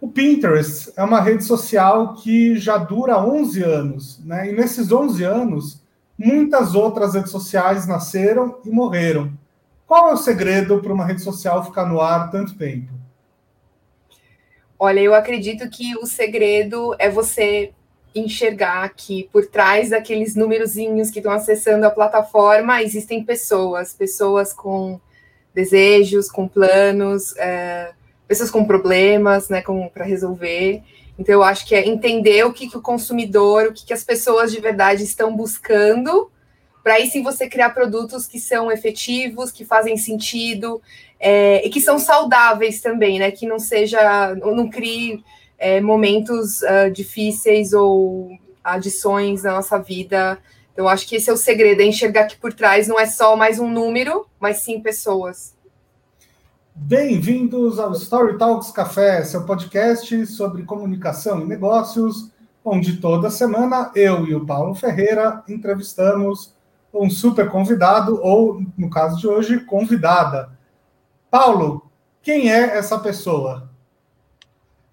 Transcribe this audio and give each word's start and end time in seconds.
O 0.00 0.08
Pinterest 0.08 0.92
é 0.96 1.02
uma 1.02 1.20
rede 1.20 1.44
social 1.44 2.14
que 2.14 2.56
já 2.56 2.76
dura 2.76 3.18
11 3.18 3.62
anos, 3.62 4.24
né? 4.24 4.50
E 4.50 4.52
nesses 4.52 4.92
11 4.92 5.24
anos, 5.24 5.82
muitas 6.18 6.74
outras 6.74 7.14
redes 7.14 7.30
sociais 7.30 7.86
nasceram 7.86 8.58
e 8.64 8.70
morreram. 8.70 9.32
Qual 9.86 10.10
é 10.10 10.12
o 10.12 10.16
segredo 10.16 10.80
para 10.80 10.92
uma 10.92 11.04
rede 11.04 11.22
social 11.22 11.64
ficar 11.64 11.86
no 11.86 12.00
ar 12.00 12.30
tanto 12.30 12.56
tempo? 12.56 12.92
Olha, 14.78 15.00
eu 15.00 15.14
acredito 15.14 15.68
que 15.70 15.96
o 15.96 16.04
segredo 16.04 16.94
é 16.98 17.08
você 17.08 17.72
enxergar 18.14 18.88
que 18.94 19.28
por 19.32 19.46
trás 19.46 19.90
daqueles 19.90 20.34
númerozinhos 20.34 21.10
que 21.10 21.18
estão 21.18 21.32
acessando 21.32 21.86
a 21.86 21.90
plataforma 21.90 22.82
existem 22.82 23.24
pessoas, 23.24 23.94
pessoas 23.94 24.52
com 24.52 25.00
desejos, 25.54 26.30
com 26.30 26.46
planos, 26.46 27.34
é, 27.36 27.92
pessoas 28.26 28.50
com 28.50 28.64
problemas, 28.64 29.48
né, 29.48 29.62
para 29.92 30.04
resolver. 30.04 30.82
Então, 31.18 31.34
eu 31.34 31.42
acho 31.42 31.66
que 31.66 31.74
é 31.74 31.86
entender 31.86 32.44
o 32.44 32.52
que, 32.52 32.68
que 32.68 32.76
o 32.76 32.82
consumidor, 32.82 33.68
o 33.68 33.72
que, 33.72 33.86
que 33.86 33.92
as 33.92 34.04
pessoas 34.04 34.52
de 34.52 34.60
verdade 34.60 35.02
estão 35.02 35.34
buscando, 35.34 36.30
para 36.82 36.94
aí 36.94 37.08
sim 37.08 37.22
você 37.22 37.48
criar 37.48 37.70
produtos 37.70 38.26
que 38.26 38.38
são 38.38 38.70
efetivos, 38.70 39.50
que 39.50 39.64
fazem 39.64 39.96
sentido 39.96 40.80
é, 41.18 41.66
e 41.66 41.70
que 41.70 41.80
são 41.80 41.98
saudáveis 41.98 42.80
também, 42.80 43.18
né? 43.18 43.30
Que 43.30 43.46
não 43.46 43.58
seja, 43.58 44.34
não 44.36 44.68
crie 44.68 45.24
é, 45.58 45.80
momentos 45.80 46.62
uh, 46.62 46.90
difíceis 46.92 47.72
ou 47.72 48.30
adições 48.62 49.42
na 49.42 49.52
nossa 49.52 49.78
vida. 49.78 50.38
Então, 50.72 50.86
acho 50.86 51.08
que 51.08 51.16
esse 51.16 51.30
é 51.30 51.32
o 51.32 51.36
segredo, 51.36 51.80
é 51.80 51.86
enxergar 51.86 52.26
que 52.26 52.36
por 52.36 52.52
trás 52.52 52.86
não 52.86 53.00
é 53.00 53.06
só 53.06 53.34
mais 53.34 53.58
um 53.58 53.70
número, 53.70 54.26
mas 54.38 54.58
sim 54.58 54.78
pessoas. 54.80 55.55
Bem-vindos 56.78 57.78
ao 57.80 57.92
Story 57.92 58.36
Talks 58.36 58.70
Café, 58.70 59.24
seu 59.24 59.46
podcast 59.46 60.26
sobre 60.26 60.62
comunicação 60.62 61.40
e 61.40 61.46
negócios, 61.46 62.30
onde 62.62 62.98
toda 62.98 63.30
semana 63.30 63.90
eu 63.94 64.26
e 64.26 64.34
o 64.34 64.44
Paulo 64.44 64.74
Ferreira 64.74 65.42
entrevistamos 65.48 66.54
um 66.92 67.08
super 67.08 67.50
convidado, 67.50 68.20
ou, 68.22 68.62
no 68.76 68.90
caso 68.90 69.18
de 69.18 69.26
hoje, 69.26 69.60
convidada. 69.60 70.50
Paulo, 71.30 71.90
quem 72.22 72.52
é 72.52 72.76
essa 72.76 72.98
pessoa? 72.98 73.70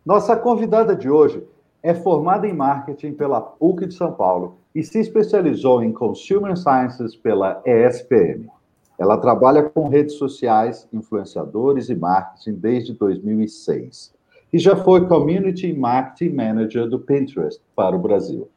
Nossa 0.06 0.38
convidada 0.38 0.96
de 0.96 1.10
hoje 1.10 1.46
é 1.84 1.94
formada 1.94 2.48
em 2.48 2.54
marketing 2.54 3.14
pela 3.14 3.42
PUC 3.42 3.88
de 3.88 3.94
São 3.94 4.14
Paulo 4.14 4.58
e 4.74 4.82
se 4.84 5.00
especializou 5.00 5.84
em 5.84 5.92
Consumer 5.92 6.56
Sciences 6.58 7.14
pela 7.14 7.62
ESPM. 7.66 8.50
Ela 8.98 9.18
trabalha 9.18 9.64
com 9.64 9.88
redes 9.88 10.16
sociais, 10.16 10.88
influenciadores 10.94 11.90
e 11.90 11.96
marketing 11.96 12.54
desde 12.54 12.94
2006 12.94 14.14
e 14.54 14.60
já 14.60 14.76
foi 14.76 15.08
Community 15.08 15.74
Marketing 15.74 16.36
Manager 16.36 16.88
do 16.88 17.00
Pinterest 17.00 17.60
para 17.76 17.96
o 17.96 18.00
Brasil, 18.00 18.48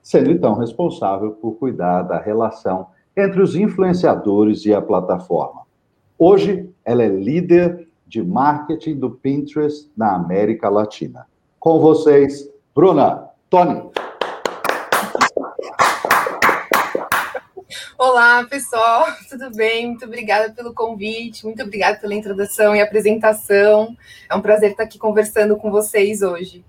sendo 0.00 0.30
então 0.30 0.54
responsável 0.54 1.32
por 1.32 1.56
cuidar 1.56 2.02
da 2.02 2.20
relação 2.20 2.86
entre 3.16 3.42
os 3.42 3.56
influenciadores 3.56 4.64
e 4.64 4.72
a 4.72 4.80
plataforma. 4.80 5.62
Hoje, 6.16 6.70
ela 6.84 7.02
é 7.02 7.08
líder 7.08 7.88
de 8.06 8.22
marketing 8.22 8.96
do 8.96 9.10
Pinterest 9.10 9.90
na 9.96 10.14
América 10.14 10.68
Latina. 10.68 11.26
Com 11.58 11.80
vocês, 11.80 12.48
Bruna, 12.72 13.28
Tony. 13.48 13.90
Olá, 18.02 18.42
pessoal, 18.44 19.08
tudo 19.28 19.54
bem? 19.54 19.88
Muito 19.88 20.06
obrigada 20.06 20.50
pelo 20.54 20.72
convite, 20.72 21.44
muito 21.44 21.62
obrigada 21.62 21.98
pela 21.98 22.14
introdução 22.14 22.74
e 22.74 22.80
apresentação. 22.80 23.94
É 24.26 24.34
um 24.34 24.40
prazer 24.40 24.70
estar 24.70 24.84
aqui 24.84 24.98
conversando 24.98 25.54
com 25.58 25.70
vocês 25.70 26.22
hoje. 26.22 26.64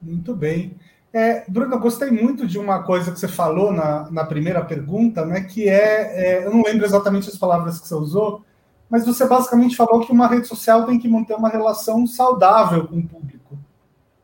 Muito 0.00 0.34
bem. 0.34 0.74
É, 1.12 1.44
Bruno, 1.46 1.74
eu 1.74 1.80
gostei 1.80 2.10
muito 2.10 2.46
de 2.46 2.58
uma 2.58 2.82
coisa 2.82 3.12
que 3.12 3.20
você 3.20 3.28
falou 3.28 3.70
na, 3.70 4.10
na 4.10 4.24
primeira 4.24 4.64
pergunta, 4.64 5.26
né? 5.26 5.42
Que 5.42 5.68
é, 5.68 6.38
é, 6.38 6.46
eu 6.46 6.50
não 6.50 6.62
lembro 6.62 6.86
exatamente 6.86 7.28
as 7.28 7.36
palavras 7.36 7.78
que 7.78 7.86
você 7.86 7.94
usou, 7.94 8.42
mas 8.88 9.04
você 9.04 9.26
basicamente 9.26 9.76
falou 9.76 10.00
que 10.00 10.10
uma 10.10 10.28
rede 10.28 10.48
social 10.48 10.86
tem 10.86 10.98
que 10.98 11.06
manter 11.06 11.34
uma 11.34 11.50
relação 11.50 12.06
saudável 12.06 12.88
com 12.88 13.00
o 13.00 13.06
público, 13.06 13.58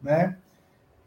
né? 0.01 0.39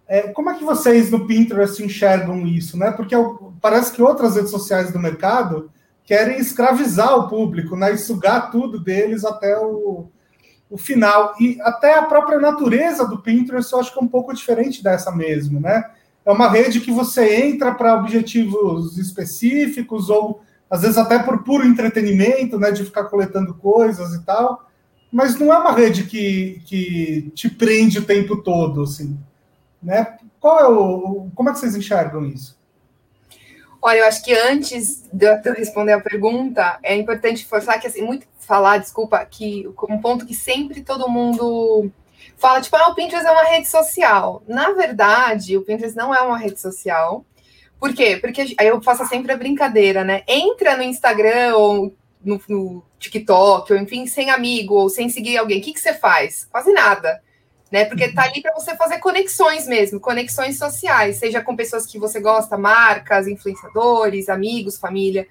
É, 0.07 0.29
como 0.29 0.49
é 0.49 0.53
que 0.57 0.63
vocês 0.63 1.11
no 1.11 1.27
Pinterest 1.27 1.83
enxergam 1.83 2.47
isso, 2.47 2.77
né? 2.77 2.91
Porque 2.91 3.13
parece 3.61 3.91
que 3.91 4.01
outras 4.01 4.35
redes 4.35 4.51
sociais 4.51 4.91
do 4.91 4.99
mercado 4.99 5.69
querem 6.05 6.39
escravizar 6.39 7.13
o 7.17 7.27
público, 7.27 7.75
né? 7.75 7.93
E 7.93 7.97
sugar 7.97 8.49
tudo 8.49 8.79
deles 8.79 9.25
até 9.25 9.57
o, 9.59 10.07
o 10.69 10.77
final. 10.77 11.35
E 11.39 11.59
até 11.61 11.97
a 11.97 12.03
própria 12.03 12.39
natureza 12.39 13.05
do 13.05 13.19
Pinterest 13.19 13.73
eu 13.73 13.79
acho 13.79 13.91
que 13.91 13.99
é 13.99 14.01
um 14.01 14.07
pouco 14.07 14.33
diferente 14.33 14.81
dessa 14.81 15.11
mesmo, 15.11 15.59
né? 15.59 15.83
É 16.25 16.31
uma 16.31 16.49
rede 16.49 16.79
que 16.79 16.91
você 16.91 17.35
entra 17.45 17.73
para 17.73 17.95
objetivos 17.95 18.97
específicos 18.97 20.09
ou 20.09 20.41
às 20.69 20.81
vezes 20.81 20.97
até 20.97 21.19
por 21.19 21.43
puro 21.43 21.65
entretenimento, 21.65 22.57
né? 22.57 22.71
De 22.71 22.85
ficar 22.85 23.05
coletando 23.05 23.53
coisas 23.53 24.13
e 24.13 24.23
tal. 24.23 24.69
Mas 25.11 25.37
não 25.37 25.53
é 25.53 25.57
uma 25.57 25.73
rede 25.73 26.03
que, 26.03 26.61
que 26.65 27.31
te 27.35 27.49
prende 27.49 27.99
o 27.99 28.05
tempo 28.05 28.37
todo, 28.37 28.83
assim. 28.83 29.17
Né? 29.81 30.17
Qual 30.39 30.59
é 30.59 30.67
o, 30.67 31.29
como 31.35 31.49
é 31.49 31.53
que 31.53 31.59
vocês 31.59 31.75
enxergam 31.75 32.25
isso? 32.25 32.57
Olha, 33.81 33.99
eu 33.99 34.05
acho 34.05 34.23
que 34.23 34.33
antes 34.33 35.07
de 35.13 35.25
eu 35.25 35.53
responder 35.53 35.93
a 35.93 35.99
pergunta, 35.99 36.79
é 36.81 36.95
importante 36.95 37.45
forçar 37.45 37.79
que, 37.79 37.87
assim, 37.87 38.01
muito 38.01 38.27
falar, 38.39 38.79
desculpa, 38.79 39.23
que 39.25 39.67
um 39.89 39.99
ponto 39.99 40.25
que 40.25 40.33
sempre 40.33 40.81
todo 40.81 41.09
mundo 41.09 41.91
fala, 42.37 42.59
tipo, 42.61 42.75
ah, 42.75 42.89
o 42.89 42.95
Pinterest 42.95 43.27
é 43.27 43.31
uma 43.31 43.43
rede 43.43 43.67
social. 43.67 44.41
Na 44.47 44.71
verdade, 44.71 45.57
o 45.57 45.61
Pinterest 45.61 45.95
não 45.95 46.13
é 46.13 46.21
uma 46.21 46.37
rede 46.37 46.59
social. 46.59 47.23
Por 47.79 47.93
quê? 47.93 48.17
Porque 48.17 48.55
aí 48.57 48.67
eu 48.67 48.81
faço 48.81 49.05
sempre 49.05 49.31
a 49.31 49.37
brincadeira, 49.37 50.03
né? 50.03 50.23
Entra 50.27 50.75
no 50.75 50.83
Instagram 50.83 51.55
ou 51.55 51.95
no, 52.23 52.41
no 52.49 52.83
TikTok, 52.97 53.71
ou 53.71 53.79
enfim, 53.79 54.07
sem 54.07 54.31
amigo, 54.31 54.73
ou 54.73 54.89
sem 54.89 55.07
seguir 55.09 55.37
alguém. 55.37 55.59
O 55.59 55.61
que, 55.61 55.73
que 55.73 55.79
você 55.79 55.93
faz? 55.93 56.47
Quase 56.51 56.73
nada 56.73 57.21
né? 57.71 57.85
Porque 57.85 58.11
tá 58.13 58.23
ali 58.23 58.41
para 58.41 58.53
você 58.53 58.75
fazer 58.75 58.99
conexões 58.99 59.67
mesmo, 59.67 59.99
conexões 59.99 60.57
sociais, 60.57 61.17
seja 61.17 61.41
com 61.41 61.55
pessoas 61.55 61.85
que 61.85 61.99
você 61.99 62.19
gosta, 62.19 62.57
marcas, 62.57 63.27
influenciadores, 63.27 64.29
amigos, 64.29 64.77
família. 64.77 65.27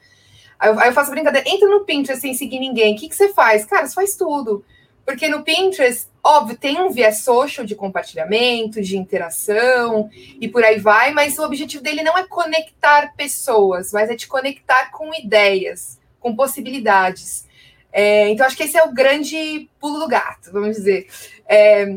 Aí 0.58 0.70
eu, 0.70 0.78
aí 0.78 0.88
eu 0.88 0.92
faço 0.92 1.10
brincadeira, 1.10 1.48
entra 1.48 1.68
no 1.68 1.84
Pinterest 1.84 2.20
sem 2.20 2.34
seguir 2.34 2.58
ninguém, 2.58 2.94
o 2.94 2.98
que, 2.98 3.08
que 3.08 3.16
você 3.16 3.32
faz? 3.32 3.64
Cara, 3.64 3.86
você 3.86 3.94
faz 3.94 4.16
tudo. 4.16 4.64
Porque 5.04 5.28
no 5.28 5.44
Pinterest, 5.44 6.08
óbvio, 6.22 6.56
tem 6.56 6.80
um 6.80 6.90
viés 6.90 7.22
social 7.22 7.64
de 7.64 7.76
compartilhamento, 7.76 8.82
de 8.82 8.98
interação 8.98 10.10
e 10.40 10.48
por 10.48 10.64
aí 10.64 10.80
vai, 10.80 11.12
mas 11.12 11.38
o 11.38 11.44
objetivo 11.44 11.82
dele 11.82 12.02
não 12.02 12.18
é 12.18 12.26
conectar 12.26 13.14
pessoas, 13.16 13.92
mas 13.92 14.10
é 14.10 14.16
te 14.16 14.26
conectar 14.26 14.90
com 14.90 15.14
ideias, 15.14 16.00
com 16.18 16.34
possibilidades. 16.34 17.46
É, 17.92 18.28
então, 18.28 18.44
acho 18.44 18.56
que 18.56 18.64
esse 18.64 18.76
é 18.76 18.82
o 18.82 18.92
grande 18.92 19.70
pulo 19.78 20.00
do 20.00 20.08
gato, 20.08 20.50
vamos 20.52 20.76
dizer. 20.76 21.06
É, 21.48 21.96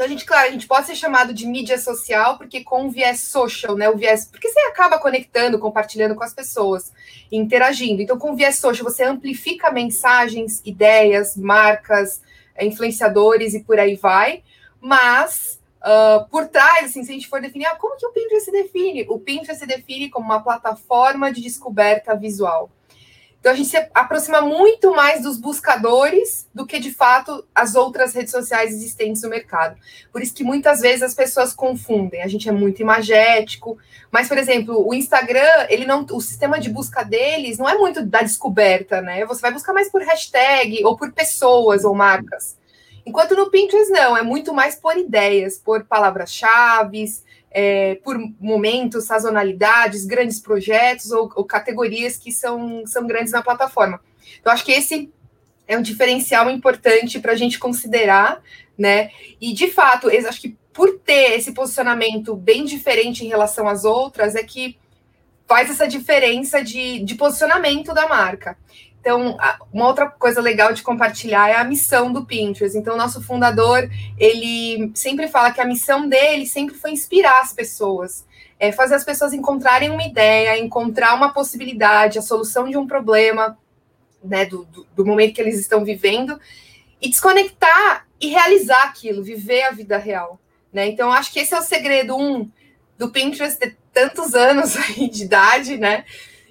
então, 0.00 0.06
a 0.06 0.08
gente, 0.08 0.24
claro, 0.24 0.48
a 0.48 0.50
gente 0.50 0.66
pode 0.66 0.86
ser 0.86 0.94
chamado 0.94 1.34
de 1.34 1.46
mídia 1.46 1.76
social, 1.76 2.38
porque 2.38 2.64
com 2.64 2.86
o 2.86 2.90
viés 2.90 3.20
social, 3.20 3.76
né? 3.76 3.86
O 3.90 3.98
viés. 3.98 4.24
Porque 4.24 4.48
você 4.48 4.58
acaba 4.60 4.98
conectando, 4.98 5.58
compartilhando 5.58 6.14
com 6.14 6.24
as 6.24 6.32
pessoas, 6.32 6.90
interagindo. 7.30 8.00
Então, 8.00 8.18
com 8.18 8.32
o 8.32 8.34
viés 8.34 8.58
social, 8.58 8.90
você 8.90 9.04
amplifica 9.04 9.70
mensagens, 9.70 10.62
ideias, 10.64 11.36
marcas, 11.36 12.22
eh, 12.54 12.64
influenciadores 12.64 13.52
e 13.52 13.62
por 13.62 13.78
aí 13.78 13.94
vai. 13.94 14.42
Mas 14.80 15.60
uh, 15.82 16.26
por 16.30 16.48
trás, 16.48 16.86
assim, 16.86 17.04
se 17.04 17.10
a 17.10 17.12
gente 17.14 17.28
for 17.28 17.42
definir, 17.42 17.66
ah, 17.66 17.76
como 17.76 17.98
que 17.98 18.06
o 18.06 18.12
Pinterest 18.12 18.46
se 18.46 18.52
define? 18.52 19.04
O 19.06 19.18
Pinterest 19.18 19.58
se 19.58 19.66
define 19.66 20.08
como 20.08 20.24
uma 20.24 20.42
plataforma 20.42 21.30
de 21.30 21.42
descoberta 21.42 22.16
visual. 22.16 22.70
Então 23.40 23.52
a 23.52 23.54
gente 23.54 23.70
se 23.70 23.88
aproxima 23.94 24.42
muito 24.42 24.94
mais 24.94 25.22
dos 25.22 25.38
buscadores 25.38 26.46
do 26.54 26.66
que 26.66 26.78
de 26.78 26.92
fato 26.92 27.42
as 27.54 27.74
outras 27.74 28.12
redes 28.12 28.30
sociais 28.30 28.70
existentes 28.70 29.22
no 29.22 29.30
mercado. 29.30 29.76
Por 30.12 30.22
isso 30.22 30.34
que 30.34 30.44
muitas 30.44 30.80
vezes 30.80 31.02
as 31.02 31.14
pessoas 31.14 31.54
confundem. 31.54 32.22
A 32.22 32.28
gente 32.28 32.50
é 32.50 32.52
muito 32.52 32.82
imagético, 32.82 33.78
mas 34.10 34.28
por 34.28 34.36
exemplo, 34.36 34.86
o 34.86 34.92
Instagram, 34.92 35.66
ele 35.70 35.86
não, 35.86 36.04
o 36.12 36.20
sistema 36.20 36.60
de 36.60 36.68
busca 36.68 37.02
deles 37.02 37.56
não 37.56 37.68
é 37.68 37.78
muito 37.78 38.04
da 38.04 38.20
descoberta, 38.20 39.00
né? 39.00 39.24
Você 39.24 39.40
vai 39.40 39.52
buscar 39.52 39.72
mais 39.72 39.90
por 39.90 40.02
hashtag 40.02 40.84
ou 40.84 40.94
por 40.96 41.10
pessoas 41.12 41.82
ou 41.82 41.94
marcas. 41.94 42.59
Enquanto 43.10 43.34
no 43.34 43.50
Pinterest 43.50 43.90
não, 43.90 44.16
é 44.16 44.22
muito 44.22 44.54
mais 44.54 44.76
por 44.76 44.96
ideias, 44.96 45.58
por 45.58 45.84
palavras-chave, 45.84 47.06
é, 47.50 47.96
por 48.04 48.16
momentos, 48.38 49.06
sazonalidades, 49.06 50.06
grandes 50.06 50.38
projetos 50.38 51.10
ou, 51.10 51.28
ou, 51.34 51.44
categorias 51.44 52.16
que 52.16 52.30
são, 52.30 52.86
são 52.86 53.08
grandes 53.08 53.32
na 53.32 53.42
plataforma. 53.42 54.00
Então, 54.40 54.52
acho 54.52 54.64
que 54.64 54.70
esse 54.70 55.12
é 55.66 55.76
um 55.76 55.82
diferencial 55.82 56.48
importante 56.48 57.18
para 57.18 57.32
a 57.32 57.36
gente 57.36 57.58
considerar, 57.58 58.40
né? 58.78 59.10
E 59.40 59.52
de 59.52 59.66
fato, 59.66 60.08
acho 60.08 60.40
que 60.40 60.56
por 60.72 61.00
ter 61.00 61.36
esse 61.36 61.50
posicionamento 61.50 62.36
bem 62.36 62.64
diferente 62.64 63.24
em 63.24 63.28
relação 63.28 63.66
às 63.66 63.84
outras, 63.84 64.36
é 64.36 64.44
que 64.44 64.78
faz 65.48 65.68
essa 65.68 65.88
diferença 65.88 66.62
de, 66.62 67.00
de 67.00 67.16
posicionamento 67.16 67.92
da 67.92 68.06
marca. 68.06 68.56
Então, 69.00 69.38
uma 69.72 69.86
outra 69.86 70.10
coisa 70.10 70.42
legal 70.42 70.74
de 70.74 70.82
compartilhar 70.82 71.48
é 71.48 71.56
a 71.56 71.64
missão 71.64 72.12
do 72.12 72.26
Pinterest. 72.26 72.76
Então, 72.76 72.94
o 72.94 72.98
nosso 72.98 73.22
fundador, 73.22 73.88
ele 74.18 74.92
sempre 74.94 75.26
fala 75.26 75.50
que 75.52 75.60
a 75.60 75.64
missão 75.64 76.06
dele 76.06 76.46
sempre 76.46 76.74
foi 76.74 76.90
inspirar 76.92 77.40
as 77.40 77.52
pessoas, 77.52 78.26
é 78.58 78.70
fazer 78.70 78.94
as 78.94 79.04
pessoas 79.04 79.32
encontrarem 79.32 79.90
uma 79.90 80.04
ideia, 80.04 80.58
encontrar 80.58 81.14
uma 81.14 81.32
possibilidade, 81.32 82.18
a 82.18 82.22
solução 82.22 82.68
de 82.68 82.76
um 82.76 82.86
problema, 82.86 83.58
né, 84.22 84.44
do, 84.44 84.66
do, 84.66 84.86
do 84.94 85.06
momento 85.06 85.34
que 85.34 85.40
eles 85.40 85.58
estão 85.58 85.82
vivendo, 85.82 86.38
e 87.00 87.08
desconectar 87.08 88.06
e 88.20 88.28
realizar 88.28 88.84
aquilo, 88.84 89.22
viver 89.22 89.62
a 89.62 89.70
vida 89.70 89.96
real. 89.96 90.38
Né? 90.70 90.88
Então, 90.88 91.10
acho 91.10 91.32
que 91.32 91.40
esse 91.40 91.54
é 91.54 91.58
o 91.58 91.62
segredo, 91.62 92.14
um, 92.14 92.50
do 92.98 93.10
Pinterest 93.10 93.58
ter 93.58 93.78
tantos 93.94 94.34
anos 94.34 94.74
de 95.10 95.24
idade, 95.24 95.78
né? 95.78 96.04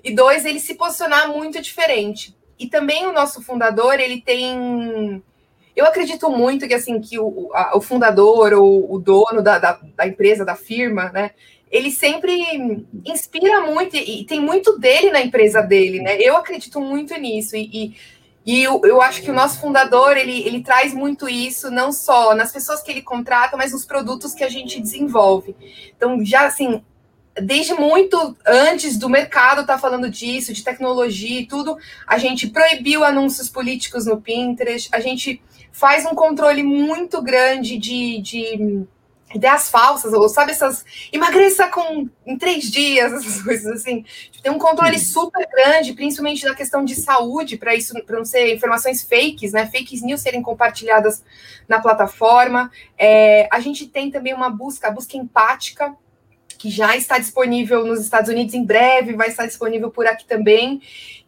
E 0.04 0.16
dois, 0.16 0.46
ele 0.46 0.60
se 0.60 0.74
posicionar 0.74 1.30
muito 1.30 1.62
diferente. 1.62 2.36
E 2.60 2.68
também 2.68 3.08
o 3.08 3.14
nosso 3.14 3.42
fundador, 3.42 4.00
ele 4.00 4.22
tem. 4.22 5.24
Eu 5.74 5.86
acredito 5.86 6.30
muito 6.30 6.68
que 6.68 6.74
assim 6.74 7.00
que 7.00 7.18
o, 7.18 7.50
a, 7.54 7.78
o 7.78 7.82
fundador 7.82 8.52
ou 8.54 8.94
o 8.94 9.00
dono 9.00 9.42
da, 9.42 9.58
da, 9.58 9.80
da, 9.96 10.06
empresa, 10.06 10.44
da 10.44 10.56
firma, 10.56 11.10
né? 11.12 11.32
Ele 11.72 11.90
sempre 11.90 12.86
inspira 13.06 13.62
muito 13.62 13.96
e, 13.96 14.22
e, 14.22 14.26
tem 14.26 14.42
muito 14.42 14.78
dele 14.78 15.10
na 15.12 15.22
empresa 15.22 15.62
dele, 15.62 16.02
né? 16.02 16.18
Eu 16.20 16.36
acredito 16.36 16.82
muito 16.82 17.16
nisso. 17.16 17.56
E, 17.56 17.70
e, 17.72 17.96
e 18.46 18.64
eu, 18.64 18.82
eu, 18.84 19.02
acho 19.02 19.22
que 19.22 19.32
o 19.32 19.34
nosso 19.34 19.62
fundador 19.62 20.18
ele, 20.18 20.42
ele 20.46 20.62
traz 20.62 20.94
muito 20.94 21.30
isso, 21.30 21.72
não 21.72 21.92
só 21.94 22.36
nas 22.36 22.52
pessoas 22.52 22.82
que 22.82 22.92
ele 22.92 23.02
contrata, 23.02 23.56
mas 23.56 23.72
nos 23.72 23.86
produtos 23.86 24.34
que 24.34 24.44
a 24.44 24.50
gente 24.50 24.82
desenvolve. 24.82 25.56
Então, 25.96 26.26
já 26.26 26.48
assim, 26.48 26.84
desde 27.42 27.74
muito 27.74 28.36
antes 28.46 28.98
do 28.98 29.10
mercado 29.10 29.62
estar 29.62 29.74
tá 29.76 29.80
falando 29.80 30.10
disso, 30.10 30.54
de 30.54 30.64
tecnologia 30.64 31.42
e 31.42 31.46
tudo, 31.46 31.78
a 32.06 32.18
gente 32.18 32.48
proibiu 32.48 33.04
anúncios 33.04 33.50
políticos 33.50 34.06
no 34.06 34.22
Pinterest, 34.22 34.90
a 34.92 35.00
gente 35.00 35.42
faz 35.72 36.06
um 36.06 36.16
controle 36.16 36.64
muito 36.64 37.22
grande 37.22 37.78
de, 37.78 38.22
de 38.22 38.86
ideias 39.34 39.70
falsas, 39.70 40.12
ou 40.12 40.28
sabe, 40.28 40.52
essas 40.52 40.84
emagreça 41.14 41.68
com 41.68 42.10
em 42.26 42.38
três 42.38 42.70
dias, 42.72 43.14
essas 43.14 43.42
coisas 43.42 43.68
assim. 43.68 44.04
Tem 44.42 44.52
um 44.52 44.58
controle 44.58 44.98
super 45.00 45.48
grande, 45.48 45.94
principalmente 45.94 46.46
na 46.46 46.56
questão 46.56 46.84
de 46.84 46.96
saúde, 46.96 47.58
para 47.58 47.76
isso 47.76 47.94
para 48.06 48.18
não 48.18 48.26
ser 48.26 48.54
informações 48.54 49.04
fakes, 49.04 49.52
né? 49.52 49.68
Fake 49.68 50.04
news 50.04 50.22
serem 50.22 50.42
compartilhadas 50.42 51.24
na 51.68 51.80
plataforma. 51.80 52.72
É, 52.98 53.48
a 53.52 53.60
gente 53.60 53.88
tem 53.88 54.10
também 54.10 54.34
uma 54.34 54.50
busca, 54.50 54.88
a 54.88 54.92
busca 54.92 55.18
empática 55.18 55.96
que 56.60 56.70
já 56.70 56.96
está 56.98 57.18
disponível 57.18 57.86
nos 57.86 58.02
Estados 58.02 58.30
Unidos 58.30 58.54
em 58.54 58.66
breve, 58.66 59.14
vai 59.14 59.30
estar 59.30 59.46
disponível 59.46 59.90
por 59.90 60.06
aqui 60.06 60.26
também, 60.26 60.82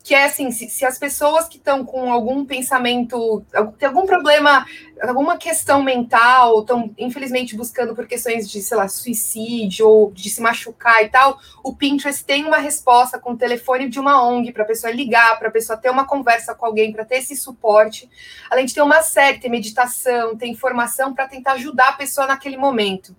que 0.04 0.13
é 0.13 0.25
assim, 0.25 0.51
se, 0.51 0.69
se 0.69 0.83
as 0.83 0.98
pessoas 1.00 1.48
que 1.48 1.56
estão 1.56 1.86
com 1.86 2.12
algum 2.12 2.44
pensamento, 2.44 3.42
tem 3.78 3.88
algum 3.88 4.06
problema, 4.06 4.66
alguma 5.01 5.38
questão 5.38 5.81
mental, 5.81 6.60
estão 6.60 6.94
infelizmente 6.98 7.56
buscando 7.56 7.95
por 7.95 8.07
questões 8.07 8.50
de, 8.50 8.62
sei 8.62 8.75
lá, 8.75 8.89
suicídio 8.89 9.88
ou 9.88 10.12
de 10.12 10.30
se 10.30 10.42
machucar 10.42 11.01
e 11.01 11.07
tal, 11.07 11.39
o 11.63 11.74
Pinterest 11.74 12.25
tem 12.25 12.44
uma 12.44 12.57
resposta 12.57 13.18
com 13.18 13.31
o 13.31 13.38
telefone 13.38 13.88
de 13.88 14.01
uma 14.01 14.22
ONG 14.28 14.51
para 14.51 14.63
a 14.63 14.68
pessoa 14.68 14.92
ligar, 14.92 15.39
para 15.39 15.48
a 15.48 15.51
pessoa 15.51 15.78
ter 15.78 15.89
uma 15.89 16.06
conversa 16.06 16.54
com 16.54 16.66
alguém, 16.66 16.92
para 16.92 17.06
ter 17.06 17.19
esse 17.19 17.38
suporte. 17.38 18.10
Além 18.50 18.66
de 18.66 18.74
ter 18.74 18.81
uma 18.81 19.01
série, 19.01 19.39
ter 19.39 19.48
meditação, 19.48 20.36
ter 20.36 20.48
informação 20.48 21.13
para 21.13 21.25
tentar 21.25 21.54
ajudar 21.54 21.89
a 21.89 21.94
pessoa 21.94 22.28
naquele 22.28 22.57
momento. 22.57 23.16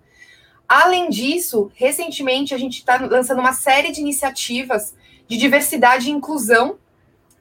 Além 0.67 1.09
disso, 1.09 1.71
recentemente 1.75 2.53
a 2.53 2.57
gente 2.57 2.79
está 2.79 2.97
lançando 2.97 3.39
uma 3.39 3.53
série 3.53 3.91
de 3.91 4.01
iniciativas 4.01 4.95
de 5.27 5.37
diversidade 5.37 6.09
e 6.09 6.11
inclusão, 6.11 6.77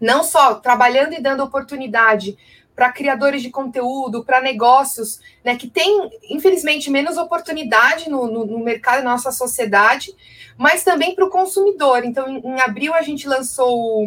não 0.01 0.23
só 0.25 0.55
trabalhando 0.55 1.15
e 1.15 1.21
dando 1.21 1.43
oportunidade 1.43 2.37
para 2.75 2.91
criadores 2.91 3.43
de 3.43 3.51
conteúdo, 3.51 4.25
para 4.25 4.41
negócios, 4.41 5.21
né, 5.45 5.57
que 5.57 5.69
têm, 5.69 6.11
infelizmente, 6.31 6.91
menos 6.91 7.17
oportunidade 7.17 8.09
no, 8.09 8.27
no, 8.27 8.47
no 8.47 8.59
mercado, 8.59 9.05
na 9.05 9.11
nossa 9.11 9.31
sociedade, 9.31 10.15
mas 10.57 10.83
também 10.83 11.15
para 11.15 11.25
o 11.25 11.31
consumidor. 11.31 12.05
Então, 12.05 12.29
em, 12.29 12.39
em 12.39 12.61
abril, 12.61 12.95
a 12.95 13.03
gente 13.03 13.29
lançou 13.29 14.07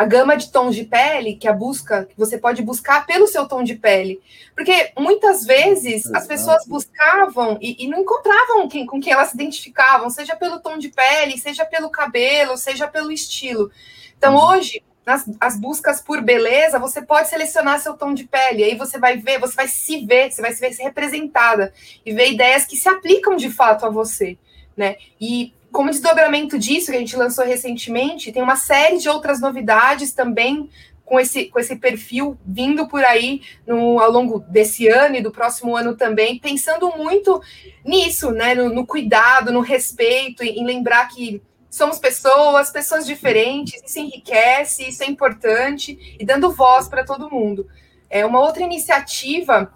a 0.00 0.04
gama 0.06 0.34
de 0.34 0.50
tons 0.50 0.74
de 0.74 0.84
pele, 0.84 1.36
que 1.36 1.46
a 1.46 1.52
busca, 1.52 2.06
que 2.06 2.16
você 2.16 2.38
pode 2.38 2.62
buscar 2.62 3.04
pelo 3.04 3.26
seu 3.26 3.46
tom 3.46 3.62
de 3.62 3.74
pele. 3.74 4.18
Porque 4.54 4.92
muitas 4.98 5.44
vezes 5.44 6.10
as 6.14 6.26
pessoas 6.26 6.64
buscavam 6.66 7.58
e, 7.60 7.84
e 7.84 7.86
não 7.86 8.00
encontravam 8.00 8.66
quem, 8.66 8.86
com 8.86 8.98
quem 8.98 9.12
elas 9.12 9.28
se 9.28 9.34
identificavam, 9.34 10.08
seja 10.08 10.34
pelo 10.34 10.58
tom 10.58 10.78
de 10.78 10.88
pele, 10.88 11.36
seja 11.36 11.66
pelo 11.66 11.90
cabelo, 11.90 12.56
seja 12.56 12.88
pelo 12.88 13.12
estilo. 13.12 13.70
Então, 14.16 14.36
uhum. 14.36 14.42
hoje, 14.42 14.82
nas 15.04 15.28
as 15.38 15.60
buscas 15.60 16.00
por 16.00 16.22
beleza, 16.22 16.78
você 16.78 17.02
pode 17.02 17.28
selecionar 17.28 17.78
seu 17.78 17.92
tom 17.92 18.14
de 18.14 18.24
pele, 18.24 18.64
aí 18.64 18.74
você 18.78 18.98
vai 18.98 19.18
ver, 19.18 19.38
você 19.38 19.54
vai 19.54 19.68
se 19.68 20.06
ver, 20.06 20.32
você 20.32 20.40
vai 20.40 20.54
se 20.54 20.60
ver 20.62 20.74
representada 20.82 21.74
e 22.06 22.14
ver 22.14 22.32
ideias 22.32 22.64
que 22.64 22.74
se 22.74 22.88
aplicam 22.88 23.36
de 23.36 23.50
fato 23.50 23.84
a 23.84 23.90
você, 23.90 24.38
né? 24.74 24.96
E 25.20 25.52
como 25.72 25.90
desdobramento 25.90 26.58
disso, 26.58 26.90
que 26.90 26.96
a 26.96 27.00
gente 27.00 27.16
lançou 27.16 27.44
recentemente, 27.44 28.32
tem 28.32 28.42
uma 28.42 28.56
série 28.56 28.98
de 28.98 29.08
outras 29.08 29.40
novidades 29.40 30.12
também 30.12 30.68
com 31.04 31.18
esse, 31.18 31.46
com 31.46 31.58
esse 31.58 31.74
perfil 31.74 32.38
vindo 32.46 32.86
por 32.86 33.04
aí 33.04 33.42
no, 33.66 33.98
ao 33.98 34.10
longo 34.12 34.38
desse 34.38 34.86
ano 34.86 35.16
e 35.16 35.22
do 35.22 35.32
próximo 35.32 35.76
ano 35.76 35.96
também, 35.96 36.38
pensando 36.38 36.96
muito 36.96 37.42
nisso, 37.84 38.30
né? 38.30 38.54
No, 38.54 38.72
no 38.72 38.86
cuidado, 38.86 39.52
no 39.52 39.60
respeito, 39.60 40.44
em, 40.44 40.60
em 40.60 40.64
lembrar 40.64 41.08
que 41.08 41.42
somos 41.68 41.98
pessoas, 41.98 42.70
pessoas 42.70 43.06
diferentes, 43.06 43.82
isso 43.84 43.98
enriquece, 43.98 44.88
isso 44.88 45.02
é 45.02 45.06
importante, 45.06 46.16
e 46.18 46.24
dando 46.24 46.52
voz 46.52 46.88
para 46.88 47.04
todo 47.04 47.30
mundo. 47.30 47.66
É 48.08 48.24
uma 48.24 48.40
outra 48.40 48.62
iniciativa 48.62 49.72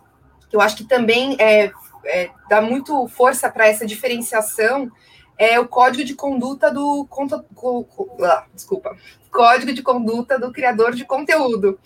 que 0.49 0.55
eu 0.55 0.61
acho 0.61 0.77
que 0.77 0.85
também 0.85 1.37
é, 1.41 1.73
é 2.05 2.31
dá 2.49 2.61
muito 2.61 3.09
força 3.09 3.51
para 3.51 3.67
essa 3.67 3.85
diferenciação 3.85 4.91
é 5.39 5.59
o 5.59 5.69
código 5.69 6.05
de 6.05 6.15
conduta 6.15 6.71
do 6.71 7.07
conta, 7.09 7.45
ah, 8.23 8.47
desculpa, 8.55 8.97
código 9.31 9.73
de 9.73 9.83
conduta 9.83 10.39
do 10.39 10.53
criador 10.53 10.95
de 10.95 11.05
conteúdo. 11.05 11.79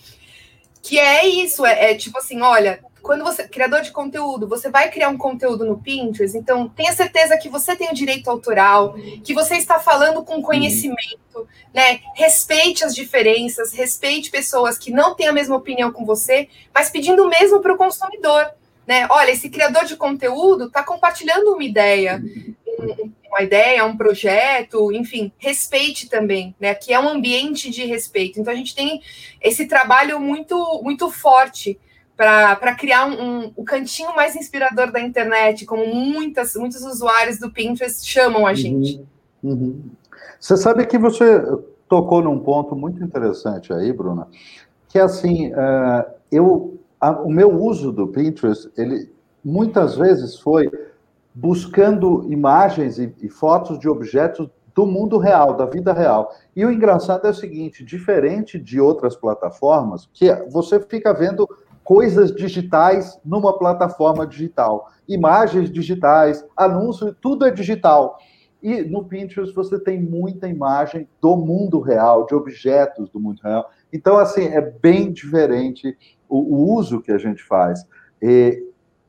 Que 0.82 0.98
é 0.98 1.26
isso, 1.26 1.66
é, 1.66 1.90
é, 1.90 1.94
tipo 1.94 2.18
assim, 2.18 2.40
olha, 2.40 2.80
quando 3.02 3.24
você 3.24 3.48
criador 3.48 3.80
de 3.80 3.90
conteúdo, 3.90 4.46
você 4.46 4.70
vai 4.70 4.90
criar 4.90 5.08
um 5.08 5.16
conteúdo 5.16 5.64
no 5.64 5.78
Pinterest, 5.78 6.36
então 6.36 6.68
tenha 6.68 6.92
certeza 6.92 7.36
que 7.36 7.48
você 7.48 7.74
tem 7.74 7.90
o 7.90 7.94
direito 7.94 8.30
autoral, 8.30 8.94
que 9.24 9.34
você 9.34 9.56
está 9.56 9.78
falando 9.80 10.22
com 10.22 10.42
conhecimento, 10.42 11.48
né? 11.72 12.00
Respeite 12.14 12.84
as 12.84 12.94
diferenças, 12.94 13.72
respeite 13.72 14.30
pessoas 14.30 14.78
que 14.78 14.90
não 14.90 15.14
têm 15.14 15.28
a 15.28 15.32
mesma 15.32 15.56
opinião 15.56 15.90
com 15.90 16.04
você, 16.04 16.48
mas 16.74 16.90
pedindo 16.90 17.24
o 17.24 17.28
mesmo 17.28 17.60
para 17.60 17.74
o 17.74 17.78
consumidor. 17.78 18.50
Né? 18.86 19.06
Olha, 19.10 19.32
esse 19.32 19.50
criador 19.50 19.84
de 19.84 19.96
conteúdo 19.96 20.64
está 20.64 20.82
compartilhando 20.82 21.52
uma 21.52 21.62
ideia, 21.62 22.22
uma 23.30 23.42
ideia, 23.42 23.84
um 23.84 23.96
projeto, 23.96 24.92
enfim, 24.92 25.32
respeite 25.38 26.08
também, 26.08 26.54
né? 26.58 26.74
Que 26.74 26.92
é 26.92 27.00
um 27.00 27.08
ambiente 27.08 27.70
de 27.70 27.84
respeito. 27.84 28.40
Então 28.40 28.52
a 28.52 28.56
gente 28.56 28.74
tem 28.74 29.00
esse 29.40 29.66
trabalho 29.66 30.18
muito 30.20 30.80
muito 30.82 31.10
forte 31.10 31.78
para 32.18 32.74
criar 32.74 33.06
um, 33.06 33.12
um, 33.12 33.52
o 33.54 33.62
cantinho 33.62 34.14
mais 34.16 34.34
inspirador 34.34 34.90
da 34.90 35.00
internet, 35.00 35.64
como 35.64 35.86
muitas, 35.94 36.56
muitos 36.56 36.82
usuários 36.82 37.38
do 37.38 37.48
Pinterest 37.48 38.04
chamam 38.04 38.44
a 38.44 38.54
gente. 38.54 39.00
Uhum, 39.40 39.52
uhum. 39.52 39.82
Você 40.40 40.56
sabe 40.56 40.84
que 40.84 40.98
você 40.98 41.40
tocou 41.88 42.20
num 42.20 42.40
ponto 42.40 42.74
muito 42.74 43.02
interessante 43.04 43.72
aí, 43.72 43.92
Bruna, 43.92 44.26
que 44.88 44.98
é 44.98 45.02
assim, 45.02 45.52
uh, 45.52 46.04
eu, 46.30 46.80
a, 47.00 47.12
o 47.12 47.30
meu 47.30 47.50
uso 47.50 47.92
do 47.92 48.08
Pinterest, 48.08 48.68
ele 48.76 49.12
muitas 49.44 49.94
vezes 49.94 50.40
foi 50.40 50.68
buscando 51.40 52.26
imagens 52.32 52.98
e, 52.98 53.14
e 53.22 53.28
fotos 53.28 53.78
de 53.78 53.88
objetos 53.88 54.50
do 54.74 54.84
mundo 54.84 55.18
real, 55.18 55.56
da 55.56 55.66
vida 55.66 55.92
real. 55.92 56.32
E 56.54 56.64
o 56.64 56.70
engraçado 56.70 57.26
é 57.26 57.30
o 57.30 57.34
seguinte, 57.34 57.84
diferente 57.84 58.58
de 58.58 58.80
outras 58.80 59.14
plataformas, 59.14 60.08
que 60.12 60.32
você 60.50 60.80
fica 60.80 61.14
vendo 61.14 61.48
coisas 61.84 62.34
digitais 62.34 63.18
numa 63.24 63.56
plataforma 63.56 64.26
digital, 64.26 64.88
imagens 65.08 65.70
digitais, 65.70 66.44
anúncios, 66.56 67.14
tudo 67.20 67.46
é 67.46 67.52
digital. 67.52 68.18
E 68.60 68.82
no 68.82 69.04
Pinterest 69.04 69.54
você 69.54 69.78
tem 69.78 70.02
muita 70.02 70.48
imagem 70.48 71.08
do 71.20 71.36
mundo 71.36 71.78
real, 71.78 72.26
de 72.26 72.34
objetos 72.34 73.08
do 73.10 73.20
mundo 73.20 73.40
real. 73.44 73.70
Então, 73.92 74.18
assim, 74.18 74.46
é 74.46 74.60
bem 74.60 75.12
diferente 75.12 75.96
o, 76.28 76.38
o 76.38 76.74
uso 76.74 77.00
que 77.00 77.12
a 77.12 77.18
gente 77.18 77.44
faz. 77.44 77.86
E, 78.20 78.67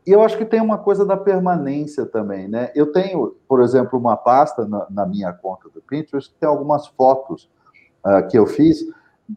e 0.09 0.11
eu 0.11 0.23
acho 0.23 0.39
que 0.39 0.45
tem 0.45 0.59
uma 0.59 0.79
coisa 0.79 1.05
da 1.05 1.15
permanência 1.15 2.03
também, 2.03 2.47
né? 2.47 2.71
Eu 2.73 2.91
tenho, 2.91 3.35
por 3.47 3.61
exemplo, 3.61 3.99
uma 3.99 4.17
pasta 4.17 4.67
na, 4.67 4.87
na 4.89 5.05
minha 5.05 5.31
conta 5.31 5.69
do 5.69 5.83
Pinterest 5.83 6.33
que 6.33 6.39
tem 6.39 6.49
algumas 6.49 6.87
fotos 6.87 7.47
uh, 8.03 8.27
que 8.27 8.35
eu 8.35 8.47
fiz, 8.47 8.79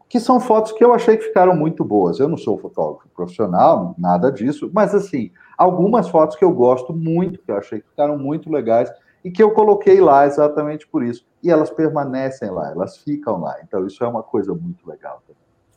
que 0.09 0.19
são 0.19 0.41
fotos 0.41 0.73
que 0.73 0.83
eu 0.83 0.95
achei 0.95 1.19
que 1.19 1.25
ficaram 1.25 1.55
muito 1.55 1.85
boas. 1.85 2.19
Eu 2.19 2.27
não 2.27 2.39
sou 2.39 2.57
fotógrafo 2.57 3.07
profissional, 3.11 3.95
nada 3.99 4.33
disso, 4.33 4.71
mas 4.73 4.95
assim, 4.95 5.31
algumas 5.59 6.09
fotos 6.09 6.37
que 6.37 6.45
eu 6.45 6.53
gosto 6.55 6.95
muito, 6.95 7.43
que 7.43 7.51
eu 7.51 7.59
achei 7.59 7.83
que 7.83 7.89
ficaram 7.91 8.17
muito 8.17 8.51
legais, 8.51 8.91
e 9.23 9.31
que 9.31 9.43
eu 9.43 9.51
coloquei 9.51 10.01
lá 10.01 10.25
exatamente 10.25 10.89
por 10.89 11.05
isso. 11.05 11.27
E 11.43 11.51
elas 11.51 11.69
permanecem 11.69 12.51
lá, 12.51 12.71
elas 12.71 12.97
ficam 12.97 13.39
lá. 13.43 13.59
Então, 13.63 13.87
isso 13.87 14.03
é 14.03 14.09
uma 14.09 14.23
coisa 14.23 14.55
muito 14.55 14.89
legal. 14.89 15.23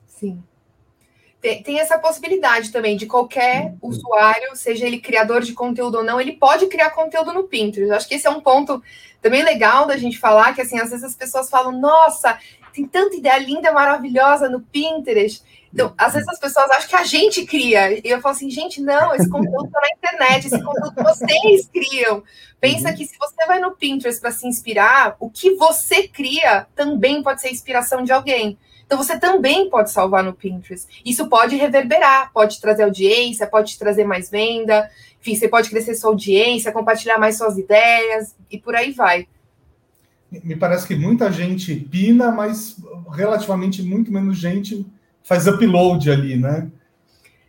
Sim. 0.05 0.41
Tem, 1.45 1.61
tem 1.61 1.79
essa 1.79 1.99
possibilidade 1.99 2.71
também 2.71 2.97
de 2.97 3.05
qualquer 3.05 3.65
uhum. 3.65 3.89
usuário, 3.89 4.55
seja 4.55 4.87
ele 4.87 4.99
criador 4.99 5.43
de 5.43 5.53
conteúdo 5.53 5.99
ou 5.99 6.03
não, 6.03 6.19
ele 6.19 6.31
pode 6.31 6.65
criar 6.65 6.89
conteúdo 6.89 7.31
no 7.31 7.43
Pinterest. 7.43 7.93
Acho 7.93 8.07
que 8.07 8.15
esse 8.15 8.25
é 8.25 8.31
um 8.31 8.41
ponto 8.41 8.81
também 9.21 9.43
legal 9.43 9.85
da 9.85 9.95
gente 9.95 10.17
falar, 10.17 10.55
que 10.55 10.61
assim, 10.61 10.79
às 10.79 10.89
vezes 10.89 11.03
as 11.03 11.15
pessoas 11.15 11.47
falam, 11.47 11.71
nossa, 11.71 12.39
tem 12.73 12.87
tanta 12.87 13.15
ideia 13.15 13.37
linda, 13.37 13.71
maravilhosa 13.71 14.49
no 14.49 14.59
Pinterest. 14.59 15.43
Então, 15.71 15.93
às 15.95 16.13
vezes 16.13 16.27
as 16.27 16.39
pessoas 16.39 16.67
acham 16.71 16.89
que 16.89 16.95
a 16.95 17.03
gente 17.03 17.45
cria. 17.45 17.91
E 17.91 18.09
eu 18.09 18.19
falo 18.21 18.33
assim, 18.33 18.49
gente, 18.49 18.81
não, 18.81 19.13
esse 19.13 19.29
conteúdo 19.29 19.67
está 19.67 19.79
na 19.81 19.89
internet, 19.89 20.47
esse 20.47 20.63
conteúdo 20.63 20.95
vocês 20.95 21.69
criam. 21.71 22.23
Pensa 22.59 22.89
uhum. 22.89 22.95
que 22.95 23.05
se 23.05 23.15
você 23.19 23.45
vai 23.45 23.59
no 23.59 23.75
Pinterest 23.75 24.19
para 24.19 24.31
se 24.31 24.47
inspirar, 24.47 25.15
o 25.19 25.29
que 25.29 25.53
você 25.53 26.07
cria 26.07 26.65
também 26.75 27.21
pode 27.21 27.39
ser 27.39 27.51
inspiração 27.51 28.03
de 28.03 28.11
alguém. 28.11 28.57
Então 28.85 28.97
você 28.97 29.19
também 29.19 29.69
pode 29.69 29.91
salvar 29.91 30.23
no 30.23 30.33
Pinterest. 30.33 30.87
Isso 31.03 31.27
pode 31.27 31.55
reverberar, 31.55 32.31
pode 32.31 32.61
trazer 32.61 32.83
audiência, 32.83 33.47
pode 33.47 33.77
trazer 33.79 34.05
mais 34.05 34.29
venda. 34.29 34.89
Enfim, 35.19 35.35
você 35.35 35.47
pode 35.47 35.69
crescer 35.69 35.95
sua 35.95 36.11
audiência, 36.11 36.71
compartilhar 36.71 37.17
mais 37.17 37.37
suas 37.37 37.57
ideias 37.57 38.35
e 38.49 38.59
por 38.59 38.75
aí 38.75 38.91
vai. 38.91 39.27
Me 40.43 40.55
parece 40.55 40.85
que 40.87 40.95
muita 40.95 41.31
gente 41.31 41.75
pina, 41.75 42.31
mas 42.31 42.75
relativamente 43.11 43.81
muito 43.81 44.11
menos 44.11 44.37
gente 44.37 44.85
faz 45.23 45.47
upload 45.47 46.11
ali, 46.11 46.35
né? 46.35 46.69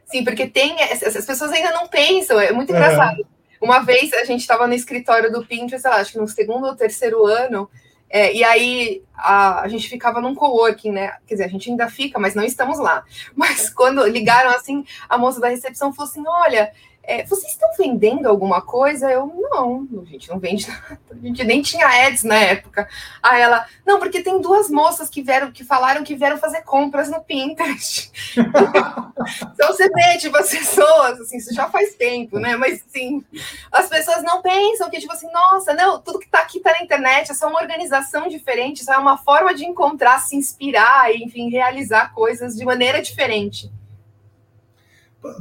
Sim, 0.07 0.25
porque 0.25 0.47
tem. 0.47 0.77
As 0.81 1.27
pessoas 1.27 1.53
ainda 1.53 1.73
não 1.73 1.89
pensam, 1.89 2.41
é 2.41 2.53
muito 2.53 2.73
é. 2.73 2.77
engraçado. 2.77 3.21
É. 3.21 3.37
Uma 3.61 3.81
vez 3.81 4.13
a 4.13 4.25
gente 4.25 4.41
estava 4.41 4.67
no 4.67 4.75
escritório 4.75 5.33
do 5.33 5.45
Pinterest, 5.45 5.87
acho 5.87 6.13
que 6.13 6.19
no 6.19 6.29
segundo 6.29 6.67
ou 6.67 6.77
terceiro 6.77 7.27
ano, 7.27 7.69
é, 8.09 8.33
e 8.35 8.45
aí 8.45 9.03
a, 9.17 9.63
a, 9.63 9.69
gente 9.69 9.89
ficava 9.89 10.21
num 10.21 10.35
coworking, 10.35 10.93
né? 10.93 11.17
Quer 11.27 11.35
dizer, 11.35 11.45
a 11.45 11.49
gente 11.49 11.71
ainda 11.71 11.89
fica, 11.89 12.19
mas 12.19 12.35
não 12.35 12.45
estamos 12.45 12.79
lá. 12.79 13.05
Mas 13.35 13.69
quando 13.69 14.07
ligaram 14.07 14.51
assim, 14.51 14.85
a 15.09 15.19
moça 15.19 15.41
da 15.41 15.49
recepção 15.49 15.93
falou 15.93 16.11
assim: 16.11 16.23
olha, 16.27 16.73
é, 17.07 17.25
vocês 17.25 17.53
estão 17.53 17.69
vendendo 17.77 18.27
alguma 18.27 18.61
coisa? 18.61 19.11
Eu, 19.11 19.27
não, 19.27 19.89
a 20.03 20.05
gente 20.05 20.29
não 20.29 20.39
vende 20.39 20.69
nada. 20.71 21.01
A 21.11 21.15
gente 21.15 21.45
nem 21.45 21.63
tinha 21.63 21.87
ads 21.87 22.25
na 22.25 22.37
época. 22.37 22.89
Aí 23.23 23.41
ela, 23.41 23.67
não, 23.85 23.99
porque 23.99 24.23
tem 24.23 24.41
duas 24.41 24.69
moças 24.69 25.09
que 25.09 25.23
vieram, 25.23 25.51
que 25.51 25.65
falaram 25.65 26.05
que 26.05 26.15
vieram 26.15 26.39
fazer 26.39 26.63
compras 26.63 27.09
no 27.09 27.23
Pinterest. 27.23 28.13
então 28.37 29.69
você 29.69 29.89
vê, 29.89 30.19
tipo, 30.19 30.37
as 30.37 30.51
pessoas, 30.51 31.21
assim, 31.21 31.39
isso 31.39 31.55
já 31.55 31.69
faz 31.69 31.95
tempo, 31.95 32.39
né? 32.39 32.57
Mas, 32.57 32.85
assim, 32.87 33.25
as 33.73 33.89
pessoas 33.89 34.23
não 34.23 34.43
pensam 34.43 34.91
que, 34.91 35.01
tipo 35.01 35.13
assim, 35.13 35.31
nossa, 35.33 35.75
não, 35.75 36.01
tudo 36.01 36.19
que 36.19 36.29
tá 36.29 36.41
aqui 36.41 36.61
tá 36.61 36.73
na 36.73 36.83
internet, 36.83 37.31
é 37.31 37.35
só 37.35 37.49
uma 37.49 37.61
organização 37.61 38.29
diferente, 38.29 38.83
isso 38.83 38.93
é 38.93 38.99
uma 38.99 39.17
forma 39.17 39.55
de 39.55 39.65
encontrar, 39.65 40.21
se 40.21 40.37
inspirar 40.37 40.87
enfim, 41.15 41.51
realizar 41.51 42.13
coisas 42.13 42.55
de 42.57 42.65
maneira 42.65 43.01
diferente. 43.01 43.71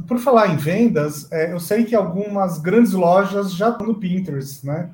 Por 0.06 0.18
falar 0.18 0.48
em 0.48 0.56
vendas, 0.56 1.30
é, 1.32 1.52
eu 1.52 1.60
sei 1.60 1.84
que 1.84 1.94
algumas 1.94 2.58
grandes 2.58 2.92
lojas 2.92 3.52
já 3.52 3.70
estão 3.70 3.86
no 3.86 3.94
Pinterest, 3.94 4.64
né? 4.66 4.90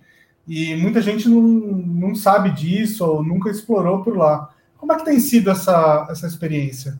E 0.46 0.74
muita 0.76 1.00
gente 1.00 1.28
não, 1.28 1.40
não 1.40 2.14
sabe 2.14 2.50
disso 2.50 3.04
ou 3.04 3.22
nunca 3.22 3.50
explorou 3.50 4.02
por 4.02 4.16
lá. 4.16 4.50
Como 4.76 4.92
é 4.92 4.96
que 4.96 5.04
tem 5.04 5.20
sido 5.20 5.50
essa, 5.50 6.06
essa 6.10 6.26
experiência? 6.26 6.98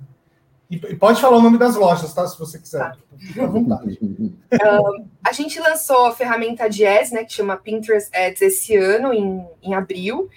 E, 0.71 0.77
e 0.77 0.97
pode 0.97 1.21
falar 1.21 1.37
o 1.37 1.43
nome 1.43 1.59
das 1.59 1.77
lojas, 1.77 2.15
tá? 2.15 2.27
Se 2.27 2.39
você 2.39 2.59
quiser. 2.59 2.79
Tá. 2.79 2.97
Fica 3.19 3.45
à 3.45 3.47
vontade. 3.47 3.99
A 5.23 5.33
gente 5.33 5.61
lançou 5.61 6.07
a 6.07 6.13
ferramenta 6.13 6.69
de 6.69 6.87
ads, 6.87 7.13
né? 7.13 7.25
Que 7.25 7.33
chama 7.33 7.57
Pinterest 7.57 8.11
Ads 8.15 8.41
esse 8.41 8.75
ano, 8.77 9.13
em, 9.13 9.47
em 9.63 9.75
abril. 9.75 10.31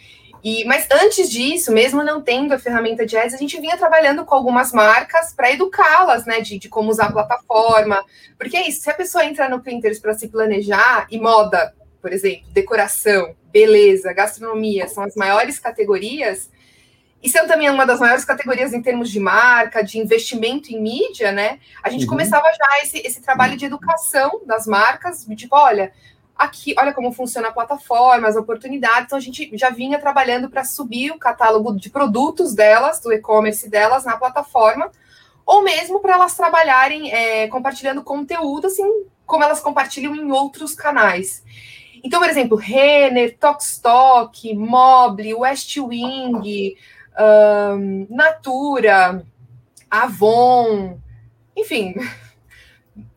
E, 0.45 0.63
mas 0.65 0.87
antes 0.91 1.27
disso, 1.27 1.71
mesmo 1.71 2.03
não 2.03 2.21
tendo 2.21 2.53
a 2.53 2.59
ferramenta 2.59 3.03
de 3.03 3.17
ads, 3.17 3.33
a 3.33 3.37
gente 3.37 3.59
vinha 3.59 3.75
trabalhando 3.77 4.23
com 4.23 4.35
algumas 4.35 4.71
marcas 4.71 5.33
para 5.33 5.51
educá-las, 5.51 6.23
né, 6.27 6.39
de, 6.39 6.59
de, 6.59 6.69
como 6.69 6.91
usar 6.91 7.07
a 7.07 7.11
plataforma. 7.11 8.05
Porque 8.37 8.55
é 8.55 8.69
isso, 8.69 8.81
se 8.81 8.89
a 8.91 8.93
pessoa 8.93 9.25
entrar 9.25 9.49
no 9.49 9.59
Pinterest 9.59 9.99
para 9.99 10.13
se 10.13 10.27
planejar, 10.27 11.07
e 11.09 11.19
moda, 11.19 11.73
por 11.99 12.13
exemplo, 12.13 12.45
decoração, 12.51 13.35
beleza, 13.51 14.13
gastronomia, 14.13 14.87
são 14.87 15.03
as 15.03 15.15
maiores 15.15 15.57
categorias, 15.57 16.47
e 17.23 17.27
são 17.27 17.47
também 17.47 17.67
uma 17.71 17.83
das 17.83 17.99
maiores 17.99 18.23
categorias 18.23 18.71
em 18.71 18.83
termos 18.83 19.09
de 19.09 19.19
marca, 19.19 19.83
de 19.83 19.97
investimento 19.97 20.71
em 20.71 20.79
mídia, 20.79 21.31
né? 21.31 21.57
A 21.81 21.89
gente 21.89 22.03
uhum. 22.03 22.09
começava 22.09 22.45
já 22.55 22.83
esse, 22.83 22.99
esse 22.99 23.19
trabalho 23.19 23.57
de 23.57 23.65
educação 23.65 24.41
das 24.45 24.67
marcas, 24.67 25.25
tipo, 25.35 25.55
olha, 25.55 25.91
aqui, 26.35 26.75
olha 26.77 26.93
como 26.93 27.11
funciona 27.11 27.47
a 27.47 27.53
plataforma, 27.53 28.27
as 28.27 28.35
oportunidades. 28.35 29.05
Então, 29.05 29.17
a 29.17 29.21
gente 29.21 29.49
já 29.53 29.69
vinha 29.69 29.99
trabalhando 29.99 30.49
para 30.49 30.63
subir 30.63 31.11
o 31.11 31.19
catálogo 31.19 31.75
de 31.75 31.89
produtos 31.89 32.53
delas, 32.53 32.99
do 32.99 33.13
e-commerce 33.13 33.69
delas, 33.69 34.03
na 34.03 34.17
plataforma, 34.17 34.91
ou 35.45 35.63
mesmo 35.63 35.99
para 35.99 36.13
elas 36.13 36.35
trabalharem 36.35 37.11
é, 37.11 37.47
compartilhando 37.47 38.03
conteúdo, 38.03 38.67
assim 38.67 39.05
como 39.25 39.43
elas 39.43 39.59
compartilham 39.59 40.15
em 40.15 40.31
outros 40.31 40.73
canais. 40.73 41.43
Então, 42.03 42.19
por 42.19 42.29
exemplo, 42.29 42.57
Renner, 42.57 43.35
Tokstok, 43.39 44.53
Mobile, 44.53 45.33
West 45.33 45.75
Wing, 45.77 46.75
um, 47.17 48.07
Natura, 48.09 49.25
Avon, 49.89 50.99
enfim, 51.55 51.95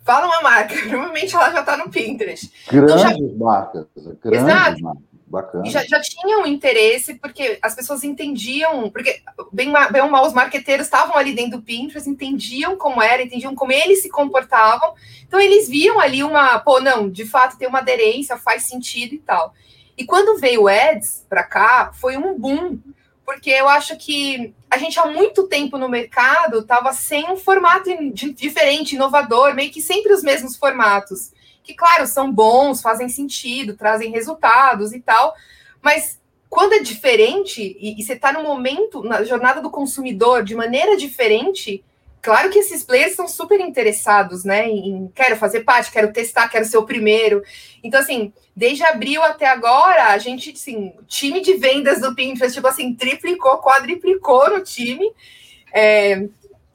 Fala 0.08 0.26
uma 0.26 0.40
marca, 0.40 0.74
provavelmente 0.88 1.34
ela 1.34 1.50
já 1.50 1.60
está 1.60 1.76
no 1.76 1.90
Pinterest. 1.90 2.50
Grandes 2.72 2.94
então, 2.94 3.28
já... 3.28 3.36
marcas, 3.36 3.86
grandes 3.94 4.42
Exato. 4.42 4.82
marcas. 4.82 5.08
Bacana. 5.26 5.66
E 5.66 5.70
já, 5.70 5.84
já 5.84 6.00
tinham 6.00 6.46
interesse, 6.46 7.16
porque 7.16 7.58
as 7.60 7.74
pessoas 7.74 8.02
entendiam, 8.02 8.88
porque 8.88 9.20
bem, 9.52 9.70
bem 9.92 10.00
ou 10.00 10.08
mal, 10.08 10.26
os 10.26 10.32
marqueteiros 10.32 10.86
estavam 10.86 11.18
ali 11.18 11.34
dentro 11.34 11.58
do 11.58 11.62
Pinterest, 11.62 12.08
entendiam 12.08 12.78
como 12.78 13.02
era, 13.02 13.22
entendiam 13.22 13.54
como 13.54 13.70
eles 13.70 14.00
se 14.00 14.08
comportavam. 14.08 14.94
Então, 15.26 15.38
eles 15.38 15.68
viam 15.68 16.00
ali 16.00 16.24
uma, 16.24 16.58
pô, 16.60 16.80
não, 16.80 17.10
de 17.10 17.26
fato 17.26 17.58
tem 17.58 17.68
uma 17.68 17.80
aderência, 17.80 18.38
faz 18.38 18.62
sentido 18.62 19.14
e 19.14 19.18
tal. 19.18 19.52
E 19.98 20.06
quando 20.06 20.40
veio 20.40 20.62
o 20.62 20.68
Ads 20.68 21.26
para 21.28 21.42
cá, 21.42 21.90
foi 21.92 22.16
um 22.16 22.38
boom, 22.38 22.78
porque 23.28 23.50
eu 23.50 23.68
acho 23.68 23.94
que 23.98 24.54
a 24.70 24.78
gente 24.78 24.98
há 24.98 25.04
muito 25.04 25.46
tempo 25.48 25.76
no 25.76 25.86
mercado 25.86 26.60
estava 26.60 26.94
sem 26.94 27.30
um 27.30 27.36
formato 27.36 27.90
diferente, 28.10 28.94
inovador, 28.94 29.54
meio 29.54 29.70
que 29.70 29.82
sempre 29.82 30.14
os 30.14 30.22
mesmos 30.22 30.56
formatos, 30.56 31.30
que, 31.62 31.74
claro, 31.74 32.06
são 32.06 32.32
bons, 32.32 32.80
fazem 32.80 33.06
sentido, 33.06 33.76
trazem 33.76 34.10
resultados 34.10 34.94
e 34.94 35.00
tal, 35.00 35.34
mas 35.82 36.18
quando 36.48 36.72
é 36.72 36.78
diferente 36.78 37.76
e, 37.78 38.00
e 38.00 38.02
você 38.02 38.14
está 38.14 38.32
no 38.32 38.42
momento, 38.42 39.02
na 39.02 39.22
jornada 39.22 39.60
do 39.60 39.68
consumidor, 39.68 40.42
de 40.42 40.54
maneira 40.54 40.96
diferente, 40.96 41.84
Claro 42.28 42.50
que 42.50 42.58
esses 42.58 42.84
players 42.84 43.12
estão 43.12 43.26
super 43.26 43.58
interessados, 43.58 44.44
né? 44.44 44.68
Em 44.68 45.10
quero 45.14 45.34
fazer 45.34 45.60
parte, 45.60 45.90
quero 45.90 46.12
testar, 46.12 46.46
quero 46.50 46.66
ser 46.66 46.76
o 46.76 46.84
primeiro. 46.84 47.42
Então, 47.82 47.98
assim, 47.98 48.34
desde 48.54 48.84
abril 48.84 49.22
até 49.22 49.46
agora, 49.46 50.08
a 50.08 50.18
gente, 50.18 50.50
assim, 50.50 50.92
time 51.06 51.40
de 51.40 51.54
vendas 51.54 52.02
do 52.02 52.14
Pinterest, 52.14 52.54
tipo 52.54 52.68
assim, 52.68 52.94
triplicou, 52.94 53.62
quadriplicou 53.62 54.50
no 54.50 54.62
time. 54.62 55.10
É, 55.72 56.28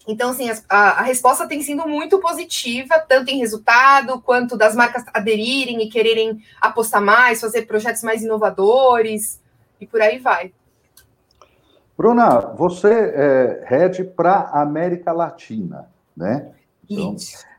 então, 0.07 0.31
assim, 0.31 0.49
a, 0.67 1.01
a, 1.01 1.03
resposta 1.03 1.47
tem 1.47 1.61
sido 1.61 1.87
muito 1.87 2.19
positiva, 2.19 2.97
tanto 3.07 3.29
em 3.29 3.37
resultado, 3.37 4.19
quanto 4.21 4.57
das 4.57 4.75
marcas 4.75 5.03
aderirem 5.13 5.83
e 5.83 5.87
quererem 5.87 6.43
apostar 6.59 6.99
mais, 6.99 7.41
fazer 7.41 7.67
projetos 7.67 8.01
mais 8.01 8.23
inovadores, 8.23 9.39
e 9.79 9.85
por 9.85 10.01
aí 10.01 10.17
vai. 10.17 10.51
Bruna, 11.97 12.39
você 12.57 12.91
é 12.91 13.63
head 13.65 14.03
para 14.15 14.49
América 14.53 15.11
Latina, 15.11 15.87
né? 16.15 16.51
Então, 16.89 17.15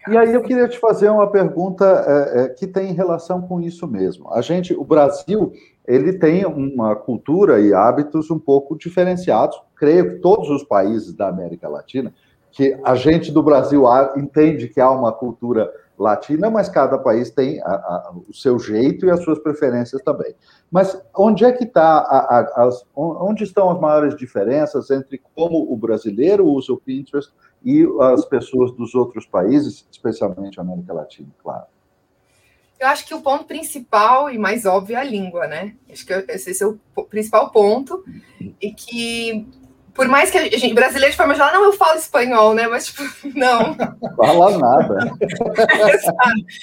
e 0.07 0.19
aí 0.19 0.35
eu 0.35 0.43
queria 0.43 0.69
te 0.69 0.79
fazer 0.79 1.09
uma 1.09 1.31
pergunta 1.31 2.05
é, 2.07 2.43
é, 2.43 2.49
que 2.49 2.67
tem 2.67 2.93
relação 2.93 3.41
com 3.41 3.61
isso 3.61 3.89
mesmo. 3.89 4.31
A 4.33 4.43
gente, 4.43 4.75
o 4.75 4.85
Brasil, 4.85 5.53
ele 5.87 6.13
tem 6.13 6.45
uma 6.45 6.95
cultura 6.95 7.59
e 7.59 7.73
hábitos 7.73 8.31
um 8.31 8.39
pouco 8.39 8.77
diferenciados. 8.77 9.59
Creio 9.77 10.13
que 10.13 10.19
todos 10.19 10.51
os 10.51 10.63
países 10.63 11.15
da 11.15 11.29
América 11.29 11.69
Latina, 11.69 12.13
que 12.53 12.79
a 12.85 12.95
gente 12.95 13.33
do 13.33 13.43
Brasil 13.43 13.85
entende 14.17 14.69
que 14.69 14.81
há 14.81 14.91
uma 14.91 15.11
cultura 15.11 15.73
latina, 15.99 16.51
mas 16.51 16.69
cada 16.69 16.99
país 16.99 17.31
tem 17.31 17.61
a, 17.63 17.73
a, 17.73 18.13
o 18.29 18.35
seu 18.35 18.59
jeito 18.59 19.07
e 19.07 19.11
as 19.11 19.23
suas 19.23 19.39
preferências 19.39 20.03
também. 20.03 20.35
Mas 20.71 21.01
onde 21.17 21.45
é 21.45 21.53
que 21.53 21.65
está, 21.65 22.75
onde 22.95 23.45
estão 23.45 23.71
as 23.71 23.81
maiores 23.81 24.17
diferenças 24.17 24.91
entre 24.91 25.23
como 25.35 25.73
o 25.73 25.77
brasileiro 25.77 26.47
usa 26.47 26.73
o 26.73 26.77
Pinterest 26.77 27.33
e 27.65 27.87
as 28.01 28.25
pessoas 28.25 28.73
dos 28.73 28.95
outros 28.95 29.27
países, 29.27 29.87
especialmente 29.91 30.59
a 30.59 30.63
América 30.63 30.93
Latina, 30.93 31.29
claro? 31.43 31.67
Eu 32.79 32.89
acho 32.89 33.07
que 33.07 33.15
o 33.15 33.23
ponto 33.23 33.45
principal 33.45 34.29
e 34.29 34.37
mais 34.37 34.67
óbvio 34.67 34.97
é 34.97 35.01
a 35.01 35.05
língua, 35.05 35.47
né? 35.47 35.75
Acho 35.91 36.05
que 36.05 36.13
esse 36.13 36.63
é 36.63 36.67
o 36.67 36.79
principal 37.05 37.51
ponto. 37.51 38.05
E 38.61 38.73
que 38.73 39.49
por 39.95 40.09
mais 40.09 40.31
que 40.31 40.39
a 40.39 40.43
gente, 40.43 40.75
brasileiro 40.75 41.13
de 41.13 41.17
forma 41.17 41.35
geral, 41.35 41.53
não, 41.53 41.65
eu 41.65 41.73
falo 41.73 41.99
espanhol, 41.99 42.53
né? 42.53 42.67
Mas, 42.67 42.87
tipo, 42.87 43.03
não. 43.39 43.75
Fala 44.17 44.59
nada. 44.59 45.17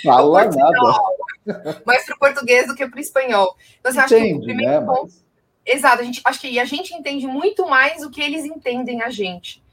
Fala 0.04 0.46
nada. 0.46 1.82
mais 1.86 2.06
para 2.06 2.16
o 2.16 2.20
português 2.20 2.68
do 2.68 2.76
que 2.76 2.86
para 2.86 2.98
o 2.98 3.02
espanhol. 3.02 3.56
Então, 3.80 3.92
assim, 3.92 4.00
acho 4.00 4.16
que 4.16 4.34
o 4.34 4.42
primeiro 4.42 4.82
né, 4.82 4.86
ponto. 4.86 5.04
Mas... 5.04 5.22
Exato, 5.66 6.02
a 6.02 6.06
gente, 6.06 6.22
acho 6.24 6.42
que 6.42 6.60
a 6.60 6.66
gente 6.66 6.94
entende 6.94 7.28
muito 7.28 7.68
mais 7.68 8.02
do 8.02 8.10
que 8.10 8.22
eles 8.22 8.44
entendem 8.44 9.02
a 9.02 9.10
gente. 9.10 9.64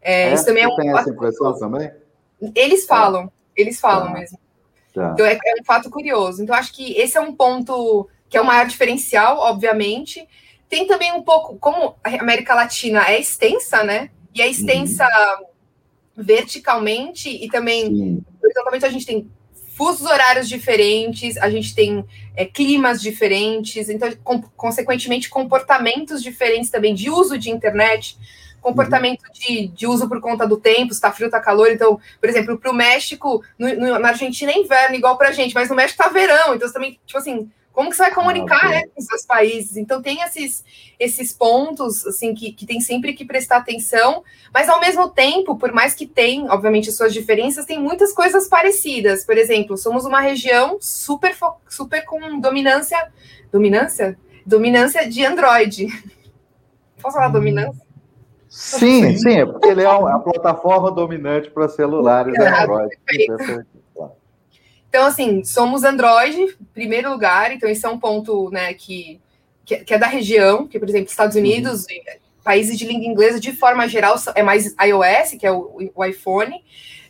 É, 0.00 0.30
é, 0.30 0.34
isso 0.34 0.44
também 0.44 0.64
é 0.64 0.68
um 0.68 0.76
tem 0.76 0.90
essa 0.90 1.10
impressão 1.10 1.58
também? 1.58 1.90
Eles 2.54 2.86
falam, 2.86 3.30
eles 3.56 3.78
falam 3.78 4.08
tá. 4.08 4.18
mesmo. 4.18 4.38
Tá. 4.92 5.10
Então 5.12 5.26
é, 5.26 5.34
é, 5.34 5.60
um 5.60 5.64
fato 5.64 5.90
curioso. 5.90 6.42
Então 6.42 6.54
acho 6.54 6.72
que 6.72 6.92
esse 6.98 7.16
é 7.16 7.20
um 7.20 7.34
ponto 7.34 8.08
que 8.28 8.36
é 8.36 8.40
o 8.40 8.44
maior 8.44 8.66
diferencial, 8.66 9.38
obviamente. 9.38 10.26
Tem 10.74 10.88
também 10.88 11.12
um 11.12 11.22
pouco, 11.22 11.56
como 11.58 11.94
a 12.02 12.08
América 12.20 12.52
Latina 12.52 13.04
é 13.06 13.20
extensa, 13.20 13.84
né? 13.84 14.10
E 14.34 14.42
é 14.42 14.48
extensa 14.48 15.06
uhum. 15.06 16.24
verticalmente 16.24 17.28
e 17.28 17.48
também 17.48 17.86
Sim. 17.86 18.24
horizontalmente 18.42 18.84
a 18.84 18.90
gente 18.90 19.06
tem 19.06 19.30
fusos 19.76 20.04
horários 20.04 20.48
diferentes, 20.48 21.36
a 21.36 21.48
gente 21.48 21.76
tem 21.76 22.04
é, 22.34 22.44
climas 22.44 23.00
diferentes, 23.00 23.88
então, 23.88 24.10
com, 24.24 24.42
consequentemente, 24.42 25.30
comportamentos 25.30 26.20
diferentes 26.20 26.70
também 26.70 26.92
de 26.92 27.08
uso 27.08 27.38
de 27.38 27.52
internet 27.52 28.18
comportamento 28.60 29.22
de, 29.32 29.68
de 29.68 29.86
uso 29.86 30.08
por 30.08 30.20
conta 30.20 30.44
do 30.44 30.56
tempo, 30.56 30.90
está 30.90 31.12
frio, 31.12 31.26
está 31.26 31.38
calor. 31.38 31.70
Então, 31.70 32.00
por 32.18 32.28
exemplo, 32.28 32.58
para 32.58 32.70
o 32.70 32.74
México, 32.74 33.44
no, 33.56 33.68
no, 33.76 33.98
na 33.98 34.08
Argentina 34.08 34.50
é 34.50 34.58
inverno 34.58 34.96
igual 34.96 35.18
para 35.18 35.28
a 35.28 35.32
gente, 35.32 35.54
mas 35.54 35.68
no 35.68 35.76
México 35.76 36.02
está 36.02 36.12
verão. 36.12 36.54
Então, 36.54 36.72
também, 36.72 36.98
tipo 37.04 37.18
assim, 37.18 37.48
como 37.74 37.90
que 37.90 37.96
você 37.96 38.02
vai 38.04 38.12
ah, 38.12 38.14
comunicar 38.14 38.64
ah, 38.64 38.68
né, 38.68 38.82
com 38.86 39.02
seus 39.02 39.26
países? 39.26 39.76
Então, 39.76 40.00
tem 40.00 40.22
esses, 40.22 40.64
esses 40.98 41.32
pontos, 41.32 42.06
assim, 42.06 42.32
que, 42.32 42.52
que 42.52 42.64
tem 42.64 42.80
sempre 42.80 43.12
que 43.12 43.24
prestar 43.24 43.56
atenção, 43.56 44.22
mas 44.52 44.68
ao 44.68 44.78
mesmo 44.78 45.10
tempo, 45.10 45.56
por 45.56 45.72
mais 45.72 45.92
que 45.92 46.06
tem, 46.06 46.48
obviamente, 46.48 46.92
suas 46.92 47.12
diferenças, 47.12 47.66
tem 47.66 47.80
muitas 47.80 48.12
coisas 48.12 48.46
parecidas. 48.46 49.24
Por 49.24 49.36
exemplo, 49.36 49.76
somos 49.76 50.04
uma 50.04 50.20
região 50.20 50.78
super, 50.80 51.36
super 51.68 52.04
com 52.04 52.38
dominância, 52.38 53.12
dominância? 53.50 54.16
Dominância 54.46 55.08
de 55.08 55.24
Android. 55.26 55.88
Posso 57.02 57.16
falar 57.16 57.28
hum. 57.28 57.32
dominância? 57.32 57.84
Sim, 58.48 59.16
sim, 59.16 59.40
é 59.40 59.44
porque 59.44 59.66
ele 59.66 59.82
é 59.82 59.86
a 59.86 60.18
plataforma 60.20 60.92
dominante 60.92 61.50
para 61.50 61.66
celulares 61.66 62.32
Android. 62.38 62.96
Então, 64.94 65.06
assim, 65.06 65.42
somos 65.42 65.82
Android, 65.82 66.56
primeiro 66.72 67.10
lugar, 67.10 67.50
então 67.50 67.68
esse 67.68 67.84
é 67.84 67.88
um 67.88 67.98
ponto 67.98 68.48
né, 68.50 68.72
que, 68.74 69.20
que, 69.64 69.92
é 69.92 69.98
da 69.98 70.06
região, 70.06 70.68
que, 70.68 70.78
por 70.78 70.88
exemplo, 70.88 71.10
Estados 71.10 71.34
Unidos, 71.34 71.80
uhum. 71.80 72.20
países 72.44 72.78
de 72.78 72.86
língua 72.86 73.04
inglesa, 73.04 73.40
de 73.40 73.50
forma 73.50 73.88
geral, 73.88 74.14
é 74.36 74.42
mais 74.44 74.66
iOS, 74.66 75.32
que 75.36 75.44
é 75.44 75.50
o, 75.50 75.90
o 75.92 76.04
iPhone. 76.04 76.64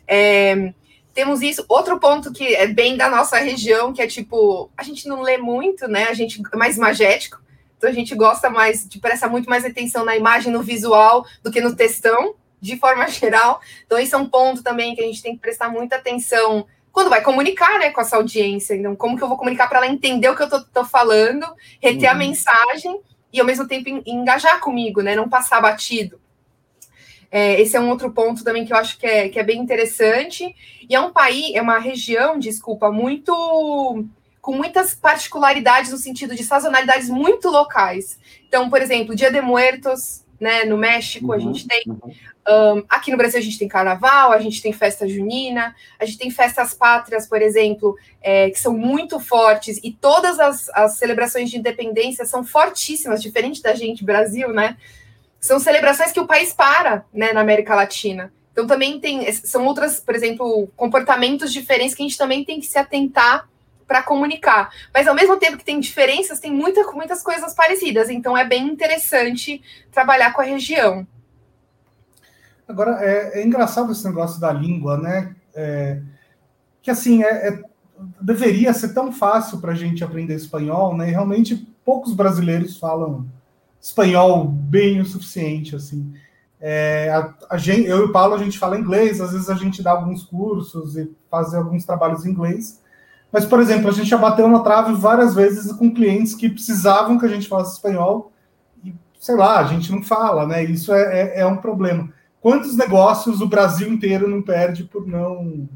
É, 0.07 0.73
temos 1.13 1.43
isso. 1.43 1.63
Outro 1.69 1.99
ponto 1.99 2.33
que 2.33 2.55
é 2.55 2.65
bem 2.65 2.97
da 2.97 3.07
nossa 3.07 3.37
região, 3.37 3.93
que 3.93 4.01
é 4.01 4.07
tipo, 4.07 4.67
a 4.75 4.81
gente 4.81 5.07
não 5.07 5.21
lê 5.21 5.37
muito, 5.37 5.87
né? 5.87 6.05
A 6.05 6.13
gente 6.15 6.41
é 6.51 6.57
mais 6.57 6.79
magético. 6.79 7.39
Então 7.77 7.87
a 7.87 7.93
gente 7.93 8.15
gosta 8.15 8.49
mais, 8.49 8.89
de 8.89 8.97
prestar 8.97 9.29
muito 9.29 9.47
mais 9.47 9.63
atenção 9.63 10.03
na 10.03 10.17
imagem, 10.17 10.51
no 10.51 10.63
visual, 10.63 11.23
do 11.43 11.51
que 11.51 11.61
no 11.61 11.75
textão, 11.75 12.33
de 12.59 12.77
forma 12.77 13.05
geral. 13.13 13.61
Então, 13.85 13.99
esse 13.99 14.15
é 14.15 14.17
um 14.17 14.27
ponto 14.27 14.63
também 14.63 14.95
que 14.95 15.01
a 15.01 15.05
gente 15.05 15.21
tem 15.21 15.35
que 15.35 15.41
prestar 15.41 15.69
muita 15.69 15.97
atenção 15.97 16.65
quando 16.95 17.09
vai 17.09 17.21
comunicar 17.21 17.77
né, 17.77 17.91
com 17.91 17.99
essa 17.99 18.15
audiência. 18.15 18.73
Então, 18.73 18.95
como 18.95 19.17
que 19.17 19.21
eu 19.21 19.27
vou 19.27 19.35
comunicar 19.35 19.67
para 19.67 19.79
ela 19.79 19.87
entender 19.87 20.29
o 20.29 20.35
que 20.35 20.43
eu 20.43 20.47
estou 20.47 20.85
falando, 20.85 21.45
reter 21.81 22.09
uhum. 22.09 22.15
a 22.15 22.17
mensagem 22.17 23.01
e 23.33 23.39
ao 23.41 23.45
mesmo 23.45 23.67
tempo 23.67 24.01
engajar 24.05 24.61
comigo, 24.61 25.01
né? 25.01 25.13
Não 25.13 25.27
passar 25.27 25.59
batido. 25.59 26.21
É, 27.29 27.59
esse 27.59 27.75
é 27.75 27.81
um 27.81 27.89
outro 27.89 28.13
ponto 28.13 28.45
também 28.45 28.63
que 28.63 28.71
eu 28.71 28.77
acho 28.77 28.97
que 28.97 29.05
é, 29.05 29.27
que 29.27 29.37
é 29.37 29.43
bem 29.43 29.59
interessante. 29.59 30.55
E 30.89 30.95
é 30.95 31.01
um 31.01 31.11
país, 31.11 31.53
é 31.53 31.61
uma 31.61 31.79
região, 31.79 32.39
desculpa, 32.39 32.89
muito 32.89 34.05
com 34.39 34.53
muitas 34.53 34.95
particularidades 34.95 35.91
no 35.91 35.97
sentido 35.97 36.33
de 36.33 36.45
sazonalidades 36.45 37.09
muito 37.09 37.49
locais. 37.49 38.17
Então, 38.47 38.69
por 38.69 38.81
exemplo, 38.81 39.13
Dia 39.13 39.29
de 39.29 39.41
Muertos, 39.41 40.23
né, 40.39 40.63
no 40.63 40.77
México, 40.77 41.25
uhum, 41.25 41.33
a 41.33 41.39
gente 41.39 41.67
tem. 41.67 41.83
Uhum. 41.87 42.13
Um, 42.47 42.83
aqui 42.87 43.09
no 43.09 43.17
Brasil, 43.17 43.39
a 43.39 43.43
gente 43.43 43.57
tem 43.57 43.67
carnaval, 43.67 44.31
a 44.31 44.39
gente 44.39 44.61
tem 44.61 44.71
festa 44.71 45.07
junina, 45.07 45.75
a 45.99 46.05
gente 46.05 46.17
tem 46.17 46.29
festas 46.29 46.73
pátrias, 46.73 47.27
por 47.27 47.41
exemplo, 47.41 47.97
é, 48.21 48.51
que 48.51 48.59
são 48.59 48.73
muito 48.73 49.19
fortes, 49.19 49.79
e 49.83 49.91
todas 49.91 50.39
as, 50.39 50.69
as 50.69 50.97
celebrações 50.97 51.49
de 51.49 51.57
independência 51.57 52.25
são 52.25 52.43
fortíssimas, 52.43 53.21
diferente 53.21 53.61
da 53.61 53.73
gente, 53.73 54.05
Brasil, 54.05 54.53
né? 54.53 54.77
São 55.39 55.59
celebrações 55.59 56.11
que 56.11 56.19
o 56.19 56.27
país 56.27 56.53
para, 56.53 57.05
né, 57.13 57.33
na 57.33 57.41
América 57.41 57.75
Latina. 57.75 58.31
Então, 58.51 58.65
também 58.65 58.99
tem. 58.99 59.31
São 59.31 59.65
outras, 59.65 59.99
por 59.99 60.15
exemplo, 60.15 60.69
comportamentos 60.75 61.51
diferentes 61.51 61.93
que 61.93 62.01
a 62.01 62.05
gente 62.05 62.17
também 62.17 62.43
tem 62.45 62.59
que 62.59 62.65
se 62.65 62.77
atentar 62.77 63.49
para 63.87 64.01
comunicar. 64.01 64.71
Mas 64.93 65.07
ao 65.07 65.15
mesmo 65.15 65.37
tempo 65.37 65.57
que 65.57 65.65
tem 65.65 65.79
diferenças, 65.79 66.39
tem 66.39 66.51
muita, 66.51 66.83
muitas 66.91 67.21
coisas 67.21 67.53
parecidas. 67.53 68.09
Então 68.09 68.37
é 68.37 68.43
bem 68.43 68.65
interessante 68.67 69.61
trabalhar 69.91 70.33
com 70.33 70.41
a 70.41 70.45
região. 70.45 71.05
Agora, 72.67 73.03
é, 73.03 73.39
é 73.39 73.45
engraçado 73.45 73.91
esse 73.91 74.05
negócio 74.05 74.39
da 74.39 74.51
língua, 74.51 74.97
né? 74.97 75.35
É, 75.53 76.01
que 76.81 76.91
assim, 76.91 77.23
é, 77.23 77.47
é 77.49 77.61
deveria 78.19 78.73
ser 78.73 78.93
tão 78.93 79.11
fácil 79.11 79.59
para 79.59 79.71
a 79.71 79.75
gente 79.75 80.03
aprender 80.03 80.35
espanhol, 80.35 80.95
né? 80.95 81.09
E 81.09 81.11
realmente 81.11 81.67
poucos 81.85 82.13
brasileiros 82.13 82.77
falam 82.77 83.25
espanhol 83.81 84.45
bem 84.45 84.99
o 84.99 85.05
suficiente, 85.05 85.75
assim. 85.75 86.13
É, 86.59 87.09
a, 87.13 87.33
a 87.51 87.57
gente, 87.57 87.87
eu 87.87 87.99
e 87.99 88.03
o 88.05 88.11
Paulo, 88.11 88.33
a 88.33 88.39
gente 88.39 88.57
fala 88.57 88.79
inglês, 88.79 89.21
às 89.21 89.31
vezes 89.31 89.49
a 89.49 89.55
gente 89.55 89.83
dá 89.83 89.91
alguns 89.91 90.23
cursos 90.23 90.97
e 90.97 91.11
faz 91.29 91.53
alguns 91.53 91.85
trabalhos 91.85 92.25
em 92.25 92.31
inglês, 92.31 92.81
mas, 93.31 93.45
por 93.45 93.59
exemplo, 93.59 93.89
a 93.89 93.91
gente 93.91 94.09
já 94.09 94.17
bateu 94.17 94.47
na 94.47 94.59
trave 94.61 94.93
várias 94.93 95.35
vezes 95.35 95.71
com 95.73 95.93
clientes 95.93 96.33
que 96.33 96.49
precisavam 96.49 97.19
que 97.19 97.25
a 97.25 97.29
gente 97.29 97.49
falasse 97.49 97.73
espanhol 97.73 98.31
e, 98.83 98.95
sei 99.19 99.35
lá, 99.35 99.59
a 99.59 99.65
gente 99.65 99.91
não 99.91 100.01
fala, 100.01 100.47
né? 100.47 100.63
Isso 100.63 100.93
é, 100.93 101.01
é, 101.01 101.39
é 101.41 101.45
um 101.45 101.57
problema. 101.57 102.13
Quantos 102.45 102.77
negócios 102.77 103.41
o 103.41 103.47
Brasil 103.47 103.91
inteiro 103.91 104.27
não 104.27 104.39
perde 104.39 104.83
por 104.83 105.07
não, 105.07 105.67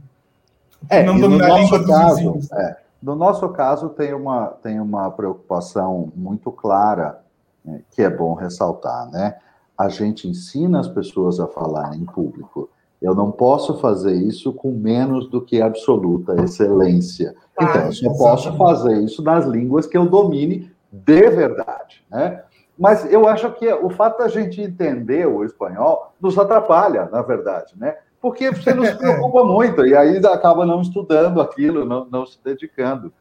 por 0.88 0.88
é, 0.88 1.02
não 1.02 1.20
dominar 1.20 1.52
a 1.52 1.58
língua 1.58 1.84
caso, 1.84 2.16
dos 2.16 2.16
vizinhos? 2.16 2.52
É, 2.52 2.78
no 3.02 3.16
nosso 3.16 3.50
caso, 3.50 3.90
tem 3.90 4.14
uma, 4.14 4.46
tem 4.62 4.80
uma 4.80 5.10
preocupação 5.10 6.12
muito 6.16 6.52
clara, 6.52 7.22
né, 7.66 7.82
que 7.90 8.04
é 8.04 8.10
bom 8.12 8.36
ressaltar, 8.36 9.10
né? 9.10 9.38
A 9.76 9.90
gente 9.90 10.28
ensina 10.28 10.80
as 10.80 10.88
pessoas 10.88 11.40
a 11.40 11.48
falar 11.48 11.96
em 11.96 12.06
público. 12.06 12.70
Eu 13.02 13.16
não 13.16 13.32
posso 13.32 13.80
fazer 13.80 14.14
isso 14.14 14.54
com 14.54 14.72
menos 14.72 15.28
do 15.28 15.42
que 15.42 15.64
absoluta 15.64 16.40
excelência. 16.40 17.34
Então, 17.60 17.86
eu 17.86 17.94
só 17.94 18.14
posso 18.14 18.56
fazer 18.58 19.02
isso 19.02 19.24
nas 19.24 19.44
línguas 19.44 19.88
que 19.88 19.98
eu 19.98 20.08
domine 20.08 20.72
de 20.92 21.30
verdade, 21.32 22.06
né? 22.12 22.44
Mas 22.80 23.12
eu 23.12 23.28
acho 23.28 23.52
que 23.52 23.68
o 23.74 23.90
fato 23.90 24.20
da 24.20 24.30
gente 24.30 24.62
entender 24.62 25.28
o 25.28 25.44
espanhol 25.44 26.14
nos 26.20 26.40
atrapalha, 26.40 27.10
na 27.12 27.22
verdade, 27.22 27.74
né? 27.76 27.98
Porque 28.22 28.50
você 28.50 28.74
não 28.74 28.86
se 28.86 28.96
preocupa 28.98 29.44
muito 29.44 29.86
e 29.86 29.94
aí 29.94 30.18
acaba 30.26 30.66
não 30.66 30.82
estudando 30.82 31.42
aquilo, 31.42 31.84
não, 31.84 32.06
não 32.06 32.26
se 32.26 32.40
dedicando. 32.42 33.12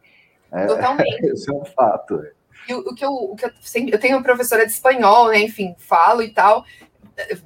É, 0.52 0.66
Totalmente. 0.66 1.26
Esse 1.26 1.50
é 1.50 1.54
um 1.54 1.64
fato. 1.64 2.24
E 2.68 2.74
o, 2.74 2.94
que 2.94 3.04
eu, 3.04 3.10
o 3.10 3.34
que 3.34 3.46
eu, 3.46 3.50
eu 3.88 3.98
tenho 3.98 4.22
professora 4.22 4.64
de 4.64 4.70
espanhol, 4.70 5.28
né? 5.28 5.40
Enfim, 5.40 5.74
falo 5.76 6.22
e 6.22 6.30
tal. 6.30 6.64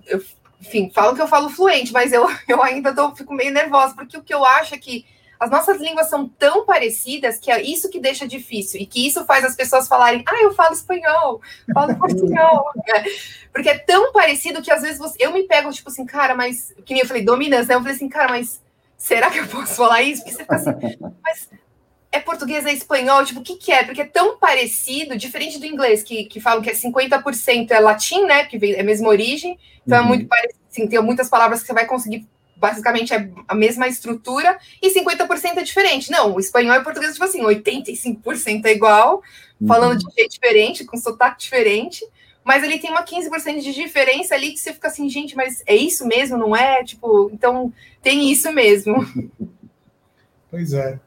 Eu, 0.07 0.23
enfim, 0.61 0.91
falo 0.95 1.17
que 1.17 1.23
eu 1.23 1.29
falo 1.29 1.49
fluente, 1.49 1.95
mas 1.95 2.13
eu, 2.13 2.27
eu 2.47 2.63
ainda 2.63 2.95
tô, 2.95 3.15
fico 3.15 3.33
meio 3.33 3.53
nervosa, 3.53 3.95
porque 3.95 4.19
o 4.19 4.23
que 4.23 4.35
eu 4.35 4.45
acho 4.45 4.75
é 4.75 4.79
que 4.79 5.07
as 5.43 5.51
nossas 5.51 5.81
línguas 5.81 6.09
são 6.09 6.29
tão 6.29 6.65
parecidas 6.65 7.37
que 7.37 7.51
é 7.51 7.61
isso 7.61 7.91
que 7.91 7.99
deixa 7.99 8.29
difícil 8.29 8.81
e 8.81 8.87
que 8.87 9.05
isso 9.05 9.25
faz 9.25 9.45
as 9.45 9.57
pessoas 9.57 9.89
falarem, 9.89 10.23
ah, 10.25 10.41
eu 10.41 10.55
falo 10.55 10.73
espanhol, 10.73 11.41
falo 11.75 11.89
né? 11.89 11.99
porque 13.53 13.69
é 13.69 13.77
tão 13.77 14.13
parecido 14.13 14.63
que 14.63 14.71
às 14.71 14.83
vezes 14.83 14.99
você, 14.99 15.17
eu 15.19 15.33
me 15.33 15.43
pego 15.43 15.73
tipo 15.73 15.91
assim, 15.91 16.07
cara, 16.07 16.37
mas 16.37 16.73
que 16.87 16.95
nem 16.95 17.03
eu 17.03 17.09
falei 17.09 17.25
dominância, 17.25 17.67
né? 17.67 17.75
Eu 17.75 17.81
falei 17.81 17.97
assim, 17.97 18.09
cara, 18.09 18.29
mas 18.29 18.63
será 18.97 19.33
que 19.33 19.39
eu 19.39 19.49
posso 19.49 19.75
falar 19.75 20.01
isso? 20.03 20.23
Porque 20.23 20.37
você 20.37 20.43
fica 20.45 20.55
assim, 20.55 20.97
mas 21.25 21.51
é 22.13 22.21
português, 22.21 22.65
é 22.65 22.73
espanhol, 22.73 23.25
tipo, 23.25 23.41
o 23.41 23.43
que 23.43 23.57
que 23.57 23.73
é? 23.73 23.83
Porque 23.83 24.03
é 24.03 24.07
tão 24.07 24.39
parecido, 24.39 25.17
diferente 25.17 25.59
do 25.59 25.67
inglês, 25.67 26.05
que, 26.05 26.25
que 26.27 26.39
falam 26.39 26.63
que 26.63 26.71
é 26.71 26.73
50% 26.73 27.73
é 27.73 27.81
latim, 27.81 28.27
né, 28.27 28.45
que 28.45 28.57
é 28.77 28.81
a 28.81 28.85
mesma 28.85 29.09
origem, 29.09 29.59
então 29.85 29.99
é 29.99 30.01
uhum. 30.03 30.07
é 30.07 30.09
muito 30.09 30.29
parecido, 30.29 30.61
assim, 30.71 30.87
tem 30.87 31.03
muitas 31.03 31.29
palavras 31.29 31.63
que 31.63 31.67
você 31.67 31.73
vai 31.73 31.87
conseguir 31.87 32.29
basicamente 32.63 33.13
é 33.13 33.29
a 33.49 33.57
mesma 33.57 33.89
estrutura 33.89 34.57
e 34.81 34.95
50% 34.95 35.57
é 35.57 35.63
diferente. 35.65 36.13
Não, 36.13 36.33
o 36.33 36.39
espanhol 36.39 36.77
e 36.77 36.85
português, 36.85 37.15
tipo 37.15 37.25
assim, 37.25 37.43
85% 37.43 38.65
é 38.67 38.73
igual, 38.73 39.21
uhum. 39.61 39.67
falando 39.67 39.99
de 39.99 40.15
jeito 40.15 40.31
diferente, 40.31 40.85
com 40.85 40.97
sotaque 40.97 41.41
diferente, 41.41 42.07
mas 42.45 42.63
ele 42.63 42.79
tem 42.79 42.93
uma 42.93 43.05
15% 43.05 43.61
de 43.61 43.75
diferença 43.75 44.37
ali 44.37 44.53
que 44.53 44.61
você 44.61 44.73
fica 44.73 44.87
assim, 44.87 45.09
gente, 45.09 45.35
mas 45.35 45.65
é 45.67 45.75
isso 45.75 46.07
mesmo, 46.07 46.39
não 46.39 46.55
é? 46.55 46.85
Tipo, 46.85 47.29
então 47.33 47.73
tem 48.01 48.31
isso 48.31 48.53
mesmo. 48.53 48.95
Pois 50.49 50.75
é. 50.75 51.01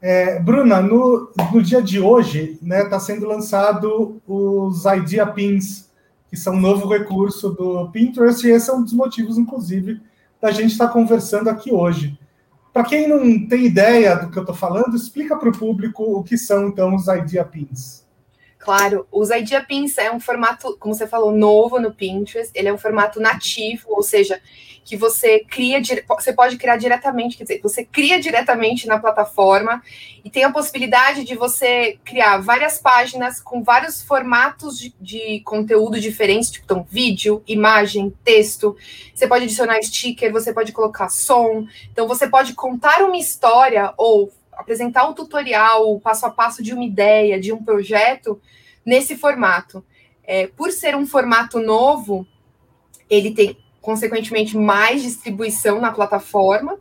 é 0.00 0.40
Bruna, 0.40 0.80
no, 0.80 1.30
no 1.52 1.62
dia 1.62 1.82
de 1.82 2.00
hoje, 2.00 2.58
né, 2.62 2.84
está 2.84 2.98
sendo 2.98 3.26
lançado 3.26 4.18
os 4.26 4.82
Idea 4.86 5.26
Pins, 5.26 5.90
que 6.30 6.38
são 6.38 6.54
um 6.54 6.60
novo 6.60 6.88
recurso 6.88 7.50
do 7.50 7.90
Pinterest, 7.90 8.46
e 8.46 8.50
esse 8.50 8.70
é 8.70 8.72
um 8.72 8.82
dos 8.82 8.94
motivos, 8.94 9.36
inclusive, 9.36 10.00
da 10.40 10.50
gente 10.50 10.72
estar 10.72 10.86
tá 10.86 10.92
conversando 10.92 11.48
aqui 11.48 11.72
hoje. 11.72 12.18
para 12.72 12.84
quem 12.84 13.08
não 13.08 13.46
tem 13.48 13.66
ideia 13.66 14.16
do 14.16 14.30
que 14.30 14.38
eu 14.38 14.42
estou 14.42 14.54
falando, 14.54 14.96
explica 14.96 15.36
para 15.36 15.48
o 15.48 15.58
público 15.58 16.02
o 16.02 16.22
que 16.22 16.38
são 16.38 16.68
então 16.68 16.94
os 16.94 17.08
Idea 17.08 17.44
Pins. 17.44 18.07
Claro, 18.58 19.06
os 19.10 19.30
Idea 19.30 19.64
Pins 19.64 19.96
é 19.98 20.10
um 20.10 20.18
formato, 20.18 20.76
como 20.78 20.92
você 20.92 21.06
falou, 21.06 21.30
novo 21.30 21.78
no 21.78 21.94
Pinterest. 21.94 22.50
Ele 22.54 22.68
é 22.68 22.72
um 22.72 22.78
formato 22.78 23.20
nativo, 23.20 23.86
ou 23.88 24.02
seja, 24.02 24.40
que 24.84 24.96
você 24.96 25.40
cria, 25.40 25.82
você 26.08 26.32
pode 26.32 26.56
criar 26.56 26.78
diretamente, 26.78 27.36
quer 27.36 27.44
dizer, 27.44 27.60
você 27.62 27.84
cria 27.84 28.18
diretamente 28.18 28.86
na 28.86 28.98
plataforma 28.98 29.82
e 30.24 30.30
tem 30.30 30.44
a 30.44 30.50
possibilidade 30.50 31.24
de 31.24 31.34
você 31.34 31.98
criar 32.02 32.38
várias 32.38 32.78
páginas 32.78 33.38
com 33.38 33.62
vários 33.62 34.02
formatos 34.02 34.78
de, 34.78 34.94
de 34.98 35.40
conteúdo 35.40 36.00
diferentes, 36.00 36.50
tipo 36.50 36.64
então, 36.64 36.86
vídeo, 36.90 37.42
imagem, 37.46 38.14
texto. 38.24 38.74
Você 39.14 39.28
pode 39.28 39.44
adicionar 39.44 39.80
sticker, 39.82 40.32
você 40.32 40.54
pode 40.54 40.72
colocar 40.72 41.10
som. 41.10 41.66
Então, 41.92 42.08
você 42.08 42.26
pode 42.26 42.54
contar 42.54 43.02
uma 43.02 43.18
história 43.18 43.92
ou 43.98 44.32
apresentar 44.58 45.08
um 45.08 45.14
tutorial, 45.14 45.90
o 45.90 45.98
passo 45.98 46.26
a 46.26 46.30
passo 46.30 46.62
de 46.62 46.74
uma 46.74 46.84
ideia, 46.84 47.40
de 47.40 47.52
um 47.52 47.64
projeto, 47.64 48.38
nesse 48.84 49.16
formato. 49.16 49.82
É, 50.22 50.48
por 50.48 50.70
ser 50.70 50.94
um 50.94 51.06
formato 51.06 51.58
novo, 51.58 52.26
ele 53.08 53.30
tem 53.30 53.56
consequentemente, 53.88 54.54
mais 54.54 55.02
distribuição 55.02 55.80
na 55.80 55.90
plataforma. 55.90 56.76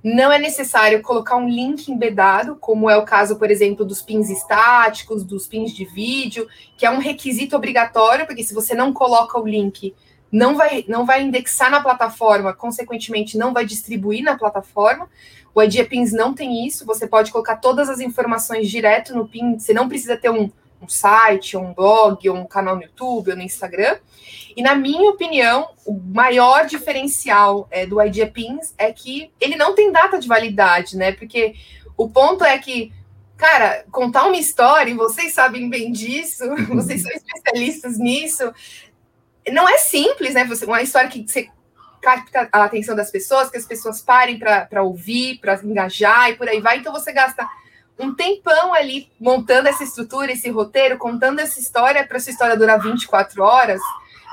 Não 0.00 0.30
é 0.30 0.38
necessário 0.38 1.02
colocar 1.02 1.34
um 1.36 1.48
link 1.48 1.88
embedado, 1.88 2.54
como 2.54 2.88
é 2.88 2.96
o 2.96 3.04
caso, 3.04 3.36
por 3.36 3.50
exemplo, 3.50 3.84
dos 3.84 4.00
pins 4.00 4.30
estáticos, 4.30 5.24
dos 5.24 5.48
pins 5.48 5.74
de 5.74 5.84
vídeo, 5.84 6.46
que 6.76 6.86
é 6.86 6.90
um 6.90 6.98
requisito 6.98 7.56
obrigatório, 7.56 8.26
porque 8.26 8.44
se 8.44 8.54
você 8.54 8.76
não 8.76 8.92
coloca 8.92 9.40
o 9.40 9.46
link, 9.46 9.92
não 10.30 10.56
vai, 10.56 10.84
não 10.86 11.04
vai 11.04 11.22
indexar 11.22 11.68
na 11.68 11.82
plataforma, 11.82 12.52
consequentemente, 12.52 13.36
não 13.36 13.52
vai 13.52 13.64
distribuir 13.64 14.22
na 14.22 14.38
plataforma. 14.38 15.08
O 15.54 15.62
Idea 15.62 15.84
Pins 15.84 16.12
não 16.12 16.32
tem 16.34 16.66
isso, 16.66 16.86
você 16.86 17.06
pode 17.06 17.30
colocar 17.30 17.56
todas 17.56 17.88
as 17.88 18.00
informações 18.00 18.70
direto 18.70 19.14
no 19.14 19.28
pin, 19.28 19.58
você 19.58 19.72
não 19.74 19.88
precisa 19.88 20.16
ter 20.16 20.30
um, 20.30 20.50
um 20.80 20.88
site, 20.88 21.56
um 21.56 21.72
blog, 21.72 22.28
um 22.30 22.46
canal 22.46 22.76
no 22.76 22.82
YouTube 22.82 23.30
ou 23.30 23.36
no 23.36 23.42
Instagram. 23.42 23.98
E 24.56 24.62
na 24.62 24.74
minha 24.74 25.10
opinião, 25.10 25.68
o 25.86 25.92
maior 25.92 26.66
diferencial 26.66 27.68
é, 27.70 27.86
do 27.86 28.02
Idea 28.02 28.26
Pins 28.26 28.74
é 28.78 28.92
que 28.92 29.30
ele 29.40 29.56
não 29.56 29.74
tem 29.74 29.92
data 29.92 30.18
de 30.18 30.28
validade, 30.28 30.96
né? 30.96 31.12
Porque 31.12 31.54
o 31.96 32.08
ponto 32.08 32.44
é 32.44 32.58
que, 32.58 32.92
cara, 33.36 33.84
contar 33.90 34.26
uma 34.26 34.36
história, 34.36 34.90
e 34.90 34.94
vocês 34.94 35.34
sabem 35.34 35.68
bem 35.68 35.92
disso, 35.92 36.44
vocês 36.68 37.02
são 37.02 37.12
especialistas 37.12 37.98
nisso, 37.98 38.52
não 39.50 39.68
é 39.68 39.78
simples, 39.78 40.34
né? 40.34 40.44
Você, 40.44 40.64
uma 40.64 40.82
história 40.82 41.10
que 41.10 41.26
você 41.26 41.48
capta 42.02 42.48
a 42.52 42.64
atenção 42.64 42.96
das 42.96 43.10
pessoas, 43.10 43.48
que 43.48 43.56
as 43.56 43.64
pessoas 43.64 44.02
parem 44.02 44.38
para 44.38 44.82
ouvir, 44.82 45.38
para 45.38 45.58
engajar 45.62 46.30
e 46.30 46.36
por 46.36 46.48
aí 46.48 46.60
vai. 46.60 46.78
Então 46.78 46.92
você 46.92 47.12
gasta 47.12 47.48
um 47.98 48.12
tempão 48.12 48.74
ali 48.74 49.08
montando 49.20 49.68
essa 49.68 49.84
estrutura, 49.84 50.32
esse 50.32 50.50
roteiro, 50.50 50.98
contando 50.98 51.38
essa 51.38 51.60
história 51.60 52.04
para 52.06 52.16
essa 52.16 52.30
história 52.30 52.56
durar 52.56 52.80
24 52.80 53.42
horas. 53.42 53.80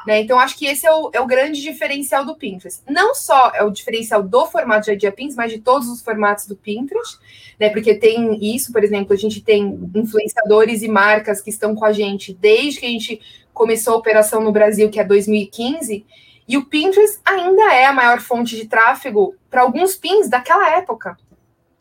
Né? 0.07 0.21
Então, 0.21 0.39
acho 0.39 0.57
que 0.57 0.65
esse 0.65 0.87
é 0.87 0.91
o, 0.91 1.11
é 1.13 1.19
o, 1.19 1.27
grande 1.27 1.61
diferencial 1.61 2.25
do 2.25 2.35
Pinterest. 2.35 2.81
Não 2.89 3.13
só 3.13 3.51
é 3.53 3.63
o 3.63 3.69
diferencial 3.69 4.23
do 4.23 4.45
formato 4.47 4.85
de 4.85 4.93
Idea 4.93 5.11
Pins, 5.11 5.35
mas 5.35 5.51
de 5.51 5.59
todos 5.59 5.87
os 5.89 6.01
formatos 6.01 6.47
do 6.47 6.55
Pinterest, 6.55 7.19
né? 7.59 7.69
Porque 7.69 7.93
tem 7.93 8.39
isso, 8.55 8.71
por 8.71 8.83
exemplo, 8.83 9.13
a 9.13 9.17
gente 9.17 9.41
tem 9.41 9.89
influenciadores 9.93 10.81
e 10.81 10.87
marcas 10.87 11.41
que 11.41 11.49
estão 11.49 11.75
com 11.75 11.85
a 11.85 11.91
gente 11.91 12.33
desde 12.33 12.79
que 12.79 12.85
a 12.85 12.89
gente 12.89 13.21
começou 13.53 13.93
a 13.93 13.97
operação 13.97 14.41
no 14.41 14.53
Brasil, 14.53 14.89
que 14.89 14.99
é 14.99 15.03
2015, 15.03 16.05
e 16.49 16.57
o 16.57 16.65
Pinterest 16.65 17.19
ainda 17.23 17.71
é 17.75 17.85
a 17.85 17.93
maior 17.93 18.19
fonte 18.19 18.55
de 18.55 18.67
tráfego 18.67 19.35
para 19.51 19.61
alguns 19.61 19.95
pins 19.95 20.27
daquela 20.27 20.67
época. 20.77 21.15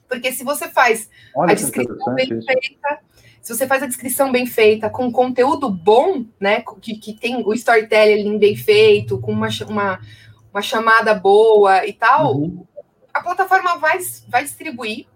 Porque 0.06 0.30
se 0.30 0.44
você 0.44 0.68
faz 0.68 1.08
Olha 1.34 1.52
a 1.52 1.54
descrição 1.54 2.14
bem 2.14 2.26
isso. 2.30 2.46
feita, 2.46 3.00
se 3.40 3.56
você 3.56 3.66
faz 3.66 3.82
a 3.82 3.86
descrição 3.86 4.30
bem 4.30 4.44
feita, 4.44 4.90
com 4.90 5.10
conteúdo 5.10 5.70
bom, 5.70 6.22
né? 6.38 6.62
Que, 6.82 6.98
que 6.98 7.14
tem 7.14 7.42
o 7.46 7.54
storytelling 7.54 8.38
bem 8.38 8.54
feito, 8.56 9.18
com 9.18 9.32
uma, 9.32 9.48
uma, 9.66 10.00
uma 10.52 10.60
chamada 10.60 11.14
boa 11.14 11.86
e 11.86 11.94
tal, 11.94 12.36
uhum. 12.36 12.66
a 13.12 13.22
plataforma 13.22 13.78
vai, 13.78 13.98
vai 14.28 14.44
distribuir. 14.44 15.06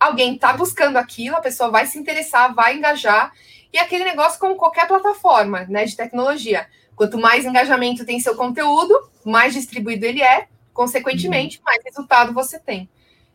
Alguém 0.00 0.34
está 0.34 0.54
buscando 0.54 0.96
aquilo, 0.96 1.36
a 1.36 1.42
pessoa 1.42 1.70
vai 1.70 1.84
se 1.84 1.98
interessar, 1.98 2.54
vai 2.54 2.78
engajar, 2.78 3.32
e 3.70 3.76
aquele 3.76 4.04
negócio 4.04 4.40
como 4.40 4.56
qualquer 4.56 4.88
plataforma 4.88 5.66
né, 5.68 5.84
de 5.84 5.94
tecnologia. 5.94 6.66
Quanto 6.96 7.18
mais 7.18 7.44
engajamento 7.44 8.04
tem 8.04 8.20
seu 8.20 8.34
conteúdo, 8.36 8.94
mais 9.24 9.52
distribuído 9.52 10.04
ele 10.04 10.22
é, 10.22 10.48
consequentemente, 10.72 11.60
mais 11.64 11.82
resultado 11.84 12.32
você 12.32 12.58
tem. 12.58 12.88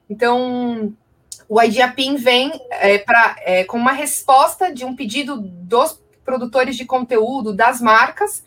Então, 0.09 0.93
o 1.47 1.61
IdeaPin 1.61 2.15
vem 2.15 2.51
é, 2.69 2.97
pra, 2.99 3.35
é, 3.39 3.63
com 3.63 3.77
uma 3.77 3.91
resposta 3.91 4.73
de 4.73 4.85
um 4.85 4.95
pedido 4.95 5.37
dos 5.37 5.99
produtores 6.23 6.75
de 6.75 6.85
conteúdo, 6.85 7.53
das 7.53 7.81
marcas, 7.81 8.43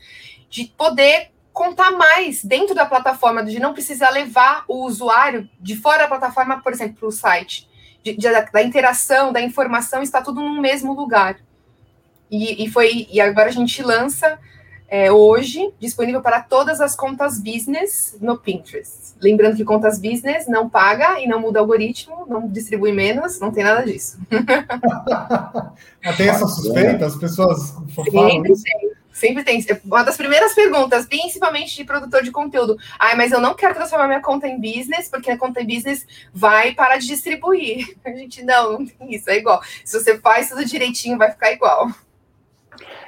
de 0.48 0.66
poder 0.66 1.32
contar 1.52 1.90
mais 1.90 2.44
dentro 2.44 2.74
da 2.74 2.86
plataforma, 2.86 3.44
de 3.44 3.58
não 3.58 3.72
precisar 3.72 4.10
levar 4.10 4.64
o 4.68 4.84
usuário 4.84 5.48
de 5.60 5.76
fora 5.76 6.04
da 6.04 6.08
plataforma, 6.08 6.62
por 6.62 6.72
exemplo, 6.72 6.96
para 6.96 7.08
o 7.08 7.12
site. 7.12 7.68
De, 8.02 8.16
de, 8.16 8.28
da 8.30 8.62
interação, 8.62 9.32
da 9.32 9.40
informação, 9.40 10.02
está 10.02 10.20
tudo 10.22 10.40
no 10.40 10.60
mesmo 10.60 10.92
lugar. 10.92 11.38
E, 12.30 12.64
e, 12.64 12.70
foi, 12.70 13.06
e 13.10 13.20
agora 13.20 13.48
a 13.48 13.52
gente 13.52 13.82
lança 13.82 14.38
é, 14.92 15.10
hoje, 15.10 15.72
disponível 15.80 16.20
para 16.20 16.42
todas 16.42 16.78
as 16.78 16.94
contas 16.94 17.38
business 17.38 18.14
no 18.20 18.36
Pinterest. 18.36 19.14
Lembrando 19.22 19.56
que 19.56 19.64
contas 19.64 19.98
business 19.98 20.46
não 20.46 20.68
paga 20.68 21.18
e 21.18 21.26
não 21.26 21.40
muda 21.40 21.60
algoritmo, 21.60 22.26
não 22.28 22.46
distribui 22.46 22.92
menos, 22.92 23.40
não 23.40 23.50
tem 23.50 23.64
nada 23.64 23.86
disso. 23.86 24.18
tem 26.18 26.28
essa 26.28 26.46
suspeita? 26.46 27.06
As 27.06 27.16
pessoas 27.16 27.70
falam 27.94 28.44
Sempre 28.44 28.52
tem. 28.52 28.92
Sempre 29.10 29.44
tem. 29.44 29.66
Uma 29.82 30.02
das 30.02 30.18
primeiras 30.18 30.52
perguntas, 30.52 31.06
principalmente 31.06 31.74
de 31.74 31.84
produtor 31.84 32.22
de 32.22 32.30
conteúdo. 32.30 32.76
Ai, 32.98 33.16
mas 33.16 33.32
eu 33.32 33.40
não 33.40 33.54
quero 33.54 33.74
transformar 33.74 34.08
minha 34.08 34.20
conta 34.20 34.46
em 34.46 34.60
business, 34.60 35.08
porque 35.08 35.30
a 35.30 35.38
conta 35.38 35.62
em 35.62 35.66
business 35.66 36.06
vai 36.34 36.74
parar 36.74 36.98
de 36.98 37.06
distribuir. 37.06 37.96
A 38.04 38.10
gente, 38.10 38.42
não, 38.42 38.80
não 38.80 38.86
tem 38.86 39.14
isso, 39.14 39.30
é 39.30 39.38
igual. 39.38 39.62
Se 39.86 39.98
você 39.98 40.18
faz 40.18 40.50
tudo 40.50 40.66
direitinho, 40.66 41.16
vai 41.16 41.30
ficar 41.30 41.50
igual. 41.50 41.88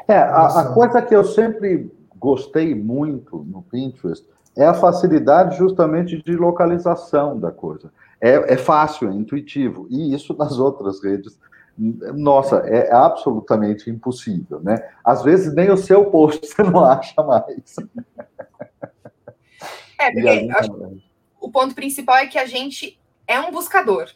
É, 0.06 0.16
a, 0.16 0.60
a, 0.60 0.72
coisa 0.74 1.00
que 1.00 1.14
eu 1.14 1.24
sempre 1.24 1.90
gostei 2.18 2.74
muito 2.74 3.38
no 3.44 3.62
Pinterest 3.62 4.26
é 4.56 4.64
a 4.64 4.74
facilidade 4.74 5.56
justamente 5.56 6.22
de 6.22 6.36
localização 6.36 7.38
da 7.38 7.50
coisa. 7.50 7.92
É, 8.20 8.54
é 8.54 8.56
fácil, 8.56 9.08
é 9.08 9.12
intuitivo. 9.12 9.86
E 9.90 10.14
isso 10.14 10.34
nas 10.34 10.58
outras 10.58 11.02
redes, 11.02 11.38
nossa, 11.76 12.58
é 12.58 12.92
absolutamente 12.92 13.90
impossível, 13.90 14.60
né? 14.60 14.88
Às 15.04 15.22
vezes 15.22 15.54
nem 15.54 15.70
o 15.70 15.76
seu 15.76 16.04
post 16.06 16.46
você 16.46 16.62
não 16.62 16.84
acha 16.84 17.22
mais. 17.22 17.76
É, 19.98 20.12
porque 20.12 20.48
o 21.40 21.50
ponto 21.50 21.74
principal 21.74 22.16
é 22.16 22.26
que 22.26 22.38
a 22.38 22.46
gente 22.46 22.98
é 23.26 23.40
um 23.40 23.50
buscador, 23.50 24.08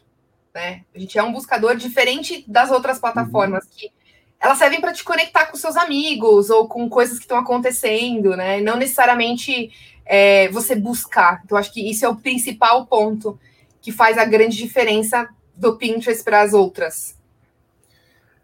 né? 0.53 0.83
A 0.95 0.99
gente 0.99 1.17
é 1.17 1.23
um 1.23 1.33
buscador 1.33 1.75
diferente 1.75 2.43
das 2.47 2.71
outras 2.71 2.99
plataformas 2.99 3.65
uhum. 3.65 3.71
que 3.75 3.91
elas 4.39 4.57
servem 4.57 4.79
para 4.79 4.93
te 4.93 5.03
conectar 5.03 5.47
com 5.47 5.57
seus 5.57 5.75
amigos 5.75 6.49
ou 6.49 6.67
com 6.67 6.87
coisas 6.89 7.17
que 7.17 7.25
estão 7.25 7.37
acontecendo, 7.37 8.37
né? 8.37 8.61
Não 8.61 8.77
necessariamente 8.77 9.71
é, 10.05 10.47
você 10.49 10.75
buscar. 10.75 11.41
Então, 11.43 11.57
acho 11.57 11.73
que 11.73 11.89
isso 11.89 12.05
é 12.05 12.09
o 12.09 12.15
principal 12.15 12.85
ponto 12.85 13.37
que 13.81 13.91
faz 13.91 14.17
a 14.17 14.25
grande 14.25 14.57
diferença 14.57 15.27
do 15.55 15.75
Pinterest 15.75 16.23
para 16.23 16.41
as 16.41 16.53
outras. 16.53 17.17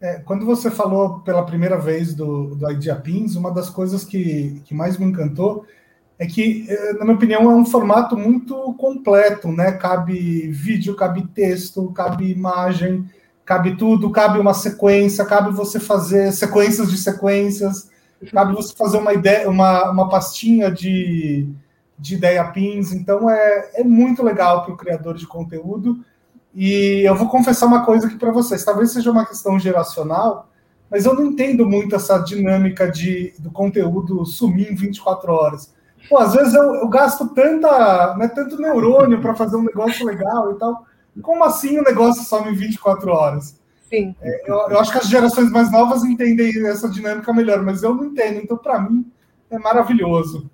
É, 0.00 0.20
quando 0.24 0.44
você 0.44 0.70
falou 0.70 1.20
pela 1.20 1.46
primeira 1.46 1.78
vez 1.78 2.14
do, 2.14 2.54
do 2.54 2.70
Idea 2.70 2.96
Pins, 2.96 3.34
uma 3.34 3.50
das 3.50 3.70
coisas 3.70 4.04
que, 4.04 4.60
que 4.66 4.74
mais 4.74 4.98
me 4.98 5.06
encantou 5.06 5.66
é 6.18 6.26
que, 6.26 6.66
é, 6.68 6.92
na 6.94 7.04
minha 7.04 7.16
opinião, 7.16 7.50
é 7.50 7.54
um 7.54 7.64
formato 7.64 8.16
muito 8.16 8.74
completo, 8.74 9.50
né? 9.50 9.72
Cabe 9.72 10.48
vídeo, 10.48 10.94
cabe 10.94 11.26
texto, 11.28 11.90
cabe 11.92 12.30
imagem, 12.30 13.08
cabe 13.46 13.76
tudo, 13.76 14.10
cabe 14.10 14.40
uma 14.40 14.52
sequência, 14.52 15.24
cabe 15.24 15.52
você 15.52 15.78
fazer 15.78 16.32
sequências 16.32 16.90
de 16.90 16.98
sequências, 16.98 17.88
cabe 18.32 18.52
você 18.52 18.74
fazer 18.74 18.98
uma 18.98 19.14
ideia, 19.14 19.48
uma, 19.48 19.88
uma 19.88 20.08
pastinha 20.08 20.68
de, 20.68 21.48
de 21.96 22.16
ideia 22.16 22.44
pins. 22.48 22.92
Então 22.92 23.30
é, 23.30 23.70
é 23.74 23.84
muito 23.84 24.22
legal 24.24 24.64
para 24.64 24.74
o 24.74 24.76
criador 24.76 25.14
de 25.14 25.28
conteúdo. 25.28 26.04
E 26.52 27.02
eu 27.06 27.14
vou 27.14 27.28
confessar 27.28 27.66
uma 27.66 27.84
coisa 27.84 28.08
aqui 28.08 28.16
para 28.16 28.32
vocês, 28.32 28.64
talvez 28.64 28.90
seja 28.90 29.10
uma 29.10 29.26
questão 29.26 29.58
geracional, 29.58 30.48
mas 30.90 31.04
eu 31.04 31.14
não 31.14 31.26
entendo 31.26 31.66
muito 31.66 31.94
essa 31.94 32.18
dinâmica 32.18 32.90
de, 32.90 33.34
do 33.38 33.50
conteúdo 33.50 34.24
sumir 34.24 34.72
em 34.72 34.74
24 34.74 35.32
horas. 35.32 35.72
Pô, 36.08 36.18
às 36.18 36.34
vezes 36.34 36.54
eu, 36.54 36.74
eu 36.76 36.88
gasto 36.88 37.28
tanta, 37.28 38.16
né, 38.16 38.28
tanto 38.28 38.60
neurônio 38.60 39.20
para 39.20 39.34
fazer 39.34 39.56
um 39.56 39.64
negócio 39.64 40.06
legal 40.06 40.52
e 40.52 40.54
tal. 40.58 40.85
Como 41.22 41.44
assim 41.44 41.78
o 41.78 41.82
negócio 41.82 42.22
some 42.24 42.50
em 42.50 42.54
24 42.54 43.10
horas? 43.10 43.58
Sim. 43.88 44.14
É, 44.20 44.50
eu, 44.50 44.54
eu, 44.70 44.80
acho 44.80 44.90
que 44.90 44.98
as 44.98 45.08
gerações 45.08 45.50
mais 45.50 45.70
novas 45.70 46.04
entendem 46.04 46.66
essa 46.66 46.88
dinâmica 46.88 47.32
melhor, 47.32 47.62
mas 47.62 47.82
eu 47.82 47.94
não 47.94 48.04
entendo. 48.04 48.40
Então, 48.40 48.56
para 48.56 48.80
mim, 48.80 49.10
é 49.50 49.58
maravilhoso. 49.58 50.50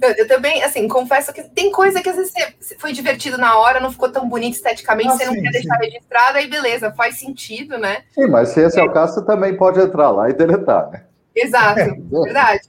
Eu, 0.00 0.26
também, 0.26 0.62
assim, 0.62 0.88
confesso 0.88 1.32
que 1.32 1.42
tem 1.42 1.70
coisa 1.70 2.02
que 2.02 2.08
às 2.08 2.16
vezes 2.16 2.32
foi 2.78 2.92
divertido 2.92 3.36
na 3.36 3.58
hora, 3.58 3.78
não 3.78 3.92
ficou 3.92 4.10
tão 4.10 4.26
bonito 4.26 4.54
esteticamente, 4.54 5.10
ah, 5.10 5.16
você 5.16 5.26
não 5.26 5.34
sim, 5.34 5.42
quer 5.42 5.52
sim. 5.52 5.52
deixar 5.52 5.76
registrado, 5.76 6.38
aí 6.38 6.48
beleza, 6.48 6.92
faz 6.92 7.18
sentido, 7.18 7.78
né? 7.78 8.02
Sim, 8.12 8.26
mas 8.26 8.48
se 8.48 8.60
esse 8.60 8.80
é, 8.80 8.82
é 8.82 8.84
o 8.84 8.92
caso, 8.92 9.14
você 9.14 9.26
também 9.26 9.56
pode 9.56 9.78
entrar 9.78 10.10
lá 10.10 10.30
e 10.30 10.32
deletar, 10.32 10.90
né? 10.90 11.04
Exato, 11.36 11.80
é 11.80 11.92
verdade. 12.24 12.68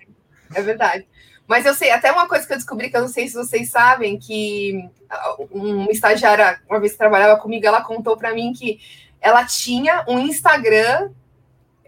É 0.54 0.62
verdade. 0.62 1.08
Mas 1.52 1.66
eu 1.66 1.74
sei, 1.74 1.92
até 1.92 2.10
uma 2.14 2.30
coisa 2.30 2.48
que 2.48 2.54
eu 2.54 2.58
descobri 2.58 2.90
que 2.90 2.96
eu 2.96 3.02
não 3.02 3.10
sei 3.10 3.28
se 3.28 3.34
vocês 3.34 3.70
sabem, 3.70 4.18
que 4.18 4.90
uma 5.52 5.92
estagiária, 5.92 6.62
uma 6.70 6.80
vez 6.80 6.94
que 6.94 6.98
trabalhava 6.98 7.38
comigo, 7.42 7.68
ela 7.68 7.82
contou 7.82 8.16
para 8.16 8.34
mim 8.34 8.54
que 8.54 8.80
ela 9.20 9.44
tinha 9.44 10.06
um 10.08 10.18
Instagram 10.18 11.12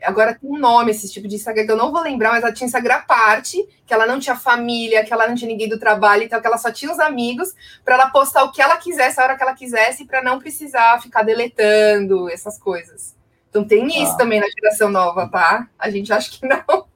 agora 0.01 0.35
tem 0.35 0.49
um 0.49 0.59
nome 0.59 0.91
esse 0.91 1.09
tipo 1.09 1.29
de 1.29 1.35
Instagram 1.35 1.65
que 1.65 1.71
eu 1.71 1.77
não 1.77 1.93
vou 1.93 2.01
lembrar, 2.01 2.31
mas 2.31 2.43
ela 2.43 2.51
tinha 2.51 2.65
Instagram 2.65 3.03
parte, 3.07 3.65
que 3.85 3.93
ela 3.93 4.05
não 4.05 4.19
tinha 4.19 4.35
família, 4.35 5.01
que 5.05 5.13
ela 5.13 5.29
não 5.29 5.33
tinha 5.33 5.47
ninguém 5.47 5.69
do 5.69 5.79
trabalho, 5.79 6.23
então 6.23 6.41
que 6.41 6.45
ela 6.45 6.57
só 6.57 6.69
tinha 6.69 6.91
os 6.91 6.99
amigos 6.99 7.53
para 7.85 7.95
ela 7.95 8.09
postar 8.09 8.43
o 8.43 8.51
que 8.51 8.61
ela 8.61 8.75
quisesse, 8.75 9.17
a 9.17 9.23
hora 9.23 9.37
que 9.37 9.43
ela 9.43 9.53
quisesse, 9.53 10.03
para 10.03 10.21
não 10.21 10.39
precisar 10.39 11.01
ficar 11.01 11.23
deletando 11.23 12.29
essas 12.29 12.59
coisas. 12.59 13.15
Então 13.49 13.63
tem 13.63 13.85
ah. 13.85 14.03
isso 14.03 14.17
também 14.17 14.41
na 14.41 14.47
geração 14.49 14.89
nova, 14.89 15.29
tá? 15.29 15.69
A 15.79 15.89
gente 15.89 16.11
acha 16.11 16.29
que 16.29 16.45
não. 16.45 16.91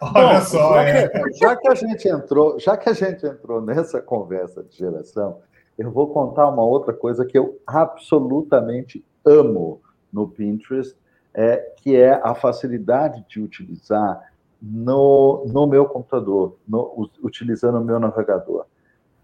Olha 0.00 0.38
Bom, 0.38 0.44
só, 0.44 0.74
já, 0.74 0.82
é. 0.82 1.08
que, 1.08 1.32
já 1.34 1.56
que 1.56 1.68
a 1.68 1.74
gente 1.74 2.08
entrou, 2.08 2.58
já 2.58 2.76
que 2.76 2.88
a 2.88 2.92
gente 2.92 3.26
entrou 3.26 3.60
nessa 3.60 4.00
conversa 4.00 4.62
de 4.62 4.76
geração, 4.76 5.40
eu 5.76 5.90
vou 5.90 6.08
contar 6.08 6.48
uma 6.48 6.62
outra 6.62 6.92
coisa 6.92 7.24
que 7.24 7.38
eu 7.38 7.60
absolutamente 7.66 9.04
amo 9.24 9.80
no 10.12 10.28
Pinterest 10.28 10.96
é, 11.34 11.56
que 11.76 11.96
é 11.96 12.20
a 12.22 12.34
facilidade 12.34 13.24
de 13.28 13.40
utilizar 13.40 14.20
no, 14.60 15.44
no 15.46 15.66
meu 15.66 15.86
computador, 15.86 16.56
no, 16.68 17.08
utilizando 17.22 17.78
o 17.78 17.84
meu 17.84 17.98
navegador. 17.98 18.66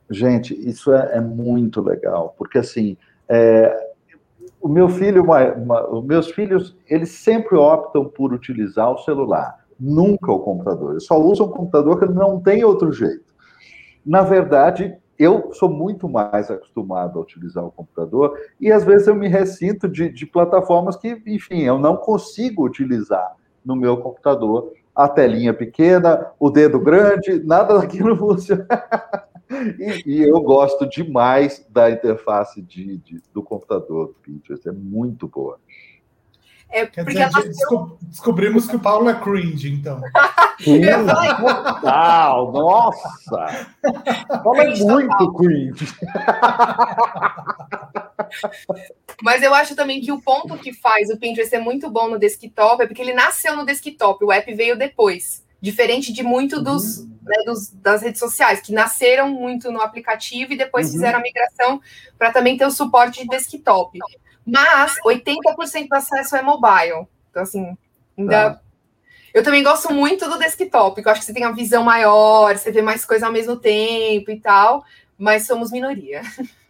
Gente, 0.09 0.55
isso 0.69 0.93
é, 0.93 1.17
é 1.17 1.21
muito 1.21 1.81
legal, 1.81 2.35
porque 2.39 2.59
assim, 2.59 2.97
é, 3.29 3.93
o 4.61 4.69
meu 4.69 4.89
filho, 4.89 5.25
uma, 5.25 5.53
uma, 5.53 5.91
os 5.91 6.05
meus 6.05 6.31
filhos, 6.31 6.77
eles 6.89 7.11
sempre 7.11 7.57
optam 7.57 8.05
por 8.05 8.33
utilizar 8.33 8.91
o 8.91 8.99
celular, 8.99 9.66
nunca 9.79 10.33
o 10.33 10.41
computador. 10.41 10.93
Eles 10.93 11.05
só 11.05 11.21
usam 11.21 11.47
o 11.47 11.51
computador 11.51 11.99
que 11.99 12.07
não 12.07 12.41
tem 12.41 12.65
outro 12.65 12.93
jeito. 12.93 13.35
Na 14.05 14.23
verdade, 14.23 14.97
eu 15.19 15.53
sou 15.53 15.69
muito 15.69 16.09
mais 16.09 16.51
acostumado 16.51 17.19
a 17.19 17.23
utilizar 17.23 17.65
o 17.65 17.73
computador 17.73 18.39
e 18.61 18.71
às 18.71 18.85
vezes 18.85 19.09
eu 19.09 19.15
me 19.15 19.29
ressinto 19.29 19.89
de, 19.89 20.11
de 20.11 20.27
plataformas 20.27 20.97
que, 20.97 21.23
enfim, 21.27 21.63
eu 21.63 21.79
não 21.79 21.97
consigo 21.97 22.65
utilizar 22.65 23.35
no 23.65 23.75
meu 23.75 23.97
computador. 23.97 24.73
A 24.95 25.09
telinha 25.09 25.53
pequena, 25.53 26.33
o 26.39 26.49
dedo 26.51 26.79
grande, 26.81 27.43
nada 27.45 27.79
daquilo 27.79 28.17
funciona. 28.17 28.67
E, 29.79 30.03
e, 30.07 30.23
eu 30.23 30.41
gosto 30.41 30.89
demais 30.89 31.65
da 31.71 31.91
interface 31.91 32.61
de, 32.63 32.99
de, 32.99 33.23
do 33.33 33.43
computador 33.43 34.09
do 34.09 34.15
Pinterest, 34.15 34.69
é 34.69 34.73
muito 34.73 35.29
boa. 35.29 35.59
É 36.69 36.85
porque 36.85 37.05
dizer, 37.05 37.31
nasceu... 37.31 37.99
descobrimos 38.03 38.67
que 38.67 38.77
o 38.77 38.81
Paulo 38.81 39.09
é 39.09 39.15
cringe, 39.15 39.73
então. 39.73 40.01
Total, 41.81 42.53
nossa! 42.53 43.67
Paulo 44.43 44.61
é 44.61 44.75
muito 44.77 45.33
cringe. 45.35 45.87
Mas 49.23 49.43
eu 49.43 49.55
acho 49.55 49.75
também 49.75 50.01
que 50.01 50.13
o 50.13 50.21
ponto 50.21 50.59
que 50.59 50.73
faz 50.73 51.09
o 51.11 51.17
Pinterest 51.17 51.51
ser 51.51 51.59
muito 51.59 51.89
bom 51.91 52.09
no 52.09 52.19
desktop 52.19 52.83
é 52.83 52.87
porque 52.87 53.03
ele 53.03 53.15
nasceu 53.15 53.57
no 53.57 53.65
desktop, 53.65 54.25
o 54.25 54.33
app 54.33 54.53
veio 54.55 54.77
depois. 54.77 55.45
Diferente 55.61 56.13
de 56.13 56.23
muito 56.23 56.63
dos, 56.63 56.99
uhum. 56.99 57.19
né, 57.23 57.37
dos 57.47 57.71
das 57.71 58.03
redes 58.03 58.19
sociais, 58.19 58.61
que 58.61 58.73
nasceram 58.73 59.31
muito 59.31 59.73
no 59.73 59.81
aplicativo 59.81 60.53
e 60.53 60.57
depois 60.57 60.87
uhum. 60.87 60.93
fizeram 60.93 61.19
a 61.19 61.23
migração 61.23 61.81
para 62.19 62.31
também 62.31 62.57
ter 62.57 62.67
o 62.67 62.71
suporte 62.71 63.23
de 63.23 63.29
desktop. 63.29 63.99
Mas 64.47 64.95
80% 65.05 65.89
do 65.89 65.97
acesso 65.97 66.37
é 66.37 66.43
mobile. 66.43 67.07
Então, 67.31 67.43
assim, 67.43 67.77
ainda. 68.17 68.51
Tá. 68.51 68.61
Eu 69.35 69.43
também 69.43 69.63
gosto 69.63 69.93
muito 69.93 70.27
do 70.31 70.39
desktop, 70.39 70.99
eu 70.99 71.11
acho 71.11 71.21
que 71.21 71.27
você 71.27 71.35
tem 71.35 71.45
uma 71.45 71.55
visão 71.55 71.85
maior, 71.85 72.57
você 72.57 72.73
vê 72.73 72.81
mais 72.81 73.05
coisas 73.05 73.23
ao 73.23 73.33
mesmo 73.33 73.55
tempo 73.57 74.31
e 74.31 74.41
tal, 74.41 74.83
mas 75.19 75.47
somos 75.47 75.71
minoria. 75.71 76.23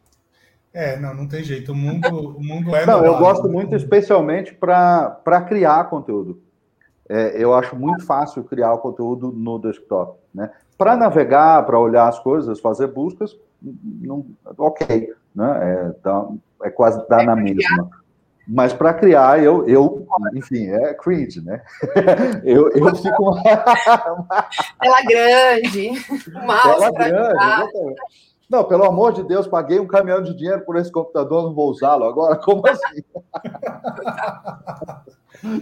É, 0.76 0.94
não, 0.98 1.14
não 1.14 1.26
tem 1.26 1.42
jeito. 1.42 1.72
O 1.72 1.74
mundo, 1.74 2.36
o 2.36 2.44
mundo 2.44 2.76
é. 2.76 2.84
Não, 2.84 3.02
eu 3.02 3.16
gosto 3.16 3.48
muito, 3.48 3.74
especialmente 3.74 4.52
para 4.52 5.42
criar 5.48 5.88
conteúdo. 5.88 6.42
É, 7.08 7.42
eu 7.42 7.54
acho 7.54 7.74
muito 7.74 8.04
fácil 8.04 8.44
criar 8.44 8.74
o 8.74 8.78
conteúdo 8.78 9.32
no 9.32 9.58
desktop. 9.58 10.18
Né? 10.34 10.50
Para 10.76 10.94
navegar, 10.94 11.64
para 11.64 11.78
olhar 11.78 12.06
as 12.06 12.18
coisas, 12.18 12.60
fazer 12.60 12.88
buscas, 12.88 13.34
não, 13.62 14.26
ok. 14.58 15.14
Né? 15.36 15.58
É, 15.62 15.90
tá, 16.02 16.26
é 16.64 16.70
quase 16.70 17.06
dar 17.08 17.22
é 17.22 17.26
na 17.26 17.36
mesma. 17.36 17.90
Mas 18.48 18.72
para 18.72 18.94
criar, 18.94 19.42
eu, 19.42 19.68
eu, 19.68 20.06
enfim, 20.34 20.68
é 20.68 20.94
cringe, 20.94 21.44
né? 21.44 21.62
eu, 22.44 22.70
eu 22.70 22.94
fico. 22.94 23.34
Tela 24.80 25.02
grande, 25.02 25.90
mouse. 26.46 26.78
Tela 26.78 26.92
grande, 26.92 27.96
Não, 28.48 28.62
pelo 28.62 28.84
amor 28.84 29.12
de 29.12 29.24
Deus, 29.24 29.48
paguei 29.48 29.80
um 29.80 29.86
caminhão 29.86 30.22
de 30.22 30.32
dinheiro 30.34 30.64
por 30.64 30.76
esse 30.76 30.92
computador, 30.92 31.42
não 31.42 31.54
vou 31.54 31.70
usá-lo 31.70 32.04
agora? 32.04 32.36
Como 32.40 32.62
assim? 32.68 33.02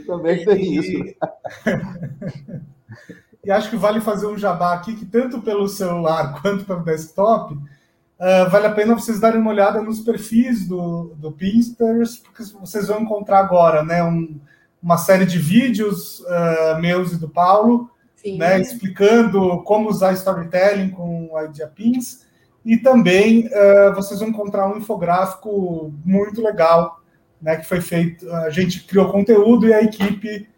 Também 0.07 0.45
tem 0.45 0.63
e... 0.63 0.79
isso. 0.79 1.17
e 3.43 3.51
acho 3.51 3.71
que 3.71 3.77
vale 3.77 4.03
fazer 4.03 4.27
um 4.27 4.37
jabá 4.37 4.75
aqui, 4.75 4.95
que 4.95 5.07
tanto 5.07 5.41
pelo 5.41 5.67
celular 5.69 6.39
quanto 6.43 6.67
pelo 6.67 6.85
desktop, 6.85 7.57
Uh, 8.25 8.49
vale 8.49 8.67
a 8.67 8.73
pena 8.73 8.95
vocês 8.95 9.21
darem 9.21 9.39
uma 9.39 9.51
olhada 9.51 9.83
nos 9.83 10.01
perfis 10.01 10.67
do, 10.67 11.15
do 11.19 11.31
Pinterest, 11.31 12.23
porque 12.23 12.43
vocês 12.59 12.89
vão 12.89 13.03
encontrar 13.03 13.41
agora 13.41 13.85
né, 13.85 14.03
um, 14.03 14.41
uma 14.83 14.97
série 14.97 15.27
de 15.27 15.39
vídeos 15.39 16.21
uh, 16.21 16.81
meus 16.81 17.13
e 17.13 17.19
do 17.19 17.29
Paulo, 17.29 17.91
né, 18.39 18.59
explicando 18.59 19.63
como 19.65 19.91
usar 19.91 20.15
storytelling 20.15 20.89
com 20.89 21.29
o 21.35 21.45
Idea 21.45 21.67
Pins, 21.67 22.25
e 22.65 22.79
também 22.79 23.47
uh, 23.49 23.95
vocês 23.95 24.21
vão 24.21 24.31
encontrar 24.31 24.69
um 24.69 24.79
infográfico 24.79 25.93
muito 26.03 26.41
legal, 26.41 27.03
né, 27.43 27.59
que 27.59 27.67
foi 27.67 27.83
feito, 27.83 28.27
a 28.33 28.49
gente 28.49 28.85
criou 28.85 29.13
conteúdo 29.13 29.69
e 29.69 29.75
a 29.75 29.83
equipe 29.83 30.49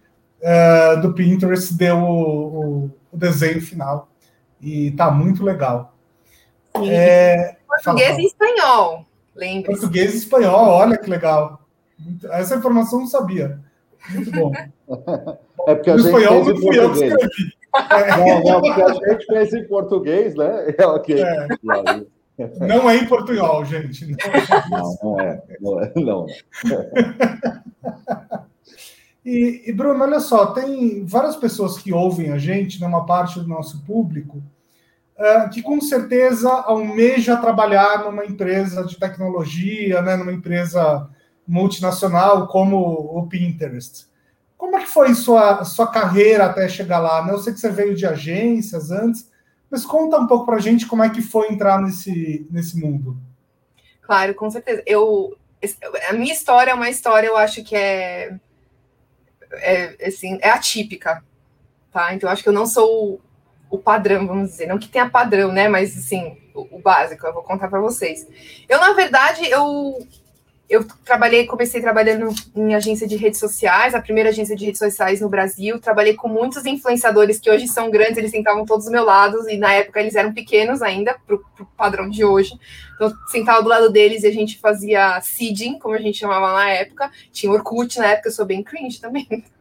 do 1.02 1.12
Pinterest 1.12 1.74
deu 1.74 1.96
o, 1.96 2.84
o, 2.84 2.90
o 3.10 3.16
desenho 3.16 3.60
final, 3.60 4.08
e 4.60 4.92
tá 4.92 5.10
muito 5.10 5.42
legal. 5.42 5.95
É, 6.84 7.56
português 7.66 8.18
e 8.18 8.26
espanhol, 8.26 9.06
lembre 9.34 9.72
-se. 9.72 9.80
Português 9.80 10.14
e 10.14 10.18
espanhol, 10.18 10.68
olha 10.68 10.96
que 10.96 11.08
legal. 11.08 11.60
Essa 12.30 12.56
informação 12.56 12.98
eu 12.98 13.02
não 13.02 13.10
sabia. 13.10 13.60
Muito 14.10 14.30
bom. 14.30 14.52
É 15.66 15.74
porque 15.74 15.90
a 15.90 15.96
gente 15.96 16.06
espanhol 16.06 16.44
fez 16.44 16.58
em 16.58 16.62
português. 16.62 17.16
Não, 18.16 18.40
não, 18.40 18.60
porque 18.62 18.82
a 18.82 18.94
gente 18.94 19.26
fez 19.26 19.52
em 19.52 19.64
português, 19.66 20.34
né? 20.34 20.74
É, 20.78 20.86
okay. 20.86 21.22
é. 21.22 21.48
Não 22.60 22.88
é 22.88 22.96
em 22.96 23.06
portunhol, 23.06 23.64
gente. 23.64 24.16
Não, 24.70 24.96
não 25.02 25.20
é. 25.20 25.42
Não 25.60 25.80
é. 25.80 25.92
Não. 25.96 26.26
E, 29.24 29.64
e, 29.66 29.72
Bruno, 29.72 30.04
olha 30.04 30.20
só, 30.20 30.46
tem 30.46 31.04
várias 31.04 31.34
pessoas 31.34 31.76
que 31.76 31.92
ouvem 31.92 32.30
a 32.30 32.38
gente, 32.38 32.80
numa 32.80 33.04
parte 33.04 33.40
do 33.40 33.48
nosso 33.48 33.82
público, 33.84 34.40
que 35.52 35.62
com 35.62 35.80
certeza 35.80 36.50
almeja 36.50 37.36
trabalhar 37.36 38.04
numa 38.04 38.24
empresa 38.24 38.84
de 38.84 38.98
tecnologia, 38.98 40.02
né, 40.02 40.16
numa 40.16 40.32
empresa 40.32 41.08
multinacional 41.46 42.46
como 42.48 42.76
o 42.76 43.26
Pinterest. 43.26 44.06
Como 44.58 44.76
é 44.76 44.80
que 44.80 44.86
foi 44.86 45.14
sua, 45.14 45.64
sua 45.64 45.90
carreira 45.90 46.46
até 46.46 46.68
chegar 46.68 46.98
lá? 46.98 47.24
Né? 47.24 47.32
Eu 47.32 47.38
sei 47.38 47.52
que 47.52 47.60
você 47.60 47.70
veio 47.70 47.94
de 47.94 48.06
agências 48.06 48.90
antes, 48.90 49.30
mas 49.70 49.84
conta 49.84 50.18
um 50.18 50.26
pouco 50.26 50.46
para 50.46 50.56
a 50.56 50.60
gente 50.60 50.86
como 50.86 51.02
é 51.02 51.10
que 51.10 51.22
foi 51.22 51.48
entrar 51.48 51.80
nesse, 51.80 52.46
nesse 52.50 52.78
mundo. 52.78 53.16
Claro, 54.02 54.34
com 54.34 54.50
certeza. 54.50 54.82
Eu, 54.86 55.36
a 56.08 56.12
minha 56.12 56.32
história 56.32 56.70
é 56.70 56.74
uma 56.74 56.90
história, 56.90 57.26
eu 57.26 57.36
acho 57.36 57.62
que 57.64 57.74
é, 57.74 58.38
é, 59.52 60.06
assim, 60.06 60.38
é 60.40 60.50
atípica, 60.50 61.22
tá? 61.90 62.14
Então, 62.14 62.28
eu 62.28 62.32
acho 62.32 62.42
que 62.42 62.48
eu 62.48 62.52
não 62.52 62.66
sou 62.66 63.20
o 63.70 63.78
padrão, 63.78 64.26
vamos 64.26 64.50
dizer, 64.50 64.66
não 64.66 64.78
que 64.78 64.88
tenha 64.88 65.08
padrão, 65.08 65.52
né? 65.52 65.68
Mas 65.68 65.96
assim, 65.96 66.36
o, 66.54 66.78
básico, 66.78 67.26
eu 67.26 67.34
vou 67.34 67.42
contar 67.42 67.68
para 67.68 67.80
vocês. 67.80 68.26
Eu, 68.68 68.80
na 68.80 68.92
verdade, 68.92 69.48
eu 69.48 70.06
eu 70.68 70.84
trabalhei, 71.04 71.46
comecei 71.46 71.80
trabalhando 71.80 72.28
em 72.54 72.74
agência 72.74 73.06
de 73.06 73.14
redes 73.14 73.38
sociais, 73.38 73.94
a 73.94 74.02
primeira 74.02 74.30
agência 74.30 74.56
de 74.56 74.64
redes 74.64 74.80
sociais 74.80 75.20
no 75.20 75.28
Brasil. 75.28 75.78
Trabalhei 75.78 76.14
com 76.14 76.26
muitos 76.26 76.66
influenciadores 76.66 77.38
que 77.38 77.48
hoje 77.48 77.68
são 77.68 77.88
grandes, 77.88 78.16
eles 78.16 78.32
sentavam 78.32 78.66
todos 78.66 78.86
do 78.86 78.90
meu 78.90 79.04
lado, 79.04 79.48
e 79.48 79.56
na 79.56 79.72
época 79.72 80.00
eles 80.00 80.16
eram 80.16 80.34
pequenos 80.34 80.82
ainda, 80.82 81.16
para 81.24 81.36
o 81.36 81.66
padrão 81.76 82.10
de 82.10 82.24
hoje. 82.24 82.58
Então, 82.96 83.08
eu 83.08 83.14
sentava 83.28 83.62
do 83.62 83.68
lado 83.68 83.90
deles 83.90 84.24
e 84.24 84.26
a 84.26 84.32
gente 84.32 84.58
fazia 84.58 85.20
seeding, 85.20 85.78
como 85.78 85.94
a 85.94 86.00
gente 86.00 86.18
chamava 86.18 86.52
na 86.52 86.68
época. 86.68 87.12
Tinha 87.30 87.52
Orkut 87.52 87.96
na 87.98 88.06
época, 88.06 88.28
eu 88.28 88.32
sou 88.32 88.44
bem 88.44 88.62
cringe 88.62 89.00
também. 89.00 89.26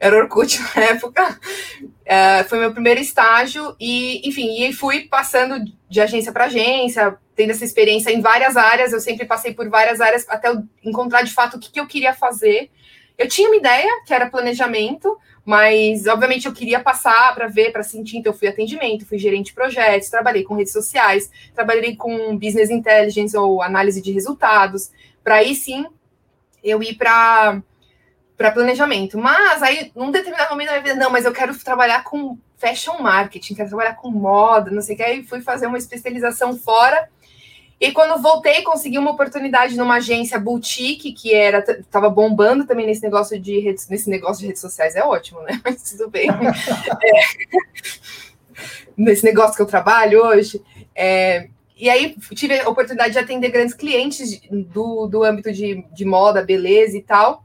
era 0.00 0.16
Orkut 0.16 0.60
na 0.74 0.82
época. 0.84 1.38
Uh, 1.82 2.48
foi 2.48 2.58
meu 2.58 2.72
primeiro 2.72 3.00
estágio 3.00 3.74
e, 3.80 4.28
enfim, 4.28 4.62
e 4.62 4.72
fui 4.72 5.08
passando 5.08 5.56
de 5.88 6.00
agência 6.00 6.32
para 6.32 6.46
agência, 6.46 7.16
tendo 7.34 7.50
essa 7.50 7.64
experiência 7.64 8.10
em 8.10 8.20
várias 8.20 8.56
áreas. 8.56 8.92
Eu 8.92 9.00
sempre 9.00 9.26
passei 9.26 9.54
por 9.54 9.68
várias 9.68 10.00
áreas 10.00 10.26
até 10.28 10.52
encontrar 10.84 11.22
de 11.22 11.32
fato 11.32 11.56
o 11.56 11.60
que, 11.60 11.70
que 11.70 11.80
eu 11.80 11.86
queria 11.86 12.12
fazer. 12.12 12.70
Eu 13.16 13.28
tinha 13.28 13.48
uma 13.48 13.56
ideia 13.56 13.88
que 14.04 14.12
era 14.12 14.28
planejamento, 14.28 15.16
mas 15.44 16.06
obviamente 16.06 16.46
eu 16.46 16.52
queria 16.52 16.80
passar 16.80 17.34
para 17.34 17.46
ver, 17.46 17.70
para 17.70 17.82
sentir. 17.82 18.18
Então, 18.18 18.32
eu 18.32 18.38
fui 18.38 18.48
atendimento, 18.48 19.06
fui 19.06 19.18
gerente 19.18 19.46
de 19.46 19.54
projetos, 19.54 20.08
trabalhei 20.08 20.42
com 20.42 20.54
redes 20.54 20.72
sociais, 20.72 21.30
trabalhei 21.54 21.96
com 21.96 22.36
business 22.36 22.70
intelligence 22.70 23.36
ou 23.36 23.62
análise 23.62 24.02
de 24.02 24.10
resultados, 24.10 24.90
para 25.22 25.36
aí 25.36 25.54
sim 25.54 25.86
eu 26.62 26.82
ir 26.82 26.94
para 26.94 27.62
para 28.36 28.50
planejamento. 28.50 29.18
Mas 29.18 29.62
aí, 29.62 29.92
num 29.94 30.10
determinado 30.10 30.50
momento 30.50 30.70
minha 30.70 30.82
vida, 30.82 30.94
não, 30.96 31.10
mas 31.10 31.24
eu 31.24 31.32
quero 31.32 31.56
trabalhar 31.58 32.02
com 32.04 32.38
fashion 32.56 33.00
marketing, 33.00 33.54
quero 33.54 33.68
trabalhar 33.68 33.94
com 33.94 34.10
moda, 34.10 34.70
não 34.70 34.82
sei 34.82 34.94
o 34.94 34.98
que. 34.98 35.02
Aí 35.02 35.22
fui 35.22 35.40
fazer 35.40 35.66
uma 35.66 35.78
especialização 35.78 36.56
fora. 36.56 37.08
E 37.80 37.92
quando 37.92 38.22
voltei, 38.22 38.62
consegui 38.62 38.98
uma 38.98 39.10
oportunidade 39.10 39.76
numa 39.76 39.96
agência 39.96 40.38
boutique, 40.38 41.12
que 41.12 41.34
era 41.34 41.58
estava 41.58 42.08
bombando 42.08 42.64
também 42.66 42.86
nesse 42.86 43.02
negócio 43.02 43.38
de 43.38 43.58
redes, 43.58 43.88
nesse 43.88 44.08
negócio 44.08 44.40
de 44.40 44.46
redes 44.46 44.62
sociais. 44.62 44.96
É 44.96 45.04
ótimo, 45.04 45.42
né? 45.42 45.60
Mas 45.64 45.82
tudo 45.90 46.08
bem. 46.08 46.28
é, 46.30 47.20
nesse 48.96 49.24
negócio 49.24 49.56
que 49.56 49.62
eu 49.62 49.66
trabalho 49.66 50.24
hoje. 50.24 50.62
É, 50.94 51.48
e 51.76 51.90
aí 51.90 52.16
tive 52.34 52.60
a 52.60 52.68
oportunidade 52.68 53.12
de 53.12 53.18
atender 53.18 53.50
grandes 53.50 53.74
clientes 53.74 54.40
do, 54.50 55.06
do 55.06 55.24
âmbito 55.24 55.52
de, 55.52 55.84
de 55.92 56.04
moda, 56.04 56.42
beleza 56.42 56.96
e 56.96 57.02
tal. 57.02 57.44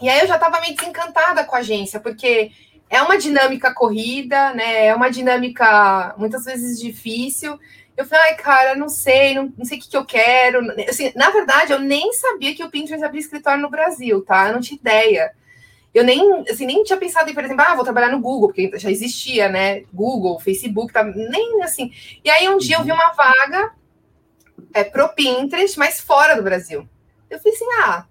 E 0.00 0.08
aí 0.08 0.20
eu 0.20 0.26
já 0.26 0.34
estava 0.34 0.60
meio 0.60 0.74
desencantada 0.74 1.44
com 1.44 1.54
a 1.54 1.60
agência, 1.60 2.00
porque 2.00 2.50
é 2.90 3.00
uma 3.02 3.18
dinâmica 3.18 3.72
corrida, 3.72 4.52
né? 4.54 4.86
É 4.86 4.94
uma 4.94 5.10
dinâmica 5.10 6.14
muitas 6.18 6.44
vezes 6.44 6.80
difícil. 6.80 7.58
Eu 7.96 8.04
falei, 8.04 8.30
ai, 8.30 8.34
cara, 8.36 8.74
não 8.74 8.88
sei, 8.88 9.34
não, 9.34 9.52
não 9.56 9.64
sei 9.64 9.78
o 9.78 9.80
que, 9.80 9.88
que 9.88 9.96
eu 9.96 10.04
quero. 10.04 10.60
Assim, 10.88 11.12
na 11.14 11.30
verdade, 11.30 11.72
eu 11.72 11.78
nem 11.78 12.12
sabia 12.12 12.54
que 12.54 12.64
o 12.64 12.70
Pinterest 12.70 13.04
abria 13.04 13.20
escritório 13.20 13.62
no 13.62 13.70
Brasil, 13.70 14.22
tá? 14.22 14.48
Eu 14.48 14.54
não 14.54 14.60
tinha 14.60 14.78
ideia. 14.78 15.32
Eu 15.94 16.02
nem, 16.02 16.42
assim, 16.50 16.66
nem 16.66 16.82
tinha 16.82 16.98
pensado 16.98 17.30
em, 17.30 17.34
por 17.34 17.44
exemplo, 17.44 17.64
ah, 17.64 17.76
vou 17.76 17.84
trabalhar 17.84 18.10
no 18.10 18.20
Google, 18.20 18.48
porque 18.48 18.72
já 18.76 18.90
existia, 18.90 19.48
né? 19.48 19.84
Google, 19.92 20.40
Facebook, 20.40 20.92
tá, 20.92 21.04
nem 21.04 21.62
assim. 21.62 21.92
E 22.24 22.28
aí 22.28 22.48
um 22.48 22.58
dia 22.58 22.76
eu 22.76 22.84
vi 22.84 22.90
uma 22.90 23.12
vaga 23.12 23.72
é, 24.72 24.82
pro 24.82 25.08
Pinterest, 25.10 25.78
mas 25.78 26.00
fora 26.00 26.34
do 26.34 26.42
Brasil. 26.42 26.88
Eu 27.30 27.38
falei 27.38 27.54
assim, 27.54 27.66
ah, 27.82 28.06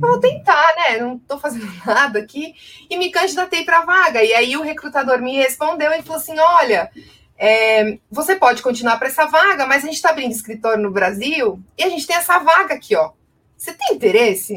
eu 0.00 0.08
vou 0.08 0.20
tentar, 0.20 0.74
né? 0.76 0.98
Não 0.98 1.16
estou 1.16 1.38
fazendo 1.38 1.70
nada 1.86 2.18
aqui. 2.18 2.54
E 2.90 2.96
me 2.96 3.10
candidatei 3.10 3.64
para 3.64 3.78
a 3.78 3.84
vaga. 3.84 4.22
E 4.22 4.32
aí 4.34 4.56
o 4.56 4.62
recrutador 4.62 5.20
me 5.20 5.36
respondeu 5.36 5.92
e 5.92 6.02
falou 6.02 6.20
assim: 6.20 6.38
olha, 6.38 6.90
é, 7.36 7.98
você 8.10 8.36
pode 8.36 8.62
continuar 8.62 8.98
para 8.98 9.08
essa 9.08 9.26
vaga, 9.26 9.66
mas 9.66 9.82
a 9.82 9.86
gente 9.86 9.96
está 9.96 10.10
abrindo 10.10 10.32
escritório 10.32 10.82
no 10.82 10.90
Brasil 10.90 11.60
e 11.76 11.82
a 11.82 11.88
gente 11.88 12.06
tem 12.06 12.16
essa 12.16 12.38
vaga 12.38 12.74
aqui, 12.74 12.94
ó. 12.96 13.12
Você 13.56 13.72
tem 13.72 13.94
interesse? 13.94 14.54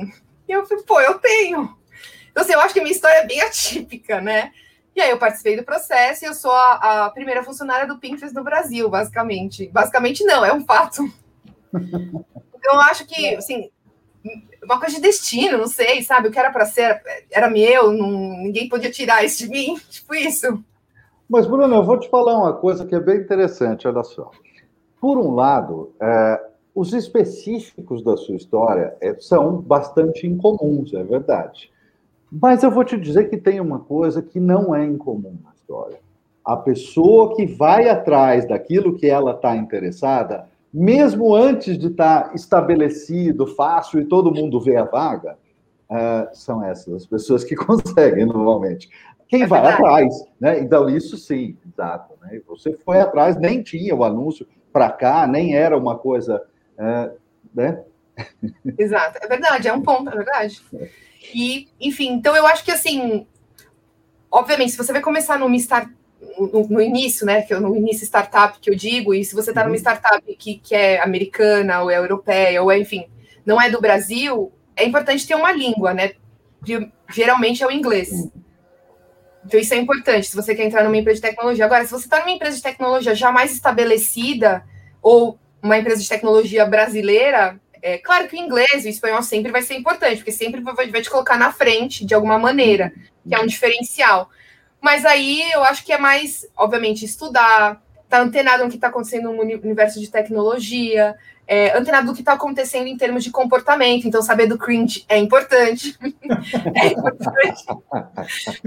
E 0.48 0.52
eu 0.52 0.66
falei, 0.66 0.84
pô, 0.84 1.00
eu 1.02 1.16
tenho. 1.20 1.78
Então, 2.32 2.44
assim, 2.44 2.54
eu 2.54 2.60
acho 2.60 2.74
que 2.74 2.80
a 2.80 2.84
minha 2.84 2.94
história 2.94 3.18
é 3.18 3.26
bem 3.26 3.42
atípica, 3.42 4.22
né? 4.22 4.52
E 4.96 5.02
aí 5.02 5.12
eu 5.12 5.18
participei 5.20 5.56
do 5.56 5.64
processo 5.64 6.26
e 6.26 6.28
eu 6.28 6.34
sou 6.34 6.52
a, 6.52 7.06
a 7.06 7.10
primeira 7.12 7.44
funcionária 7.44 7.86
do 7.86 8.00
Pinterest 8.00 8.34
no 8.34 8.44
Brasil, 8.44 8.90
basicamente. 8.90 9.68
Basicamente 9.68 10.24
não, 10.24 10.44
é 10.44 10.54
um 10.54 10.66
fato. 10.66 11.04
Então, 12.60 12.74
eu 12.74 12.82
acho 12.82 13.06
que, 13.06 13.36
assim, 13.36 13.70
uma 14.68 14.80
coisa 14.80 14.98
de 14.98 15.02
destino, 15.02 15.58
não 15.58 15.68
sei, 15.68 16.04
sabe? 16.04 16.28
O 16.28 16.32
que 16.32 16.38
era 16.38 16.52
para 16.52 16.66
ser 16.66 17.02
era 17.32 17.50
meu, 17.50 17.92
não, 17.92 18.10
ninguém 18.38 18.68
podia 18.68 18.92
tirar 18.92 19.24
isso 19.24 19.44
de 19.44 19.50
mim, 19.50 19.78
tipo 19.90 20.14
isso. 20.14 20.64
Mas, 21.30 21.46
Bruno, 21.46 21.74
eu 21.74 21.84
vou 21.84 22.00
te 22.00 22.10
falar 22.10 22.38
uma 22.38 22.54
coisa 22.54 22.86
que 22.86 22.96
é 22.96 23.00
bem 23.00 23.18
interessante, 23.18 23.88
olha 23.88 24.04
só. 24.04 24.30
Por 25.00 25.18
um 25.18 25.34
lado, 25.34 25.94
é, 26.02 26.42
os 26.76 26.94
específicos 26.94 28.04
da 28.04 28.16
sua 28.18 28.36
história 28.36 28.96
é, 29.02 29.16
são 29.20 29.58
bastante 29.58 30.28
incomuns, 30.28 30.94
é 30.94 31.04
verdade. 31.04 31.72
Mas 32.32 32.64
eu 32.64 32.72
vou 32.72 32.84
te 32.84 32.98
dizer 32.98 33.30
que 33.30 33.38
tem 33.38 33.60
uma 33.60 33.80
coisa 33.80 34.22
que 34.22 34.40
não 34.40 34.76
é 34.76 34.86
incomum 34.86 35.38
na 35.44 35.52
história. 35.54 36.00
A 36.44 36.56
pessoa 36.56 37.36
que 37.36 37.46
vai 37.46 37.90
atrás 37.90 38.48
daquilo 38.48 38.96
que 38.96 39.08
ela 39.08 39.32
está 39.32 39.56
interessada 39.56 40.48
mesmo 40.74 41.36
antes 41.36 41.78
de 41.78 41.88
estar 41.88 42.34
estabelecido, 42.36 43.48
fácil 43.48 44.00
e 44.00 44.06
todo 44.06 44.34
mundo 44.34 44.60
vê 44.60 44.76
a 44.76 44.84
vaga, 44.84 45.38
uh, 45.90 46.36
são 46.36 46.64
essas 46.64 46.94
as 46.94 47.06
pessoas 47.06 47.44
que 47.44 47.56
conseguem 47.58 48.26
normalmente. 48.26 48.90
Quem 49.28 49.44
é 49.44 49.48
vai 49.48 49.62
verdade. 49.62 49.84
atrás, 49.84 50.26
né? 50.40 50.60
Então, 50.60 50.90
isso 50.90 51.18
sim, 51.18 51.58
exato. 51.68 52.14
Né? 52.22 52.42
Você 52.48 52.74
foi 52.74 53.00
atrás, 53.00 53.38
nem 53.38 53.62
tinha 53.62 53.94
o 53.96 54.04
anúncio 54.04 54.48
para 54.72 54.90
cá, 54.90 55.28
nem 55.28 55.56
era 55.56 55.78
uma 55.78 55.98
coisa. 55.98 56.44
Uh, 56.78 57.18
né? 57.54 57.84
Exato, 58.78 59.20
é 59.22 59.28
verdade, 59.28 59.68
é 59.68 59.74
um 59.74 59.82
ponto, 59.82 60.10
é 60.10 60.16
verdade. 60.16 60.62
E, 61.34 61.68
enfim, 61.80 62.14
então 62.14 62.36
eu 62.36 62.48
acho 62.48 62.64
que 62.64 62.72
assim, 62.72 63.28
obviamente, 64.32 64.72
se 64.72 64.78
você 64.78 64.92
vai 64.92 65.02
começar 65.02 65.38
numa 65.38 65.56
startup 65.56 65.97
no, 66.38 66.68
no, 66.68 66.82
início, 66.82 67.26
né? 67.26 67.42
Que 67.42 67.54
eu, 67.54 67.62
no 67.62 67.76
início 67.76 68.06
startup 68.06 68.60
que 68.60 68.70
eu 68.70 68.76
digo, 68.76 69.14
e 69.14 69.24
se 69.24 69.36
você 69.36 69.52
está 69.52 69.64
numa 69.64 69.72
uhum. 69.72 69.80
startup 69.80 70.36
que, 70.36 70.56
que 70.56 70.76
é 70.76 71.02
americana 71.02 71.82
ou 71.82 71.92
é 71.92 71.98
europeia, 71.98 72.62
ou 72.62 72.72
é, 72.72 72.78
enfim, 72.78 73.08
não 73.46 73.62
é 73.62 73.70
do 73.70 73.82
Brasil, 73.82 74.52
é 74.76 74.86
importante 74.86 75.28
ter 75.28 75.36
uma 75.36 75.52
língua, 75.52 75.94
né? 75.94 76.12
Geralmente 77.10 77.64
é 77.64 77.68
o 77.68 77.72
inglês. 77.72 78.10
Uhum. 78.12 78.32
Então, 79.46 79.60
isso 79.60 79.74
é 79.74 79.78
importante 79.78 80.28
se 80.28 80.36
você 80.36 80.54
quer 80.54 80.66
entrar 80.66 80.84
numa 80.84 80.98
empresa 80.98 81.22
de 81.22 81.28
tecnologia. 81.28 81.64
Agora, 81.64 81.86
se 81.86 81.92
você 81.92 82.06
está 82.06 82.20
numa 82.20 82.32
empresa 82.32 82.58
de 82.58 82.64
tecnologia 82.64 83.16
já 83.16 83.32
mais 83.32 83.54
estabelecida, 83.54 84.64
ou 85.02 85.40
uma 85.62 85.78
empresa 85.78 86.02
de 86.02 86.10
tecnologia 86.10 86.66
brasileira, 86.66 87.58
é 87.82 87.98
claro 87.98 88.28
que 88.28 88.36
o 88.36 88.40
inglês 88.40 88.84
e 88.84 88.88
o 88.88 88.90
espanhol 88.90 89.24
sempre 89.24 89.52
vai 89.52 89.62
ser 89.62 89.76
importante, 89.76 90.18
porque 90.18 90.32
sempre 90.32 90.60
vai, 90.62 90.90
vai 90.90 91.02
te 91.02 91.10
colocar 91.10 91.38
na 91.38 91.52
frente 91.52 92.06
de 92.06 92.14
alguma 92.14 92.38
maneira, 92.38 92.92
que 93.26 93.34
é 93.34 93.40
um 93.40 93.46
diferencial. 93.46 94.30
Mas 94.82 95.06
aí 95.06 95.52
eu 95.52 95.64
acho 95.64 95.84
que 95.84 95.92
é 95.92 95.98
mais, 95.98 96.46
obviamente, 96.56 97.06
estudar, 97.06 97.82
estar 98.04 98.18
tá 98.18 98.22
antenado 98.22 98.64
no 98.64 98.70
que 98.70 98.76
está 98.76 98.88
acontecendo 98.88 99.32
no 99.32 99.42
universo 99.42 100.00
de 100.00 100.10
tecnologia, 100.10 101.16
é, 101.48 101.76
antenado 101.78 102.08
do 102.08 102.14
que 102.14 102.22
está 102.22 102.34
acontecendo 102.34 102.88
em 102.88 102.98
termos 102.98 103.24
de 103.24 103.32
comportamento. 103.32 104.08
Então, 104.08 104.22
saber 104.22 104.48
do 104.48 104.58
cringe 104.58 105.06
é 105.08 105.18
importante. 105.18 105.98
é 106.76 106.88
importante. 106.88 107.64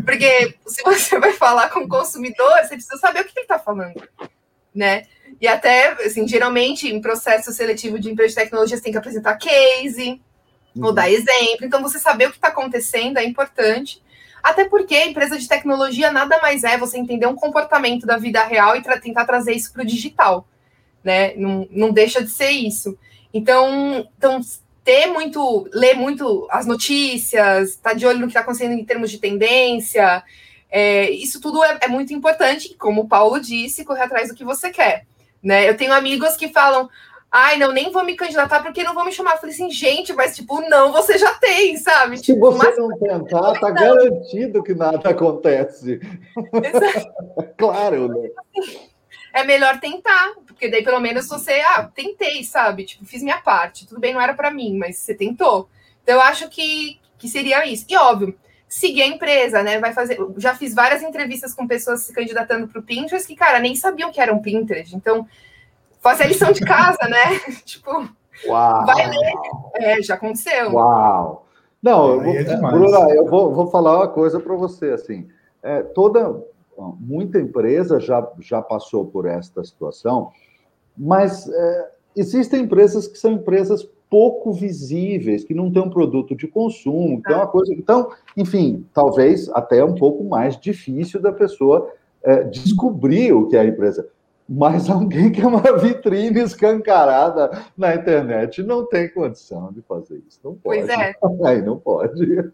Porque 0.04 0.54
se 0.66 0.82
você 0.82 1.18
vai 1.18 1.34
falar 1.34 1.68
com 1.68 1.80
o 1.80 1.88
consumidor, 1.88 2.50
você 2.62 2.74
precisa 2.74 2.96
saber 2.96 3.20
o 3.20 3.24
que 3.24 3.32
ele 3.36 3.42
está 3.42 3.58
falando, 3.58 4.02
né? 4.74 5.04
E 5.40 5.46
até, 5.46 5.92
assim, 6.04 6.26
geralmente, 6.26 6.88
em 6.88 7.00
processo 7.00 7.52
seletivo 7.52 7.98
de 7.98 8.10
empresa 8.10 8.30
de 8.30 8.42
tecnologia, 8.42 8.76
você 8.76 8.82
tem 8.82 8.92
que 8.92 8.98
apresentar 8.98 9.36
case, 9.36 10.20
uhum. 10.74 10.86
ou 10.86 10.92
dar 10.92 11.10
exemplo. 11.10 11.64
Então, 11.64 11.82
você 11.82 11.98
saber 11.98 12.26
o 12.26 12.30
que 12.30 12.36
está 12.36 12.48
acontecendo 12.48 13.18
é 13.18 13.24
importante. 13.24 14.02
Até 14.42 14.64
porque 14.64 14.94
a 14.94 15.06
empresa 15.06 15.38
de 15.38 15.48
tecnologia 15.48 16.10
nada 16.10 16.38
mais 16.40 16.64
é 16.64 16.76
você 16.76 16.98
entender 16.98 17.26
um 17.26 17.34
comportamento 17.34 18.06
da 18.06 18.16
vida 18.16 18.42
real 18.44 18.76
e 18.76 18.82
tra 18.82 18.98
tentar 18.98 19.24
trazer 19.24 19.52
isso 19.52 19.72
para 19.72 19.82
o 19.82 19.86
digital, 19.86 20.46
né? 21.04 21.34
Não, 21.36 21.68
não 21.70 21.92
deixa 21.92 22.22
de 22.22 22.30
ser 22.30 22.50
isso. 22.50 22.98
Então, 23.32 24.08
então, 24.18 24.40
ter 24.84 25.06
muito, 25.06 25.68
ler 25.72 25.94
muito 25.94 26.48
as 26.50 26.66
notícias, 26.66 27.70
estar 27.70 27.90
tá 27.90 27.96
de 27.96 28.06
olho 28.06 28.18
no 28.18 28.26
que 28.26 28.30
está 28.30 28.40
acontecendo 28.40 28.72
em 28.72 28.84
termos 28.84 29.10
de 29.10 29.18
tendência, 29.18 30.22
é, 30.70 31.10
isso 31.10 31.40
tudo 31.40 31.62
é, 31.64 31.78
é, 31.82 31.88
muito 31.88 32.14
importante. 32.14 32.74
Como 32.78 33.02
o 33.02 33.08
Paulo 33.08 33.40
disse, 33.40 33.84
correr 33.84 34.02
atrás 34.02 34.28
do 34.28 34.34
que 34.34 34.44
você 34.44 34.70
quer. 34.70 35.06
Né? 35.42 35.68
Eu 35.68 35.76
tenho 35.76 35.92
amigos 35.92 36.36
que 36.36 36.48
falam: 36.48 36.88
Ai, 37.32 37.56
não, 37.56 37.70
nem 37.70 37.92
vou 37.92 38.04
me 38.04 38.16
candidatar 38.16 38.60
porque 38.60 38.82
não 38.82 38.92
vão 38.92 39.04
me 39.04 39.12
chamar. 39.12 39.34
Eu 39.34 39.38
falei 39.38 39.54
assim, 39.54 39.70
gente, 39.70 40.12
mas 40.12 40.34
tipo, 40.34 40.60
não, 40.68 40.90
você 40.92 41.16
já 41.16 41.32
tem, 41.34 41.76
sabe? 41.76 42.16
Se 42.16 42.24
tipo, 42.24 42.50
você 42.50 42.74
não 42.76 42.98
tentar, 42.98 43.52
tá 43.60 43.70
garantido 43.70 44.62
que 44.64 44.74
nada 44.74 45.10
acontece. 45.10 46.00
claro, 47.56 48.08
né? 48.08 48.30
É 49.32 49.44
melhor 49.44 49.78
tentar, 49.78 50.34
porque 50.44 50.68
daí 50.68 50.82
pelo 50.82 50.98
menos 50.98 51.28
você, 51.28 51.60
ah, 51.60 51.88
tentei, 51.94 52.42
sabe? 52.42 52.84
Tipo, 52.84 53.04
fiz 53.04 53.22
minha 53.22 53.40
parte. 53.40 53.86
Tudo 53.86 54.00
bem, 54.00 54.12
não 54.12 54.20
era 54.20 54.34
para 54.34 54.50
mim, 54.50 54.76
mas 54.76 54.96
você 54.96 55.14
tentou. 55.14 55.68
Então 56.02 56.16
eu 56.16 56.20
acho 56.20 56.48
que, 56.48 56.98
que 57.16 57.28
seria 57.28 57.64
isso. 57.64 57.86
E 57.88 57.96
óbvio, 57.96 58.36
seguir 58.68 59.02
a 59.02 59.06
empresa, 59.06 59.62
né? 59.62 59.78
Vai 59.78 59.92
fazer. 59.92 60.18
Já 60.36 60.56
fiz 60.56 60.74
várias 60.74 61.00
entrevistas 61.00 61.54
com 61.54 61.68
pessoas 61.68 62.02
se 62.02 62.12
candidatando 62.12 62.66
para 62.66 62.80
o 62.80 62.82
Pinterest 62.82 63.28
que, 63.28 63.36
cara, 63.36 63.60
nem 63.60 63.76
sabiam 63.76 64.10
que 64.10 64.20
era 64.20 64.34
um 64.34 64.42
Pinterest. 64.42 64.96
Então, 64.96 65.28
fazer 66.00 66.24
a 66.24 66.26
lição 66.26 66.52
de 66.52 66.60
casa, 66.60 66.98
né? 67.08 67.38
tipo, 67.64 67.90
Uau. 68.46 68.86
vai 68.86 69.08
ler. 69.08 69.32
É, 69.76 70.02
já 70.02 70.14
aconteceu. 70.14 70.72
Uau! 70.72 71.46
Não, 71.82 72.14
eu 72.14 72.20
vou, 72.20 72.34
é 72.34 72.56
Bruna, 72.56 73.14
eu 73.14 73.26
vou, 73.26 73.54
vou 73.54 73.70
falar 73.70 73.96
uma 73.96 74.08
coisa 74.08 74.38
para 74.38 74.54
você, 74.54 74.90
assim, 74.90 75.28
é, 75.62 75.82
toda, 75.82 76.44
muita 76.98 77.38
empresa 77.38 77.98
já, 77.98 78.26
já 78.38 78.60
passou 78.60 79.06
por 79.06 79.26
esta 79.26 79.64
situação, 79.64 80.30
mas 80.96 81.48
é, 81.48 81.90
existem 82.16 82.62
empresas 82.62 83.06
que 83.06 83.16
são 83.16 83.32
empresas 83.32 83.88
pouco 84.10 84.52
visíveis, 84.52 85.44
que 85.44 85.54
não 85.54 85.72
tem 85.72 85.82
um 85.82 85.88
produto 85.88 86.34
de 86.34 86.48
consumo, 86.48 87.22
que 87.22 87.32
é 87.32 87.36
uma 87.36 87.46
coisa. 87.46 87.72
Então, 87.72 88.10
enfim, 88.36 88.84
talvez 88.92 89.48
até 89.50 89.84
um 89.84 89.94
pouco 89.94 90.24
mais 90.24 90.58
difícil 90.58 91.20
da 91.20 91.32
pessoa 91.32 91.92
é, 92.22 92.42
descobrir 92.42 93.32
o 93.32 93.46
que 93.46 93.56
é 93.56 93.60
a 93.60 93.64
empresa. 93.64 94.08
Mas 94.52 94.90
alguém 94.90 95.30
que 95.30 95.40
é 95.40 95.46
uma 95.46 95.62
vitrine 95.78 96.40
escancarada 96.40 97.64
na 97.78 97.94
internet 97.94 98.64
não 98.64 98.84
tem 98.84 99.08
condição 99.08 99.72
de 99.72 99.80
fazer 99.82 100.20
isso. 100.26 100.40
Não 100.42 100.56
pode. 100.56 100.80
Pois 100.80 100.88
é. 100.88 101.14
Aí 101.46 101.62
não 101.62 101.78
pode. 101.78 102.50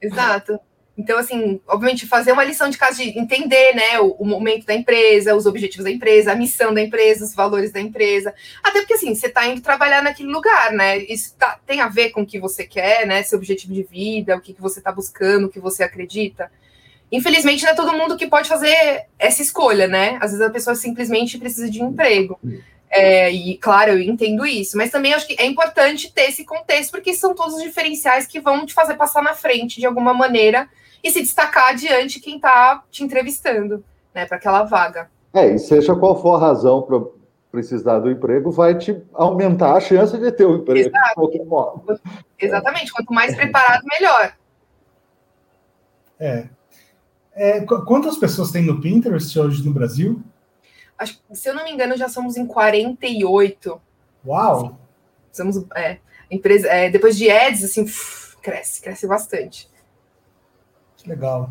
Exato. 0.00 0.60
Então, 0.96 1.18
assim, 1.18 1.60
obviamente, 1.66 2.06
fazer 2.06 2.30
uma 2.30 2.44
lição 2.44 2.70
de 2.70 2.78
casa 2.78 3.02
de 3.02 3.18
entender, 3.18 3.74
né, 3.74 3.98
o, 3.98 4.12
o, 4.18 4.24
momento 4.24 4.64
da 4.64 4.74
empresa, 4.74 5.34
os 5.34 5.46
objetivos 5.46 5.84
da 5.84 5.90
empresa, 5.90 6.30
a 6.30 6.36
missão 6.36 6.72
da 6.72 6.82
empresa, 6.82 7.24
os 7.24 7.34
valores 7.34 7.72
da 7.72 7.80
empresa. 7.80 8.32
Até 8.62 8.80
porque, 8.80 8.94
assim, 8.94 9.12
você 9.12 9.26
está 9.26 9.44
indo 9.46 9.60
trabalhar 9.60 10.02
naquele 10.02 10.30
lugar, 10.30 10.72
né? 10.72 10.98
Isso 10.98 11.34
tá, 11.36 11.58
tem 11.66 11.80
a 11.80 11.88
ver 11.88 12.10
com 12.10 12.22
o 12.22 12.26
que 12.26 12.38
você 12.38 12.64
quer, 12.64 13.06
né? 13.06 13.24
Seu 13.24 13.38
objetivo 13.38 13.72
de 13.72 13.82
vida, 13.82 14.36
o 14.36 14.40
que, 14.40 14.54
que 14.54 14.60
você 14.60 14.78
está 14.78 14.92
buscando, 14.92 15.46
o 15.46 15.50
que 15.50 15.58
você 15.58 15.82
acredita. 15.82 16.48
Infelizmente, 17.12 17.64
não 17.64 17.70
é 17.70 17.74
todo 17.74 17.92
mundo 17.92 18.16
que 18.16 18.26
pode 18.26 18.48
fazer 18.48 19.06
essa 19.18 19.42
escolha, 19.42 19.88
né? 19.88 20.16
Às 20.20 20.30
vezes 20.30 20.40
a 20.40 20.50
pessoa 20.50 20.76
simplesmente 20.76 21.38
precisa 21.38 21.68
de 21.68 21.82
um 21.82 21.88
emprego. 21.88 22.38
É, 22.88 23.30
e, 23.30 23.56
claro, 23.56 23.92
eu 23.92 24.00
entendo 24.00 24.44
isso, 24.44 24.76
mas 24.76 24.90
também 24.90 25.14
acho 25.14 25.26
que 25.26 25.36
é 25.38 25.46
importante 25.46 26.12
ter 26.12 26.28
esse 26.28 26.44
contexto, 26.44 26.90
porque 26.90 27.14
são 27.14 27.34
todos 27.34 27.54
os 27.54 27.62
diferenciais 27.62 28.26
que 28.26 28.40
vão 28.40 28.66
te 28.66 28.74
fazer 28.74 28.94
passar 28.94 29.22
na 29.22 29.32
frente 29.32 29.78
de 29.78 29.86
alguma 29.86 30.12
maneira 30.12 30.68
e 31.02 31.10
se 31.10 31.20
destacar 31.20 31.74
diante 31.74 32.20
quem 32.20 32.36
está 32.36 32.82
te 32.90 33.04
entrevistando, 33.04 33.84
né, 34.12 34.26
para 34.26 34.36
aquela 34.36 34.64
vaga. 34.64 35.08
É, 35.32 35.54
e 35.54 35.58
seja 35.58 35.94
qual 35.94 36.20
for 36.20 36.34
a 36.34 36.48
razão 36.48 36.82
para 36.82 37.00
precisar 37.50 38.00
do 38.00 38.10
emprego, 38.10 38.50
vai 38.50 38.76
te 38.76 39.00
aumentar 39.12 39.74
a 39.74 39.80
chance 39.80 40.16
de 40.16 40.32
ter 40.32 40.44
o 40.44 40.52
um 40.52 40.56
emprego 40.56 40.88
Exato. 40.88 41.08
de 41.08 41.14
qualquer 41.14 41.44
modo. 41.44 42.00
Exatamente, 42.38 42.92
quanto 42.92 43.12
mais 43.12 43.34
preparado, 43.34 43.84
melhor. 43.86 44.32
É. 46.18 46.44
é. 47.34 47.60
Quantas 47.60 48.16
pessoas 48.16 48.50
tem 48.50 48.64
no 48.64 48.80
Pinterest 48.80 49.38
hoje 49.38 49.64
no 49.64 49.72
Brasil? 49.72 50.22
Acho, 50.98 51.18
se 51.32 51.48
eu 51.48 51.54
não 51.54 51.64
me 51.64 51.72
engano, 51.72 51.96
já 51.96 52.08
somos 52.08 52.36
em 52.36 52.46
48. 52.46 53.80
Uau! 54.26 54.60
Sim. 54.60 54.76
Somos, 55.32 55.64
é, 55.74 55.98
empresa, 56.30 56.68
é, 56.68 56.90
depois 56.90 57.16
de 57.16 57.30
ads, 57.30 57.64
assim, 57.64 57.86
cresce, 58.42 58.82
cresce 58.82 59.06
bastante. 59.06 59.70
Que 60.96 61.08
legal. 61.08 61.50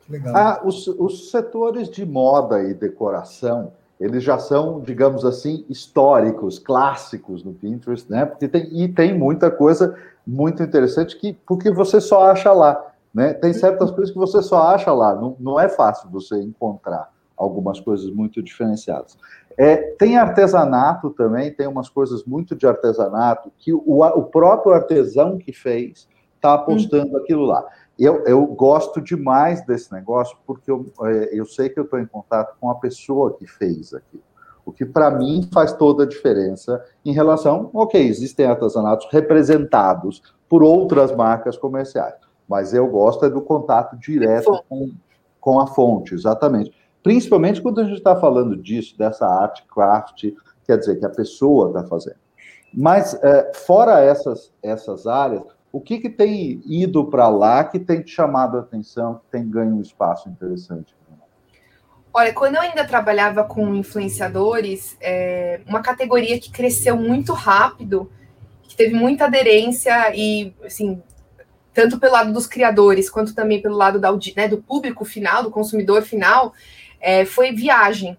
Que 0.00 0.12
legal. 0.12 0.36
Ah, 0.36 0.60
os, 0.64 0.86
os 0.86 1.30
setores 1.30 1.88
de 1.88 2.06
moda 2.06 2.62
e 2.62 2.72
decoração, 2.72 3.72
eles 3.98 4.22
já 4.22 4.38
são, 4.38 4.80
digamos 4.80 5.24
assim, 5.24 5.64
históricos, 5.68 6.58
clássicos 6.58 7.42
no 7.42 7.52
Pinterest, 7.52 8.08
né? 8.10 8.24
Porque 8.24 8.46
tem, 8.46 8.68
e 8.72 8.88
tem 8.88 9.16
muita 9.16 9.50
coisa 9.50 9.96
muito 10.26 10.62
interessante 10.62 11.16
que 11.16 11.32
porque 11.46 11.70
você 11.70 12.00
só 12.00 12.30
acha 12.30 12.52
lá, 12.52 12.87
né? 13.12 13.32
Tem 13.34 13.52
certas 13.52 13.90
coisas 13.90 14.12
que 14.12 14.18
você 14.18 14.42
só 14.42 14.62
acha 14.68 14.92
lá, 14.92 15.14
não, 15.14 15.36
não 15.38 15.60
é 15.60 15.68
fácil 15.68 16.10
você 16.10 16.40
encontrar 16.42 17.10
algumas 17.36 17.80
coisas 17.80 18.10
muito 18.10 18.42
diferenciadas. 18.42 19.16
É, 19.56 19.76
tem 19.76 20.16
artesanato 20.16 21.10
também, 21.10 21.52
tem 21.52 21.66
umas 21.66 21.88
coisas 21.88 22.24
muito 22.24 22.54
de 22.54 22.66
artesanato 22.66 23.50
que 23.56 23.72
o, 23.72 24.02
o 24.02 24.22
próprio 24.24 24.72
artesão 24.72 25.38
que 25.38 25.52
fez 25.52 26.08
está 26.36 26.54
apostando 26.54 27.14
hum. 27.14 27.18
aquilo 27.18 27.44
lá. 27.44 27.64
Eu, 27.98 28.24
eu 28.24 28.46
gosto 28.46 29.00
demais 29.00 29.64
desse 29.66 29.92
negócio 29.92 30.36
porque 30.46 30.70
eu, 30.70 30.86
é, 31.02 31.30
eu 31.32 31.44
sei 31.44 31.68
que 31.68 31.80
eu 31.80 31.84
estou 31.84 31.98
em 31.98 32.06
contato 32.06 32.56
com 32.60 32.70
a 32.70 32.76
pessoa 32.76 33.34
que 33.36 33.46
fez 33.46 33.92
aquilo. 33.92 34.22
O 34.64 34.70
que 34.72 34.84
para 34.84 35.10
mim 35.10 35.48
faz 35.52 35.72
toda 35.72 36.04
a 36.04 36.06
diferença 36.06 36.84
em 37.04 37.12
relação, 37.12 37.70
ok, 37.72 38.00
existem 38.06 38.46
artesanatos 38.46 39.08
representados 39.10 40.22
por 40.48 40.62
outras 40.62 41.10
marcas 41.14 41.56
comerciais, 41.56 42.14
mas 42.48 42.72
eu 42.72 42.86
gosto 42.88 43.24
é 43.24 43.30
do 43.30 43.42
contato 43.42 43.96
direto 43.96 44.64
com, 44.68 44.90
com 45.40 45.60
a 45.60 45.66
fonte, 45.66 46.14
exatamente. 46.14 46.72
Principalmente 47.02 47.60
quando 47.60 47.80
a 47.80 47.84
gente 47.84 47.98
está 47.98 48.16
falando 48.16 48.56
disso, 48.56 48.96
dessa 48.96 49.26
arte 49.26 49.64
craft, 49.72 50.26
quer 50.64 50.78
dizer, 50.78 50.96
que 50.96 51.06
a 51.06 51.10
pessoa 51.10 51.68
está 51.68 51.84
fazendo. 51.84 52.16
Mas, 52.72 53.14
é, 53.22 53.52
fora 53.54 54.00
essas, 54.00 54.52
essas 54.62 55.06
áreas, 55.06 55.42
o 55.72 55.80
que, 55.80 55.98
que 55.98 56.08
tem 56.08 56.62
ido 56.66 57.04
para 57.06 57.28
lá 57.28 57.64
que 57.64 57.78
tem 57.78 58.02
te 58.02 58.10
chamado 58.10 58.56
a 58.56 58.60
atenção, 58.60 59.16
que 59.16 59.30
tem 59.30 59.48
ganho 59.48 59.76
um 59.76 59.80
espaço 59.80 60.28
interessante? 60.28 60.94
Olha, 62.12 62.32
quando 62.32 62.56
eu 62.56 62.62
ainda 62.62 62.86
trabalhava 62.86 63.44
com 63.44 63.74
influenciadores, 63.74 64.96
é, 65.00 65.60
uma 65.66 65.80
categoria 65.82 66.40
que 66.40 66.50
cresceu 66.50 66.96
muito 66.96 67.32
rápido, 67.32 68.10
que 68.62 68.74
teve 68.74 68.94
muita 68.94 69.26
aderência 69.26 70.12
e, 70.16 70.54
assim, 70.64 71.02
tanto 71.78 72.00
pelo 72.00 72.14
lado 72.14 72.32
dos 72.32 72.44
criadores 72.44 73.08
quanto 73.08 73.32
também 73.32 73.62
pelo 73.62 73.76
lado 73.76 74.00
da, 74.00 74.10
né, 74.34 74.48
do 74.48 74.58
público 74.58 75.04
final, 75.04 75.44
do 75.44 75.50
consumidor 75.52 76.02
final, 76.02 76.52
é, 77.00 77.24
foi 77.24 77.52
viagem. 77.52 78.18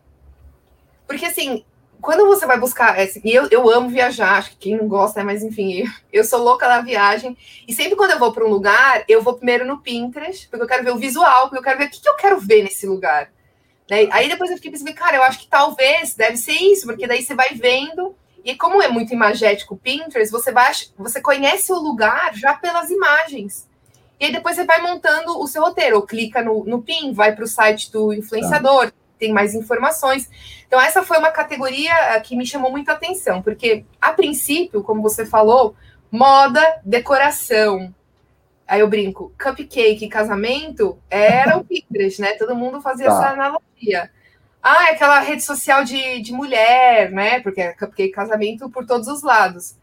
Porque, 1.06 1.26
assim, 1.26 1.66
quando 2.00 2.26
você 2.26 2.46
vai 2.46 2.58
buscar, 2.58 2.98
é, 2.98 3.04
assim, 3.04 3.20
eu, 3.26 3.50
eu 3.52 3.70
amo 3.70 3.90
viajar, 3.90 4.38
acho 4.38 4.52
que 4.52 4.56
quem 4.56 4.78
não 4.78 4.88
gosta, 4.88 5.20
né, 5.20 5.26
mas 5.26 5.44
enfim, 5.44 5.84
eu 6.14 6.24
sou 6.24 6.42
louca 6.42 6.70
da 6.70 6.80
viagem, 6.80 7.38
e 7.68 7.74
sempre 7.74 7.98
quando 7.98 8.12
eu 8.12 8.20
vou 8.20 8.32
para 8.32 8.46
um 8.46 8.50
lugar, 8.50 9.04
eu 9.10 9.22
vou 9.22 9.34
primeiro 9.34 9.66
no 9.66 9.82
Pinterest, 9.82 10.48
porque 10.48 10.64
eu 10.64 10.68
quero 10.68 10.86
ver 10.86 10.94
o 10.94 10.98
visual, 10.98 11.50
porque 11.50 11.58
eu 11.58 11.64
quero 11.64 11.80
ver 11.80 11.88
o 11.88 11.90
que, 11.90 12.02
que 12.02 12.08
eu 12.08 12.16
quero 12.16 12.40
ver 12.40 12.64
nesse 12.64 12.88
lugar. 12.88 13.30
Né? 13.92 14.08
Aí 14.10 14.30
depois 14.30 14.50
eu 14.52 14.56
fiquei 14.56 14.72
pensando, 14.72 14.94
cara, 14.94 15.18
eu 15.18 15.24
acho 15.24 15.40
que 15.40 15.48
talvez 15.48 16.16
deve 16.16 16.38
ser 16.38 16.54
isso, 16.54 16.88
porque 16.88 17.06
daí 17.06 17.22
você 17.22 17.36
vai 17.36 17.50
vendo, 17.56 18.16
e 18.44 18.56
como 18.56 18.82
é 18.82 18.88
muito 18.88 19.14
imagético 19.14 19.76
o 19.76 19.78
Pinterest, 19.78 20.32
você, 20.32 20.52
vai, 20.52 20.72
você 20.98 21.22
conhece 21.22 21.72
o 21.72 21.80
lugar 21.80 22.34
já 22.36 22.54
pelas 22.54 22.90
imagens. 22.90 23.68
E 24.20 24.26
aí 24.26 24.32
depois 24.32 24.56
você 24.56 24.66
vai 24.66 24.82
montando 24.82 25.40
o 25.40 25.48
seu 25.48 25.62
roteiro, 25.62 25.96
ou 25.96 26.02
clica 26.02 26.42
no, 26.42 26.66
no 26.66 26.82
PIN, 26.82 27.14
vai 27.14 27.34
para 27.34 27.46
o 27.46 27.48
site 27.48 27.92
do 27.92 28.14
influenciador, 28.14 28.88
tá 28.88 28.94
tem 29.20 29.34
mais 29.34 29.54
informações. 29.54 30.30
Então, 30.66 30.80
essa 30.80 31.04
foi 31.04 31.18
uma 31.18 31.30
categoria 31.30 31.94
eh, 31.94 32.20
que 32.22 32.36
me 32.36 32.46
chamou 32.46 32.72
muita 32.72 32.94
atenção, 32.94 33.42
porque, 33.42 33.86
a 34.00 34.14
princípio, 34.14 34.82
como 34.82 35.02
você 35.02 35.26
falou, 35.26 35.76
moda, 36.10 36.64
decoração. 36.84 37.94
Aí 38.66 38.80
eu 38.80 38.88
brinco, 38.88 39.34
cupcake 39.42 40.08
casamento 40.08 40.98
era 41.10 41.58
o 41.58 41.64
Pinterest, 41.66 42.22
né? 42.22 42.34
Todo 42.34 42.56
mundo 42.56 42.82
fazia 42.82 43.08
tá. 43.08 43.12
essa 43.12 43.30
analogia. 43.34 44.10
Ah, 44.62 44.90
é 44.90 44.92
aquela 44.92 45.20
rede 45.20 45.44
social 45.44 45.84
de, 45.84 46.22
de 46.22 46.34
mulher, 46.34 47.12
né? 47.12 47.40
Porque 47.40 47.62
é 47.62 47.74
cupcake 47.74 48.10
e 48.10 48.12
casamento 48.12 48.70
por 48.70 48.86
todos 48.86 49.08
os 49.08 49.24
lados. 49.24 49.76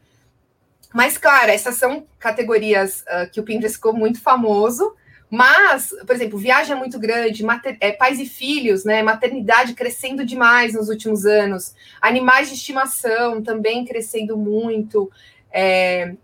Mas, 0.92 1.18
claro, 1.18 1.50
essas 1.50 1.76
são 1.76 2.06
categorias 2.18 3.02
uh, 3.02 3.30
que 3.30 3.40
o 3.40 3.42
Pinterest 3.42 3.76
ficou 3.76 3.92
muito 3.92 4.20
famoso. 4.20 4.94
Mas, 5.28 5.90
por 6.06 6.14
exemplo, 6.14 6.38
viagem 6.38 6.74
é 6.74 6.78
muito 6.78 6.98
grande, 6.98 7.44
mater, 7.44 7.76
é, 7.80 7.90
pais 7.90 8.20
e 8.20 8.26
filhos, 8.26 8.84
né? 8.84 9.02
Maternidade 9.02 9.74
crescendo 9.74 10.24
demais 10.24 10.74
nos 10.74 10.88
últimos 10.88 11.26
anos, 11.26 11.74
animais 12.00 12.48
de 12.48 12.54
estimação 12.54 13.42
também 13.42 13.84
crescendo 13.84 14.36
muito. 14.36 15.10
É, 15.50 16.14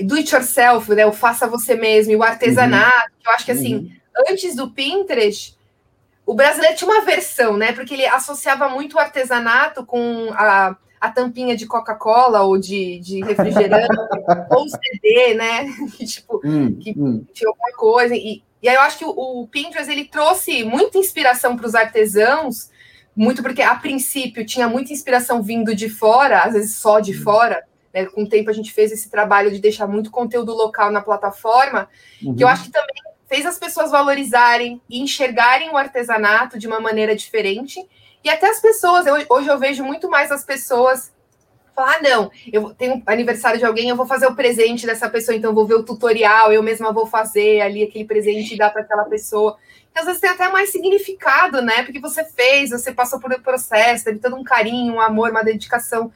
do 0.00 0.16
it 0.16 0.34
yourself, 0.34 0.94
né? 0.94 1.06
O 1.06 1.12
faça 1.12 1.46
você 1.46 1.74
mesmo, 1.74 2.12
e 2.12 2.16
o 2.16 2.22
artesanato, 2.22 3.12
uhum. 3.12 3.22
eu 3.24 3.32
acho 3.32 3.46
que 3.46 3.52
assim, 3.52 3.74
uhum. 3.76 3.90
antes 4.30 4.54
do 4.54 4.70
Pinterest, 4.70 5.55
o 6.26 6.34
brasileiro 6.34 6.76
tinha 6.76 6.90
uma 6.90 7.04
versão, 7.04 7.56
né? 7.56 7.72
Porque 7.72 7.94
ele 7.94 8.04
associava 8.04 8.68
muito 8.68 8.96
o 8.96 9.00
artesanato 9.00 9.86
com 9.86 10.30
a 10.32 10.76
a 11.00 11.10
tampinha 11.10 11.56
de 11.56 11.66
Coca-Cola 11.66 12.42
ou 12.42 12.58
de, 12.58 12.98
de 13.00 13.22
refrigerante, 13.22 13.86
ou 14.50 14.66
CD, 14.68 15.34
né? 15.34 15.66
que, 15.96 16.04
tipo, 16.04 16.40
hum, 16.44 16.76
que 16.78 16.94
hum. 16.96 17.24
tinha 17.32 17.48
alguma 17.48 17.72
coisa. 17.76 18.14
E, 18.14 18.42
e 18.62 18.68
aí 18.68 18.74
eu 18.74 18.80
acho 18.80 18.98
que 18.98 19.04
o, 19.04 19.10
o 19.10 19.46
Pinterest 19.46 19.90
ele 19.90 20.04
trouxe 20.04 20.64
muita 20.64 20.98
inspiração 20.98 21.56
para 21.56 21.66
os 21.66 21.74
artesãos, 21.74 22.70
muito 23.14 23.42
porque 23.42 23.62
a 23.62 23.74
princípio 23.74 24.44
tinha 24.44 24.68
muita 24.68 24.92
inspiração 24.92 25.42
vindo 25.42 25.74
de 25.74 25.88
fora, 25.88 26.42
às 26.42 26.54
vezes 26.54 26.76
só 26.76 26.98
de 26.98 27.12
hum. 27.12 27.22
fora. 27.22 27.62
Né? 27.92 28.06
Com 28.06 28.22
o 28.22 28.28
tempo 28.28 28.50
a 28.50 28.54
gente 28.54 28.72
fez 28.72 28.90
esse 28.90 29.10
trabalho 29.10 29.50
de 29.50 29.58
deixar 29.58 29.86
muito 29.86 30.10
conteúdo 30.10 30.52
local 30.52 30.90
na 30.90 31.00
plataforma, 31.00 31.88
uhum. 32.22 32.34
que 32.34 32.42
eu 32.42 32.46
uhum. 32.46 32.52
acho 32.52 32.64
que 32.64 32.70
também 32.70 32.94
fez 33.26 33.44
as 33.44 33.58
pessoas 33.58 33.90
valorizarem 33.90 34.80
e 34.88 35.00
enxergarem 35.00 35.70
o 35.70 35.76
artesanato 35.76 36.58
de 36.58 36.66
uma 36.66 36.80
maneira 36.80 37.14
diferente 37.14 37.84
e 38.26 38.28
até 38.28 38.48
as 38.50 38.60
pessoas, 38.60 39.06
eu, 39.06 39.14
hoje 39.28 39.48
eu 39.48 39.56
vejo 39.56 39.84
muito 39.84 40.10
mais 40.10 40.32
as 40.32 40.44
pessoas 40.44 41.12
falar, 41.76 41.96
ah, 41.96 42.02
não, 42.02 42.30
eu 42.52 42.74
tenho 42.74 43.00
aniversário 43.06 43.56
de 43.56 43.64
alguém, 43.64 43.88
eu 43.88 43.94
vou 43.94 44.04
fazer 44.04 44.26
o 44.26 44.34
presente 44.34 44.84
dessa 44.84 45.08
pessoa, 45.08 45.36
então 45.36 45.54
vou 45.54 45.64
ver 45.64 45.74
o 45.74 45.84
tutorial, 45.84 46.52
eu 46.52 46.60
mesma 46.60 46.90
vou 46.90 47.06
fazer 47.06 47.60
ali 47.60 47.84
aquele 47.84 48.04
presente 48.04 48.54
e 48.54 48.56
dar 48.56 48.70
para 48.70 48.82
aquela 48.82 49.04
pessoa. 49.04 49.56
E 49.94 49.98
às 49.98 50.06
vezes 50.06 50.20
tem 50.20 50.30
até 50.30 50.48
mais 50.48 50.72
significado, 50.72 51.62
né? 51.62 51.84
Porque 51.84 52.00
você 52.00 52.24
fez, 52.24 52.70
você 52.70 52.92
passou 52.92 53.20
por 53.20 53.32
um 53.32 53.40
processo, 53.40 54.04
teve 54.06 54.18
todo 54.18 54.34
um 54.34 54.42
carinho, 54.42 54.94
um 54.94 55.00
amor, 55.00 55.30
uma 55.30 55.44
dedicação 55.44 56.10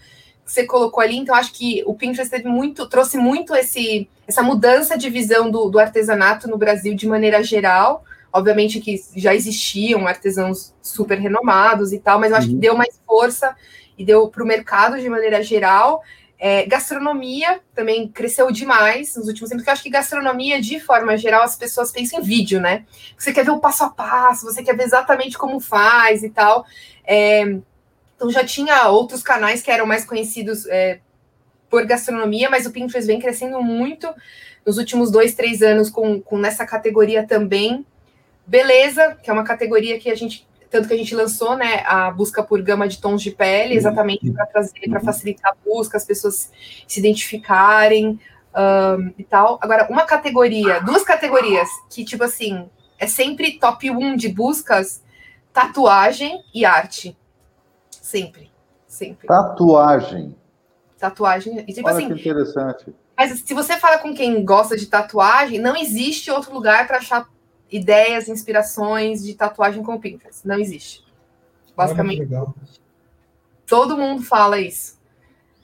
que 0.51 0.55
você 0.55 0.66
colocou 0.66 1.03
ali. 1.03 1.16
Então, 1.16 1.34
acho 1.34 1.53
que 1.53 1.82
o 1.86 1.94
Pinterest 1.94 2.30
teve 2.30 2.48
muito, 2.48 2.88
trouxe 2.88 3.16
muito 3.16 3.55
esse, 3.55 4.09
essa 4.26 4.42
mudança 4.42 4.98
de 4.98 5.09
visão 5.09 5.51
do, 5.51 5.70
do 5.70 5.78
artesanato 5.78 6.48
no 6.48 6.59
Brasil 6.59 6.94
de 6.94 7.07
maneira 7.07 7.42
geral. 7.42 8.05
Obviamente 8.32 8.80
que 8.80 9.01
já 9.16 9.34
existiam 9.34 10.07
artesãos 10.07 10.74
super 10.82 11.18
renomados 11.18 11.92
e 11.92 11.98
tal, 11.98 12.18
mas 12.18 12.30
eu 12.30 12.36
acho 12.36 12.48
uhum. 12.48 12.55
que 12.55 12.61
deu 12.61 12.76
mais 12.76 13.01
força 13.07 13.57
e 13.96 14.05
deu 14.05 14.28
para 14.28 14.42
o 14.42 14.46
mercado 14.46 15.01
de 15.01 15.09
maneira 15.09 15.42
geral. 15.42 16.03
É, 16.38 16.64
gastronomia 16.64 17.61
também 17.74 18.09
cresceu 18.09 18.51
demais 18.51 19.14
nos 19.14 19.26
últimos 19.26 19.51
tempos, 19.51 19.62
porque 19.62 19.70
eu 19.70 19.72
acho 19.74 19.82
que 19.82 19.90
gastronomia, 19.90 20.61
de 20.61 20.80
forma 20.80 21.16
geral, 21.16 21.42
as 21.42 21.55
pessoas 21.55 21.92
pensam 21.92 22.20
em 22.20 22.22
vídeo, 22.22 22.61
né? 22.61 22.86
Você 23.18 23.30
quer 23.32 23.44
ver 23.44 23.51
o 23.51 23.59
passo 23.59 23.84
a 23.84 23.90
passo, 23.90 24.46
você 24.46 24.62
quer 24.62 24.74
ver 24.74 24.84
exatamente 24.84 25.36
como 25.36 25.61
faz 25.61 26.22
e 26.22 26.30
tal. 26.30 26.64
É, 27.05 27.59
então 28.21 28.31
já 28.31 28.45
tinha 28.45 28.87
outros 28.89 29.23
canais 29.23 29.62
que 29.62 29.71
eram 29.71 29.87
mais 29.87 30.05
conhecidos 30.05 30.66
é, 30.66 31.01
por 31.71 31.87
gastronomia, 31.87 32.51
mas 32.51 32.66
o 32.66 32.71
Pinterest 32.71 33.07
vem 33.07 33.18
crescendo 33.18 33.62
muito 33.62 34.12
nos 34.66 34.77
últimos 34.77 35.11
dois, 35.11 35.33
três 35.33 35.62
anos 35.62 35.89
com, 35.89 36.21
com 36.21 36.37
nessa 36.37 36.66
categoria 36.66 37.27
também. 37.27 37.87
Beleza, 38.47 39.16
que 39.23 39.31
é 39.31 39.33
uma 39.33 39.43
categoria 39.43 39.99
que 39.99 40.11
a 40.11 40.14
gente 40.14 40.47
tanto 40.71 40.87
que 40.87 40.95
a 40.95 40.97
gente 40.97 41.16
lançou 41.16 41.57
né, 41.57 41.83
a 41.85 42.12
busca 42.12 42.45
por 42.45 42.62
gama 42.62 42.87
de 42.87 43.01
tons 43.01 43.23
de 43.23 43.33
pele, 43.33 43.75
exatamente 43.75 44.31
para 44.31 44.47
trazer, 44.47 44.89
para 44.89 45.01
facilitar 45.01 45.51
a 45.51 45.57
busca, 45.64 45.97
as 45.97 46.05
pessoas 46.05 46.53
se 46.87 47.01
identificarem 47.01 48.21
um, 48.55 49.12
e 49.18 49.25
tal. 49.25 49.59
Agora, 49.62 49.89
uma 49.91 50.05
categoria, 50.05 50.79
duas 50.81 51.03
categorias 51.03 51.68
que, 51.89 52.05
tipo 52.05 52.23
assim, 52.23 52.71
é 53.01 53.07
sempre 53.07 53.59
top 53.59 53.91
1 53.91 54.14
de 54.14 54.29
buscas: 54.29 55.03
tatuagem 55.53 56.45
e 56.55 56.64
arte. 56.64 57.16
Sempre. 58.11 58.50
Sempre. 58.88 59.28
Tatuagem. 59.28 60.34
Tatuagem. 60.98 61.61
E, 61.61 61.72
tipo 61.72 61.86
Olha 61.86 61.96
assim. 61.96 62.12
Que 62.12 62.20
interessante. 62.20 62.92
Mas 63.16 63.38
se 63.38 63.54
você 63.54 63.76
fala 63.78 63.98
com 63.98 64.12
quem 64.12 64.44
gosta 64.44 64.76
de 64.76 64.86
tatuagem, 64.86 65.61
não 65.61 65.76
existe 65.76 66.28
outro 66.28 66.52
lugar 66.52 66.88
para 66.88 66.98
achar 66.98 67.28
ideias, 67.70 68.28
inspirações 68.28 69.24
de 69.24 69.34
tatuagem 69.34 69.82
com 69.84 69.94
o 69.94 70.00
Pinterest. 70.00 70.44
Não 70.44 70.58
existe. 70.58 71.04
Basicamente. 71.76 72.28
Todo 73.64 73.96
mundo 73.96 74.22
fala 74.22 74.58
isso. 74.58 74.98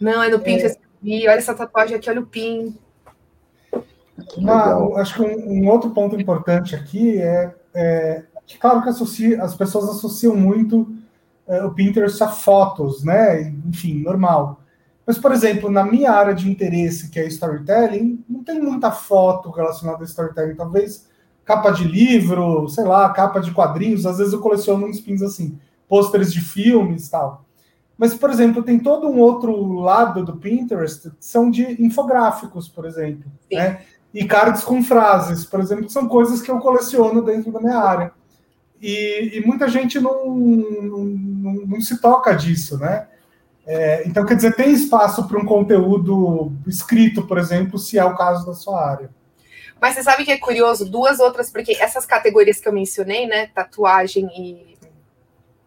Não, 0.01 0.23
é 0.23 0.29
no 0.29 0.39
Pinterest. 0.39 0.79
É... 0.79 0.87
E 1.03 1.29
olha 1.29 1.39
essa 1.39 1.55
tatuagem 1.55 1.97
aqui, 1.97 2.09
olha 2.09 2.21
o 2.21 2.27
pin. 2.27 2.79
Uma, 4.37 5.01
acho 5.01 5.15
que 5.17 5.23
um, 5.23 5.65
um, 5.65 5.69
outro 5.69 5.91
ponto 5.91 6.19
importante 6.19 6.77
aqui 6.77 7.21
é, 7.21 7.55
é 7.75 8.25
que, 8.47 8.57
claro 8.57 8.83
que 8.83 8.89
associa, 8.89 9.43
as 9.43 9.55
pessoas 9.55 9.89
associam 9.89 10.35
muito 10.35 10.89
é, 10.89 11.06
o 11.65 11.71
Pinterest 11.71 12.23
a 12.23 12.29
fotos, 12.29 13.05
né? 13.05 13.53
Enfim, 13.67 14.03
normal. 14.03 14.61
Mas, 15.07 15.19
por 15.19 15.31
exemplo, 15.31 15.71
na 15.71 15.85
minha 15.85 16.11
área 16.11 16.35
de 16.35 16.51
interesse, 16.51 17.11
que 17.11 17.21
é 17.21 17.27
storytelling, 17.27 18.25
não 18.29 18.43
tem 18.43 18.61
muita 18.61 18.91
foto 18.91 19.51
relacionada 19.51 20.03
a 20.03 20.07
storytelling. 20.07 20.57
Talvez 20.57 21.07
capa 21.45 21.71
de 21.71 21.85
livro, 21.85 22.69
sei 22.69 22.85
lá, 22.85 23.09
capa 23.11 23.41
de 23.41 23.53
quadrinhos. 23.53 24.05
Às 24.05 24.19
vezes 24.19 24.33
eu 24.33 24.41
coleciono 24.41 24.87
uns 24.87 25.01
pins 25.01 25.23
assim, 25.23 25.57
pôsteres 25.89 26.33
de 26.33 26.41
filmes 26.41 27.09
tal. 27.09 27.45
Mas, 27.97 28.15
por 28.15 28.29
exemplo, 28.31 28.63
tem 28.63 28.79
todo 28.79 29.09
um 29.09 29.21
outro 29.21 29.75
lado 29.75 30.25
do 30.25 30.37
Pinterest 30.37 31.11
que 31.11 31.25
são 31.25 31.51
de 31.51 31.81
infográficos, 31.83 32.69
por 32.69 32.85
exemplo. 32.85 33.31
Né? 33.51 33.81
E 34.13 34.25
cards 34.25 34.65
com 34.65 34.83
frases, 34.83 35.45
por 35.45 35.61
exemplo, 35.61 35.87
que 35.87 35.93
são 35.93 36.09
coisas 36.09 36.43
que 36.43 36.51
eu 36.51 36.59
coleciono 36.59 37.23
dentro 37.23 37.53
da 37.53 37.61
minha 37.61 37.79
área. 37.79 38.13
E, 38.81 39.39
e 39.39 39.47
muita 39.47 39.69
gente 39.69 39.99
não, 39.99 40.27
não, 40.27 41.05
não, 41.67 41.81
se 41.81 42.01
toca 42.01 42.35
disso, 42.35 42.79
né? 42.79 43.09
É, 43.67 44.07
então, 44.07 44.25
quer 44.25 44.37
dizer, 44.37 44.55
tem 44.55 44.73
espaço 44.73 45.27
para 45.27 45.39
um 45.39 45.45
conteúdo 45.45 46.53
escrito, 46.67 47.27
por 47.27 47.39
exemplo, 47.39 47.79
se 47.79 47.99
é 47.99 48.05
o 48.05 48.17
caso 48.17 48.47
da 48.47 48.55
sua 48.55 48.85
área. 48.85 49.11
Mas 49.81 49.95
você 49.95 50.03
sabe 50.03 50.25
que 50.25 50.31
é 50.31 50.39
curioso? 50.39 50.89
Duas 50.89 51.19
outras, 51.19 51.51
porque 51.51 51.73
essas 51.73 52.07
categorias 52.07 52.61
que 52.61 52.69
eu 52.69 52.73
mencionei, 52.73 53.27
né? 53.27 53.49
Tatuagem 53.49 54.27
e 54.39 54.77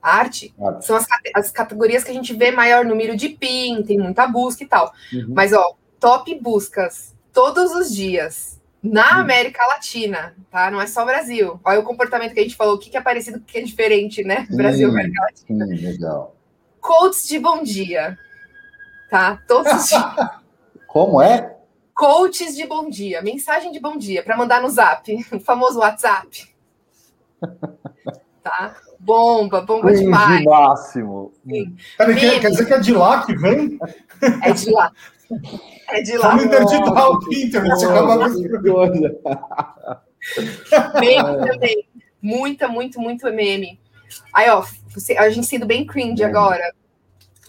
arte, 0.02 0.54
arte. 0.60 0.86
são 0.86 0.96
as, 0.96 1.06
as, 1.36 1.52
categorias 1.52 2.04
que 2.04 2.12
a 2.12 2.14
gente 2.14 2.34
vê 2.34 2.52
maior 2.52 2.86
número 2.86 3.18
de 3.18 3.30
PIN, 3.30 3.84
tem 3.84 4.00
muita 4.00 4.26
busca 4.28 4.64
e 4.64 4.68
tal. 4.68 4.92
Uhum. 5.14 5.28
Mas, 5.30 5.52
ó, 5.52 5.76
top 6.00 6.34
buscas 6.42 7.14
todos 7.34 7.72
os 7.72 7.94
dias 7.94 8.59
na 8.82 9.16
uhum. 9.16 9.22
América 9.22 9.66
Latina, 9.66 10.36
tá? 10.50 10.72
Não 10.72 10.82
é 10.82 10.88
só 10.88 11.06
Brasil. 11.06 11.60
Olha 11.64 11.80
o 11.80 11.84
comportamento 11.84 12.34
que 12.34 12.40
a 12.40 12.44
gente 12.44 12.56
falou, 12.56 12.76
o 12.76 12.80
que, 12.80 12.90
que 12.90 12.98
é 12.98 13.02
parecido, 13.02 13.38
o 13.38 13.42
que 13.42 13.58
é 13.58 13.62
diferente, 13.62 14.24
né? 14.24 14.48
Brasil, 14.50 14.88
e 14.88 14.92
América 14.92 15.22
Latina. 15.22 15.68
Sim, 15.68 15.76
legal. 15.76 16.36
Coaches 16.80 17.28
de 17.28 17.40
bom 17.40 17.62
dia, 17.62 18.18
tá? 19.10 19.42
Todos 19.48 19.72
os 19.74 19.90
dias. 19.90 20.04
Como 20.88 21.22
é? 21.22 21.56
Coaches 21.94 22.56
de 22.56 22.66
bom 22.66 22.90
dia, 22.90 23.22
mensagem 23.22 23.72
de 23.72 23.80
bom 23.80 23.98
dia 23.98 24.24
para 24.24 24.38
mandar 24.38 24.62
no 24.62 24.70
Zap, 24.70 25.12
o 25.34 25.40
famoso 25.40 25.80
WhatsApp. 25.80 26.48
Tá? 28.42 28.76
Bomba, 28.98 29.62
bomba 29.62 29.94
Sim, 29.94 30.06
demais. 30.06 30.40
De 30.40 30.46
máximo. 30.46 31.34
Peraí, 31.98 32.16
quer, 32.16 32.40
quer 32.40 32.50
dizer 32.50 32.66
que 32.66 32.74
é 32.74 32.80
de 32.80 32.94
lá 32.94 33.26
que 33.26 33.36
vem? 33.36 33.78
É 34.42 34.52
de 34.52 34.72
lá. 34.72 34.92
É 35.90 36.02
de 36.02 36.18
lá. 36.18 36.30
Vamos 36.30 36.46
interditar 36.46 37.10
o 37.10 37.20
Pinterest. 37.20 37.86
Meme 41.00 41.48
também. 41.48 41.88
Muita, 42.22 42.68
muito, 42.68 43.00
muito 43.00 43.26
meme. 43.32 43.80
Aí, 44.34 44.50
ó, 44.50 44.64
a 45.18 45.30
gente 45.30 45.48
sendo 45.48 45.66
bem 45.66 45.86
cringe 45.86 46.24
agora. 46.24 46.74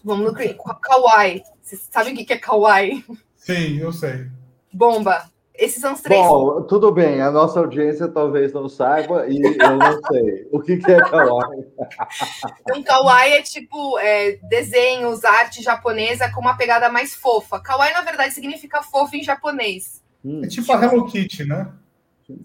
Vamos 0.04 0.26
no 0.26 0.34
cringe. 0.34 0.56
Kawaii. 0.82 1.42
Você 1.62 1.78
sabe 1.90 2.12
o 2.12 2.16
que 2.16 2.32
é 2.32 2.38
Kawaii? 2.38 3.04
Sim, 3.36 3.78
eu 3.78 3.92
sei. 3.92 4.26
Bomba. 4.72 5.30
Esses 5.54 5.80
são 5.80 5.92
os 5.92 6.00
três. 6.00 6.20
Bom, 6.20 6.62
tudo 6.62 6.90
bem, 6.90 7.20
a 7.20 7.30
nossa 7.30 7.60
audiência 7.60 8.08
talvez 8.08 8.52
não 8.52 8.68
saiba 8.68 9.26
e 9.28 9.40
eu 9.42 9.76
não 9.76 10.00
sei. 10.06 10.48
O 10.50 10.60
que, 10.60 10.78
que 10.78 10.90
é 10.90 11.00
kawaii? 11.00 11.66
Então, 12.60 12.82
kawaii 12.84 13.32
é 13.32 13.42
tipo 13.42 13.98
é, 13.98 14.38
desenhos, 14.48 15.24
arte 15.24 15.62
japonesa 15.62 16.30
com 16.32 16.40
uma 16.40 16.56
pegada 16.56 16.88
mais 16.88 17.14
fofa. 17.14 17.60
Kawaii, 17.60 17.92
na 17.92 18.02
verdade, 18.02 18.32
significa 18.32 18.82
fofo 18.82 19.16
em 19.16 19.22
japonês. 19.22 20.02
Hum. 20.24 20.42
É 20.44 20.48
tipo 20.48 20.72
a 20.72 20.82
Hello 20.82 21.06
Kitty, 21.06 21.44
né? 21.44 21.70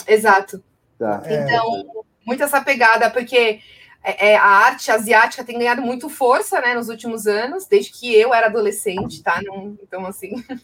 Exato. 0.08 0.64
Tá. 0.98 1.22
Então, 1.26 1.76
é. 1.78 2.26
muito 2.26 2.44
essa 2.44 2.62
pegada, 2.62 3.10
porque 3.10 3.60
é, 4.04 4.32
é, 4.32 4.36
a 4.38 4.46
arte 4.46 4.92
asiática 4.92 5.44
tem 5.44 5.58
ganhado 5.58 5.82
muito 5.82 6.10
força 6.10 6.62
né, 6.62 6.74
nos 6.74 6.90
últimos 6.90 7.28
anos, 7.28 7.66
desde 7.66 7.92
que 7.92 8.14
eu 8.14 8.34
era 8.34 8.48
adolescente, 8.48 9.24
tá? 9.24 9.42
Não, 9.44 9.78
então, 9.82 10.06
assim. 10.06 10.32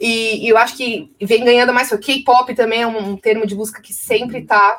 E, 0.00 0.44
e, 0.44 0.48
eu 0.48 0.58
acho 0.58 0.76
que 0.76 1.14
vem 1.22 1.44
ganhando 1.44 1.72
mais. 1.72 1.90
K-pop 1.90 2.54
também 2.54 2.82
é 2.82 2.86
um, 2.86 3.10
um, 3.10 3.16
termo 3.16 3.46
de 3.46 3.54
busca 3.54 3.80
que 3.80 3.92
sempre 3.92 4.38
está 4.38 4.78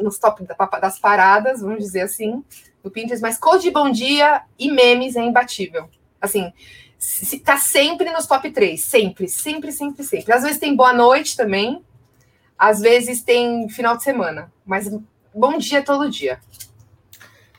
nos 0.00 0.18
top 0.18 0.44
das 0.80 0.98
paradas, 0.98 1.60
vamos 1.60 1.78
dizer 1.78 2.02
assim, 2.02 2.44
no 2.82 2.90
Pinterest. 2.90 3.22
Mas 3.22 3.38
code 3.38 3.64
de 3.64 3.70
bom 3.70 3.90
dia 3.90 4.42
e 4.58 4.70
memes 4.70 5.16
é 5.16 5.20
imbatível. 5.20 5.88
Assim, 6.20 6.52
está 6.98 7.56
sempre 7.56 8.10
nos 8.12 8.26
top 8.26 8.50
3. 8.50 8.82
Sempre, 8.82 9.28
sempre, 9.28 9.72
sempre, 9.72 10.04
sempre. 10.04 10.32
Às 10.32 10.42
vezes 10.42 10.58
tem 10.58 10.76
boa 10.76 10.92
noite 10.92 11.36
também. 11.36 11.82
Às 12.56 12.80
vezes 12.80 13.22
tem 13.22 13.68
final 13.68 13.96
de 13.96 14.04
semana. 14.04 14.52
Mas 14.64 14.88
bom 15.34 15.58
dia 15.58 15.82
todo 15.82 16.10
dia. 16.10 16.38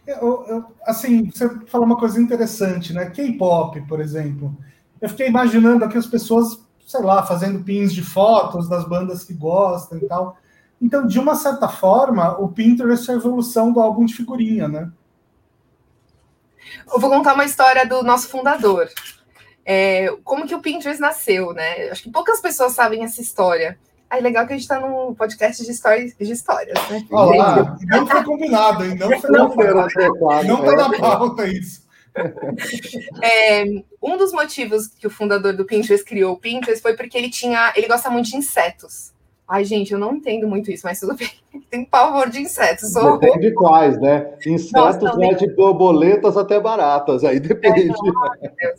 Eu, 0.05 0.45
eu, 0.47 0.65
assim, 0.85 1.29
você 1.29 1.49
falou 1.67 1.87
uma 1.87 1.97
coisa 1.97 2.21
interessante, 2.21 2.93
né? 2.93 3.09
K-pop, 3.09 3.81
por 3.87 3.99
exemplo. 3.99 4.55
Eu 5.01 5.09
fiquei 5.09 5.27
imaginando 5.27 5.83
aqui 5.83 5.97
as 5.97 6.07
pessoas 6.07 6.63
sei 6.85 7.01
lá, 7.01 7.23
fazendo 7.23 7.63
pins 7.63 7.93
de 7.93 8.01
fotos 8.01 8.67
das 8.67 8.87
bandas 8.87 9.23
que 9.23 9.33
gostam 9.33 9.97
e 9.97 10.07
tal. 10.07 10.37
Então, 10.81 11.07
de 11.07 11.19
uma 11.19 11.35
certa 11.35 11.67
forma, 11.67 12.37
o 12.39 12.49
Pinterest 12.49 13.09
é 13.09 13.13
a 13.13 13.17
evolução 13.17 13.71
do 13.71 13.79
álbum 13.79 14.05
de 14.05 14.13
figurinha, 14.13 14.67
né? 14.67 14.91
Eu 16.91 16.99
vou 16.99 17.09
contar 17.09 17.33
uma 17.33 17.45
história 17.45 17.85
do 17.85 18.03
nosso 18.03 18.27
fundador. 18.27 18.89
É, 19.65 20.09
como 20.23 20.45
que 20.45 20.53
o 20.53 20.61
Pinterest 20.61 20.99
nasceu, 20.99 21.53
né? 21.53 21.89
Acho 21.89 22.03
que 22.03 22.11
poucas 22.11 22.41
pessoas 22.41 22.73
sabem 22.73 23.03
essa 23.03 23.21
história. 23.21 23.79
Aí, 24.09 24.21
legal 24.21 24.45
que 24.45 24.53
a 24.53 24.55
gente 24.55 24.63
está 24.63 24.79
num 24.79 25.15
podcast 25.15 25.63
de 25.63 25.71
histórias, 25.71 26.13
de 26.15 26.31
histórias 26.31 26.77
né? 26.89 27.03
Olá, 27.09 27.77
não 27.81 28.05
foi 28.05 28.23
combinado, 28.23 28.85
hein? 28.85 28.95
Não 28.95 29.19
foi 29.19 29.31
não, 29.31 29.55
não, 29.55 30.43
não 30.43 30.65
tá 30.65 30.87
na 30.87 30.99
pauta 30.99 31.47
isso. 31.47 31.82
É, 33.23 33.63
um 34.01 34.17
dos 34.17 34.31
motivos 34.31 34.87
que 34.87 35.07
o 35.07 35.09
fundador 35.09 35.55
do 35.55 35.65
Pinterest 35.65 36.05
criou 36.05 36.33
o 36.33 36.37
Pinterest 36.37 36.81
foi 36.81 36.95
porque 36.95 37.17
ele 37.17 37.29
tinha, 37.29 37.73
ele 37.75 37.87
gosta 37.87 38.09
muito 38.09 38.29
de 38.29 38.37
insetos. 38.37 39.13
Ai, 39.47 39.65
gente, 39.65 39.91
eu 39.91 39.99
não 39.99 40.15
entendo 40.15 40.47
muito 40.47 40.71
isso, 40.71 40.85
mas 40.85 40.99
tudo 40.99 41.15
bem. 41.15 41.29
Tem 41.69 41.83
pavor 41.83 42.29
de 42.29 42.41
insetos. 42.41 42.91
Sou... 42.93 43.19
Depende 43.19 43.49
de 43.49 43.53
quais, 43.53 43.99
né? 43.99 44.33
Insetos 44.45 44.71
Nossa, 44.71 45.17
vai 45.17 45.35
de 45.35 45.53
borboletas 45.53 46.37
até 46.37 46.59
baratas, 46.59 47.23
aí 47.23 47.39
depende. 47.39 47.93
É, 48.59 48.73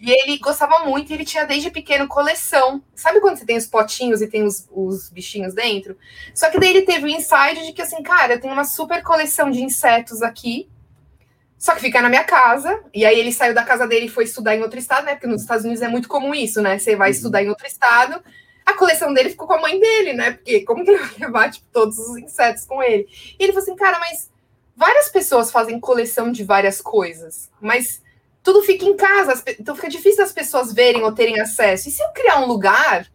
e 0.00 0.10
ele 0.10 0.38
gostava 0.38 0.84
muito, 0.84 1.12
ele 1.12 1.24
tinha 1.24 1.46
desde 1.46 1.70
pequeno 1.70 2.08
coleção. 2.08 2.82
Sabe 2.94 3.20
quando 3.20 3.36
você 3.36 3.46
tem 3.46 3.56
os 3.56 3.66
potinhos 3.66 4.20
e 4.20 4.26
tem 4.26 4.42
os, 4.42 4.68
os 4.72 5.10
bichinhos 5.10 5.54
dentro? 5.54 5.96
Só 6.34 6.50
que 6.50 6.58
daí 6.58 6.70
ele 6.70 6.82
teve 6.82 7.04
o 7.04 7.08
insight 7.08 7.64
de 7.64 7.72
que, 7.72 7.82
assim, 7.82 8.02
cara, 8.02 8.34
eu 8.34 8.40
tenho 8.40 8.52
uma 8.52 8.64
super 8.64 9.02
coleção 9.02 9.50
de 9.50 9.62
insetos 9.62 10.22
aqui, 10.22 10.68
só 11.64 11.74
que 11.74 11.80
fica 11.80 12.02
na 12.02 12.10
minha 12.10 12.24
casa, 12.24 12.78
e 12.92 13.06
aí 13.06 13.18
ele 13.18 13.32
saiu 13.32 13.54
da 13.54 13.62
casa 13.62 13.86
dele 13.86 14.04
e 14.04 14.10
foi 14.10 14.24
estudar 14.24 14.54
em 14.54 14.60
outro 14.60 14.78
estado, 14.78 15.06
né? 15.06 15.14
Porque 15.14 15.26
nos 15.26 15.40
Estados 15.40 15.64
Unidos 15.64 15.80
é 15.80 15.88
muito 15.88 16.10
comum 16.10 16.34
isso, 16.34 16.60
né? 16.60 16.78
Você 16.78 16.94
vai 16.94 17.08
uhum. 17.08 17.14
estudar 17.14 17.42
em 17.42 17.48
outro 17.48 17.66
estado, 17.66 18.22
a 18.66 18.74
coleção 18.74 19.14
dele 19.14 19.30
ficou 19.30 19.46
com 19.46 19.54
a 19.54 19.60
mãe 19.62 19.80
dele, 19.80 20.12
né? 20.12 20.32
Porque 20.32 20.60
como 20.60 20.84
que 20.84 20.90
ele 20.90 20.98
vai 20.98 21.14
levar, 21.18 21.50
tipo, 21.50 21.66
todos 21.72 21.96
os 21.96 22.18
insetos 22.18 22.66
com 22.66 22.82
ele? 22.82 23.08
E 23.40 23.42
ele 23.42 23.54
falou 23.54 23.62
assim, 23.62 23.76
cara, 23.76 23.98
mas 23.98 24.30
várias 24.76 25.08
pessoas 25.08 25.50
fazem 25.50 25.80
coleção 25.80 26.30
de 26.30 26.44
várias 26.44 26.82
coisas, 26.82 27.50
mas 27.58 28.02
tudo 28.42 28.62
fica 28.62 28.84
em 28.84 28.94
casa, 28.94 29.42
então 29.58 29.74
fica 29.74 29.88
difícil 29.88 30.22
as 30.22 30.32
pessoas 30.32 30.70
verem 30.70 31.02
ou 31.02 31.12
terem 31.12 31.40
acesso. 31.40 31.88
E 31.88 31.92
se 31.92 32.02
eu 32.02 32.10
criar 32.10 32.40
um 32.40 32.46
lugar 32.46 33.10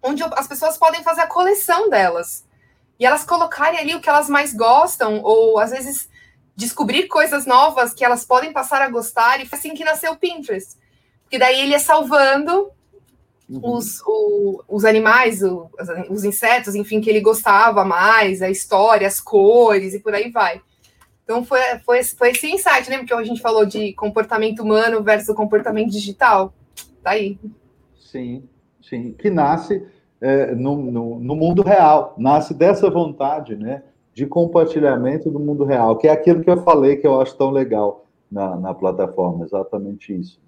onde 0.00 0.22
as 0.22 0.46
pessoas 0.46 0.78
podem 0.78 1.02
fazer 1.02 1.22
a 1.22 1.26
coleção 1.26 1.90
delas? 1.90 2.44
E 3.00 3.04
elas 3.04 3.24
colocarem 3.24 3.80
ali 3.80 3.96
o 3.96 4.00
que 4.00 4.08
elas 4.08 4.28
mais 4.28 4.54
gostam, 4.54 5.20
ou 5.24 5.58
às 5.58 5.72
vezes 5.72 6.08
descobrir 6.56 7.08
coisas 7.08 7.46
novas 7.46 7.92
que 7.92 8.04
elas 8.04 8.24
podem 8.24 8.52
passar 8.52 8.82
a 8.82 8.88
gostar, 8.88 9.40
e 9.40 9.46
foi 9.46 9.58
assim 9.58 9.74
que 9.74 9.84
nasceu 9.84 10.12
o 10.12 10.16
Pinterest. 10.16 10.76
Porque 11.22 11.38
daí 11.38 11.60
ele 11.60 11.74
é 11.74 11.78
salvando 11.78 12.70
uhum. 13.48 13.74
os, 13.74 14.00
o, 14.06 14.62
os 14.68 14.84
animais, 14.84 15.42
o, 15.42 15.68
os 16.08 16.24
insetos, 16.24 16.74
enfim, 16.74 17.00
que 17.00 17.10
ele 17.10 17.20
gostava 17.20 17.84
mais, 17.84 18.42
a 18.42 18.50
história, 18.50 19.06
as 19.06 19.20
cores 19.20 19.94
e 19.94 20.00
por 20.00 20.14
aí 20.14 20.30
vai. 20.30 20.60
Então 21.24 21.44
foi, 21.44 21.60
foi, 21.84 22.02
foi 22.04 22.30
esse 22.30 22.46
insight, 22.50 22.88
lembra 22.88 23.06
que 23.06 23.14
a 23.14 23.24
gente 23.24 23.40
falou 23.40 23.64
de 23.64 23.94
comportamento 23.94 24.62
humano 24.62 25.02
versus 25.02 25.34
comportamento 25.34 25.90
digital? 25.90 26.54
Tá 27.02 27.10
aí. 27.10 27.38
Sim, 27.98 28.46
sim. 28.82 29.12
Que 29.12 29.30
nasce 29.30 29.82
é, 30.20 30.54
no, 30.54 30.76
no, 30.76 31.18
no, 31.18 31.34
mundo 31.34 31.62
real, 31.62 32.14
nasce 32.18 32.54
dessa 32.54 32.90
vontade, 32.90 33.56
né? 33.56 33.82
De 34.14 34.26
compartilhamento 34.26 35.30
do 35.30 35.40
mundo 35.40 35.64
real, 35.64 35.98
que 35.98 36.06
é 36.06 36.12
aquilo 36.12 36.42
que 36.42 36.50
eu 36.50 36.62
falei 36.62 36.96
que 36.96 37.06
eu 37.06 37.20
acho 37.20 37.36
tão 37.36 37.50
legal 37.50 38.06
na, 38.30 38.56
na 38.56 38.72
plataforma, 38.72 39.44
exatamente 39.44 40.14
isso. 40.18 40.40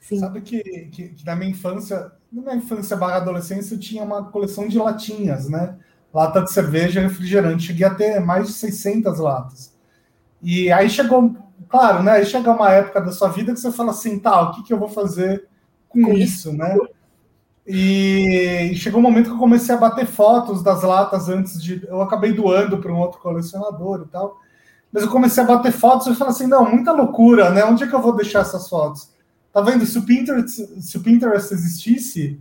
Sim. 0.00 0.20
Sabe 0.20 0.40
que, 0.40 0.62
que, 0.62 1.08
que, 1.10 1.26
na 1.26 1.36
minha 1.36 1.50
infância, 1.50 2.12
na 2.32 2.42
minha 2.42 2.56
infância 2.56 2.96
barra 2.96 3.16
adolescência, 3.16 3.74
eu 3.74 3.80
tinha 3.80 4.02
uma 4.02 4.24
coleção 4.24 4.66
de 4.66 4.78
latinhas, 4.78 5.50
né? 5.50 5.76
Lata 6.14 6.40
de 6.40 6.50
cerveja 6.50 7.00
refrigerante. 7.00 7.64
Cheguei 7.64 7.86
a 7.86 7.94
ter 7.94 8.18
mais 8.20 8.46
de 8.46 8.54
600 8.54 9.18
latas. 9.18 9.76
E 10.42 10.72
aí 10.72 10.88
chegou, 10.88 11.36
claro, 11.68 12.02
né? 12.02 12.12
Aí 12.12 12.24
chega 12.24 12.50
uma 12.50 12.70
época 12.70 13.00
da 13.02 13.12
sua 13.12 13.28
vida 13.28 13.52
que 13.52 13.60
você 13.60 13.70
fala 13.70 13.90
assim, 13.90 14.18
tá, 14.18 14.40
o 14.40 14.52
que, 14.52 14.62
que 14.62 14.72
eu 14.72 14.78
vou 14.78 14.88
fazer 14.88 15.46
com 15.88 16.12
isso, 16.12 16.52
né? 16.52 16.76
E 17.70 18.74
chegou 18.76 18.98
um 18.98 19.02
momento 19.02 19.26
que 19.26 19.34
eu 19.34 19.38
comecei 19.38 19.74
a 19.74 19.78
bater 19.78 20.06
fotos 20.06 20.62
das 20.62 20.82
latas 20.82 21.28
antes 21.28 21.62
de. 21.62 21.86
Eu 21.86 22.00
acabei 22.00 22.32
doando 22.32 22.78
para 22.78 22.90
um 22.90 22.98
outro 22.98 23.20
colecionador 23.20 24.04
e 24.06 24.08
tal. 24.08 24.40
Mas 24.90 25.02
eu 25.02 25.10
comecei 25.10 25.42
a 25.42 25.46
bater 25.46 25.70
fotos 25.70 26.06
e 26.06 26.14
falei 26.14 26.32
assim: 26.32 26.46
não, 26.46 26.64
muita 26.64 26.92
loucura, 26.92 27.50
né? 27.50 27.62
Onde 27.66 27.84
é 27.84 27.86
que 27.86 27.94
eu 27.94 28.00
vou 28.00 28.16
deixar 28.16 28.40
essas 28.40 28.70
fotos? 28.70 29.10
Tá 29.52 29.60
vendo? 29.60 29.84
Se 29.84 29.98
o 29.98 30.02
Pinterest, 30.02 30.80
se 30.80 30.96
o 30.96 31.02
Pinterest 31.02 31.52
existisse, 31.52 32.40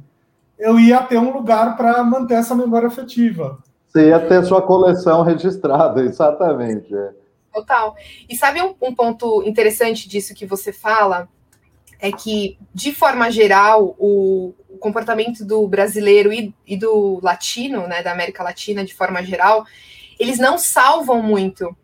eu 0.58 0.80
ia 0.80 1.04
ter 1.04 1.18
um 1.18 1.34
lugar 1.34 1.76
para 1.76 2.02
manter 2.06 2.36
essa 2.36 2.56
memória 2.56 2.88
afetiva. 2.88 3.60
Você 3.86 4.08
ia 4.08 4.20
ter 4.20 4.46
sua 4.46 4.62
coleção 4.62 5.24
registrada, 5.24 6.04
exatamente. 6.08 6.96
É. 6.96 7.12
Total. 7.54 7.96
E 8.30 8.36
sabe 8.36 8.62
um, 8.62 8.76
um, 8.82 8.96
ponto 8.96 9.44
interessante 9.44 10.08
disso 10.08 10.34
que 10.34 10.46
você 10.46 10.72
fala? 10.72 11.28
É 12.00 12.12
que, 12.12 12.58
de 12.74 12.94
forma 12.94 13.32
geral, 13.32 13.96
o, 13.98 14.54
comportamento 14.78 15.44
do 15.44 15.68
brasileiro 15.68 16.32
e, 16.32 16.54
e, 16.66 16.78
do 16.78 17.20
latino, 17.22 17.88
né, 17.88 18.02
da 18.04 18.12
América 18.12 18.44
Latina, 18.44 18.86
de 18.86 18.94
forma 18.94 19.24
geral, 19.24 19.66
eles 20.20 20.38
não 20.40 20.58
salvam 20.58 21.22
muito 21.22 21.76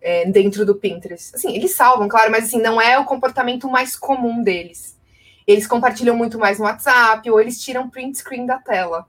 é, 0.00 0.24
dentro 0.26 0.64
do 0.64 0.74
Pinterest. 0.74 1.34
Assim, 1.34 1.54
eles 1.54 1.74
salvam, 1.74 2.08
claro, 2.08 2.30
mas 2.30 2.44
assim, 2.44 2.60
não 2.60 2.80
é 2.80 2.98
o 2.98 3.04
comportamento 3.04 3.68
mais 3.68 3.96
comum 3.96 4.42
deles. 4.42 4.98
Eles 5.46 5.66
compartilham 5.66 6.16
muito 6.16 6.38
mais 6.38 6.58
no 6.58 6.64
WhatsApp, 6.64 7.30
ou 7.30 7.40
eles 7.40 7.60
tiram 7.60 7.90
print 7.90 8.18
screen 8.18 8.46
da 8.46 8.58
tela. 8.58 9.06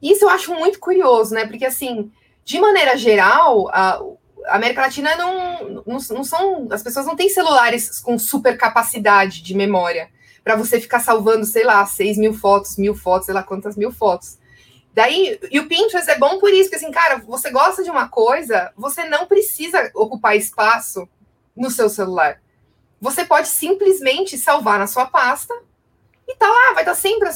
Isso 0.00 0.24
eu 0.24 0.28
acho 0.28 0.54
muito 0.54 0.78
curioso, 0.78 1.34
né? 1.34 1.46
Porque, 1.46 1.64
assim, 1.64 2.10
de 2.44 2.58
maneira 2.60 2.96
geral, 2.96 3.68
a, 3.68 4.00
a 4.46 4.56
América 4.56 4.82
Latina 4.82 5.16
não, 5.16 5.82
não, 5.86 5.98
não, 6.10 6.24
são. 6.24 6.68
As 6.70 6.82
pessoas 6.82 7.06
não 7.06 7.16
têm 7.16 7.28
celulares 7.28 8.00
com 8.00 8.18
super 8.18 8.56
capacidade 8.56 9.42
de 9.42 9.54
memória 9.54 10.08
para 10.44 10.56
você 10.56 10.80
ficar 10.80 11.00
salvando, 11.00 11.44
sei 11.44 11.64
lá, 11.64 11.84
6 11.84 12.18
mil 12.18 12.32
fotos, 12.32 12.76
mil 12.76 12.94
fotos, 12.94 13.26
sei 13.26 13.34
lá 13.34 13.42
quantas 13.42 13.76
mil 13.76 13.90
fotos. 13.90 14.38
Daí, 14.94 15.38
e 15.50 15.60
o 15.60 15.68
Pinterest 15.68 16.10
é 16.10 16.18
bom 16.18 16.38
por 16.38 16.50
isso, 16.50 16.70
porque 16.70 16.76
assim, 16.76 16.90
cara, 16.90 17.18
você 17.18 17.50
gosta 17.50 17.82
de 17.82 17.90
uma 17.90 18.08
coisa, 18.08 18.72
você 18.76 19.04
não 19.04 19.26
precisa 19.26 19.90
ocupar 19.94 20.36
espaço 20.36 21.06
no 21.54 21.70
seu 21.70 21.88
celular. 21.90 22.40
Você 23.00 23.24
pode 23.24 23.48
simplesmente 23.48 24.38
salvar 24.38 24.78
na 24.78 24.86
sua 24.86 25.06
pasta 25.06 25.52
e 26.28 26.34
tá 26.34 26.48
lá, 26.48 26.72
vai 26.74 26.82
estar 26.82 26.92
tá 26.92 26.94
sempre 26.94 27.28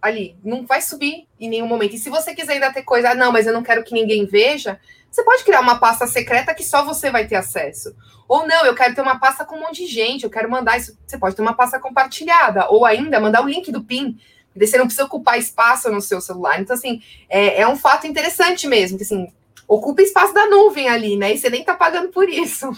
ali, 0.00 0.36
não 0.42 0.64
vai 0.64 0.80
subir 0.80 1.28
em 1.38 1.50
nenhum 1.50 1.66
momento. 1.66 1.94
E 1.94 1.98
se 1.98 2.08
você 2.08 2.34
quiser 2.34 2.54
ainda 2.54 2.72
ter 2.72 2.82
coisa, 2.82 3.10
ah, 3.10 3.14
não, 3.14 3.30
mas 3.30 3.46
eu 3.46 3.52
não 3.52 3.62
quero 3.62 3.84
que 3.84 3.92
ninguém 3.92 4.24
veja, 4.24 4.80
você 5.10 5.22
pode 5.22 5.44
criar 5.44 5.60
uma 5.60 5.78
pasta 5.78 6.06
secreta 6.06 6.54
que 6.54 6.64
só 6.64 6.82
você 6.82 7.10
vai 7.10 7.26
ter 7.26 7.36
acesso. 7.36 7.94
Ou 8.26 8.46
não, 8.46 8.64
eu 8.64 8.74
quero 8.74 8.94
ter 8.94 9.02
uma 9.02 9.18
pasta 9.18 9.44
com 9.44 9.56
um 9.56 9.60
monte 9.60 9.84
de 9.84 9.86
gente, 9.86 10.24
eu 10.24 10.30
quero 10.30 10.50
mandar 10.50 10.78
isso. 10.78 10.96
Você 11.06 11.18
pode 11.18 11.36
ter 11.36 11.42
uma 11.42 11.54
pasta 11.54 11.78
compartilhada, 11.78 12.70
ou 12.70 12.86
ainda 12.86 13.20
mandar 13.20 13.42
o 13.42 13.48
link 13.48 13.70
do 13.70 13.84
PIN. 13.84 14.18
Você 14.56 14.78
não 14.78 14.86
precisa 14.86 15.04
ocupar 15.04 15.38
espaço 15.38 15.90
no 15.90 16.00
seu 16.00 16.20
celular. 16.20 16.58
Então, 16.58 16.74
assim, 16.74 17.02
é, 17.28 17.60
é 17.60 17.68
um 17.68 17.76
fato 17.76 18.06
interessante 18.06 18.66
mesmo, 18.66 18.96
que 18.96 19.04
assim, 19.04 19.30
ocupa 19.68 20.00
espaço 20.00 20.32
da 20.32 20.46
nuvem 20.46 20.88
ali, 20.88 21.16
né? 21.16 21.34
E 21.34 21.38
você 21.38 21.50
nem 21.50 21.62
tá 21.62 21.74
pagando 21.74 22.08
por 22.08 22.28
isso 22.28 22.74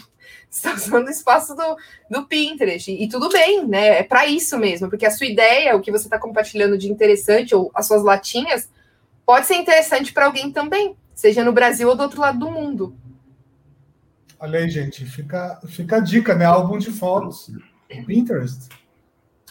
está 0.51 0.73
usando 0.75 1.07
o 1.07 1.11
espaço 1.11 1.55
do, 1.55 1.77
do 2.11 2.27
Pinterest. 2.27 2.91
E, 2.91 3.05
e 3.05 3.09
tudo 3.09 3.29
bem, 3.29 3.67
né? 3.67 4.01
É 4.01 4.03
para 4.03 4.27
isso 4.27 4.59
mesmo, 4.59 4.89
porque 4.89 5.07
a 5.07 5.11
sua 5.11 5.27
ideia, 5.27 5.77
o 5.77 5.81
que 5.81 5.91
você 5.91 6.07
está 6.07 6.19
compartilhando 6.19 6.79
de 6.79 6.91
interessante, 6.91 7.55
ou 7.55 7.71
as 7.75 7.87
suas 7.87 8.03
latinhas, 8.03 8.69
pode 9.25 9.47
ser 9.47 9.57
interessante 9.57 10.13
para 10.13 10.27
alguém 10.27 10.53
também, 10.53 10.97
seja 11.15 11.45
no 11.45 11.53
Brasil 11.53 11.89
ou 11.89 11.97
do 11.97 12.03
outro 12.03 12.21
lado 12.21 12.39
do 12.39 12.51
mundo. 12.51 12.95
Olha 14.39 14.59
aí, 14.59 14.69
gente, 14.69 15.07
fica, 15.07 15.59
fica 15.67 15.97
a 15.97 16.01
dica, 16.01 16.35
né? 16.35 16.45
Álbum 16.45 16.77
de 16.79 16.91
fotos. 16.91 17.51
Pinterest. 18.07 18.69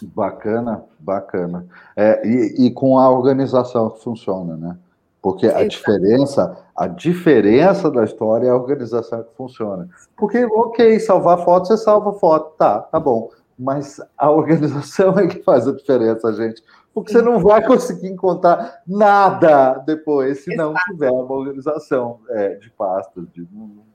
Bacana, 0.02 0.84
bacana. 1.00 1.66
É, 1.96 2.28
e, 2.28 2.68
e 2.68 2.72
com 2.72 3.00
a 3.00 3.10
organização 3.10 3.90
que 3.90 4.04
funciona, 4.04 4.56
né? 4.56 4.78
Porque 5.24 5.48
a 5.48 5.66
diferença, 5.66 6.58
a 6.76 6.86
diferença 6.86 7.90
da 7.90 8.04
história 8.04 8.48
é 8.48 8.50
a 8.50 8.56
organização 8.58 9.24
que 9.24 9.34
funciona. 9.38 9.90
Porque, 10.18 10.44
ok, 10.44 11.00
salvar 11.00 11.46
foto, 11.46 11.68
você 11.68 11.78
salva 11.78 12.12
foto, 12.20 12.58
tá, 12.58 12.82
tá 12.82 13.00
bom. 13.00 13.30
Mas 13.58 14.02
a 14.18 14.30
organização 14.30 15.16
é 15.18 15.26
que 15.26 15.42
faz 15.42 15.66
a 15.66 15.72
diferença, 15.72 16.34
gente. 16.34 16.62
Porque 16.94 17.14
você 17.14 17.22
não 17.22 17.40
vai 17.40 17.66
conseguir 17.66 18.10
encontrar 18.10 18.82
nada 18.86 19.76
depois 19.88 20.44
se 20.44 20.54
não 20.58 20.74
tiver 20.92 21.10
uma 21.10 21.34
organização 21.34 22.20
é, 22.30 22.56
de 22.56 22.70
pastas, 22.72 23.24
de, 23.34 23.48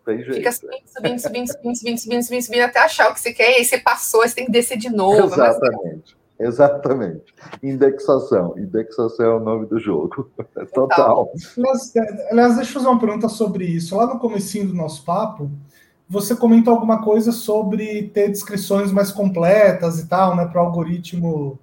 tem 0.07 0.24
jeito. 0.24 0.35
Fica 0.35 0.51
subindo, 0.51 0.83
subindo, 0.87 1.20
subindo, 1.20 1.47
subindo, 1.47 1.76
subindo, 1.76 1.99
subindo, 1.99 2.22
subindo, 2.22 2.43
subindo, 2.43 2.62
até 2.62 2.81
achar 2.81 3.11
o 3.11 3.14
que 3.14 3.20
você 3.20 3.35
quer, 3.35 3.51
e 3.51 3.55
aí 3.57 3.64
você 3.66 3.79
passou, 3.79 4.22
você 4.22 4.35
tem 4.35 4.47
que 4.47 4.51
descer 4.51 4.79
de 4.79 4.89
novo. 4.89 5.26
Exatamente. 5.26 6.18
Exatamente. 6.47 7.34
Indexação. 7.62 8.55
Indexação 8.57 9.26
é 9.26 9.34
o 9.34 9.41
nome 9.41 9.66
do 9.66 9.78
jogo. 9.78 10.30
Total. 10.72 11.32
Aliás, 11.57 11.93
aliás, 12.30 12.57
deixa 12.57 12.70
eu 12.70 12.74
fazer 12.74 12.89
uma 12.89 13.01
pergunta 13.01 13.28
sobre 13.28 13.64
isso. 13.64 13.97
Lá 13.97 14.07
no 14.07 14.20
comecinho 14.20 14.68
do 14.68 14.74
nosso 14.74 15.05
papo, 15.05 15.51
você 16.09 16.34
comentou 16.34 16.72
alguma 16.72 17.03
coisa 17.03 17.32
sobre 17.32 18.05
ter 18.14 18.28
descrições 18.28 18.91
mais 18.93 19.11
completas 19.11 19.99
e 19.99 20.09
tal, 20.09 20.34
né, 20.34 20.47
para 20.47 20.62
o 20.62 20.66
algoritmo 20.66 21.59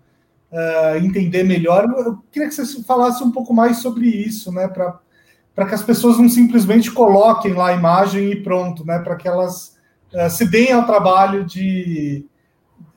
uh, 0.52 0.98
entender 0.98 1.44
melhor. 1.44 1.86
Eu 1.86 2.20
queria 2.32 2.48
que 2.48 2.54
você 2.54 2.84
falasse 2.84 3.24
um 3.24 3.32
pouco 3.32 3.54
mais 3.54 3.78
sobre 3.78 4.08
isso, 4.08 4.52
né, 4.52 4.68
para 4.68 5.66
que 5.68 5.74
as 5.74 5.82
pessoas 5.82 6.18
não 6.18 6.30
simplesmente 6.30 6.92
coloquem 6.92 7.54
lá 7.54 7.70
a 7.70 7.74
imagem 7.74 8.32
e 8.32 8.44
pronto, 8.44 8.86
né, 8.86 9.00
para 9.00 9.16
que 9.16 9.28
elas 9.28 9.78
uh, 10.14 10.30
se 10.30 10.46
deem 10.46 10.72
ao 10.72 10.86
trabalho 10.86 11.44
de, 11.44 12.28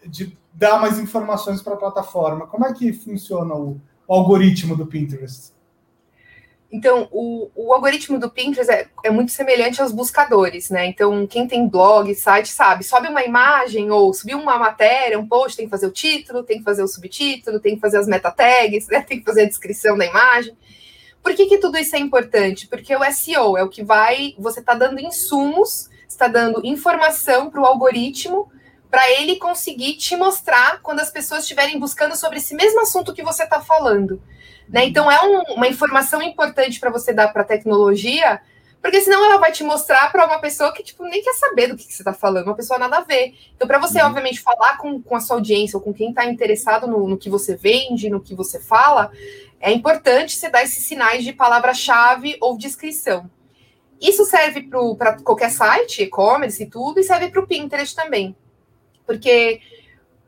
de 0.06 0.36
dar 0.58 0.80
mais 0.80 0.98
informações 0.98 1.62
para 1.62 1.74
a 1.74 1.76
plataforma. 1.76 2.48
Como 2.48 2.66
é 2.66 2.72
que 2.72 2.92
funciona 2.92 3.54
o, 3.54 3.80
o 4.08 4.12
algoritmo 4.12 4.76
do 4.76 4.84
Pinterest? 4.86 5.52
Então, 6.70 7.08
o, 7.12 7.48
o, 7.54 7.72
algoritmo 7.72 8.18
do 8.18 8.28
Pinterest 8.28 8.70
é, 8.70 8.88
é, 9.04 9.10
muito 9.10 9.30
semelhante 9.30 9.80
aos 9.80 9.92
buscadores, 9.92 10.68
né? 10.68 10.84
Então, 10.84 11.26
quem 11.26 11.46
tem 11.46 11.66
blog, 11.66 12.12
site, 12.14 12.48
sabe, 12.48 12.84
sobe 12.84 13.08
uma 13.08 13.24
imagem 13.24 13.90
ou 13.90 14.12
subir 14.12 14.34
uma 14.34 14.58
matéria, 14.58 15.18
um 15.18 15.26
post, 15.26 15.56
tem 15.56 15.66
que 15.66 15.70
fazer 15.70 15.86
o 15.86 15.92
título, 15.92 16.42
tem 16.42 16.58
que 16.58 16.64
fazer 16.64 16.82
o 16.82 16.88
subtítulo, 16.88 17.60
tem 17.60 17.76
que 17.76 17.80
fazer 17.80 17.98
as 17.98 18.06
meta 18.06 18.30
tags, 18.30 18.86
né? 18.88 19.00
tem 19.00 19.20
que 19.20 19.24
fazer 19.24 19.42
a 19.42 19.48
descrição 19.48 19.96
da 19.96 20.04
imagem. 20.04 20.54
Por 21.22 21.34
que, 21.34 21.46
que 21.46 21.58
tudo 21.58 21.78
isso 21.78 21.96
é 21.96 22.00
importante? 22.00 22.66
Porque 22.66 22.94
o 22.94 23.12
SEO 23.12 23.56
é 23.56 23.62
o 23.62 23.68
que 23.68 23.82
vai, 23.82 24.34
você 24.38 24.60
está 24.60 24.74
dando 24.74 25.00
insumos, 25.00 25.88
está 26.06 26.28
dando 26.28 26.60
informação 26.66 27.48
para 27.48 27.62
o 27.62 27.64
algoritmo 27.64 28.50
para 28.90 29.10
ele 29.12 29.36
conseguir 29.36 29.94
te 29.94 30.16
mostrar 30.16 30.80
quando 30.80 31.00
as 31.00 31.10
pessoas 31.10 31.42
estiverem 31.42 31.78
buscando 31.78 32.16
sobre 32.16 32.38
esse 32.38 32.54
mesmo 32.54 32.80
assunto 32.80 33.12
que 33.12 33.22
você 33.22 33.44
está 33.44 33.60
falando. 33.60 34.20
Né? 34.68 34.86
Então, 34.86 35.10
é 35.10 35.20
um, 35.22 35.54
uma 35.54 35.68
informação 35.68 36.22
importante 36.22 36.80
para 36.80 36.90
você 36.90 37.12
dar 37.12 37.28
para 37.28 37.42
a 37.42 37.46
tecnologia, 37.46 38.40
porque 38.80 39.00
senão 39.00 39.24
ela 39.24 39.38
vai 39.38 39.52
te 39.52 39.64
mostrar 39.64 40.10
para 40.10 40.26
uma 40.26 40.38
pessoa 40.38 40.72
que 40.72 40.82
tipo, 40.82 41.04
nem 41.04 41.22
quer 41.22 41.34
saber 41.34 41.66
do 41.66 41.76
que, 41.76 41.86
que 41.86 41.92
você 41.92 42.02
está 42.02 42.14
falando, 42.14 42.46
uma 42.46 42.54
pessoa 42.54 42.78
nada 42.78 42.98
a 42.98 43.02
ver. 43.02 43.34
Então, 43.54 43.66
para 43.66 43.78
você, 43.78 44.00
uhum. 44.00 44.06
obviamente, 44.06 44.40
falar 44.40 44.78
com, 44.78 45.02
com 45.02 45.16
a 45.16 45.20
sua 45.20 45.36
audiência 45.36 45.76
ou 45.76 45.82
com 45.82 45.92
quem 45.92 46.10
está 46.10 46.24
interessado 46.24 46.86
no, 46.86 47.08
no 47.08 47.18
que 47.18 47.28
você 47.28 47.56
vende, 47.56 48.08
no 48.08 48.20
que 48.20 48.34
você 48.34 48.60
fala, 48.60 49.10
é 49.60 49.72
importante 49.72 50.36
você 50.36 50.48
dar 50.48 50.62
esses 50.62 50.84
sinais 50.84 51.24
de 51.24 51.32
palavra-chave 51.32 52.36
ou 52.40 52.56
descrição. 52.56 53.28
Isso 54.00 54.24
serve 54.24 54.68
para 54.96 55.20
qualquer 55.22 55.50
site, 55.50 56.04
e-commerce 56.04 56.62
e 56.62 56.66
tudo, 56.66 57.00
e 57.00 57.02
serve 57.02 57.28
para 57.30 57.40
o 57.40 57.46
Pinterest 57.46 57.96
também. 57.96 58.36
Porque 59.08 59.62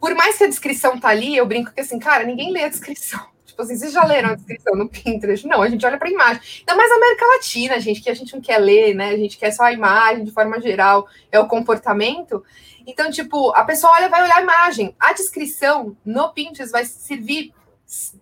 por 0.01 0.15
mais 0.15 0.39
que 0.39 0.45
a 0.45 0.49
descrição 0.49 0.99
tá 0.99 1.11
ali, 1.11 1.37
eu 1.37 1.45
brinco 1.45 1.71
que 1.71 1.83
assim, 1.83 1.99
cara, 1.99 2.25
ninguém 2.25 2.51
lê 2.51 2.65
a 2.65 2.69
descrição. 2.69 3.21
Tipo 3.45 3.61
assim, 3.61 3.77
vocês 3.77 3.93
já 3.93 4.05
leram 4.05 4.31
a 4.31 4.35
descrição 4.35 4.75
no 4.75 4.89
Pinterest? 4.89 5.47
Não, 5.47 5.61
a 5.61 5.69
gente 5.69 5.85
olha 5.85 5.99
para 5.99 6.09
a 6.09 6.11
imagem. 6.11 6.41
Ainda 6.61 6.77
mais 6.77 6.91
América 6.91 7.27
Latina, 7.27 7.79
gente, 7.79 8.01
que 8.01 8.09
a 8.09 8.15
gente 8.15 8.33
não 8.33 8.41
quer 8.41 8.57
ler, 8.57 8.95
né? 8.95 9.11
A 9.11 9.17
gente 9.19 9.37
quer 9.37 9.51
só 9.51 9.65
a 9.65 9.73
imagem 9.73 10.25
de 10.25 10.31
forma 10.31 10.59
geral, 10.61 11.07
é 11.31 11.39
o 11.39 11.47
comportamento. 11.47 12.43
Então, 12.87 13.11
tipo, 13.11 13.51
a 13.51 13.63
pessoa 13.65 13.93
olha, 13.93 14.09
vai 14.09 14.23
olhar 14.23 14.39
a 14.39 14.43
imagem. 14.43 14.97
A 14.99 15.13
descrição 15.13 15.95
no 16.03 16.33
Pinterest 16.33 16.73
vai 16.73 16.87
servir 16.87 17.53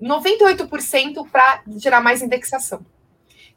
98% 0.02 1.30
para 1.30 1.62
gerar 1.76 2.00
mais 2.00 2.20
indexação. 2.20 2.84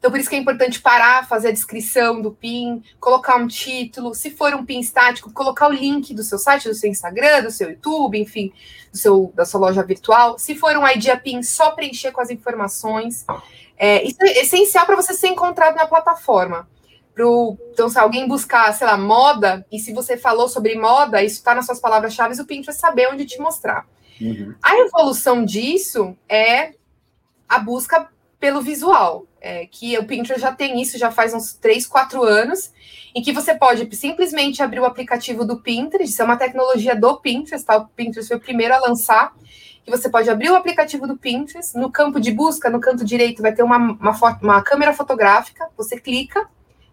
Então, 0.02 0.10
por 0.10 0.18
isso 0.18 0.28
que 0.28 0.34
é 0.34 0.38
importante 0.40 0.80
parar, 0.80 1.28
fazer 1.28 1.50
a 1.50 1.52
descrição 1.52 2.20
do 2.20 2.32
PIN, 2.32 2.82
colocar 2.98 3.36
um 3.36 3.46
título. 3.46 4.16
Se 4.16 4.32
for 4.32 4.52
um 4.52 4.64
PIN 4.66 4.80
estático, 4.80 5.32
colocar 5.32 5.68
o 5.68 5.72
link 5.72 6.12
do 6.12 6.24
seu 6.24 6.38
site, 6.38 6.68
do 6.68 6.74
seu 6.74 6.90
Instagram, 6.90 7.44
do 7.44 7.52
seu 7.52 7.70
YouTube, 7.70 8.18
enfim, 8.18 8.52
do 8.90 8.98
seu, 8.98 9.32
da 9.32 9.44
sua 9.44 9.60
loja 9.60 9.80
virtual. 9.84 10.40
Se 10.40 10.56
for 10.56 10.76
um 10.76 10.84
ID 10.88 11.06
PIN, 11.22 11.40
só 11.44 11.70
preencher 11.70 12.10
com 12.10 12.20
as 12.20 12.30
informações. 12.30 13.24
É, 13.78 14.02
isso 14.02 14.16
é 14.22 14.40
essencial 14.40 14.86
para 14.86 14.96
você 14.96 15.14
ser 15.14 15.28
encontrado 15.28 15.76
na 15.76 15.86
plataforma. 15.86 16.68
Pro, 17.14 17.56
então, 17.72 17.88
se 17.88 17.96
alguém 17.96 18.26
buscar, 18.26 18.74
sei 18.74 18.88
lá, 18.88 18.96
moda, 18.96 19.64
e 19.70 19.78
se 19.78 19.92
você 19.92 20.16
falou 20.16 20.48
sobre 20.48 20.74
moda, 20.74 21.22
isso 21.22 21.36
está 21.36 21.54
nas 21.54 21.64
suas 21.64 21.78
palavras-chave, 21.78 22.40
o 22.40 22.44
Pinterest 22.44 22.80
saber 22.80 23.06
onde 23.06 23.24
te 23.24 23.38
mostrar. 23.38 23.86
Uhum. 24.20 24.52
A 24.60 24.76
evolução 24.80 25.44
disso 25.44 26.16
é 26.28 26.72
a 27.48 27.60
busca 27.60 28.08
pelo 28.40 28.60
visual 28.60 29.28
é, 29.42 29.66
que 29.66 29.98
o 29.98 30.04
Pinterest 30.04 30.40
já 30.40 30.52
tem 30.52 30.80
isso, 30.80 30.96
já 30.96 31.10
faz 31.10 31.34
uns 31.34 31.52
3, 31.54 31.84
4 31.84 32.22
anos, 32.22 32.72
em 33.12 33.20
que 33.20 33.32
você 33.32 33.52
pode 33.52 33.94
simplesmente 33.94 34.62
abrir 34.62 34.78
o 34.78 34.84
aplicativo 34.84 35.44
do 35.44 35.60
Pinterest, 35.60 36.12
isso 36.12 36.22
é 36.22 36.24
uma 36.24 36.36
tecnologia 36.36 36.94
do 36.94 37.20
Pinterest, 37.20 37.66
tá? 37.66 37.76
O 37.76 37.88
Pinterest 37.88 38.28
foi 38.28 38.36
o 38.36 38.40
primeiro 38.40 38.72
a 38.72 38.78
lançar, 38.78 39.34
que 39.84 39.90
você 39.90 40.08
pode 40.08 40.30
abrir 40.30 40.48
o 40.48 40.54
aplicativo 40.54 41.08
do 41.08 41.18
Pinterest, 41.18 41.76
no 41.76 41.90
campo 41.90 42.20
de 42.20 42.30
busca, 42.30 42.70
no 42.70 42.80
canto 42.80 43.04
direito, 43.04 43.42
vai 43.42 43.52
ter 43.52 43.64
uma, 43.64 43.78
uma, 43.78 44.14
foto, 44.14 44.44
uma 44.44 44.62
câmera 44.62 44.94
fotográfica, 44.94 45.68
você 45.76 45.98
clica, 45.98 46.48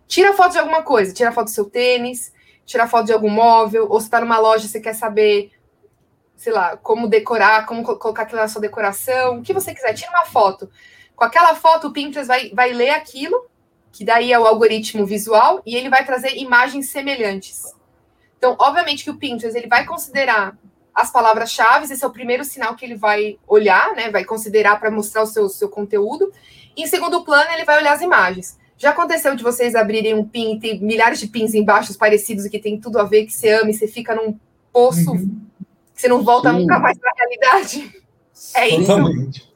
tira 0.07 0.33
foto 0.33 0.53
de 0.53 0.57
alguma 0.57 0.81
coisa, 0.81 1.13
tira 1.13 1.31
foto 1.31 1.45
do 1.45 1.51
seu 1.51 1.65
tênis, 1.65 2.33
tira 2.65 2.87
foto 2.87 3.05
de 3.05 3.13
algum 3.13 3.29
móvel, 3.29 3.85
ou 3.87 3.99
se 3.99 4.07
está 4.07 4.19
numa 4.19 4.39
loja 4.39 4.67
você 4.67 4.79
quer 4.79 4.95
saber, 4.95 5.51
sei 6.35 6.51
lá, 6.51 6.75
como 6.77 7.07
decorar, 7.07 7.67
como 7.67 7.83
colocar 7.83 8.23
aquilo 8.23 8.41
na 8.41 8.47
sua 8.47 8.59
decoração, 8.61 9.37
o 9.37 9.43
que 9.43 9.53
você 9.53 9.71
quiser, 9.71 9.93
tira 9.93 10.09
uma 10.09 10.25
foto. 10.25 10.67
Com 11.19 11.25
aquela 11.25 11.53
foto, 11.53 11.87
o 11.87 11.91
Pinterest 11.91 12.25
vai, 12.25 12.49
vai 12.51 12.71
ler 12.71 12.91
aquilo, 12.91 13.45
que 13.91 14.05
daí 14.05 14.31
é 14.31 14.39
o 14.39 14.47
algoritmo 14.47 15.05
visual, 15.05 15.61
e 15.65 15.75
ele 15.75 15.89
vai 15.89 16.05
trazer 16.05 16.37
imagens 16.37 16.91
semelhantes. 16.91 17.65
Então, 18.37 18.55
obviamente 18.57 19.03
que 19.03 19.09
o 19.09 19.17
Pinterest 19.17 19.57
ele 19.57 19.67
vai 19.67 19.85
considerar 19.85 20.57
as 20.95 21.11
palavras-chave, 21.11 21.91
esse 21.91 22.01
é 22.01 22.07
o 22.07 22.09
primeiro 22.09 22.45
sinal 22.45 22.73
que 22.73 22.85
ele 22.85 22.95
vai 22.95 23.37
olhar, 23.45 23.93
né? 23.97 24.09
Vai 24.09 24.23
considerar 24.23 24.79
para 24.79 24.89
mostrar 24.89 25.23
o 25.23 25.25
seu, 25.25 25.49
seu 25.49 25.67
conteúdo. 25.67 26.31
E 26.73 26.83
em 26.83 26.87
segundo 26.87 27.21
plano, 27.25 27.51
ele 27.51 27.65
vai 27.65 27.79
olhar 27.79 27.91
as 27.91 28.01
imagens. 28.01 28.57
Já 28.77 28.91
aconteceu 28.91 29.35
de 29.35 29.43
vocês 29.43 29.75
abrirem 29.75 30.13
um 30.13 30.25
pin 30.25 30.55
e 30.55 30.59
ter 30.61 30.79
milhares 30.79 31.19
de 31.19 31.27
pins 31.27 31.53
embaixo 31.53 31.97
parecidos 31.97 32.45
e 32.45 32.49
que 32.49 32.59
tem 32.59 32.79
tudo 32.79 32.97
a 32.97 33.03
ver, 33.03 33.25
que 33.25 33.33
você 33.33 33.49
ama 33.49 33.71
e 33.71 33.73
você 33.73 33.89
fica 33.89 34.15
num 34.15 34.39
poço 34.71 35.11
uhum. 35.11 35.41
que 35.93 36.01
você 36.01 36.07
não 36.07 36.23
volta 36.23 36.49
Sim. 36.49 36.59
nunca 36.59 36.79
mais 36.79 36.97
para 36.97 37.11
a 37.11 37.13
realidade? 37.13 37.93
É 38.55 38.69
isso. 38.69 39.48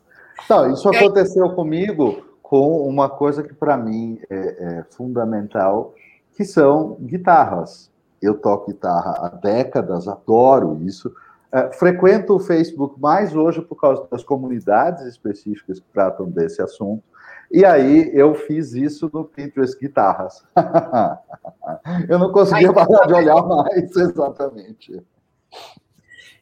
Não, 0.49 0.71
isso 0.71 0.89
aconteceu 0.89 1.49
comigo 1.51 2.23
com 2.41 2.87
uma 2.87 3.09
coisa 3.09 3.41
que 3.41 3.53
para 3.53 3.75
mim 3.77 4.19
é, 4.29 4.35
é, 4.35 4.83
fundamental, 4.91 5.93
que 6.35 6.45
são 6.45 6.97
guitarras. 7.01 7.91
Eu 8.21 8.35
toco 8.37 8.71
guitarra 8.71 9.11
há 9.19 9.29
décadas, 9.29 10.07
adoro 10.07 10.79
isso. 10.83 11.11
É, 11.51 11.71
frequento 11.71 12.35
o 12.35 12.39
Facebook 12.39 12.99
mais 12.99 13.35
hoje 13.35 13.61
por 13.61 13.75
causa 13.75 14.07
das 14.09 14.23
comunidades 14.23 15.05
específicas 15.05 15.79
que 15.79 15.85
tratam 15.93 16.29
desse 16.29 16.61
assunto. 16.61 17.03
E 17.51 17.63
aí 17.63 18.09
eu 18.13 18.33
fiz 18.33 18.73
isso 18.73 19.09
no 19.13 19.25
Pinterest 19.25 19.79
Guitarras. 19.79 20.43
eu 22.09 22.17
não 22.17 22.31
conseguia 22.31 22.73
parar 22.73 23.05
de 23.05 23.13
olhar 23.13 23.41
mais, 23.43 23.93
exatamente. 23.97 25.01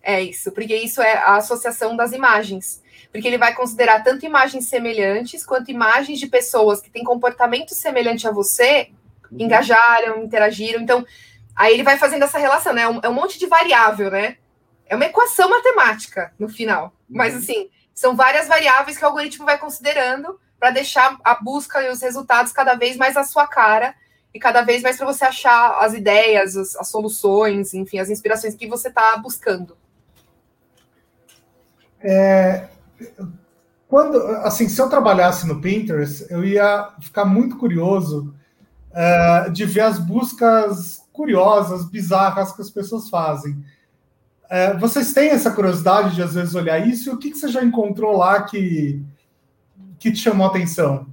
É 0.04 0.22
isso, 0.22 0.52
porque 0.52 0.76
isso 0.76 1.02
é 1.02 1.14
a 1.14 1.36
associação 1.36 1.96
das 1.96 2.12
imagens 2.12 2.82
porque 3.12 3.28
ele 3.28 3.38
vai 3.38 3.54
considerar 3.54 4.04
tanto 4.04 4.26
imagens 4.26 4.68
semelhantes 4.68 5.46
quanto 5.46 5.70
imagens 5.70 6.18
de 6.18 6.28
pessoas 6.28 6.80
que 6.80 6.90
têm 6.90 7.04
comportamento 7.04 7.76
semelhante 7.76 8.28
a 8.28 8.32
você, 8.32 8.90
uhum. 9.30 9.40
engajaram, 9.42 10.24
interagiram. 10.24 10.82
Então, 10.82 11.06
aí 11.56 11.74
ele 11.74 11.84
vai 11.84 11.98
fazendo 11.98 12.24
essa 12.24 12.40
relação, 12.40 12.74
né? 12.74 12.84
É 12.84 12.88
um, 12.88 13.00
é 13.04 13.10
um 13.10 13.14
monte 13.14 13.38
de 13.38 13.48
variável, 13.48 14.10
né? 14.10 14.38
É 14.86 14.96
uma 14.96 15.06
equação 15.06 15.50
matemática 15.50 16.34
no 16.40 16.48
final. 16.48 16.94
Mas, 17.10 17.34
uhum. 17.34 17.40
assim, 17.40 17.70
são 17.94 18.16
várias 18.16 18.48
variáveis 18.48 18.98
que 18.98 19.04
o 19.04 19.08
algoritmo 19.08 19.46
vai 19.46 19.58
considerando 19.58 20.40
para 20.58 20.72
deixar 20.72 21.18
a 21.24 21.36
busca 21.36 21.82
e 21.82 21.90
os 21.90 22.02
resultados 22.02 22.54
cada 22.54 22.76
vez 22.76 22.96
mais 22.96 23.18
à 23.18 23.26
sua 23.26 23.46
cara 23.46 23.94
e 24.34 24.40
cada 24.40 24.62
vez 24.62 24.82
mais 24.82 24.96
para 24.96 25.06
você 25.06 25.26
achar 25.26 25.80
as 25.80 25.94
ideias, 25.94 26.56
as, 26.56 26.76
as, 26.78 26.88
soluções, 26.88 27.74
enfim, 27.74 28.00
as 28.00 28.10
inspirações 28.10 28.56
que 28.56 28.68
você 28.68 28.88
está 28.88 29.18
buscando. 29.18 29.76
É, 32.04 32.68
quando, 33.88 34.18
assim, 34.44 34.70
se 34.70 34.82
eu 34.82 34.90
trabalhasse 34.90 35.46
no 35.48 35.62
Pinterest, 35.62 36.26
eu 36.30 36.46
ia 36.46 36.90
ficar 37.02 37.26
muito 37.26 37.58
curioso 37.58 38.34
uh, 38.92 39.52
de 39.52 39.66
ver 39.66 39.82
as 39.82 40.00
buscas 40.00 41.02
curiosas, 41.12 41.90
bizarras 41.90 42.54
que 42.54 42.62
as 42.62 42.70
pessoas 42.70 43.10
fazem. 43.10 43.54
Uh, 44.46 44.80
vocês 44.80 45.14
têm 45.14 45.30
essa 45.30 45.52
curiosidade 45.52 46.16
de 46.16 46.24
às 46.24 46.34
vezes 46.34 46.56
olhar 46.56 46.80
isso? 46.88 47.10
E 47.10 47.14
o 47.14 47.18
que, 47.18 47.32
que 47.32 47.38
você 47.38 47.48
já 47.48 47.64
encontrou 47.64 48.16
lá 48.16 48.44
que, 48.44 49.04
que 50.00 50.12
te 50.12 50.20
chamou 50.20 50.48
a 50.48 50.50
atenção? 50.50 51.08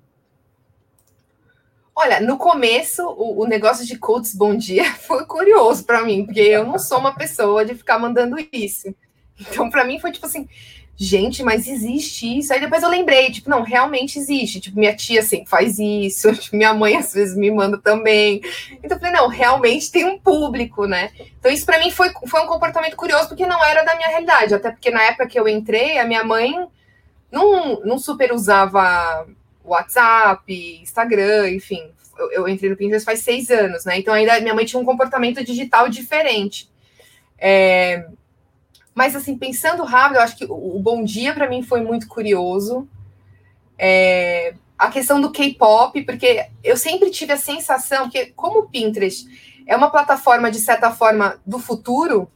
Olha, 1.97 2.21
no 2.21 2.39
começo, 2.39 3.03
o, 3.05 3.43
o, 3.43 3.45
negócio 3.45 3.85
de 3.85 3.99
coaches 3.99 4.33
bom 4.33 4.57
dia 4.57 4.85
foi 5.03 5.27
curioso 5.27 5.85
para 5.85 6.05
mim, 6.05 6.25
porque 6.25 6.41
eu 6.41 6.65
não 6.65 6.79
sou 6.79 6.99
uma 6.99 7.13
pessoa 7.13 7.65
de 7.65 7.75
ficar 7.75 7.99
mandando 7.99 8.37
isso. 8.53 8.95
Então, 9.41 9.71
para 9.71 9.85
mim, 9.85 9.99
foi 9.99 10.11
tipo 10.13 10.27
assim: 10.27 10.49
gente, 11.01 11.45
mas 11.45 11.69
existe 11.69 12.39
isso. 12.39 12.53
Aí 12.53 12.61
depois 12.61 12.83
eu 12.83 12.89
lembrei, 12.89 13.31
tipo, 13.31 13.49
não, 13.49 13.63
realmente 13.63 14.19
existe. 14.19 14.61
Tipo, 14.61 14.81
minha 14.81 14.95
tia 14.97 15.23
sempre 15.23 15.49
faz 15.49 15.79
isso, 15.79 16.35
tipo, 16.35 16.57
minha 16.57 16.75
mãe 16.75 16.97
às 16.97 17.15
vezes 17.15 17.37
me 17.37 17.51
manda 17.53 17.79
também. 17.79 18.41
Então 18.83 18.97
eu 18.97 18.99
falei, 18.99 19.15
não, 19.15 19.29
realmente 19.29 19.93
tem 19.93 20.05
um 20.05 20.19
público, 20.19 20.87
né? 20.87 21.13
Então 21.39 21.53
isso 21.53 21.65
para 21.65 21.79
mim 21.79 21.93
foi, 21.93 22.11
foi 22.27 22.43
um 22.43 22.49
comportamento 22.49 22.97
curioso, 22.97 23.29
porque 23.29 23.47
não 23.47 23.65
era 23.65 23.85
da 23.85 23.95
minha 23.95 24.09
realidade. 24.09 24.55
Até 24.55 24.73
porque 24.73 24.91
na 24.91 25.05
época 25.05 25.29
que 25.29 25.39
eu 25.39 25.49
entrei, 25.49 25.99
a 25.99 26.05
minha 26.05 26.25
mãe 26.25 26.53
não, 27.31 27.81
não 27.83 27.99
super 27.99 28.33
usava 28.33 29.25
WhatsApp, 29.65 30.81
Instagram, 30.83 31.51
enfim. 31.51 31.93
Eu, 32.19 32.33
eu 32.33 32.49
entrei 32.49 32.71
no 32.71 32.77
Pinterest 32.77 33.05
faz 33.05 33.21
seis 33.21 33.51
anos, 33.51 33.85
né? 33.85 33.97
Então 33.99 34.13
ainda 34.13 34.41
minha 34.41 34.55
mãe 34.55 34.65
tinha 34.65 34.81
um 34.81 34.85
comportamento 34.85 35.45
digital 35.45 35.89
diferente. 35.89 36.69
É, 37.39 38.05
mas, 38.99 39.15
assim, 39.15 39.39
pensando 39.39 39.85
rápido, 39.85 40.17
eu 40.17 40.23
acho 40.23 40.37
que 40.37 40.45
o 40.45 40.77
Bom 40.81 41.05
Dia, 41.05 41.33
para 41.33 41.49
mim, 41.49 41.63
foi 41.63 41.81
muito 41.83 42.09
curioso. 42.09 42.89
É, 43.79 44.55
a 44.77 44.91
questão 44.91 45.21
do 45.21 45.31
K-pop, 45.31 46.03
porque 46.03 46.49
eu 46.65 46.77
sempre 46.77 47.09
tive 47.09 47.33
a 47.33 47.37
sensação 47.37 48.11
que, 48.11 48.33
como 48.35 48.59
o 48.59 48.69
Pinterest 48.69 49.25
é 49.69 49.77
uma 49.77 49.89
plataforma, 49.89 50.51
de 50.51 50.59
certa 50.59 50.91
forma, 50.91 51.39
do 51.47 51.61
futuro, 51.61 52.29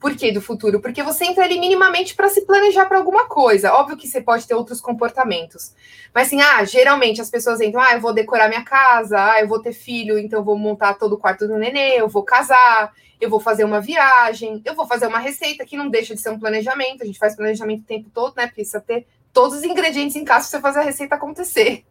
por 0.00 0.16
que 0.16 0.32
do 0.32 0.40
futuro? 0.40 0.80
Porque 0.80 1.02
você 1.02 1.26
entra 1.26 1.44
ali 1.44 1.60
minimamente 1.60 2.14
para 2.14 2.30
se 2.30 2.46
planejar 2.46 2.86
para 2.86 2.96
alguma 2.96 3.26
coisa. 3.26 3.74
Óbvio 3.74 3.98
que 3.98 4.08
você 4.08 4.20
pode 4.20 4.46
ter 4.46 4.54
outros 4.54 4.80
comportamentos. 4.80 5.74
Mas 6.14 6.28
assim, 6.28 6.40
ah, 6.40 6.64
geralmente 6.64 7.20
as 7.20 7.28
pessoas 7.28 7.60
entram, 7.60 7.82
ah, 7.82 7.92
eu 7.92 8.00
vou 8.00 8.14
decorar 8.14 8.48
minha 8.48 8.64
casa, 8.64 9.32
ah, 9.32 9.40
eu 9.40 9.46
vou 9.46 9.60
ter 9.60 9.74
filho, 9.74 10.18
então 10.18 10.40
eu 10.40 10.44
vou 10.44 10.58
montar 10.58 10.94
todo 10.94 11.12
o 11.12 11.18
quarto 11.18 11.46
do 11.46 11.58
nenê, 11.58 12.00
eu 12.00 12.08
vou 12.08 12.22
casar, 12.22 12.92
eu 13.20 13.28
vou 13.28 13.38
fazer 13.38 13.64
uma 13.64 13.80
viagem, 13.80 14.62
eu 14.64 14.74
vou 14.74 14.86
fazer 14.86 15.06
uma 15.06 15.18
receita, 15.18 15.66
que 15.66 15.76
não 15.76 15.90
deixa 15.90 16.14
de 16.14 16.20
ser 16.22 16.30
um 16.30 16.38
planejamento. 16.38 17.02
A 17.02 17.06
gente 17.06 17.18
faz 17.18 17.36
planejamento 17.36 17.82
o 17.82 17.86
tempo 17.86 18.08
todo, 18.08 18.34
né? 18.36 18.46
Precisa 18.46 18.80
ter 18.80 19.06
todos 19.34 19.58
os 19.58 19.64
ingredientes 19.64 20.16
em 20.16 20.24
casa 20.24 20.48
para 20.48 20.58
você 20.58 20.62
fazer 20.62 20.78
a 20.78 20.82
receita 20.82 21.14
acontecer. 21.14 21.84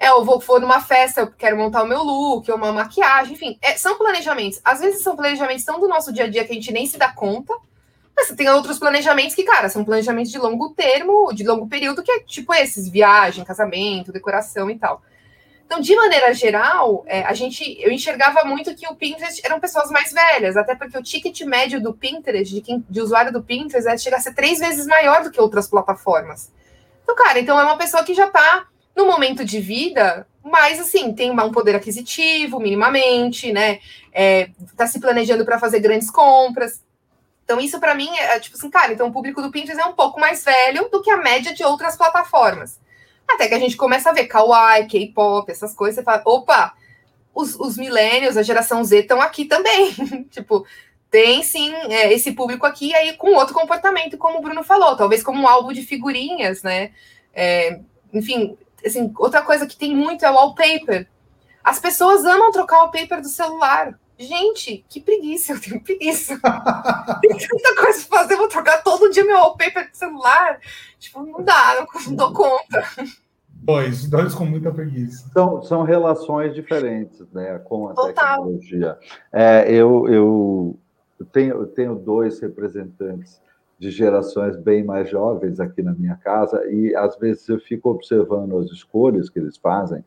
É, 0.00 0.08
eu 0.08 0.24
vou 0.24 0.40
for 0.40 0.58
numa 0.58 0.80
festa, 0.80 1.20
eu 1.20 1.26
quero 1.30 1.58
montar 1.58 1.82
o 1.82 1.86
meu 1.86 2.02
look, 2.02 2.50
uma 2.50 2.72
maquiagem, 2.72 3.34
enfim, 3.34 3.58
é, 3.60 3.76
são 3.76 3.98
planejamentos. 3.98 4.58
Às 4.64 4.80
vezes 4.80 5.02
são 5.02 5.14
planejamentos 5.14 5.62
tão 5.62 5.78
do 5.78 5.86
nosso 5.86 6.10
dia 6.10 6.24
a 6.24 6.26
dia 6.26 6.42
que 6.42 6.52
a 6.52 6.54
gente 6.54 6.72
nem 6.72 6.86
se 6.86 6.96
dá 6.96 7.12
conta, 7.12 7.54
mas 8.16 8.30
tem 8.30 8.48
outros 8.48 8.78
planejamentos 8.78 9.34
que, 9.34 9.42
cara, 9.42 9.68
são 9.68 9.84
planejamentos 9.84 10.32
de 10.32 10.38
longo 10.38 10.70
termo, 10.70 11.34
de 11.34 11.44
longo 11.44 11.68
período, 11.68 12.02
que 12.02 12.10
é 12.10 12.20
tipo 12.20 12.54
esses, 12.54 12.88
viagem, 12.88 13.44
casamento, 13.44 14.10
decoração 14.10 14.70
e 14.70 14.78
tal. 14.78 15.02
Então, 15.66 15.80
de 15.80 15.94
maneira 15.94 16.32
geral, 16.32 17.04
é, 17.06 17.22
a 17.22 17.34
gente, 17.34 17.78
eu 17.78 17.92
enxergava 17.92 18.42
muito 18.42 18.74
que 18.74 18.88
o 18.88 18.96
Pinterest 18.96 19.42
eram 19.44 19.60
pessoas 19.60 19.90
mais 19.90 20.10
velhas, 20.12 20.56
até 20.56 20.74
porque 20.74 20.96
o 20.96 21.02
ticket 21.02 21.42
médio 21.42 21.78
do 21.78 21.92
Pinterest, 21.92 22.54
de, 22.54 22.62
quem, 22.62 22.82
de 22.88 23.00
usuário 23.02 23.30
do 23.30 23.42
Pinterest, 23.42 23.86
é, 23.86 23.98
chega 23.98 24.16
a 24.16 24.20
ser 24.20 24.34
três 24.34 24.60
vezes 24.60 24.86
maior 24.86 25.22
do 25.22 25.30
que 25.30 25.40
outras 25.40 25.68
plataformas. 25.68 26.50
Então, 27.02 27.14
cara, 27.14 27.38
então 27.38 27.60
é 27.60 27.64
uma 27.64 27.76
pessoa 27.76 28.02
que 28.02 28.14
já 28.14 28.26
está 28.26 28.66
no 28.96 29.06
momento 29.06 29.44
de 29.44 29.60
vida, 29.60 30.26
mas 30.42 30.80
assim, 30.80 31.12
tem 31.12 31.30
um 31.30 31.52
poder 31.52 31.74
aquisitivo, 31.76 32.58
minimamente, 32.58 33.52
né? 33.52 33.80
É, 34.12 34.50
tá 34.76 34.86
se 34.86 35.00
planejando 35.00 35.44
para 35.44 35.58
fazer 35.58 35.80
grandes 35.80 36.10
compras. 36.10 36.82
Então, 37.44 37.60
isso 37.60 37.80
para 37.80 37.94
mim 37.94 38.08
é 38.16 38.38
tipo 38.38 38.56
assim, 38.56 38.70
cara, 38.70 38.92
então 38.92 39.08
o 39.08 39.12
público 39.12 39.42
do 39.42 39.50
Pinterest 39.50 39.80
é 39.80 39.86
um 39.86 39.94
pouco 39.94 40.20
mais 40.20 40.44
velho 40.44 40.88
do 40.90 41.02
que 41.02 41.10
a 41.10 41.16
média 41.16 41.52
de 41.52 41.64
outras 41.64 41.96
plataformas. 41.96 42.78
Até 43.28 43.48
que 43.48 43.54
a 43.54 43.58
gente 43.58 43.76
começa 43.76 44.10
a 44.10 44.12
ver 44.12 44.26
kawaii, 44.26 44.86
K-pop, 44.86 45.50
essas 45.50 45.74
coisas, 45.74 45.96
você 45.96 46.02
fala, 46.02 46.22
opa, 46.24 46.74
os, 47.34 47.54
os 47.56 47.76
milênios, 47.76 48.36
a 48.36 48.42
geração 48.42 48.82
Z 48.82 49.00
estão 49.00 49.20
aqui 49.20 49.44
também. 49.44 49.92
tipo, 50.30 50.66
tem 51.10 51.42
sim 51.42 51.74
é, 51.90 52.12
esse 52.12 52.32
público 52.32 52.66
aqui, 52.66 52.94
aí 52.94 53.16
com 53.16 53.34
outro 53.34 53.54
comportamento, 53.54 54.16
como 54.16 54.38
o 54.38 54.42
Bruno 54.42 54.62
falou, 54.62 54.96
talvez 54.96 55.22
como 55.22 55.42
um 55.42 55.48
álbum 55.48 55.72
de 55.72 55.82
figurinhas, 55.82 56.62
né? 56.62 56.92
É, 57.34 57.80
enfim, 58.12 58.56
assim, 58.84 59.12
outra 59.18 59.42
coisa 59.42 59.66
que 59.66 59.76
tem 59.76 59.94
muito 59.94 60.24
é 60.24 60.30
o 60.30 60.34
wallpaper. 60.34 61.08
As 61.62 61.78
pessoas 61.78 62.24
amam 62.24 62.50
trocar 62.50 62.76
o 62.76 62.80
wallpaper 62.82 63.20
do 63.20 63.28
celular. 63.28 63.98
Gente, 64.18 64.84
que 64.88 65.00
preguiça, 65.00 65.52
eu 65.54 65.60
tenho 65.60 65.82
preguiça. 65.82 66.38
tem 67.20 67.36
tanta 67.36 67.76
coisa 67.80 68.06
pra 68.06 68.18
fazer, 68.18 68.34
eu 68.34 68.38
vou 68.38 68.48
trocar 68.48 68.82
todo 68.82 69.10
dia 69.10 69.24
meu 69.24 69.36
wallpaper 69.36 69.90
do 69.90 69.96
celular. 69.96 70.60
Tipo, 70.98 71.24
não 71.24 71.42
dá, 71.42 71.76
não, 71.76 72.02
não 72.06 72.14
dou 72.14 72.32
conta. 72.32 72.84
Dois, 73.48 74.08
dois 74.08 74.34
com 74.34 74.44
muita 74.44 74.70
preguiça. 74.70 75.28
São, 75.32 75.62
são 75.62 75.82
relações 75.82 76.54
diferentes, 76.54 77.20
né, 77.32 77.58
com 77.60 77.88
a 77.88 77.94
Total. 77.94 78.12
tecnologia. 78.12 78.98
É, 79.32 79.70
eu, 79.70 80.08
eu, 80.08 80.78
tenho, 81.32 81.56
eu 81.56 81.66
tenho 81.66 81.94
dois 81.94 82.40
representantes 82.40 83.40
de 83.80 83.90
gerações 83.90 84.58
bem 84.58 84.84
mais 84.84 85.08
jovens 85.08 85.58
aqui 85.58 85.82
na 85.82 85.94
minha 85.94 86.14
casa 86.16 86.62
e 86.70 86.94
às 86.94 87.16
vezes 87.16 87.48
eu 87.48 87.58
fico 87.58 87.88
observando 87.88 88.58
as 88.58 88.70
escolhas 88.70 89.30
que 89.30 89.38
eles 89.38 89.56
fazem 89.56 90.04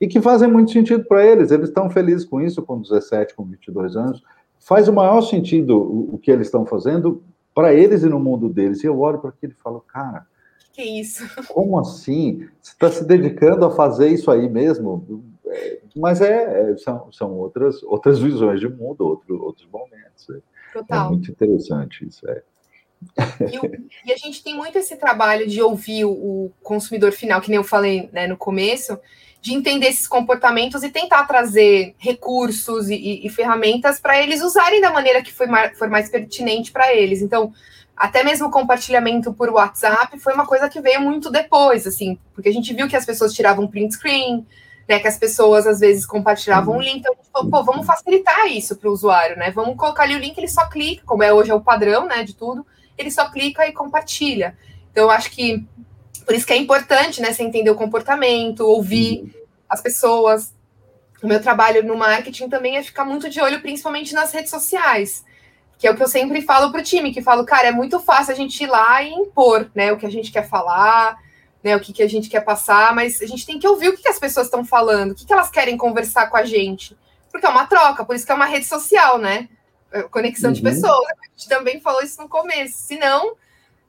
e 0.00 0.06
que 0.06 0.20
fazem 0.20 0.48
muito 0.48 0.70
sentido 0.70 1.04
para 1.04 1.26
eles. 1.26 1.50
Eles 1.50 1.68
estão 1.68 1.90
felizes 1.90 2.24
com 2.24 2.40
isso, 2.40 2.62
com 2.62 2.80
17, 2.80 3.34
com 3.34 3.44
22 3.44 3.96
anos. 3.96 4.22
Faz 4.60 4.86
o 4.86 4.92
maior 4.92 5.20
sentido 5.22 5.76
o, 5.76 6.16
que 6.16 6.30
eles 6.30 6.46
estão 6.46 6.64
fazendo 6.64 7.20
para 7.52 7.74
eles 7.74 8.04
e 8.04 8.08
no 8.08 8.20
mundo 8.20 8.48
deles. 8.48 8.84
E 8.84 8.86
eu 8.86 9.00
olho 9.00 9.18
para 9.18 9.30
aquilo 9.30 9.52
e 9.52 9.62
falo, 9.62 9.80
cara, 9.80 10.24
que 10.72 10.82
isso? 10.82 11.24
Como 11.52 11.76
assim? 11.76 12.46
Você 12.62 12.70
está 12.70 12.88
se 12.88 13.04
dedicando 13.04 13.64
a 13.64 13.70
fazer 13.72 14.10
isso 14.10 14.30
aí 14.30 14.48
mesmo? 14.48 15.26
É, 15.44 15.80
mas 15.96 16.20
é, 16.20 16.70
é, 16.70 16.76
são, 16.76 17.10
são 17.10 17.32
outras, 17.32 17.82
outras 17.82 18.20
visões 18.20 18.60
de 18.60 18.68
mundo, 18.68 19.00
outro, 19.00 19.42
outros 19.42 19.66
momentos. 19.66 20.30
É, 20.30 20.40
Total. 20.72 21.06
É 21.06 21.08
muito 21.08 21.32
interessante 21.32 22.06
isso. 22.06 22.28
É. 22.30 22.44
E, 23.52 23.58
o, 23.58 23.88
e, 24.04 24.12
a 24.12 24.16
gente 24.16 24.42
tem 24.42 24.54
muito 24.54 24.76
esse 24.78 24.96
trabalho 24.96 25.46
de 25.46 25.62
ouvir 25.62 26.04
o, 26.04 26.10
o 26.10 26.52
consumidor 26.62 27.12
final, 27.12 27.40
que 27.40 27.48
nem 27.48 27.56
eu 27.56 27.64
falei 27.64 28.08
né, 28.12 28.26
no 28.26 28.36
começo, 28.36 28.98
de 29.40 29.54
entender 29.54 29.86
esses 29.86 30.06
comportamentos 30.06 30.82
e 30.82 30.90
tentar 30.90 31.24
trazer 31.24 31.94
recursos 31.98 32.90
e, 32.90 32.94
e, 32.94 33.26
e 33.26 33.30
ferramentas 33.30 34.00
para 34.00 34.20
eles 34.20 34.42
usarem 34.42 34.80
da 34.80 34.90
maneira 34.90 35.22
que 35.22 35.32
mais, 35.46 35.78
for 35.78 35.88
mais 35.88 36.10
pertinente 36.10 36.72
para 36.72 36.92
eles. 36.92 37.22
Então, 37.22 37.52
até 37.96 38.22
mesmo 38.22 38.48
o 38.48 38.50
compartilhamento 38.50 39.32
por 39.32 39.50
WhatsApp 39.50 40.18
foi 40.18 40.32
uma 40.32 40.46
coisa 40.46 40.68
que 40.68 40.80
veio 40.80 41.00
muito 41.00 41.30
depois, 41.30 41.86
assim, 41.86 42.18
porque 42.34 42.48
a 42.48 42.52
gente 42.52 42.72
viu 42.74 42.88
que 42.88 42.96
as 42.96 43.04
pessoas 43.04 43.32
tiravam 43.32 43.66
print 43.66 43.94
screen, 43.94 44.46
né, 44.88 44.98
que 44.98 45.08
as 45.08 45.18
pessoas 45.18 45.66
às 45.66 45.80
vezes 45.80 46.06
compartilhavam 46.06 46.76
o 46.76 46.80
link, 46.80 47.00
então 47.00 47.12
a 47.12 47.16
gente 47.16 47.30
falou, 47.30 47.50
pô, 47.50 47.62
vamos 47.64 47.86
facilitar 47.86 48.46
isso 48.46 48.76
para 48.76 48.88
o 48.88 48.92
usuário, 48.92 49.36
né? 49.36 49.50
Vamos 49.50 49.76
colocar 49.76 50.04
ali 50.04 50.14
o 50.14 50.18
link, 50.18 50.38
ele 50.38 50.48
só 50.48 50.66
clica, 50.68 51.02
como 51.04 51.22
é 51.22 51.32
hoje 51.32 51.50
é 51.50 51.54
o 51.54 51.60
padrão, 51.60 52.06
né, 52.06 52.22
de 52.22 52.34
tudo, 52.34 52.64
ele 52.98 53.10
só 53.10 53.30
clica 53.30 53.66
e 53.66 53.72
compartilha. 53.72 54.56
Então 54.90 55.04
eu 55.04 55.10
acho 55.10 55.30
que 55.30 55.64
por 56.26 56.34
isso 56.34 56.46
que 56.46 56.52
é 56.52 56.56
importante, 56.56 57.22
né, 57.22 57.32
você 57.32 57.42
entender 57.42 57.70
o 57.70 57.74
comportamento, 57.74 58.60
ouvir 58.60 59.22
uhum. 59.22 59.30
as 59.68 59.80
pessoas. 59.80 60.54
O 61.22 61.26
meu 61.26 61.40
trabalho 61.40 61.82
no 61.82 61.96
marketing 61.96 62.48
também 62.48 62.76
é 62.76 62.82
ficar 62.82 63.04
muito 63.04 63.30
de 63.30 63.40
olho, 63.40 63.60
principalmente 63.60 64.14
nas 64.14 64.32
redes 64.32 64.50
sociais 64.50 65.24
que 65.78 65.86
é 65.86 65.90
o 65.90 65.96
que 65.96 66.02
eu 66.02 66.08
sempre 66.08 66.42
falo 66.42 66.72
para 66.72 66.80
o 66.80 66.84
time, 66.84 67.12
que 67.12 67.22
falo, 67.22 67.46
cara, 67.46 67.68
é 67.68 67.72
muito 67.72 68.00
fácil 68.00 68.32
a 68.32 68.36
gente 68.36 68.64
ir 68.64 68.66
lá 68.66 69.00
e 69.00 69.12
impor, 69.12 69.70
né, 69.74 69.92
o 69.92 69.96
que 69.96 70.04
a 70.04 70.10
gente 70.10 70.32
quer 70.32 70.46
falar, 70.48 71.16
né, 71.62 71.76
o 71.76 71.80
que, 71.80 71.92
que 71.92 72.02
a 72.02 72.08
gente 72.08 72.28
quer 72.28 72.40
passar, 72.40 72.92
mas 72.94 73.22
a 73.22 73.26
gente 73.26 73.46
tem 73.46 73.60
que 73.60 73.68
ouvir 73.68 73.88
o 73.88 73.96
que, 73.96 74.02
que 74.02 74.08
as 74.08 74.18
pessoas 74.18 74.48
estão 74.48 74.64
falando, 74.64 75.12
o 75.12 75.14
que, 75.14 75.24
que 75.24 75.32
elas 75.32 75.50
querem 75.50 75.76
conversar 75.76 76.28
com 76.28 76.36
a 76.36 76.44
gente, 76.44 76.98
porque 77.30 77.46
é 77.46 77.48
uma 77.48 77.66
troca, 77.66 78.04
por 78.04 78.16
isso 78.16 78.26
que 78.26 78.32
é 78.32 78.34
uma 78.34 78.44
rede 78.44 78.66
social, 78.66 79.18
né, 79.18 79.48
conexão 80.10 80.50
uhum. 80.50 80.54
de 80.54 80.62
pessoas, 80.62 81.08
a 81.08 81.26
gente 81.36 81.48
também 81.48 81.80
falou 81.80 82.02
isso 82.02 82.20
no 82.20 82.28
começo, 82.28 82.78
se 82.78 82.98
não, 82.98 83.34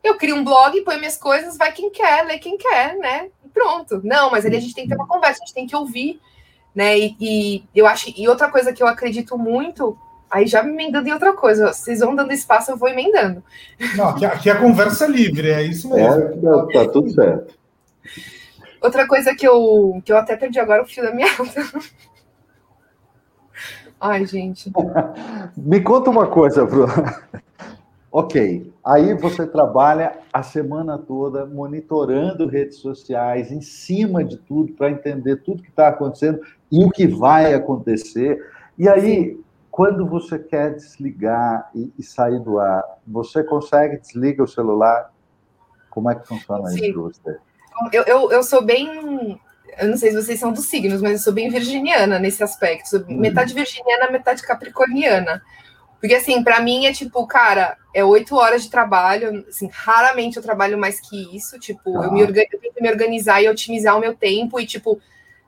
eu 0.04 0.18
crio 0.18 0.36
um 0.36 0.44
blog, 0.44 0.80
ponho 0.82 1.00
minhas 1.00 1.18
coisas, 1.18 1.58
vai 1.58 1.72
quem 1.72 1.90
quer, 1.90 2.26
lê 2.26 2.40
quem 2.40 2.58
quer, 2.58 2.96
né, 2.98 3.30
e 3.46 3.50
pronto, 3.50 4.02
não, 4.04 4.32
mas 4.32 4.46
ali 4.46 4.58
a 4.58 4.62
gente 4.62 4.74
tem 4.74 4.86
que 4.86 4.90
ter 4.90 4.96
uma 4.96 5.08
conversa, 5.08 5.42
a 5.42 5.46
gente 5.46 5.56
tem 5.56 5.68
que 5.68 5.76
ouvir, 5.76 6.20
né, 6.74 6.98
e, 6.98 7.16
e 7.20 7.64
eu 7.76 7.88
acho, 7.88 8.14
e 8.16 8.28
outra 8.28 8.50
coisa 8.50 8.72
que 8.74 8.82
eu 8.82 8.88
acredito 8.88 9.38
muito 9.38 9.98
Aí 10.30 10.46
já 10.46 10.62
me 10.62 10.72
emendando 10.72 11.10
em 11.10 11.12
outra 11.12 11.34
coisa. 11.34 11.74
Vocês 11.74 12.00
vão 12.00 12.16
dando 12.16 12.32
espaço, 12.32 12.70
eu 12.70 12.78
vou 12.78 12.88
emendando. 12.88 13.44
Não, 13.96 14.10
aqui, 14.10 14.26
aqui 14.26 14.50
a 14.50 14.60
conversa 14.60 15.06
é 15.06 15.08
livre, 15.08 15.50
é 15.50 15.64
isso 15.64 15.90
mesmo. 15.90 16.22
É, 16.22 16.38
tá, 16.38 16.86
tá 16.86 16.92
tudo 16.92 17.12
certo. 17.12 17.58
Outra 18.80 19.08
coisa 19.08 19.36
que 19.36 19.48
eu, 19.48 20.02
que 20.06 20.12
eu 20.12 20.18
até 20.18 20.38
perdi 20.38 20.60
agora 20.60 20.84
o 20.84 20.86
fio 20.86 21.04
da 21.04 21.14
minha 21.14 21.28
Ai, 24.00 24.26
gente. 24.26 24.72
Me 25.58 25.82
conta 25.82 26.10
uma 26.10 26.28
coisa, 26.28 26.66
Bruno. 26.66 26.94
ok, 28.12 28.74
aí 28.84 29.14
você 29.14 29.46
trabalha 29.46 30.18
a 30.32 30.42
semana 30.42 30.98
toda 30.98 31.46
monitorando 31.46 32.48
redes 32.48 32.78
sociais, 32.78 33.52
em 33.52 33.62
cima 33.62 34.24
de 34.24 34.38
tudo, 34.38 34.74
para 34.74 34.90
entender 34.92 35.38
tudo 35.38 35.64
que 35.64 35.70
está 35.70 35.90
acontecendo 35.90 36.40
e 36.72 36.84
o 36.84 36.90
que 36.90 37.08
vai 37.08 37.54
acontecer. 37.54 38.40
E 38.78 38.88
aí, 38.88 39.36
Sim 39.36 39.44
quando 39.80 40.06
você 40.06 40.38
quer 40.38 40.76
desligar 40.76 41.70
e, 41.74 41.90
e 41.98 42.04
sair 42.04 42.38
do 42.40 42.60
ar, 42.60 42.84
você 43.08 43.42
consegue 43.42 43.98
desligar 43.98 44.46
o 44.46 44.48
celular? 44.48 45.10
Como 45.90 46.12
é 46.12 46.16
que 46.16 46.28
funciona 46.28 46.68
Sim. 46.68 46.76
isso 46.76 46.94
para 46.94 47.02
você? 47.02 47.38
Eu, 47.94 48.04
eu, 48.04 48.32
eu 48.32 48.44
sou 48.44 48.62
bem 48.62 49.40
eu 49.80 49.88
não 49.88 49.98
sei 49.98 50.12
se 50.12 50.18
vocês 50.18 50.40
são 50.40 50.52
dos 50.52 50.66
signos, 50.66 51.02
mas 51.02 51.14
eu 51.14 51.20
sou 51.20 51.34
bem 51.34 51.50
virginiana 51.50 52.20
nesse 52.20 52.44
aspecto. 52.44 52.90
Sou 52.90 53.00
hum. 53.02 53.18
metade 53.18 53.54
virginiana, 53.54 54.12
metade 54.12 54.42
capricorniana. 54.42 55.42
Porque, 56.00 56.16
assim, 56.16 56.44
para 56.44 56.62
mim 56.62 56.86
é 56.86 56.94
tipo, 56.94 57.26
cara, 57.28 57.78
é 57.94 58.04
oito 58.04 58.36
horas 58.36 58.64
de 58.64 58.70
trabalho. 58.70 59.46
Assim, 59.50 59.70
raramente 59.72 60.38
eu 60.38 60.44
trabalho 60.44 60.78
mais 60.78 61.00
que 61.00 61.36
isso. 61.36 61.60
Tipo, 61.60 61.98
ah. 62.00 62.06
eu, 62.06 62.12
me 62.12 62.22
eu 62.22 62.34
tento 62.34 62.82
me 62.82 62.90
organizar 62.90 63.42
e 63.42 63.50
otimizar 63.50 63.98
o 63.98 64.00
meu 64.00 64.16
tempo. 64.16 64.60
E, 64.60 64.66
tipo, 64.66 65.02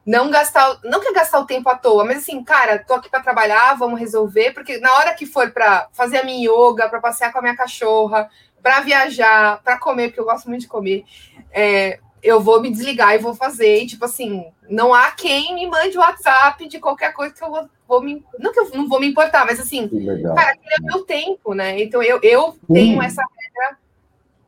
não 0.05 0.29
gastar, 0.29 0.79
não 0.83 0.99
quer 0.99 1.13
gastar 1.13 1.39
o 1.39 1.45
tempo 1.45 1.69
à 1.69 1.75
toa, 1.75 2.03
mas 2.03 2.17
assim, 2.19 2.43
cara, 2.43 2.79
tô 2.79 2.95
aqui 2.95 3.09
para 3.09 3.21
trabalhar, 3.21 3.77
vamos 3.77 3.99
resolver, 3.99 4.51
porque 4.51 4.79
na 4.79 4.91
hora 4.95 5.13
que 5.13 5.25
for 5.25 5.51
para 5.51 5.87
fazer 5.93 6.17
a 6.17 6.23
minha 6.23 6.49
yoga, 6.49 6.89
para 6.89 6.99
passear 6.99 7.31
com 7.31 7.37
a 7.37 7.41
minha 7.41 7.55
cachorra, 7.55 8.29
para 8.61 8.81
viajar, 8.81 9.61
para 9.63 9.77
comer, 9.77 10.07
porque 10.07 10.19
eu 10.19 10.25
gosto 10.25 10.49
muito 10.49 10.61
de 10.61 10.67
comer, 10.67 11.05
é, 11.51 11.99
eu 12.21 12.39
vou 12.39 12.61
me 12.61 12.69
desligar 12.69 13.15
e 13.15 13.19
vou 13.19 13.33
fazer. 13.33 13.83
E, 13.83 13.87
tipo 13.87 14.05
assim, 14.05 14.45
não 14.69 14.93
há 14.93 15.11
quem 15.11 15.55
me 15.55 15.67
mande 15.67 15.97
o 15.97 16.01
WhatsApp 16.01 16.67
de 16.67 16.79
qualquer 16.79 17.13
coisa 17.13 17.33
que 17.33 17.43
eu 17.43 17.49
vou, 17.49 17.69
vou 17.87 18.01
me. 18.01 18.23
Não 18.39 18.51
que 18.51 18.59
eu 18.59 18.69
não 18.71 18.87
vou 18.87 18.99
me 18.99 19.07
importar, 19.07 19.45
mas 19.45 19.59
assim, 19.59 19.87
cara, 20.35 20.51
aquele 20.51 20.75
é 20.75 20.81
meu 20.81 21.03
tempo, 21.03 21.53
né? 21.53 21.81
Então 21.81 22.01
eu, 22.01 22.19
eu 22.21 22.57
tenho 22.71 23.01
essa 23.01 23.21
regra 23.21 23.77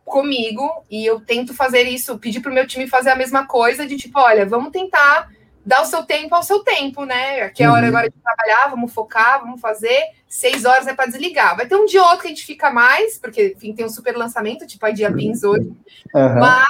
comigo 0.05 0.69
e 0.89 1.05
eu 1.05 1.19
tento 1.19 1.53
fazer 1.53 1.83
isso, 1.83 2.19
pedir 2.19 2.41
para 2.41 2.51
o 2.51 2.53
meu 2.53 2.67
time 2.67 2.87
fazer 2.87 3.09
a 3.09 3.15
mesma 3.15 3.47
coisa, 3.47 3.87
de 3.87 3.97
tipo, 3.97 4.19
olha, 4.19 4.45
vamos 4.45 4.71
tentar 4.71 5.29
dá 5.65 5.81
o 5.81 5.85
seu 5.85 6.03
tempo 6.03 6.35
ao 6.35 6.43
seu 6.43 6.59
tempo, 6.59 7.05
né? 7.05 7.41
Aqui 7.41 7.63
é 7.63 7.65
a 7.65 7.71
hora 7.71 7.83
uhum. 7.83 7.89
agora 7.89 8.09
de 8.09 8.15
trabalhar, 8.19 8.69
vamos 8.69 8.93
focar, 8.93 9.39
vamos 9.39 9.61
fazer. 9.61 10.03
Seis 10.27 10.65
horas 10.65 10.87
é 10.87 10.93
para 10.93 11.05
desligar. 11.05 11.55
Vai 11.55 11.65
ter 11.65 11.75
um 11.75 11.85
dia 11.85 12.03
outro 12.03 12.21
que 12.21 12.27
a 12.27 12.29
gente 12.29 12.45
fica 12.45 12.69
mais, 12.69 13.17
porque 13.17 13.53
enfim, 13.55 13.73
tem 13.73 13.85
um 13.85 13.89
super 13.89 14.15
lançamento, 14.17 14.67
tipo 14.67 14.85
a 14.85 14.91
Dia 14.91 15.11
Pins 15.11 15.43
hoje. 15.43 15.71
Uhum. 16.13 16.39
Mas, 16.39 16.67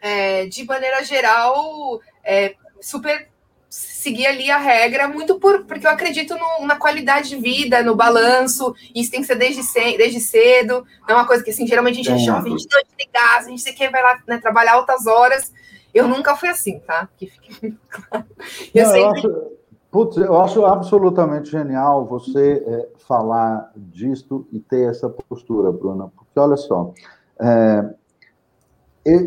é, 0.00 0.46
de 0.46 0.64
maneira 0.64 1.02
geral, 1.04 2.00
é, 2.24 2.54
super 2.80 3.28
seguir 3.68 4.26
ali 4.26 4.50
a 4.50 4.56
regra, 4.56 5.08
muito 5.08 5.38
por, 5.38 5.64
porque 5.64 5.86
eu 5.86 5.90
acredito 5.90 6.34
no, 6.34 6.66
na 6.66 6.76
qualidade 6.76 7.28
de 7.28 7.36
vida, 7.36 7.82
no 7.82 7.94
balanço, 7.94 8.74
isso 8.94 9.10
tem 9.10 9.20
que 9.20 9.26
ser 9.26 9.36
desde, 9.36 9.62
ce, 9.62 9.96
desde 9.98 10.20
cedo, 10.20 10.86
não 11.06 11.16
é 11.16 11.18
uma 11.18 11.26
coisa 11.26 11.42
que 11.42 11.50
assim, 11.50 11.66
geralmente 11.66 12.00
a 12.00 12.02
gente 12.02 12.22
é 12.22 12.24
jovem, 12.24 12.54
a 12.54 12.56
gente 12.56 12.68
não 12.72 12.82
tem 12.96 13.08
gás, 13.12 13.46
a 13.46 13.50
gente 13.50 13.72
quer 13.72 13.90
vai 13.90 14.02
lá 14.02 14.18
né, 14.26 14.38
trabalhar 14.38 14.74
altas 14.74 15.06
horas, 15.06 15.52
eu 15.92 16.06
nunca 16.06 16.36
fui 16.36 16.48
assim, 16.48 16.78
tá? 16.80 17.08
Que 17.16 17.26
fique 17.26 17.76
claro. 17.90 18.26
Eu, 18.74 18.84
Não, 18.84 18.92
sempre... 18.92 19.00
eu, 19.00 19.10
acho, 19.10 19.52
putz, 19.90 20.16
eu 20.16 20.40
acho 20.40 20.64
absolutamente 20.64 21.50
genial 21.50 22.06
você 22.06 22.62
é, 22.66 22.88
falar 23.06 23.72
disto 23.76 24.46
e 24.52 24.60
ter 24.60 24.88
essa 24.88 25.08
postura, 25.08 25.72
Bruna, 25.72 26.10
porque 26.14 26.38
olha 26.38 26.56
só, 26.56 26.92
é, 27.40 27.84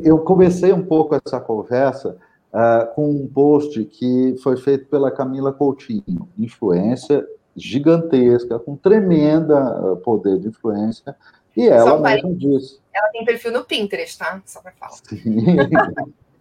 eu 0.03 0.19
comecei 0.19 0.73
um 0.73 0.85
pouco 0.85 1.15
essa 1.15 1.39
conversa 1.39 2.17
uh, 2.53 2.93
com 2.93 3.09
um 3.09 3.27
post 3.27 3.83
que 3.85 4.35
foi 4.43 4.57
feito 4.57 4.85
pela 4.87 5.11
Camila 5.11 5.53
Coutinho, 5.53 6.27
influência 6.37 7.25
gigantesca, 7.55 8.57
com 8.59 8.75
tremenda 8.75 9.97
poder 10.03 10.39
de 10.39 10.47
influência, 10.47 11.15
e 11.57 11.67
ela 11.67 11.99
mesmo 11.99 12.33
disse. 12.35 12.79
Ela 12.93 13.09
tem 13.09 13.25
perfil 13.25 13.51
no 13.51 13.65
Pinterest, 13.65 14.17
tá? 14.17 14.41
Só 14.45 14.61
para 14.61 14.71
falar. 14.73 14.93
Sim. 15.03 15.45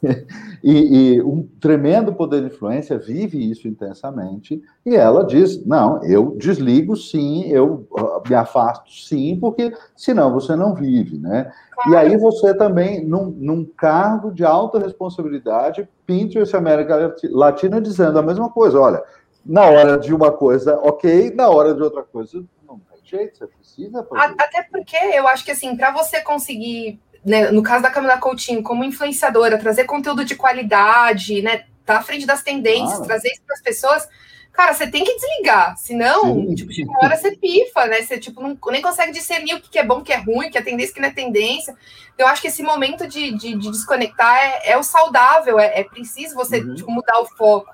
e, 0.62 1.16
e, 1.16 1.22
um 1.22 1.48
tremendo 1.60 2.12
poder 2.12 2.40
de 2.40 2.46
influência 2.54 2.98
vive 2.98 3.50
isso 3.50 3.66
intensamente, 3.66 4.62
e 4.86 4.94
ela 4.94 5.24
diz: 5.24 5.64
não, 5.66 6.02
eu 6.04 6.36
desligo 6.36 6.96
sim, 6.96 7.48
eu 7.48 7.86
uh, 7.90 8.22
me 8.28 8.34
afasto 8.34 8.92
sim, 8.92 9.38
porque 9.40 9.72
senão 9.96 10.32
você 10.32 10.54
não 10.54 10.74
vive, 10.74 11.18
né? 11.18 11.52
Claro. 11.72 11.90
E 11.90 11.96
aí 11.96 12.16
você 12.16 12.54
também, 12.54 13.04
num, 13.04 13.26
num, 13.30 13.64
cargo 13.64 14.30
de 14.30 14.44
alta 14.44 14.78
responsabilidade, 14.78 15.88
Pinterest 16.06 16.56
América 16.56 17.14
Latina 17.30 17.80
dizendo 17.80 18.18
a 18.18 18.22
mesma 18.22 18.48
coisa: 18.48 18.78
olha, 18.78 19.02
na 19.44 19.64
hora 19.64 19.98
de 19.98 20.14
uma 20.14 20.30
coisa, 20.30 20.78
ok, 20.78 21.32
na 21.34 21.48
hora 21.48 21.74
de 21.74 21.82
outra 21.82 22.04
coisa, 22.04 22.44
não 22.66 22.78
tem 22.78 23.00
jeito, 23.02 23.38
você 23.38 23.46
precisa. 23.48 24.04
Fazer. 24.04 24.34
Até 24.38 24.62
porque 24.70 24.96
eu 24.96 25.26
acho 25.26 25.44
que 25.44 25.50
assim, 25.50 25.76
para 25.76 25.90
você 25.90 26.20
conseguir 26.20 27.00
né, 27.24 27.50
no 27.50 27.62
caso 27.62 27.82
da 27.82 27.90
Camila 27.90 28.18
Coutinho, 28.18 28.62
como 28.62 28.84
influenciadora, 28.84 29.58
trazer 29.58 29.84
conteúdo 29.84 30.24
de 30.24 30.34
qualidade, 30.34 31.42
né, 31.42 31.64
tá 31.84 31.98
à 31.98 32.02
frente 32.02 32.26
das 32.26 32.42
tendências, 32.42 33.00
trazer 33.00 33.28
isso 33.28 33.42
para 33.46 33.54
as 33.54 33.62
pessoas, 33.62 34.08
cara, 34.52 34.74
você 34.74 34.86
tem 34.86 35.04
que 35.04 35.14
desligar, 35.14 35.76
senão, 35.78 36.54
tipo, 36.54 36.90
uma 36.90 37.04
hora 37.04 37.16
você 37.16 37.36
pifa, 37.36 37.86
né? 37.86 38.02
Você 38.02 38.18
tipo, 38.18 38.42
não, 38.42 38.58
nem 38.70 38.82
consegue 38.82 39.12
discernir 39.12 39.54
o 39.54 39.60
que 39.60 39.78
é 39.78 39.84
bom, 39.84 39.98
o 39.98 40.02
que 40.02 40.12
é 40.12 40.16
ruim, 40.16 40.48
o 40.48 40.50
que 40.50 40.58
é 40.58 40.62
tendência, 40.62 40.90
o 40.90 40.94
que 40.96 41.00
não 41.00 41.08
é 41.08 41.12
tendência. 41.12 41.76
Então, 42.12 42.26
eu 42.26 42.32
acho 42.32 42.42
que 42.42 42.48
esse 42.48 42.62
momento 42.62 43.06
de, 43.06 43.30
de, 43.38 43.54
de 43.54 43.70
desconectar 43.70 44.36
é, 44.36 44.72
é, 44.72 44.76
o 44.76 44.82
saudável, 44.82 45.60
é, 45.60 45.80
é 45.80 45.84
preciso 45.84 46.34
você 46.34 46.58
uhum. 46.58 46.74
tipo, 46.74 46.90
mudar 46.90 47.20
o 47.20 47.26
foco. 47.26 47.70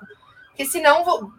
Porque 0.49 0.65
senão 0.65 1.31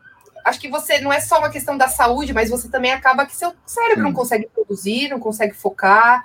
acho 0.45 0.61
que 0.61 0.69
você 0.69 1.01
não 1.01 1.13
é 1.13 1.21
só 1.21 1.39
uma 1.39 1.51
questão 1.51 1.79
da 1.79 1.89
saúde, 1.89 2.33
mas 2.33 2.51
você 2.51 2.69
também 2.69 2.93
acaba 2.93 3.25
que 3.25 3.35
seu 3.35 3.55
cérebro 3.65 4.03
não 4.03 4.13
consegue 4.13 4.49
produzir, 4.53 5.09
não 5.09 5.21
consegue 5.21 5.55
focar 5.55 6.25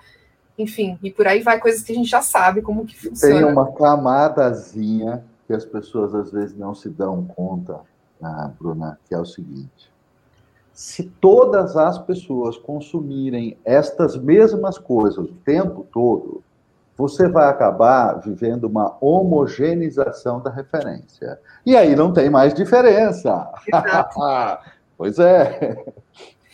enfim, 0.57 0.97
e 1.01 1.11
por 1.11 1.27
aí 1.27 1.41
vai 1.41 1.59
coisas 1.59 1.81
que 1.81 1.91
a 1.91 1.95
gente 1.95 2.09
já 2.09 2.21
sabe 2.21 2.61
como 2.61 2.85
que 2.85 2.97
funciona. 2.97 3.35
Tem 3.35 3.43
uma 3.43 3.71
camadazinha 3.71 5.23
que 5.47 5.53
as 5.53 5.65
pessoas 5.65 6.13
às 6.13 6.31
vezes 6.31 6.55
não 6.55 6.73
se 6.73 6.89
dão 6.89 7.23
conta, 7.23 7.79
ah, 8.21 8.51
Bruna, 8.59 8.99
que 9.07 9.13
é 9.15 9.19
o 9.19 9.25
seguinte: 9.25 9.91
se 10.73 11.03
todas 11.03 11.75
as 11.75 11.97
pessoas 11.97 12.57
consumirem 12.57 13.57
estas 13.65 14.17
mesmas 14.17 14.77
coisas 14.77 15.17
o 15.17 15.33
tempo 15.45 15.85
todo, 15.91 16.43
você 16.97 17.27
vai 17.27 17.47
acabar 17.49 18.19
vivendo 18.19 18.65
uma 18.65 18.95
homogeneização 19.01 20.39
da 20.39 20.51
referência. 20.51 21.39
E 21.65 21.75
aí 21.75 21.95
não 21.95 22.13
tem 22.13 22.29
mais 22.29 22.53
diferença. 22.53 23.51
pois 24.97 25.17
é. 25.17 25.83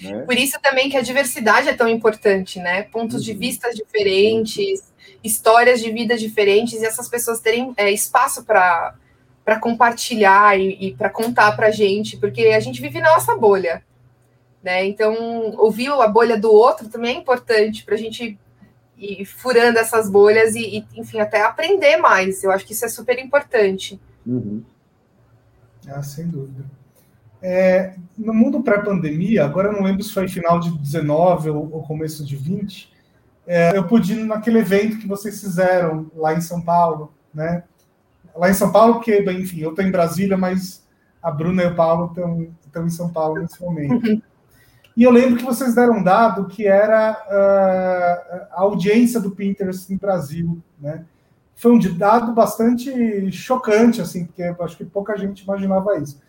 Né? 0.02 0.22
Por 0.22 0.36
isso 0.36 0.60
também 0.62 0.90
que 0.90 0.98
a 0.98 1.02
diversidade 1.02 1.70
é 1.70 1.74
tão 1.74 1.88
importante, 1.88 2.60
né? 2.60 2.84
Pontos 2.84 3.18
uhum. 3.18 3.24
de 3.24 3.34
vista 3.34 3.74
diferentes, 3.74 4.92
histórias 5.24 5.80
de 5.82 5.92
vida 5.92 6.18
diferentes, 6.18 6.82
e 6.82 6.86
essas 6.86 7.10
pessoas 7.10 7.40
terem 7.40 7.74
é, 7.78 7.92
espaço 7.92 8.44
para 8.44 8.96
para 9.44 9.62
compartilhar 9.62 10.60
e, 10.60 10.88
e 10.88 10.94
para 10.94 11.10
contar 11.10 11.56
para 11.56 11.68
a 11.68 11.72
gente, 11.72 12.18
porque 12.18 12.48
a 12.48 12.60
gente 12.60 12.82
vive 12.82 13.00
na 13.00 13.14
nossa 13.14 13.34
bolha, 13.34 13.82
né? 14.62 14.86
Então, 14.86 15.16
ouvir 15.58 15.88
a 15.90 16.08
bolha 16.10 16.38
do 16.38 16.52
outro 16.52 16.90
também 16.90 17.16
é 17.16 17.18
importante 17.18 17.86
para 17.86 17.96
a 17.96 17.98
gente 17.98 18.38
ir 18.98 19.26
furando 19.26 19.80
essas 19.80 20.10
bolhas 20.10 20.54
e, 20.54 20.80
e, 20.80 21.00
enfim, 21.00 21.22
até 21.22 21.42
aprender 21.42 21.96
mais. 21.96 22.44
Eu 22.44 22.52
acho 22.52 22.66
que 22.66 22.74
isso 22.74 22.84
é 22.84 22.90
super 22.90 23.18
importante. 23.20 23.98
Uhum. 24.26 24.62
Ah, 25.88 26.04
sem 26.04 26.28
dúvida. 26.28 26.66
É, 27.42 27.96
no 28.18 28.34
mundo 28.34 28.64
pré-pandemia, 28.64 29.46
agora 29.46 29.70
eu 29.70 29.74
não 29.74 29.84
lembro 29.84 30.04
se 30.04 30.14
foi 30.14 30.28
final 30.28 30.60
de 30.60 30.72
19 30.78 31.50
ou, 31.52 31.70
ou 31.72 31.84
começo 31.84 32.26
de 32.26 32.36
20, 32.36 32.92
é, 33.46 33.78
eu 33.78 33.88
pude 33.88 34.14
ir 34.14 34.26
naquele 34.26 34.60
evento 34.60 34.98
que 34.98 35.08
vocês 35.08 35.40
fizeram 35.40 36.12
lá 36.16 36.34
em 36.34 36.42
São 36.42 36.62
Paulo, 36.62 37.14
né? 37.34 37.64
Lá 38.36 38.50
em 38.50 38.54
São 38.54 38.72
Paulo, 38.72 38.96
porque, 38.96 39.22
bem, 39.22 39.42
enfim, 39.42 39.62
eu 39.62 39.70
estou 39.70 39.86
em 39.86 39.92
Brasília, 39.92 40.38
mas 40.38 40.86
a 41.22 41.32
Bruna 41.32 41.64
e 41.64 41.68
o 41.68 41.76
Paulo 41.76 42.12
estão 42.66 42.86
em 42.86 42.90
São 42.90 43.10
Paulo 43.10 43.42
nesse 43.42 43.62
momento. 43.62 44.22
E 44.96 45.04
eu 45.04 45.12
lembro 45.12 45.38
que 45.38 45.46
vocês 45.46 45.76
deram 45.76 45.98
um 45.98 46.04
dado 46.04 46.48
que 46.48 46.66
era 46.66 47.12
uh, 47.12 48.48
a 48.52 48.62
audiência 48.62 49.20
do 49.20 49.30
Pinterest 49.30 49.92
no 49.94 50.00
Brasil, 50.00 50.60
né? 50.80 51.06
Foi 51.56 51.72
um 51.72 51.80
dado 51.98 52.34
bastante 52.34 53.32
chocante, 53.32 54.02
assim, 54.02 54.26
porque 54.26 54.42
acho 54.42 54.78
que 54.78 54.86
pouca 54.86 55.16
gente 55.16 55.44
imaginava 55.44 55.98
isso. 55.98 56.20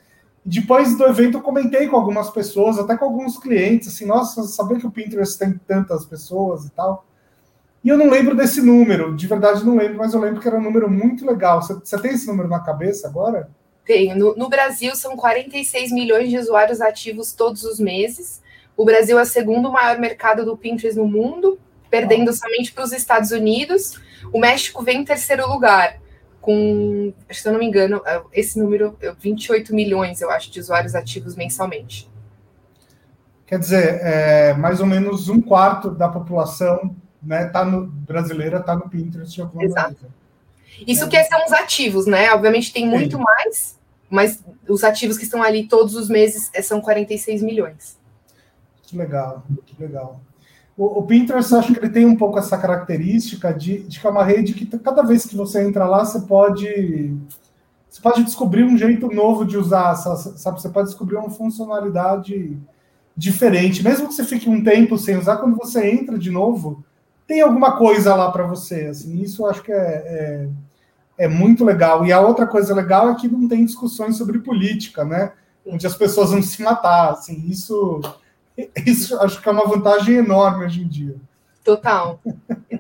Depois 0.51 0.97
do 0.97 1.05
evento, 1.05 1.37
eu 1.37 1.43
comentei 1.43 1.87
com 1.89 1.97
algumas 1.97 2.31
pessoas, 2.31 2.79
até 2.79 2.97
com 2.97 3.05
alguns 3.05 3.39
clientes, 3.39 3.89
assim, 3.89 4.07
nossa, 4.07 4.45
sabia 4.45 4.79
que 4.79 4.87
o 4.87 4.91
Pinterest 4.91 5.39
tem 5.39 5.53
tantas 5.67 6.07
pessoas 6.07 6.65
e 6.65 6.71
tal? 6.71 7.05
E 7.85 7.91
eu 7.91 7.99
não 7.99 8.09
lembro 8.09 8.35
desse 8.35 8.63
número, 8.63 9.15
de 9.15 9.27
verdade 9.27 9.63
não 9.63 9.77
lembro, 9.77 9.99
mas 9.99 10.15
eu 10.15 10.21
lembro 10.21 10.41
que 10.41 10.49
era 10.49 10.57
um 10.57 10.63
número 10.63 10.89
muito 10.91 11.27
legal. 11.27 11.61
Você, 11.61 11.75
você 11.75 12.01
tem 12.01 12.13
esse 12.13 12.27
número 12.27 12.49
na 12.49 12.61
cabeça 12.61 13.07
agora? 13.07 13.51
Tenho. 13.85 14.17
No, 14.17 14.35
no, 14.37 14.49
Brasil, 14.49 14.97
são 14.97 15.19
46 15.19 15.93
milhões 15.93 16.31
de 16.31 16.39
usuários 16.39 16.81
ativos 16.81 17.35
todos 17.35 17.63
os 17.65 17.79
meses. 17.79 18.41
O 18.75 18.87
Brasil 18.87 19.19
é 19.19 19.23
o 19.23 19.27
segundo 19.27 19.71
maior 19.71 19.99
mercado 19.99 20.47
do 20.47 20.57
Pinterest 20.57 20.99
no 20.99 21.07
mundo, 21.07 21.59
perdendo 21.91 22.31
ah. 22.31 22.33
somente 22.33 22.73
para 22.73 22.85
os 22.85 22.93
Estados 22.93 23.33
Unidos. 23.33 24.01
O 24.33 24.41
México 24.41 24.83
vem 24.83 25.03
em 25.03 25.05
terceiro 25.05 25.47
lugar 25.47 26.01
com, 26.41 27.13
se 27.31 27.47
eu 27.47 27.53
não 27.53 27.59
me 27.59 27.67
engano, 27.67 28.03
é, 28.07 28.23
esse 28.33 28.59
número, 28.59 28.97
28 29.21 29.75
milhões, 29.75 30.21
eu 30.21 30.31
acho, 30.31 30.51
de 30.51 30.61
usuários 30.61 30.95
ativos 30.95 31.37
mensalmente. 31.37 32.09
Quer 33.47 33.59
dizer, 33.59 34.01
é, 34.03 34.55
mais 34.55 34.81
ou 34.81 34.87
menos 34.87 35.29
um 35.29 35.41
quarto 35.41 35.91
da 35.91 36.09
população 36.09 36.95
né, 37.23 37.47
tá 37.47 37.65
no, 37.65 37.87
brasileira 37.87 38.59
está 38.59 38.77
no 38.77 38.89
Pinterest 38.89 39.35
de 39.35 39.41
alguma 39.41 39.65
Exato. 39.65 39.95
maneira. 39.95 40.19
Isso 40.87 41.05
é. 41.05 41.09
que 41.09 41.25
são 41.25 41.45
os 41.45 41.53
ativos, 41.53 42.07
né? 42.07 42.31
Obviamente 42.33 42.73
tem 42.73 42.87
muito 42.87 43.17
Sim. 43.17 43.23
mais, 43.23 43.79
mas 44.09 44.45
os 44.69 44.85
ativos 44.85 45.17
que 45.17 45.25
estão 45.25 45.43
ali 45.43 45.67
todos 45.67 45.95
os 45.95 46.09
meses 46.09 46.51
é, 46.55 46.63
são 46.63 46.81
46 46.81 47.43
milhões. 47.43 47.99
Que 48.83 48.97
legal, 48.97 49.43
que 49.67 49.83
legal. 49.83 50.21
O, 50.79 51.01
o 51.01 51.03
Pinterest, 51.03 51.53
acho 51.57 51.75
que 51.75 51.81
ele 51.81 51.91
tem 51.91 52.07
um 52.07 52.17
pouco 52.17 52.39
essa 52.39 52.57
característica 52.57 53.53
de, 53.53 53.81
de 53.81 53.99
que 53.99 54.07
é 54.07 54.11
uma 54.11 54.25
rede 54.25 54.55
que 54.55 54.65
cada 54.79 55.03
vez 55.03 55.27
que 55.27 55.37
você 55.37 55.63
entra 55.63 55.85
lá, 55.85 56.05
você 56.05 56.21
pode 56.21 57.17
você 57.91 58.01
pode 58.01 58.23
descobrir 58.23 58.63
um 58.63 58.79
jeito 58.79 59.09
novo 59.09 59.45
de 59.45 59.57
usar, 59.57 59.95
sabe? 59.97 60.61
Você 60.61 60.69
pode 60.69 60.89
descobrir 60.89 61.17
uma 61.17 61.31
funcionalidade 61.31 62.57
diferente, 63.17 63.83
mesmo 63.83 64.07
que 64.07 64.15
você 64.15 64.23
fique 64.23 64.49
um 64.49 64.63
tempo 64.63 64.97
sem 64.97 65.17
usar, 65.17 65.39
quando 65.39 65.57
você 65.57 65.91
entra 65.91 66.17
de 66.17 66.31
novo, 66.31 66.85
tem 67.27 67.41
alguma 67.41 67.77
coisa 67.77 68.15
lá 68.15 68.31
para 68.31 68.47
você. 68.47 68.87
Assim, 68.87 69.21
isso 69.21 69.43
eu 69.43 69.51
acho 69.51 69.63
que 69.63 69.73
é, 69.73 69.77
é, 69.77 71.25
é, 71.25 71.29
muito 71.29 71.65
legal. 71.65 72.07
E 72.07 72.13
a 72.13 72.21
outra 72.21 72.47
coisa 72.47 72.73
legal 72.73 73.11
é 73.11 73.15
que 73.17 73.27
não 73.27 73.49
tem 73.49 73.65
discussões 73.65 74.17
sobre 74.17 74.39
política, 74.39 75.05
né? 75.05 75.33
Onde 75.67 75.87
as 75.87 75.97
pessoas 75.97 76.31
vão 76.31 76.41
se 76.41 76.63
matar. 76.63 77.11
Assim, 77.11 77.45
isso 77.49 78.01
isso 78.87 79.19
acho 79.21 79.41
que 79.41 79.49
é 79.49 79.53
uma 79.53 79.67
vantagem 79.67 80.17
enorme 80.17 80.67
hoje 80.67 80.83
em 80.83 80.89
dia. 80.89 81.17
Total. 81.63 82.21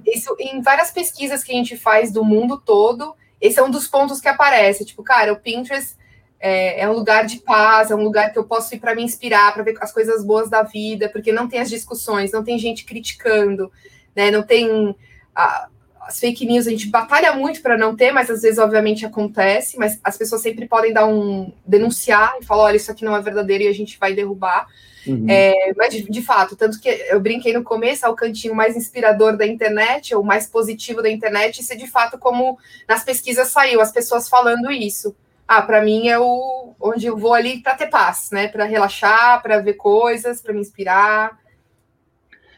Isso 0.07 0.35
em 0.39 0.62
várias 0.62 0.91
pesquisas 0.91 1.45
que 1.45 1.53
a 1.53 1.55
gente 1.55 1.76
faz 1.76 2.11
do 2.11 2.24
mundo 2.24 2.59
todo, 2.59 3.14
esse 3.41 3.59
é 3.59 3.62
um 3.62 3.70
dos 3.70 3.87
pontos 3.87 4.20
que 4.20 4.29
aparece. 4.29 4.85
Tipo, 4.85 5.03
cara, 5.03 5.33
o 5.33 5.37
Pinterest 5.37 5.95
é, 6.41 6.81
é 6.81 6.89
um 6.89 6.95
lugar 6.95 7.26
de 7.26 7.39
paz, 7.41 7.91
é 7.91 7.95
um 7.95 8.03
lugar 8.03 8.33
que 8.33 8.39
eu 8.39 8.45
posso 8.45 8.74
ir 8.74 8.81
para 8.81 8.95
me 8.95 9.03
inspirar, 9.03 9.53
para 9.53 9.62
ver 9.62 9.76
as 9.81 9.93
coisas 9.93 10.24
boas 10.24 10.49
da 10.49 10.62
vida, 10.62 11.09
porque 11.09 11.33
não 11.33 11.49
tem 11.49 11.61
as 11.61 11.68
discussões, 11.68 12.33
não 12.33 12.43
tem 12.43 12.59
gente 12.59 12.85
criticando, 12.85 13.70
né? 14.14 14.31
Não 14.31 14.43
tem 14.43 14.97
a, 15.35 15.68
as 16.01 16.18
fake 16.18 16.47
news, 16.47 16.66
a 16.66 16.70
gente 16.70 16.89
batalha 16.89 17.35
muito 17.35 17.61
para 17.61 17.76
não 17.76 17.95
ter, 17.95 18.12
mas 18.12 18.31
às 18.31 18.43
vezes, 18.43 18.59
obviamente, 18.59 19.05
acontece, 19.05 19.76
mas 19.76 20.01
as 20.03 20.16
pessoas 20.16 20.41
sempre 20.41 20.66
podem 20.66 20.93
dar 20.93 21.07
um 21.07 21.53
denunciar 21.66 22.35
e 22.41 22.45
falar, 22.45 22.64
olha, 22.64 22.76
isso 22.76 22.91
aqui 22.91 23.05
não 23.05 23.14
é 23.14 23.20
verdadeiro 23.20 23.64
e 23.64 23.68
a 23.68 23.74
gente 23.74 23.99
vai 23.99 24.14
derrubar. 24.14 24.66
Uhum. 25.09 25.26
É, 25.28 25.72
mas, 25.76 25.94
de, 25.94 26.02
de, 26.02 26.22
fato, 26.22 26.54
tanto 26.54 26.80
que 26.80 26.88
eu 26.88 27.18
brinquei 27.18 27.52
no 27.52 27.64
começo, 27.64 28.04
é 28.04 28.09
o 28.09 28.14
cantinho 28.14 28.54
mais 28.54 28.76
inspirador 28.76 29.36
da 29.36 29.46
internet, 29.46 30.14
ou 30.14 30.22
mais 30.22 30.46
positivo 30.46 31.02
da 31.02 31.11
internet, 31.11 31.61
isso 31.61 31.72
é 31.72 31.76
de 31.76 31.86
fato 31.86 32.18
como 32.18 32.59
nas 32.86 33.02
pesquisas 33.04 33.48
saiu, 33.48 33.80
as 33.80 33.92
pessoas 33.92 34.28
falando 34.28 34.70
isso. 34.70 35.14
Ah, 35.46 35.62
para 35.62 35.82
mim 35.82 36.09
é 36.09 36.18
o 36.18 36.74
onde 36.78 37.06
eu 37.06 37.16
vou 37.16 37.32
ali 37.32 37.62
para 37.62 37.74
ter 37.74 37.86
paz, 37.86 38.28
né? 38.30 38.48
Para 38.48 38.64
relaxar, 38.64 39.42
para 39.42 39.61
ver 39.61 39.74
coisas, 39.74 40.42
para 40.42 40.52
me 40.52 40.61
inspirar. 40.61 41.38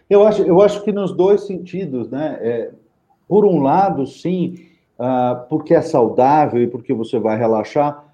Eu 0.09 0.27
acho, 0.27 0.43
eu 0.43 0.61
acho 0.61 0.83
que 0.83 0.91
nos 0.91 1.13
dois 1.13 1.47
sentidos, 1.47 2.11
né? 2.11 2.39
É, 2.41 2.71
por 3.29 3.45
um 3.45 3.63
lado, 3.63 4.05
sim, 4.09 4.67
uh, 4.99 5.47
porque 5.49 5.73
é 5.73 5.81
saudável 5.81 6.61
e 6.61 6.67
porque 6.67 6.93
você 6.93 7.17
vai 7.17 7.39
relaxar, 7.39 8.05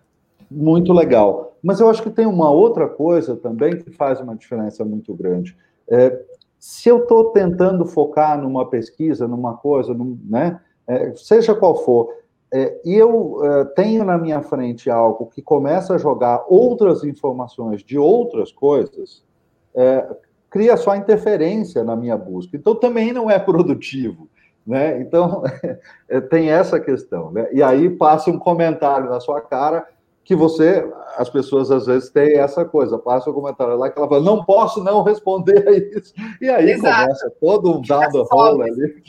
muito 0.51 0.93
legal. 0.93 1.46
Mas 1.63 1.81
eu 1.81 1.89
acho 1.89 2.03
que 2.03 2.11
tem 2.11 2.27
uma 2.27 2.51
outra 2.51 2.89
coisa 2.89 3.37
também 3.37 3.77
que 3.77 3.91
faz 3.91 4.21
uma 4.21 4.37
diferença 4.37 4.85
muito 4.85 5.15
grande. 5.15 5.57
É, 5.89 6.21
se 6.59 6.89
eu 6.89 6.99
estou 7.03 7.31
tentando 7.31 7.85
focar 7.87 8.41
numa 8.41 8.69
pesquisa, 8.69 9.29
numa 9.29 9.57
coisa, 9.57 9.95
num, 9.95 10.19
né, 10.25 10.61
é, 10.87 11.13
seja 11.15 11.55
qual 11.55 11.77
for, 11.85 12.13
é, 12.53 12.81
e 12.85 12.95
eu 12.95 13.45
é, 13.45 13.65
tenho 13.67 14.05
na 14.05 14.17
minha 14.17 14.41
frente 14.43 14.89
algo 14.89 15.27
que 15.27 15.43
começa 15.43 15.95
a 15.95 15.99
jogar 15.99 16.45
outras 16.49 17.05
informações 17.05 17.83
de 17.83 17.99
outras 17.99 18.53
coisas, 18.53 19.25
é, 19.75 20.09
cria 20.49 20.77
só 20.77 20.95
interferência 20.95 21.83
na 21.85 21.97
minha 21.97 22.17
busca. 22.17 22.57
Então 22.57 22.75
também 22.75 23.13
não 23.13 23.31
é 23.31 23.39
produtivo. 23.39 24.29
Né? 24.67 25.01
Então, 25.01 25.45
tem 26.31 26.51
essa 26.51 26.81
questão. 26.81 27.31
Né? 27.31 27.49
E 27.53 27.63
aí 27.63 27.89
passa 27.91 28.31
um 28.31 28.39
comentário 28.39 29.09
na 29.09 29.21
sua 29.21 29.41
cara 29.41 29.87
que 30.27 30.35
você, 30.35 30.85
as 31.17 31.31
pessoas 31.31 31.71
às 31.71 31.87
vezes 31.87 32.11
têm 32.11 32.37
essa 32.37 32.65
coisa, 32.65 32.99
passa 32.99 33.31
um 33.31 33.33
comentário 33.33 33.77
lá 33.77 33.89
que 33.89 33.97
ela 33.97 34.09
fala, 34.09 34.21
não 34.21 34.45
posso 34.45 34.83
não 34.83 35.05
responder 35.05 35.69
a 35.69 35.71
isso. 35.71 36.13
E 36.41 36.51
aí 36.51 36.73
Exato. 36.73 37.03
começa 37.03 37.33
todo 37.41 37.79
um 37.79 37.81
the 37.81 38.25
hole 38.33 38.63
ali. 38.65 39.05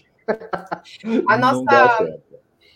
A 1.28 1.36
nossa, 1.42 2.20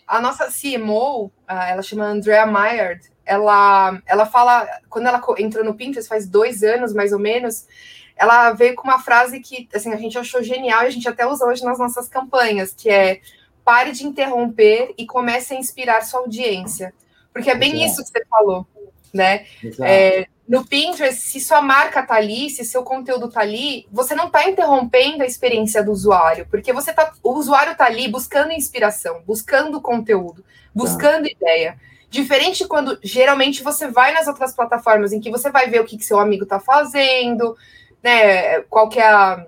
a 0.08 0.20
nossa 0.20 0.48
CMO, 0.48 1.30
ela 1.46 1.82
chama 1.82 2.04
Andrea 2.06 2.44
Myers, 2.44 3.12
ela, 3.24 4.02
ela 4.04 4.26
fala, 4.26 4.66
quando 4.90 5.06
ela 5.06 5.22
entrou 5.38 5.64
no 5.64 5.76
Pinterest 5.76 6.08
faz 6.08 6.28
dois 6.28 6.64
anos 6.64 6.92
mais 6.92 7.12
ou 7.12 7.20
menos, 7.20 7.68
ela 8.16 8.50
veio 8.50 8.74
com 8.74 8.88
uma 8.88 8.98
frase 8.98 9.38
que 9.38 9.68
assim, 9.72 9.92
a 9.92 9.96
gente 9.96 10.18
achou 10.18 10.42
genial 10.42 10.82
e 10.82 10.86
a 10.86 10.90
gente 10.90 11.08
até 11.08 11.24
usa 11.24 11.46
hoje 11.46 11.64
nas 11.64 11.78
nossas 11.78 12.08
campanhas, 12.08 12.74
que 12.74 12.90
é 12.90 13.20
pare 13.64 13.92
de 13.92 14.04
interromper 14.04 14.92
e 14.98 15.06
comece 15.06 15.54
a 15.54 15.56
inspirar 15.56 16.02
sua 16.02 16.18
audiência. 16.18 16.92
Porque 17.32 17.50
é 17.50 17.54
bem 17.54 17.72
Exato. 17.72 17.86
isso 17.86 18.02
que 18.04 18.18
você 18.18 18.24
falou, 18.28 18.66
né? 19.12 19.46
É, 19.80 20.26
no 20.48 20.66
Pinterest, 20.66 21.20
se 21.20 21.40
sua 21.40 21.62
marca 21.62 22.02
tá 22.02 22.14
ali, 22.14 22.50
se 22.50 22.64
seu 22.64 22.82
conteúdo 22.82 23.30
tá 23.30 23.40
ali, 23.40 23.86
você 23.90 24.14
não 24.14 24.28
tá 24.28 24.48
interrompendo 24.48 25.22
a 25.22 25.26
experiência 25.26 25.82
do 25.82 25.92
usuário, 25.92 26.46
porque 26.50 26.72
você 26.72 26.92
tá, 26.92 27.12
o 27.22 27.32
usuário 27.32 27.76
tá 27.76 27.86
ali 27.86 28.08
buscando 28.08 28.52
inspiração, 28.52 29.22
buscando 29.26 29.80
conteúdo, 29.80 30.44
buscando 30.74 31.26
ideia. 31.26 31.76
Diferente 32.10 32.66
quando 32.66 32.98
geralmente 33.02 33.62
você 33.62 33.88
vai 33.88 34.12
nas 34.12 34.26
outras 34.28 34.54
plataformas 34.54 35.12
em 35.12 35.20
que 35.20 35.30
você 35.30 35.50
vai 35.50 35.70
ver 35.70 35.80
o 35.80 35.84
que, 35.84 35.96
que 35.96 36.04
seu 36.04 36.18
amigo 36.18 36.44
tá 36.44 36.60
fazendo, 36.60 37.56
né? 38.02 38.60
Qual 38.62 38.90
que 38.90 39.00
é 39.00 39.08
a, 39.08 39.46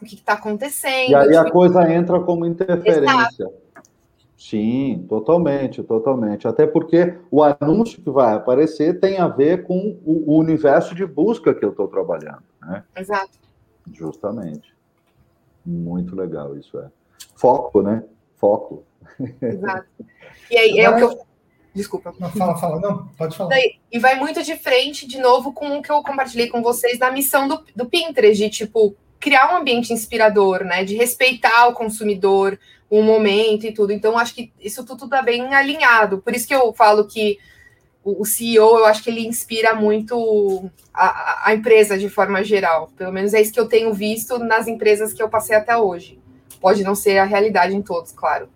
o 0.00 0.04
que 0.04 0.14
está 0.14 0.34
acontecendo. 0.34 1.10
E 1.10 1.14
aí 1.14 1.26
tipo... 1.26 1.38
a 1.40 1.50
coisa 1.50 1.92
entra 1.92 2.20
como 2.20 2.46
interferência. 2.46 3.02
Exato. 3.02 3.52
Sim, 4.38 5.04
totalmente, 5.08 5.82
totalmente. 5.82 6.46
Até 6.46 6.64
porque 6.64 7.18
o 7.28 7.42
anúncio 7.42 8.00
que 8.00 8.08
vai 8.08 8.34
aparecer 8.34 9.00
tem 9.00 9.18
a 9.18 9.26
ver 9.26 9.64
com 9.64 9.98
o, 10.04 10.38
universo 10.38 10.94
de 10.94 11.04
busca 11.04 11.52
que 11.52 11.64
eu 11.64 11.70
estou 11.70 11.88
trabalhando. 11.88 12.44
Né? 12.62 12.84
Exato. 12.96 13.36
Justamente. 13.92 14.72
Muito 15.66 16.14
legal 16.14 16.56
isso 16.56 16.78
é. 16.78 16.88
Foco, 17.34 17.82
né? 17.82 18.04
Foco. 18.36 18.84
Exato. 19.42 19.88
E 20.48 20.56
aí 20.56 20.78
é 20.78 20.88
o 20.88 20.96
que 20.96 21.02
eu. 21.02 21.26
Desculpa. 21.74 22.14
Não, 22.18 22.30
fala, 22.30 22.56
fala, 22.56 22.80
não, 22.80 23.08
pode 23.08 23.36
falar. 23.36 23.56
E 23.90 23.98
vai 23.98 24.14
muito 24.20 24.42
de 24.44 24.56
frente, 24.56 25.06
de 25.06 25.18
novo, 25.18 25.52
com 25.52 25.78
o 25.78 25.82
que 25.82 25.90
eu 25.90 26.00
compartilhei 26.02 26.48
com 26.48 26.62
vocês 26.62 26.96
da 26.96 27.10
missão 27.10 27.48
do, 27.48 27.64
do 27.74 27.86
Pinterest, 27.86 28.40
de 28.40 28.48
tipo, 28.48 28.96
criar 29.18 29.52
um 29.52 29.56
ambiente 29.56 29.92
inspirador, 29.92 30.64
né? 30.64 30.84
De 30.84 30.96
respeitar 30.96 31.66
o 31.66 31.74
consumidor, 31.74 32.58
um 32.90 33.02
momento 33.02 33.66
e 33.66 33.72
tudo. 33.72 33.92
Então, 33.92 34.18
acho 34.18 34.34
que 34.34 34.52
isso 34.60 34.84
tudo 34.84 35.04
está 35.04 35.22
bem 35.22 35.54
alinhado. 35.54 36.18
Por 36.18 36.34
isso 36.34 36.46
que 36.46 36.54
eu 36.54 36.72
falo 36.72 37.06
que 37.06 37.38
o 38.02 38.24
CEO, 38.24 38.78
eu 38.78 38.84
acho 38.86 39.02
que 39.02 39.10
ele 39.10 39.26
inspira 39.26 39.74
muito 39.74 40.70
a, 40.94 41.50
a, 41.50 41.54
empresa 41.54 41.98
de 41.98 42.08
forma 42.08 42.42
geral. 42.42 42.90
Pelo 42.96 43.12
menos 43.12 43.34
é 43.34 43.40
isso 43.40 43.52
que 43.52 43.60
eu 43.60 43.68
tenho 43.68 43.92
visto 43.92 44.38
nas 44.38 44.66
empresas 44.66 45.12
que 45.12 45.22
eu 45.22 45.28
passei 45.28 45.54
até 45.54 45.76
hoje. 45.76 46.18
Pode 46.60 46.82
não 46.82 46.94
ser 46.94 47.18
a 47.18 47.24
realidade 47.24 47.74
em 47.74 47.82
todos, 47.82 48.12
claro. 48.12 48.48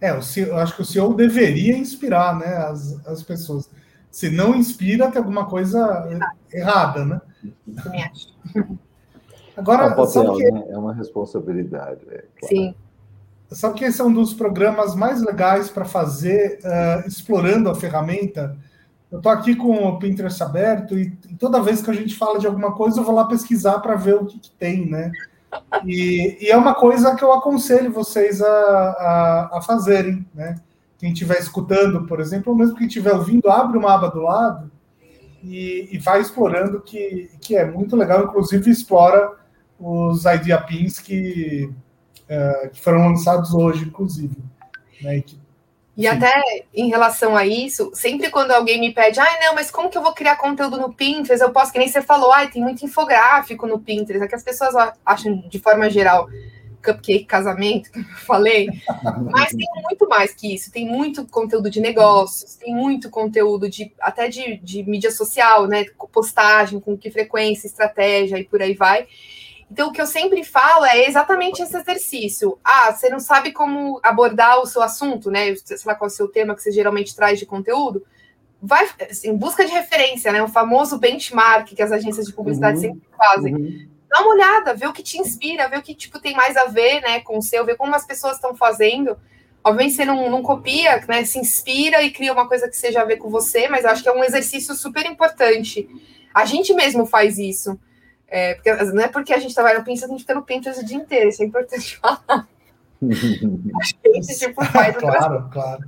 É, 0.00 0.10
eu 0.10 0.58
acho 0.58 0.76
que 0.76 0.82
o 0.82 0.84
CEO 0.84 1.14
deveria 1.14 1.76
inspirar 1.76 2.38
né, 2.38 2.56
as, 2.56 3.06
as 3.06 3.22
pessoas. 3.22 3.70
Se 4.10 4.30
não 4.30 4.54
inspira, 4.54 5.10
tem 5.10 5.18
alguma 5.18 5.46
coisa 5.46 6.08
errada, 6.52 7.04
né? 7.04 7.20
Também 7.82 8.04
acho. 8.04 8.34
Agora, 9.56 9.86
é 9.86 9.94
papel, 9.94 10.34
que... 10.34 10.50
né? 10.50 10.64
É 10.68 10.78
uma 10.78 10.92
responsabilidade. 10.92 12.00
É, 12.08 12.24
claro. 12.38 12.48
Sim. 12.48 12.74
Sabe 13.50 13.74
que 13.74 13.84
esse 13.84 14.00
é 14.00 14.04
um 14.04 14.12
dos 14.12 14.34
programas 14.34 14.94
mais 14.94 15.22
legais 15.22 15.70
para 15.70 15.84
fazer 15.84 16.58
uh, 16.64 17.06
explorando 17.06 17.70
a 17.70 17.74
ferramenta? 17.74 18.56
Eu 19.12 19.18
estou 19.18 19.30
aqui 19.30 19.54
com 19.54 19.86
o 19.86 19.98
Pinterest 19.98 20.42
aberto 20.42 20.98
e, 20.98 21.16
e, 21.30 21.34
toda 21.36 21.62
vez 21.62 21.80
que 21.80 21.90
a 21.90 21.94
gente 21.94 22.16
fala 22.16 22.38
de 22.38 22.46
alguma 22.46 22.72
coisa, 22.72 22.98
eu 22.98 23.04
vou 23.04 23.14
lá 23.14 23.26
pesquisar 23.26 23.78
para 23.78 23.94
ver 23.94 24.16
o 24.16 24.26
que, 24.26 24.40
que 24.40 24.50
tem, 24.50 24.90
né? 24.90 25.12
E, 25.84 26.36
e, 26.40 26.50
é 26.50 26.56
uma 26.56 26.74
coisa 26.74 27.14
que 27.14 27.22
eu 27.22 27.32
aconselho 27.32 27.92
vocês 27.92 28.42
a, 28.42 28.48
a, 28.48 29.58
a 29.58 29.62
fazerem, 29.62 30.26
né? 30.34 30.56
Quem 30.98 31.12
estiver 31.12 31.38
escutando, 31.38 32.06
por 32.06 32.18
exemplo, 32.18 32.52
ou 32.52 32.58
mesmo 32.58 32.76
quem 32.76 32.88
estiver 32.88 33.12
ouvindo, 33.12 33.48
abre 33.48 33.78
uma 33.78 33.94
aba 33.94 34.08
do 34.08 34.22
lado 34.22 34.70
e, 35.44 35.90
e 35.92 35.98
vai 35.98 36.20
explorando, 36.20 36.80
que, 36.80 37.30
que 37.40 37.54
é 37.54 37.64
muito 37.64 37.94
legal, 37.94 38.24
inclusive 38.24 38.68
explora 38.68 39.43
os 39.84 40.24
Idea 40.24 40.60
Pins 40.60 40.98
que, 40.98 41.70
uh, 42.24 42.70
que 42.70 42.80
foram 42.80 43.06
lançados 43.08 43.52
hoje, 43.52 43.84
inclusive. 43.84 44.36
Né, 45.02 45.20
que, 45.20 45.38
e 45.96 46.08
até 46.08 46.42
em 46.74 46.88
relação 46.88 47.36
a 47.36 47.46
isso, 47.46 47.92
sempre 47.94 48.28
quando 48.28 48.50
alguém 48.50 48.80
me 48.80 48.92
pede, 48.92 49.20
ai, 49.20 49.36
ah, 49.36 49.46
não, 49.46 49.54
mas 49.54 49.70
como 49.70 49.88
que 49.88 49.96
eu 49.96 50.02
vou 50.02 50.12
criar 50.12 50.36
conteúdo 50.36 50.76
no 50.76 50.92
Pinterest? 50.92 51.40
Eu 51.40 51.52
posso, 51.52 51.72
que 51.72 51.78
nem 51.78 51.86
você 51.86 52.02
falou, 52.02 52.32
ai, 52.32 52.50
tem 52.50 52.60
muito 52.60 52.84
infográfico 52.84 53.64
no 53.64 53.78
Pinterest, 53.78 54.24
é 54.24 54.28
que 54.28 54.34
as 54.34 54.42
pessoas 54.42 54.74
acham 55.06 55.36
de 55.48 55.58
forma 55.60 55.88
geral 55.88 56.28
cupcake 56.84 57.24
casamento, 57.24 57.90
que 57.90 58.00
eu 58.00 58.04
falei, 58.26 58.68
mas 59.30 59.52
tem 59.52 59.66
muito 59.84 60.08
mais 60.08 60.34
que 60.34 60.54
isso, 60.54 60.70
tem 60.70 60.86
muito 60.86 61.24
conteúdo 61.26 61.70
de 61.70 61.80
negócios, 61.80 62.56
tem 62.56 62.74
muito 62.74 63.08
conteúdo 63.08 63.70
de 63.70 63.92
até 64.00 64.28
de, 64.28 64.58
de 64.58 64.82
mídia 64.82 65.10
social, 65.10 65.66
né? 65.66 65.86
Postagem, 66.12 66.78
com 66.78 66.96
que 66.96 67.10
frequência, 67.10 67.66
estratégia 67.66 68.38
e 68.38 68.44
por 68.44 68.60
aí 68.60 68.74
vai. 68.74 69.06
Então, 69.70 69.88
o 69.88 69.92
que 69.92 70.00
eu 70.00 70.06
sempre 70.06 70.44
falo 70.44 70.84
é 70.84 71.06
exatamente 71.06 71.62
esse 71.62 71.76
exercício. 71.76 72.58
Ah, 72.62 72.92
você 72.92 73.08
não 73.08 73.18
sabe 73.18 73.52
como 73.52 73.98
abordar 74.02 74.60
o 74.60 74.66
seu 74.66 74.82
assunto, 74.82 75.30
né? 75.30 75.54
Sei 75.56 75.76
lá 75.84 75.94
qual 75.94 76.08
é 76.08 76.12
o 76.12 76.14
seu 76.14 76.28
tema 76.28 76.54
que 76.54 76.62
você 76.62 76.70
geralmente 76.70 77.14
traz 77.14 77.38
de 77.38 77.46
conteúdo. 77.46 78.04
Vai 78.60 78.88
assim, 79.10 79.30
em 79.30 79.36
busca 79.36 79.64
de 79.64 79.72
referência, 79.72 80.32
né? 80.32 80.42
O 80.42 80.48
famoso 80.48 80.98
benchmark 80.98 81.74
que 81.74 81.82
as 81.82 81.92
agências 81.92 82.26
de 82.26 82.32
publicidade 82.32 82.76
uhum, 82.76 82.82
sempre 82.82 83.08
fazem. 83.16 83.54
Uhum. 83.54 83.88
Dá 84.08 84.20
uma 84.20 84.34
olhada, 84.34 84.74
vê 84.74 84.86
o 84.86 84.92
que 84.92 85.02
te 85.02 85.18
inspira, 85.18 85.68
vê 85.68 85.76
o 85.76 85.82
que 85.82 85.94
tipo, 85.94 86.20
tem 86.20 86.34
mais 86.34 86.56
a 86.56 86.66
ver 86.66 87.00
né, 87.00 87.20
com 87.20 87.36
o 87.36 87.42
seu, 87.42 87.64
vê 87.64 87.74
como 87.74 87.94
as 87.94 88.06
pessoas 88.06 88.36
estão 88.36 88.54
fazendo. 88.54 89.18
Obviamente 89.64 89.96
você 89.96 90.04
não, 90.04 90.30
não 90.30 90.42
copia, 90.42 91.02
né? 91.08 91.24
Se 91.24 91.38
inspira 91.38 92.02
e 92.02 92.10
cria 92.10 92.32
uma 92.32 92.46
coisa 92.46 92.68
que 92.68 92.76
seja 92.76 93.00
a 93.00 93.04
ver 93.04 93.16
com 93.16 93.30
você, 93.30 93.66
mas 93.66 93.84
eu 93.84 93.90
acho 93.90 94.02
que 94.02 94.08
é 94.08 94.12
um 94.12 94.22
exercício 94.22 94.74
super 94.74 95.04
importante. 95.06 95.88
A 96.34 96.44
gente 96.44 96.74
mesmo 96.74 97.06
faz 97.06 97.38
isso. 97.38 97.78
É, 98.28 98.54
porque, 98.54 98.72
não 98.72 99.02
é 99.02 99.08
porque 99.08 99.32
a 99.32 99.38
gente 99.38 99.54
trabalha 99.54 99.78
no 99.78 99.84
Pinterest, 99.84 100.06
a 100.06 100.08
gente 100.08 100.20
fica 100.20 100.34
no 100.34 100.42
Pinterest 100.42 100.82
o 100.82 100.86
dia 100.86 100.96
inteiro, 100.96 101.28
isso 101.28 101.42
é 101.42 101.46
importante 101.46 101.96
falar. 102.02 102.48
a 103.02 104.08
gente, 104.14 104.38
tipo, 104.38 104.64
faz 104.64 104.96
claro, 104.98 105.48
claro. 105.52 105.84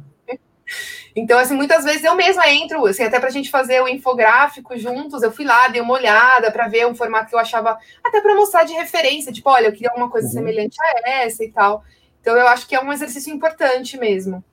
Então, 1.14 1.39
assim, 1.39 1.55
muitas 1.55 1.82
vezes 1.84 2.05
eu 2.05 2.14
mesma 2.14 2.47
entro, 2.51 2.84
assim, 2.84 3.03
até 3.03 3.18
para 3.18 3.28
a 3.28 3.32
gente 3.32 3.51
fazer 3.51 3.80
o 3.82 3.89
infográfico 3.89 4.76
juntos, 4.76 5.22
eu 5.22 5.32
fui 5.32 5.47
lá, 5.47 5.68
dei 5.68 5.80
uma 5.80 5.95
olhada 5.95 6.51
para 6.51 6.68
ver 6.68 6.87
um 6.87 6.95
formato 6.95 7.30
que 7.30 7.34
eu 7.34 7.39
achava, 7.39 7.78
até 8.05 8.20
para 8.20 8.34
mostrar 8.34 8.64
de 8.64 8.74
referência, 8.74 9.32
tipo, 9.32 9.49
olha, 9.49 9.68
eu 9.68 9.72
queria 9.72 9.93
uma 9.97 10.11
coisa 10.11 10.26
uhum. 10.26 10.32
semelhante 10.34 10.76
a 10.82 11.11
essa 11.22 11.43
e 11.43 11.51
tal. 11.51 11.82
Então, 12.20 12.37
eu 12.37 12.47
acho 12.49 12.68
que 12.68 12.74
é 12.74 12.82
um 12.82 12.93
exercício 12.93 13.32
importante 13.32 13.97
mesmo. 13.97 14.45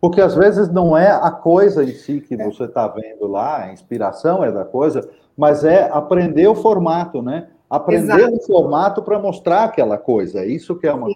Porque 0.00 0.20
às 0.20 0.34
vezes 0.34 0.68
não 0.68 0.96
é 0.96 1.10
a 1.10 1.30
coisa 1.30 1.82
em 1.82 1.92
si 1.92 2.20
que 2.20 2.36
você 2.36 2.64
está 2.64 2.86
vendo 2.86 3.26
lá, 3.26 3.64
a 3.64 3.72
inspiração 3.72 4.44
é 4.44 4.52
da 4.52 4.64
coisa, 4.64 5.08
mas 5.38 5.62
é 5.62 5.88
aprender 5.92 6.48
o 6.48 6.54
formato, 6.56 7.22
né? 7.22 7.48
Aprender 7.70 8.18
Exato. 8.18 8.34
o 8.34 8.42
formato 8.44 9.02
para 9.02 9.20
mostrar 9.20 9.64
aquela 9.64 9.96
coisa. 9.96 10.44
Isso 10.44 10.74
que 10.74 10.84
é 10.84 10.92
uma, 10.92 11.14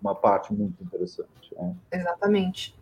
uma 0.00 0.14
parte 0.14 0.50
muito 0.50 0.82
interessante. 0.82 1.28
Né? 1.54 1.74
Exatamente. 1.92 2.74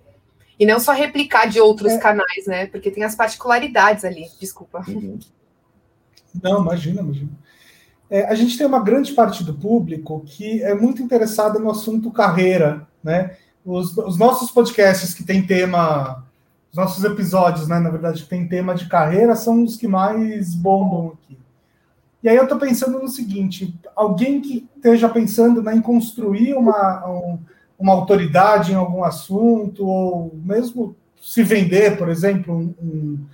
E 0.57 0.65
não 0.65 0.79
só 0.79 0.93
replicar 0.93 1.47
de 1.47 1.61
outros 1.61 1.95
é. 1.95 1.99
canais, 1.99 2.47
né? 2.47 2.67
Porque 2.67 2.93
tem 2.93 3.03
as 3.03 3.17
particularidades 3.17 4.05
ali. 4.05 4.27
Desculpa. 4.39 4.85
Uhum. 4.87 5.19
Não, 6.41 6.63
imagina, 6.63 7.01
imagina. 7.01 7.31
É, 8.09 8.27
a 8.27 8.35
gente 8.37 8.57
tem 8.57 8.67
uma 8.67 8.81
grande 8.81 9.13
parte 9.15 9.43
do 9.43 9.55
público 9.55 10.23
que 10.25 10.63
é 10.63 10.75
muito 10.75 11.03
interessada 11.03 11.59
no 11.59 11.71
assunto 11.71 12.13
carreira, 12.13 12.87
né? 13.03 13.37
Os, 13.65 13.97
os 13.99 14.17
nossos 14.17 14.53
podcasts 14.53 15.13
que 15.13 15.25
tem 15.25 15.45
tema 15.45 16.25
os 16.71 16.77
nossos 16.77 17.03
episódios, 17.05 17.69
né, 17.69 17.79
na 17.79 17.91
verdade, 17.91 18.23
que 18.23 18.29
tem 18.29 18.47
tema 18.47 18.75
de 18.75 18.89
carreira, 18.89 19.35
são 19.35 19.63
os 19.63 19.77
que 19.77 19.89
mais 19.89 20.55
bombam 20.55 21.15
aqui. 21.15 21.39
E 22.23 22.29
aí 22.29 22.37
eu 22.37 22.43
estou 22.45 22.59
pensando 22.59 22.99
no 22.99 23.09
seguinte: 23.09 23.75
alguém 23.95 24.41
que 24.41 24.69
esteja 24.77 25.09
pensando 25.09 25.63
né, 25.63 25.75
em 25.75 25.81
construir 25.81 26.55
uma, 26.55 27.09
um, 27.09 27.39
uma 27.79 27.93
autoridade 27.93 28.73
em 28.73 28.77
algum 28.77 29.05
assunto, 29.05 29.87
ou 29.87 30.35
mesmo 30.35 30.97
se 31.21 31.43
vender, 31.43 31.97
por 31.97 32.09
exemplo, 32.09 32.55
um, 32.55 32.75
um, 32.83 33.27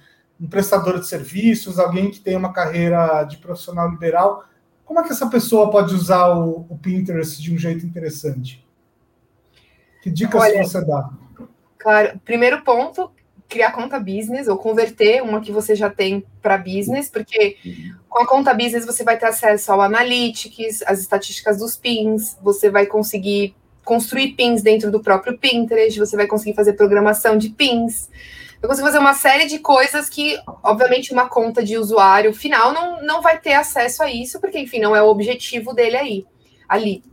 um 0.43 0.47
prestador 0.47 1.01
de 1.01 1.07
serviços, 1.07 1.79
alguém 1.79 2.11
que 2.11 2.21
tem 2.21 2.37
uma 2.37 2.53
carreira 2.53 3.25
de 3.25 3.39
profissional 3.39 3.91
liberal, 3.91 4.45
como 4.85 5.01
é 5.01 5.03
que 5.03 5.13
essa 5.13 5.29
pessoa 5.29 5.71
pode 5.71 5.95
usar 5.95 6.29
o, 6.29 6.67
o 6.69 6.79
Pinterest 6.79 7.41
de 7.43 7.55
um 7.55 7.59
jeito 7.59 7.87
interessante? 7.87 8.65
Que 10.03 10.11
dicas 10.11 10.43
Olha, 10.43 10.63
você 10.63 10.85
dá? 10.85 11.11
Claro, 11.79 12.21
primeiro 12.25 12.63
ponto, 12.63 13.11
criar 13.49 13.73
conta 13.73 13.99
business 14.01 14.49
ou 14.49 14.57
converter 14.57 15.23
uma 15.23 15.41
que 15.41 15.53
você 15.53 15.75
já 15.75 15.91
tem 15.91 16.25
para 16.43 16.59
business, 16.59 17.09
porque 17.09 17.57
com 18.09 18.23
a 18.23 18.27
conta 18.27 18.55
business 18.55 18.87
você 18.87 19.05
vai 19.05 19.19
ter 19.19 19.27
acesso 19.27 19.73
ao 19.73 19.81
analytics, 19.81 20.83
as 20.87 21.01
estatísticas 21.01 21.59
dos 21.59 21.77
pins, 21.77 22.37
você 22.43 22.71
vai 22.71 22.87
conseguir 22.87 23.55
construir 23.85 24.33
pins 24.33 24.63
dentro 24.63 24.91
do 24.91 25.01
próprio 25.01 25.39
Pinterest, 25.39 25.99
você 25.99 26.17
vai 26.17 26.27
conseguir 26.27 26.55
fazer 26.55 26.73
programação 26.73 27.37
de 27.37 27.51
pins. 27.51 28.09
Eu 28.63 28.69
consigo 28.69 28.87
fazer 28.87 28.99
uma 28.99 29.13
série 29.13 29.45
de 29.45 29.59
coisas 29.59 30.09
que, 30.09 30.41
obviamente, 30.63 31.13
uma 31.13 31.29
conta 31.29 31.63
de 31.63 31.77
usuário 31.77 32.33
final 32.33 32.73
não, 32.73 33.03
não 33.03 33.21
vai 33.21 33.39
ter 33.39 33.53
acesso 33.53 34.03
a 34.03 34.11
isso, 34.11 34.41
porque, 34.41 34.59
enfim, 34.59 34.81
não 34.81 34.97
é 34.97 35.03
o 35.03 35.09
objetivo 35.09 35.75
dele 35.75 35.99
aí, 35.99 36.27
ali. 36.67 37.05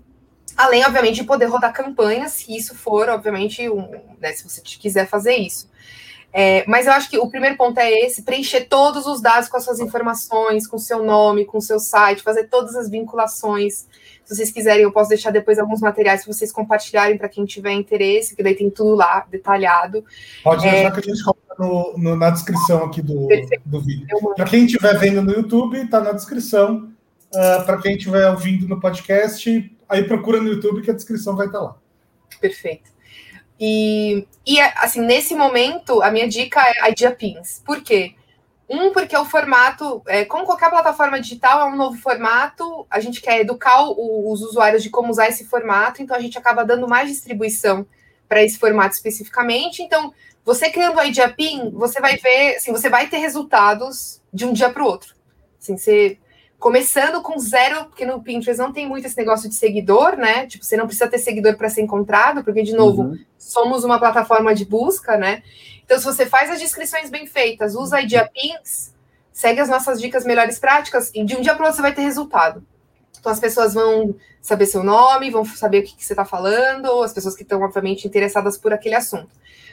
Além, 0.55 0.85
obviamente, 0.85 1.15
de 1.15 1.23
poder 1.25 1.47
rodar 1.47 1.73
campanhas, 1.73 2.31
se 2.31 2.55
isso 2.55 2.73
for, 2.73 3.09
obviamente, 3.09 3.69
um, 3.69 3.85
né, 4.19 4.31
se 4.31 4.47
você 4.47 4.61
quiser 4.61 5.07
fazer 5.07 5.35
isso. 5.35 5.69
É, 6.33 6.63
mas 6.67 6.87
eu 6.87 6.93
acho 6.93 7.09
que 7.09 7.17
o 7.17 7.29
primeiro 7.29 7.57
ponto 7.57 7.77
é 7.79 7.91
esse: 8.05 8.23
preencher 8.23 8.61
todos 8.61 9.05
os 9.05 9.21
dados 9.21 9.49
com 9.49 9.57
as 9.57 9.63
suas 9.63 9.79
informações, 9.79 10.65
com 10.65 10.77
seu 10.77 11.03
nome, 11.03 11.45
com 11.45 11.59
seu 11.59 11.79
site, 11.79 12.23
fazer 12.23 12.47
todas 12.47 12.75
as 12.75 12.89
vinculações. 12.89 13.85
Se 14.23 14.35
vocês 14.35 14.51
quiserem, 14.51 14.83
eu 14.83 14.91
posso 14.91 15.09
deixar 15.09 15.31
depois 15.31 15.59
alguns 15.59 15.81
materiais 15.81 16.23
para 16.23 16.33
vocês 16.33 16.51
compartilharem 16.51 17.17
para 17.17 17.27
quem 17.27 17.43
tiver 17.43 17.73
interesse, 17.73 18.35
que 18.35 18.41
daí 18.41 18.55
tem 18.55 18.69
tudo 18.69 18.95
lá 18.95 19.25
detalhado. 19.29 20.05
Pode 20.43 20.61
deixar 20.61 20.87
é... 20.87 20.91
que 20.91 20.99
a 20.99 21.03
gente 21.03 21.23
coloca 21.23 21.55
no, 21.59 21.97
no, 21.97 22.15
na 22.15 22.29
descrição 22.29 22.85
aqui 22.85 23.01
do, 23.01 23.27
do 23.65 23.81
vídeo. 23.81 24.07
Para 24.35 24.45
quem 24.45 24.65
estiver 24.65 24.97
vendo 24.97 25.21
no 25.21 25.33
YouTube, 25.33 25.77
está 25.77 25.99
na 25.99 26.13
descrição. 26.13 26.89
Uh, 27.33 27.65
para 27.65 27.81
quem 27.81 27.95
estiver 27.95 28.29
ouvindo 28.29 28.67
no 28.67 28.77
podcast, 28.77 29.77
aí 29.87 30.03
procura 30.03 30.41
no 30.41 30.49
YouTube 30.49 30.81
que 30.81 30.91
a 30.91 30.93
descrição 30.93 31.35
vai 31.35 31.47
estar 31.47 31.59
tá 31.59 31.63
lá. 31.63 31.75
Perfeito. 32.41 32.90
E, 33.63 34.27
e 34.43 34.59
assim, 34.59 35.01
nesse 35.01 35.35
momento, 35.35 36.01
a 36.01 36.09
minha 36.09 36.27
dica 36.27 36.59
é 36.65 36.89
Idea 36.89 37.11
Pins. 37.11 37.61
Por 37.63 37.83
quê? 37.83 38.15
Um, 38.67 38.91
porque 38.91 39.15
o 39.15 39.23
formato, 39.23 40.01
é, 40.07 40.25
como 40.25 40.45
qualquer 40.45 40.71
plataforma 40.71 41.21
digital, 41.21 41.61
é 41.61 41.71
um 41.71 41.75
novo 41.75 41.95
formato, 41.99 42.87
a 42.89 42.99
gente 42.99 43.21
quer 43.21 43.39
educar 43.39 43.83
o, 43.83 44.31
os 44.31 44.41
usuários 44.41 44.81
de 44.81 44.89
como 44.89 45.11
usar 45.11 45.27
esse 45.27 45.45
formato, 45.45 46.01
então 46.01 46.17
a 46.17 46.19
gente 46.19 46.39
acaba 46.39 46.65
dando 46.65 46.87
mais 46.87 47.07
distribuição 47.07 47.85
para 48.27 48.41
esse 48.41 48.57
formato 48.57 48.95
especificamente. 48.95 49.83
Então, 49.83 50.11
você 50.43 50.71
criando 50.71 50.97
o 50.97 51.03
Idea 51.03 51.29
Pin, 51.29 51.69
você 51.69 52.01
vai 52.01 52.17
ver, 52.17 52.55
assim, 52.55 52.71
você 52.71 52.89
vai 52.89 53.09
ter 53.09 53.17
resultados 53.17 54.19
de 54.33 54.43
um 54.43 54.53
dia 54.53 54.71
para 54.71 54.81
o 54.81 54.87
outro. 54.87 55.13
Assim, 55.61 55.77
você 55.77 56.17
começando 56.61 57.23
com 57.23 57.39
zero, 57.39 57.85
porque 57.85 58.05
no 58.05 58.21
Pinterest 58.21 58.61
não 58.61 58.71
tem 58.71 58.87
muito 58.87 59.07
esse 59.07 59.17
negócio 59.17 59.49
de 59.49 59.55
seguidor, 59.55 60.15
né? 60.15 60.45
Tipo, 60.45 60.63
você 60.63 60.77
não 60.77 60.85
precisa 60.85 61.09
ter 61.09 61.17
seguidor 61.17 61.57
para 61.57 61.67
ser 61.69 61.81
encontrado, 61.81 62.43
porque, 62.43 62.61
de 62.61 62.73
novo, 62.73 63.01
uhum. 63.01 63.19
somos 63.35 63.83
uma 63.83 63.97
plataforma 63.97 64.53
de 64.53 64.63
busca, 64.63 65.17
né? 65.17 65.41
Então, 65.83 65.97
se 65.97 66.05
você 66.05 66.23
faz 66.27 66.51
as 66.51 66.59
descrições 66.59 67.09
bem 67.09 67.25
feitas, 67.25 67.73
usa 67.73 67.97
a 67.97 68.01
Idea 68.03 68.29
Pins, 68.31 68.93
segue 69.33 69.59
as 69.59 69.69
nossas 69.69 69.99
dicas 69.99 70.23
melhores 70.23 70.59
práticas, 70.59 71.09
e 71.15 71.25
de 71.25 71.35
um 71.35 71.41
dia 71.41 71.55
para 71.55 71.65
outro 71.65 71.77
você 71.77 71.81
vai 71.81 71.95
ter 71.95 72.03
resultado. 72.03 72.63
Então, 73.19 73.31
as 73.31 73.39
pessoas 73.39 73.73
vão 73.73 74.15
saber 74.39 74.67
seu 74.67 74.83
nome, 74.83 75.31
vão 75.31 75.43
saber 75.43 75.79
o 75.79 75.83
que, 75.83 75.95
que 75.95 76.05
você 76.05 76.13
está 76.13 76.25
falando, 76.25 77.01
as 77.01 77.11
pessoas 77.11 77.35
que 77.35 77.41
estão, 77.41 77.59
obviamente, 77.61 78.07
interessadas 78.07 78.55
por 78.55 78.71
aquele 78.71 78.93
assunto. 78.93 79.29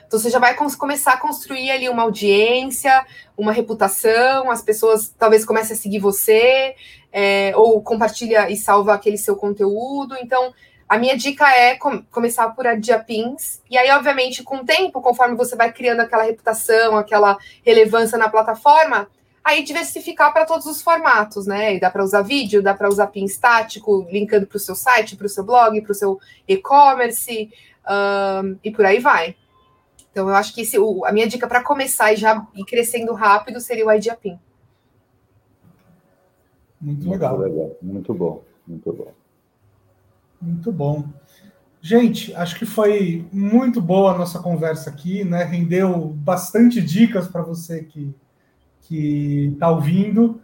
Então 0.08 0.18
você 0.18 0.30
já 0.30 0.38
vai 0.38 0.54
começar 0.54 1.12
a 1.12 1.16
construir 1.18 1.70
ali 1.70 1.86
uma 1.86 2.02
audiência, 2.02 3.06
uma 3.36 3.52
reputação, 3.52 4.50
as 4.50 4.62
pessoas 4.62 5.14
talvez 5.18 5.44
comecem 5.44 5.76
a 5.76 5.78
seguir 5.78 5.98
você, 5.98 6.74
é, 7.12 7.52
ou 7.54 7.80
compartilha 7.82 8.50
e 8.50 8.56
salva 8.56 8.94
aquele 8.94 9.18
seu 9.18 9.36
conteúdo. 9.36 10.16
Então, 10.18 10.54
a 10.88 10.96
minha 10.96 11.14
dica 11.14 11.46
é 11.50 11.76
com 11.76 12.02
começar 12.04 12.48
por 12.54 12.66
adiapins, 12.66 13.60
e 13.70 13.76
aí, 13.76 13.90
obviamente, 13.90 14.42
com 14.42 14.56
o 14.56 14.64
tempo, 14.64 15.02
conforme 15.02 15.36
você 15.36 15.54
vai 15.54 15.70
criando 15.70 16.00
aquela 16.00 16.22
reputação, 16.22 16.96
aquela 16.96 17.36
relevância 17.62 18.16
na 18.16 18.30
plataforma, 18.30 19.06
aí 19.44 19.62
diversificar 19.62 20.32
para 20.32 20.46
todos 20.46 20.64
os 20.64 20.80
formatos, 20.80 21.46
né? 21.46 21.74
E 21.74 21.80
dá 21.80 21.90
para 21.90 22.02
usar 22.02 22.22
vídeo, 22.22 22.62
dá 22.62 22.72
para 22.72 22.88
usar 22.88 23.08
pin 23.08 23.26
estático, 23.26 24.06
linkando 24.10 24.46
para 24.46 24.56
o 24.56 24.60
seu 24.60 24.74
site, 24.74 25.16
para 25.16 25.26
o 25.26 25.28
seu 25.28 25.44
blog, 25.44 25.78
para 25.82 25.92
o 25.92 25.94
seu 25.94 26.18
e-commerce, 26.46 27.50
um, 27.86 28.56
e 28.64 28.70
por 28.70 28.86
aí 28.86 28.98
vai. 28.98 29.36
Então, 30.10 30.28
eu 30.28 30.34
acho 30.34 30.54
que 30.54 30.62
esse, 30.62 30.78
o, 30.78 31.04
a 31.04 31.12
minha 31.12 31.26
dica 31.26 31.46
para 31.46 31.62
começar 31.62 32.12
e 32.12 32.16
já 32.16 32.46
ir 32.54 32.64
crescendo 32.64 33.12
rápido 33.14 33.60
seria 33.60 33.86
o 33.86 33.92
IdeaPin. 33.92 34.38
Muito 36.80 37.10
legal. 37.10 37.38
Muito 37.38 37.50
legal. 37.50 37.76
Muito 37.82 38.14
bom. 38.14 38.44
Muito 38.66 38.92
bom. 38.92 39.12
Muito 40.40 40.72
bom. 40.72 41.04
Gente, 41.80 42.34
acho 42.34 42.58
que 42.58 42.66
foi 42.66 43.26
muito 43.32 43.80
boa 43.80 44.12
a 44.12 44.18
nossa 44.18 44.40
conversa 44.40 44.90
aqui, 44.90 45.24
né? 45.24 45.44
Rendeu 45.44 46.08
bastante 46.08 46.82
dicas 46.82 47.28
para 47.28 47.42
você 47.42 47.84
que 47.84 48.14
que 48.88 49.50
está 49.52 49.70
ouvindo. 49.70 50.40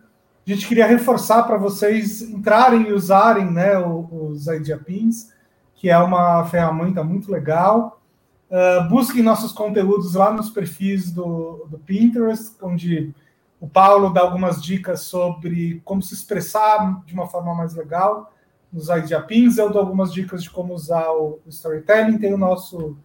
A 0.46 0.50
gente 0.50 0.68
queria 0.68 0.86
reforçar 0.86 1.44
para 1.44 1.56
vocês 1.56 2.20
entrarem 2.20 2.88
e 2.88 2.92
usarem 2.92 3.50
né, 3.50 3.78
os 3.78 4.46
IdeaPins, 4.46 5.32
que 5.74 5.88
é 5.88 5.98
uma 5.98 6.44
ferramenta 6.44 7.02
muito 7.02 7.32
legal. 7.32 8.02
Uh, 8.50 8.88
busquem 8.88 9.22
nossos 9.22 9.52
conteúdos 9.52 10.14
lá 10.14 10.32
nos 10.32 10.50
perfis 10.50 11.10
do, 11.10 11.66
do 11.68 11.78
Pinterest, 11.78 12.52
onde 12.62 13.14
o 13.60 13.66
Paulo 13.66 14.10
dá 14.10 14.20
algumas 14.20 14.62
dicas 14.62 15.00
sobre 15.00 15.80
como 15.84 16.02
se 16.02 16.14
expressar 16.14 17.02
de 17.06 17.14
uma 17.14 17.26
forma 17.26 17.54
mais 17.54 17.74
legal 17.74 18.32
nos 18.72 18.88
IdeaPins. 18.88 19.56
Eu 19.56 19.70
dou 19.70 19.80
algumas 19.80 20.12
dicas 20.12 20.42
de 20.42 20.50
como 20.50 20.74
usar 20.74 21.10
o 21.10 21.40
storytelling. 21.48 22.18
Tem 22.18 22.34
o 22.34 22.38
nosso 22.38 22.96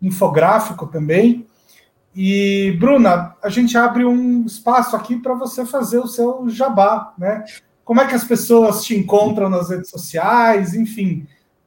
infográfico 0.00 0.86
também. 0.86 1.46
E, 2.14 2.74
Bruna, 2.80 3.36
a 3.42 3.50
gente 3.50 3.76
abre 3.76 4.04
um 4.04 4.46
espaço 4.46 4.96
aqui 4.96 5.18
para 5.18 5.34
você 5.34 5.66
fazer 5.66 5.98
o 5.98 6.06
seu 6.06 6.48
jabá, 6.48 7.12
né? 7.18 7.44
Como 7.84 8.00
é 8.00 8.06
que 8.06 8.14
as 8.14 8.24
pessoas 8.24 8.82
te 8.84 8.96
encontram 8.96 9.50
nas 9.50 9.68
redes 9.68 9.90
sociais, 9.90 10.74
enfim 10.74 11.26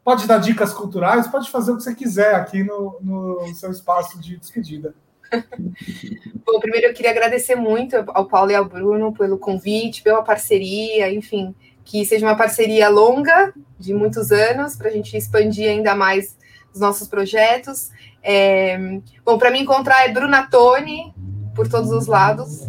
pode 0.09 0.25
dar 0.25 0.39
dicas 0.39 0.73
culturais, 0.73 1.27
pode 1.27 1.51
fazer 1.51 1.71
o 1.71 1.77
que 1.77 1.83
você 1.83 1.93
quiser 1.93 2.33
aqui 2.33 2.63
no, 2.63 2.97
no 2.99 3.53
seu 3.53 3.69
espaço 3.69 4.19
de 4.19 4.37
despedida. 4.37 4.95
Bom, 6.43 6.59
primeiro 6.59 6.87
eu 6.87 6.93
queria 6.95 7.11
agradecer 7.11 7.53
muito 7.53 7.95
ao 8.07 8.25
Paulo 8.25 8.49
e 8.49 8.55
ao 8.55 8.65
Bruno 8.65 9.13
pelo 9.13 9.37
convite, 9.37 10.01
pela 10.01 10.23
parceria, 10.23 11.13
enfim, 11.13 11.53
que 11.85 12.03
seja 12.07 12.25
uma 12.25 12.35
parceria 12.35 12.89
longa, 12.89 13.53
de 13.77 13.93
muitos 13.93 14.31
anos, 14.31 14.75
para 14.75 14.87
a 14.87 14.91
gente 14.91 15.15
expandir 15.15 15.69
ainda 15.69 15.93
mais 15.93 16.35
os 16.73 16.79
nossos 16.79 17.07
projetos. 17.07 17.91
É... 18.23 18.79
Bom, 19.23 19.37
para 19.37 19.51
me 19.51 19.61
encontrar 19.61 20.09
é 20.09 20.11
Bruna 20.11 20.47
Tone, 20.49 21.13
por 21.53 21.67
todos 21.67 21.91
os 21.91 22.07
lados, 22.07 22.67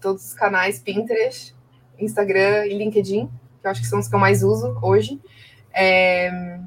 todos 0.00 0.24
os 0.24 0.34
canais, 0.34 0.78
Pinterest, 0.78 1.52
Instagram 1.98 2.66
e 2.66 2.78
LinkedIn, 2.78 3.26
que 3.60 3.66
eu 3.66 3.70
acho 3.72 3.80
que 3.80 3.88
são 3.88 3.98
os 3.98 4.06
que 4.06 4.14
eu 4.14 4.20
mais 4.20 4.44
uso 4.44 4.78
hoje. 4.80 5.20
É, 5.76 6.58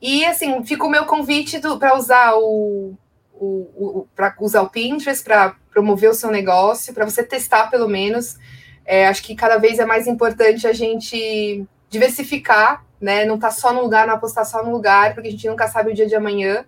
e 0.00 0.26
assim, 0.26 0.62
fica 0.64 0.84
o 0.84 0.90
meu 0.90 1.06
convite 1.06 1.58
para 1.78 1.96
usar 1.96 2.34
o, 2.34 2.94
o, 3.32 3.46
o 3.46 4.08
para 4.14 4.34
usar 4.40 4.60
o 4.62 4.68
Pinterest 4.68 5.24
para 5.24 5.56
promover 5.70 6.10
o 6.10 6.14
seu 6.14 6.30
negócio, 6.30 6.92
para 6.92 7.04
você 7.04 7.22
testar 7.22 7.70
pelo 7.70 7.88
menos. 7.88 8.36
É, 8.84 9.06
acho 9.06 9.22
que 9.22 9.34
cada 9.34 9.56
vez 9.56 9.78
é 9.78 9.86
mais 9.86 10.06
importante 10.06 10.66
a 10.66 10.72
gente 10.72 11.64
diversificar, 11.88 12.84
né? 13.00 13.24
Não 13.24 13.38
tá 13.38 13.50
só 13.50 13.72
no 13.72 13.80
lugar, 13.80 14.06
não 14.06 14.14
apostar 14.14 14.44
só 14.44 14.62
no 14.62 14.72
lugar, 14.72 15.14
porque 15.14 15.28
a 15.28 15.30
gente 15.30 15.48
nunca 15.48 15.68
sabe 15.68 15.92
o 15.92 15.94
dia 15.94 16.06
de 16.06 16.14
amanhã. 16.14 16.64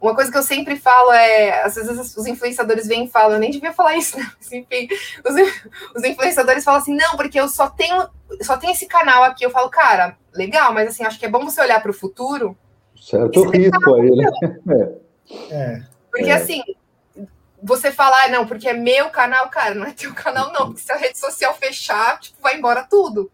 Uma 0.00 0.14
coisa 0.14 0.30
que 0.30 0.38
eu 0.38 0.42
sempre 0.42 0.76
falo 0.76 1.12
é, 1.12 1.62
às 1.62 1.74
vezes 1.74 2.16
os 2.16 2.26
influenciadores 2.26 2.86
vêm 2.86 3.04
e 3.04 3.10
falam, 3.10 3.32
eu 3.32 3.40
nem 3.40 3.50
devia 3.50 3.72
falar 3.72 3.96
isso, 3.96 4.16
né? 4.18 4.30
enfim, 4.52 4.88
os, 5.24 5.34
os, 5.96 6.04
influenciadores 6.04 6.62
falam 6.62 6.80
assim, 6.80 6.94
não, 6.94 7.16
porque 7.16 7.38
eu 7.38 7.48
só 7.48 7.68
tenho, 7.68 8.08
só 8.42 8.56
tenho 8.56 8.72
esse 8.72 8.86
canal 8.86 9.24
aqui. 9.24 9.44
Eu 9.44 9.50
falo, 9.50 9.68
cara, 9.68 10.16
legal, 10.32 10.72
mas 10.72 10.88
assim, 10.88 11.04
acho 11.04 11.18
que 11.18 11.26
é 11.26 11.28
bom 11.28 11.44
você 11.44 11.60
olhar 11.60 11.82
para 11.82 11.90
o 11.90 11.94
futuro. 11.94 12.56
Certo 12.96 13.48
risco 13.50 13.94
aí, 13.94 14.10
né? 14.10 14.30
É. 15.50 15.54
é. 15.54 15.82
Porque 16.10 16.30
é. 16.30 16.32
assim, 16.32 16.62
você 17.62 17.90
falar, 17.92 18.24
ah, 18.24 18.28
não, 18.28 18.46
porque 18.46 18.68
é 18.68 18.72
meu 18.72 19.10
canal, 19.10 19.50
cara, 19.50 19.74
não 19.74 19.86
é 19.86 19.92
teu 19.92 20.14
canal, 20.14 20.52
não, 20.52 20.68
porque 20.68 20.80
se 20.80 20.92
a 20.92 20.96
rede 20.96 21.18
social 21.18 21.54
fechar, 21.54 22.18
tipo, 22.18 22.40
vai 22.40 22.56
embora 22.56 22.86
tudo. 22.88 23.30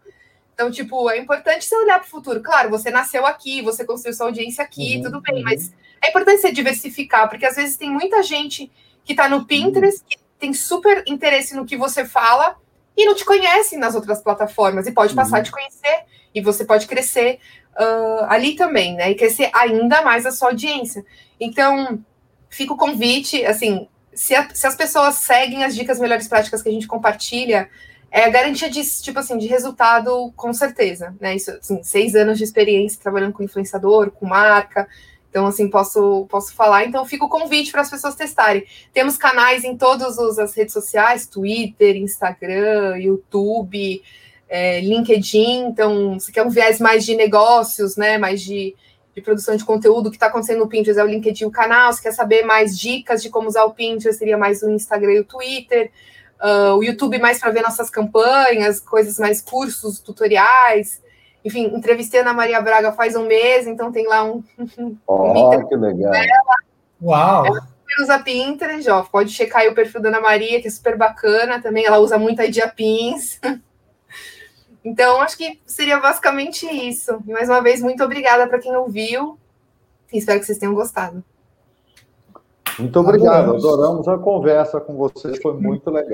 Então, 0.53 0.71
tipo, 0.71 1.09
é 1.09 1.17
importante 1.17 1.65
você 1.65 1.75
olhar 1.75 1.99
para 1.99 2.07
o 2.07 2.09
futuro. 2.09 2.41
Claro, 2.41 2.69
você 2.69 2.89
nasceu 2.89 3.25
aqui, 3.25 3.61
você 3.61 3.85
construiu 3.85 4.15
sua 4.15 4.27
audiência 4.27 4.63
aqui, 4.63 4.97
uhum, 4.97 5.03
tudo 5.03 5.21
bem, 5.21 5.35
uhum. 5.35 5.43
mas 5.43 5.71
é 6.01 6.09
importante 6.09 6.41
você 6.41 6.51
diversificar, 6.51 7.29
porque 7.29 7.45
às 7.45 7.55
vezes 7.55 7.77
tem 7.77 7.89
muita 7.89 8.21
gente 8.23 8.71
que 9.03 9.13
está 9.13 9.29
no 9.29 9.45
Pinterest, 9.45 10.03
que 10.07 10.17
tem 10.39 10.53
super 10.53 11.03
interesse 11.07 11.55
no 11.55 11.65
que 11.65 11.77
você 11.77 12.05
fala 12.05 12.55
e 12.97 13.05
não 13.05 13.13
te 13.13 13.25
conhece 13.25 13.77
nas 13.77 13.93
outras 13.95 14.21
plataformas, 14.21 14.87
e 14.87 14.91
pode 14.91 15.13
passar 15.13 15.39
a 15.39 15.43
te 15.43 15.51
conhecer, 15.51 16.05
e 16.33 16.41
você 16.41 16.63
pode 16.63 16.87
crescer 16.87 17.39
uh, 17.77 18.25
ali 18.29 18.55
também, 18.55 18.95
né? 18.95 19.11
E 19.11 19.15
crescer 19.15 19.49
ainda 19.53 20.01
mais 20.01 20.25
a 20.25 20.31
sua 20.31 20.49
audiência. 20.49 21.05
Então, 21.39 21.99
fica 22.49 22.73
o 22.73 22.77
convite, 22.77 23.45
assim, 23.45 23.87
se, 24.13 24.33
a, 24.33 24.49
se 24.53 24.65
as 24.65 24.75
pessoas 24.75 25.15
seguem 25.15 25.63
as 25.63 25.75
dicas 25.75 25.99
melhores 25.99 26.27
práticas 26.27 26.61
que 26.61 26.69
a 26.69 26.71
gente 26.71 26.87
compartilha, 26.87 27.69
é 28.09 28.23
a 28.23 28.29
garantia 28.29 28.69
de, 28.69 28.81
tipo 29.01 29.19
assim, 29.19 29.37
de 29.37 29.47
resultado, 29.47 30.31
com 30.37 30.53
certeza, 30.53 31.13
né? 31.19 31.35
Isso, 31.35 31.51
assim, 31.51 31.83
seis 31.83 32.15
anos 32.15 32.37
de 32.37 32.45
experiência 32.45 33.01
trabalhando 33.01 33.33
com 33.33 33.43
influenciador, 33.43 34.09
com 34.09 34.25
marca. 34.25 34.87
Então, 35.35 35.47
assim, 35.47 35.69
posso, 35.69 36.25
posso 36.29 36.55
falar. 36.55 36.85
Então, 36.85 37.03
fica 37.03 37.25
o 37.25 37.29
convite 37.29 37.69
para 37.69 37.81
as 37.81 37.89
pessoas 37.89 38.15
testarem. 38.15 38.63
Temos 38.93 39.17
canais 39.17 39.65
em 39.65 39.75
todas 39.75 40.17
as 40.17 40.55
redes 40.55 40.71
sociais: 40.71 41.27
Twitter, 41.27 41.97
Instagram, 41.97 42.95
YouTube, 42.97 44.01
é, 44.47 44.79
LinkedIn. 44.79 45.65
Então, 45.65 46.17
se 46.17 46.31
quer 46.31 46.41
um 46.41 46.49
viés 46.49 46.79
mais 46.79 47.05
de 47.05 47.17
negócios, 47.17 47.97
né? 47.97 48.17
Mais 48.17 48.41
de, 48.41 48.73
de 49.13 49.21
produção 49.21 49.57
de 49.57 49.65
conteúdo, 49.65 50.07
o 50.07 50.09
que 50.09 50.15
está 50.15 50.27
acontecendo 50.27 50.59
no 50.59 50.69
Pinterest 50.69 51.01
é 51.01 51.03
o 51.03 51.07
LinkedIn, 51.07 51.43
o 51.43 51.51
canal. 51.51 51.91
Se 51.91 52.01
quer 52.01 52.13
saber 52.13 52.43
mais 52.43 52.79
dicas 52.79 53.21
de 53.21 53.29
como 53.29 53.49
usar 53.49 53.65
o 53.65 53.73
Pinterest, 53.73 54.17
seria 54.17 54.37
mais 54.37 54.63
o 54.63 54.69
Instagram 54.69 55.15
e 55.15 55.19
o 55.19 55.25
Twitter. 55.25 55.91
Uh, 56.41 56.77
o 56.77 56.83
YouTube 56.83 57.19
mais 57.19 57.41
para 57.41 57.51
ver 57.51 57.61
nossas 57.61 57.89
campanhas, 57.89 58.79
coisas 58.79 59.19
mais 59.19 59.41
cursos, 59.41 59.99
tutoriais. 59.99 61.03
Enfim, 61.45 61.65
entrevistei 61.65 62.19
a 62.19 62.23
Ana 62.23 62.33
Maria 62.33 62.59
Braga 62.59 62.91
faz 62.91 63.15
um 63.15 63.27
mês, 63.27 63.67
então 63.67 63.91
tem 63.91 64.07
lá 64.07 64.23
um. 64.23 64.43
Oh, 65.05 65.67
que 65.67 65.75
legal. 65.75 66.11
Dela. 66.11 66.55
Uau! 67.01 67.45
Ela 67.45 67.67
usa 68.01 68.19
Pinterest, 68.19 68.89
ó, 68.89 69.03
pode 69.03 69.29
checar 69.29 69.61
aí 69.61 69.69
o 69.69 69.75
perfil 69.75 70.01
da 70.01 70.09
Ana 70.09 70.19
Maria, 70.19 70.59
que 70.59 70.67
é 70.67 70.71
super 70.71 70.97
bacana 70.97 71.61
também. 71.61 71.85
Ela 71.85 71.99
usa 71.99 72.17
muito 72.17 72.41
a 72.41 72.47
Diapins. 72.47 73.39
Então, 74.87 75.19
acho 75.19 75.35
que 75.35 75.59
seria 75.65 75.99
basicamente 75.99 76.67
isso. 76.67 77.19
E 77.25 77.31
mais 77.31 77.49
uma 77.49 77.59
vez, 77.59 77.81
muito 77.81 78.03
obrigada 78.03 78.47
para 78.47 78.59
quem 78.59 78.75
ouviu. 78.75 79.35
Espero 80.13 80.39
que 80.39 80.45
vocês 80.45 80.59
tenham 80.59 80.75
gostado. 80.75 81.23
Muito 82.77 82.99
obrigado, 82.99 83.55
adoramos 83.55 84.07
a 84.07 84.15
conversa 84.15 84.79
com 84.79 84.95
você, 84.95 85.41
foi 85.41 85.53
muito 85.53 85.89
legal. 85.89 86.11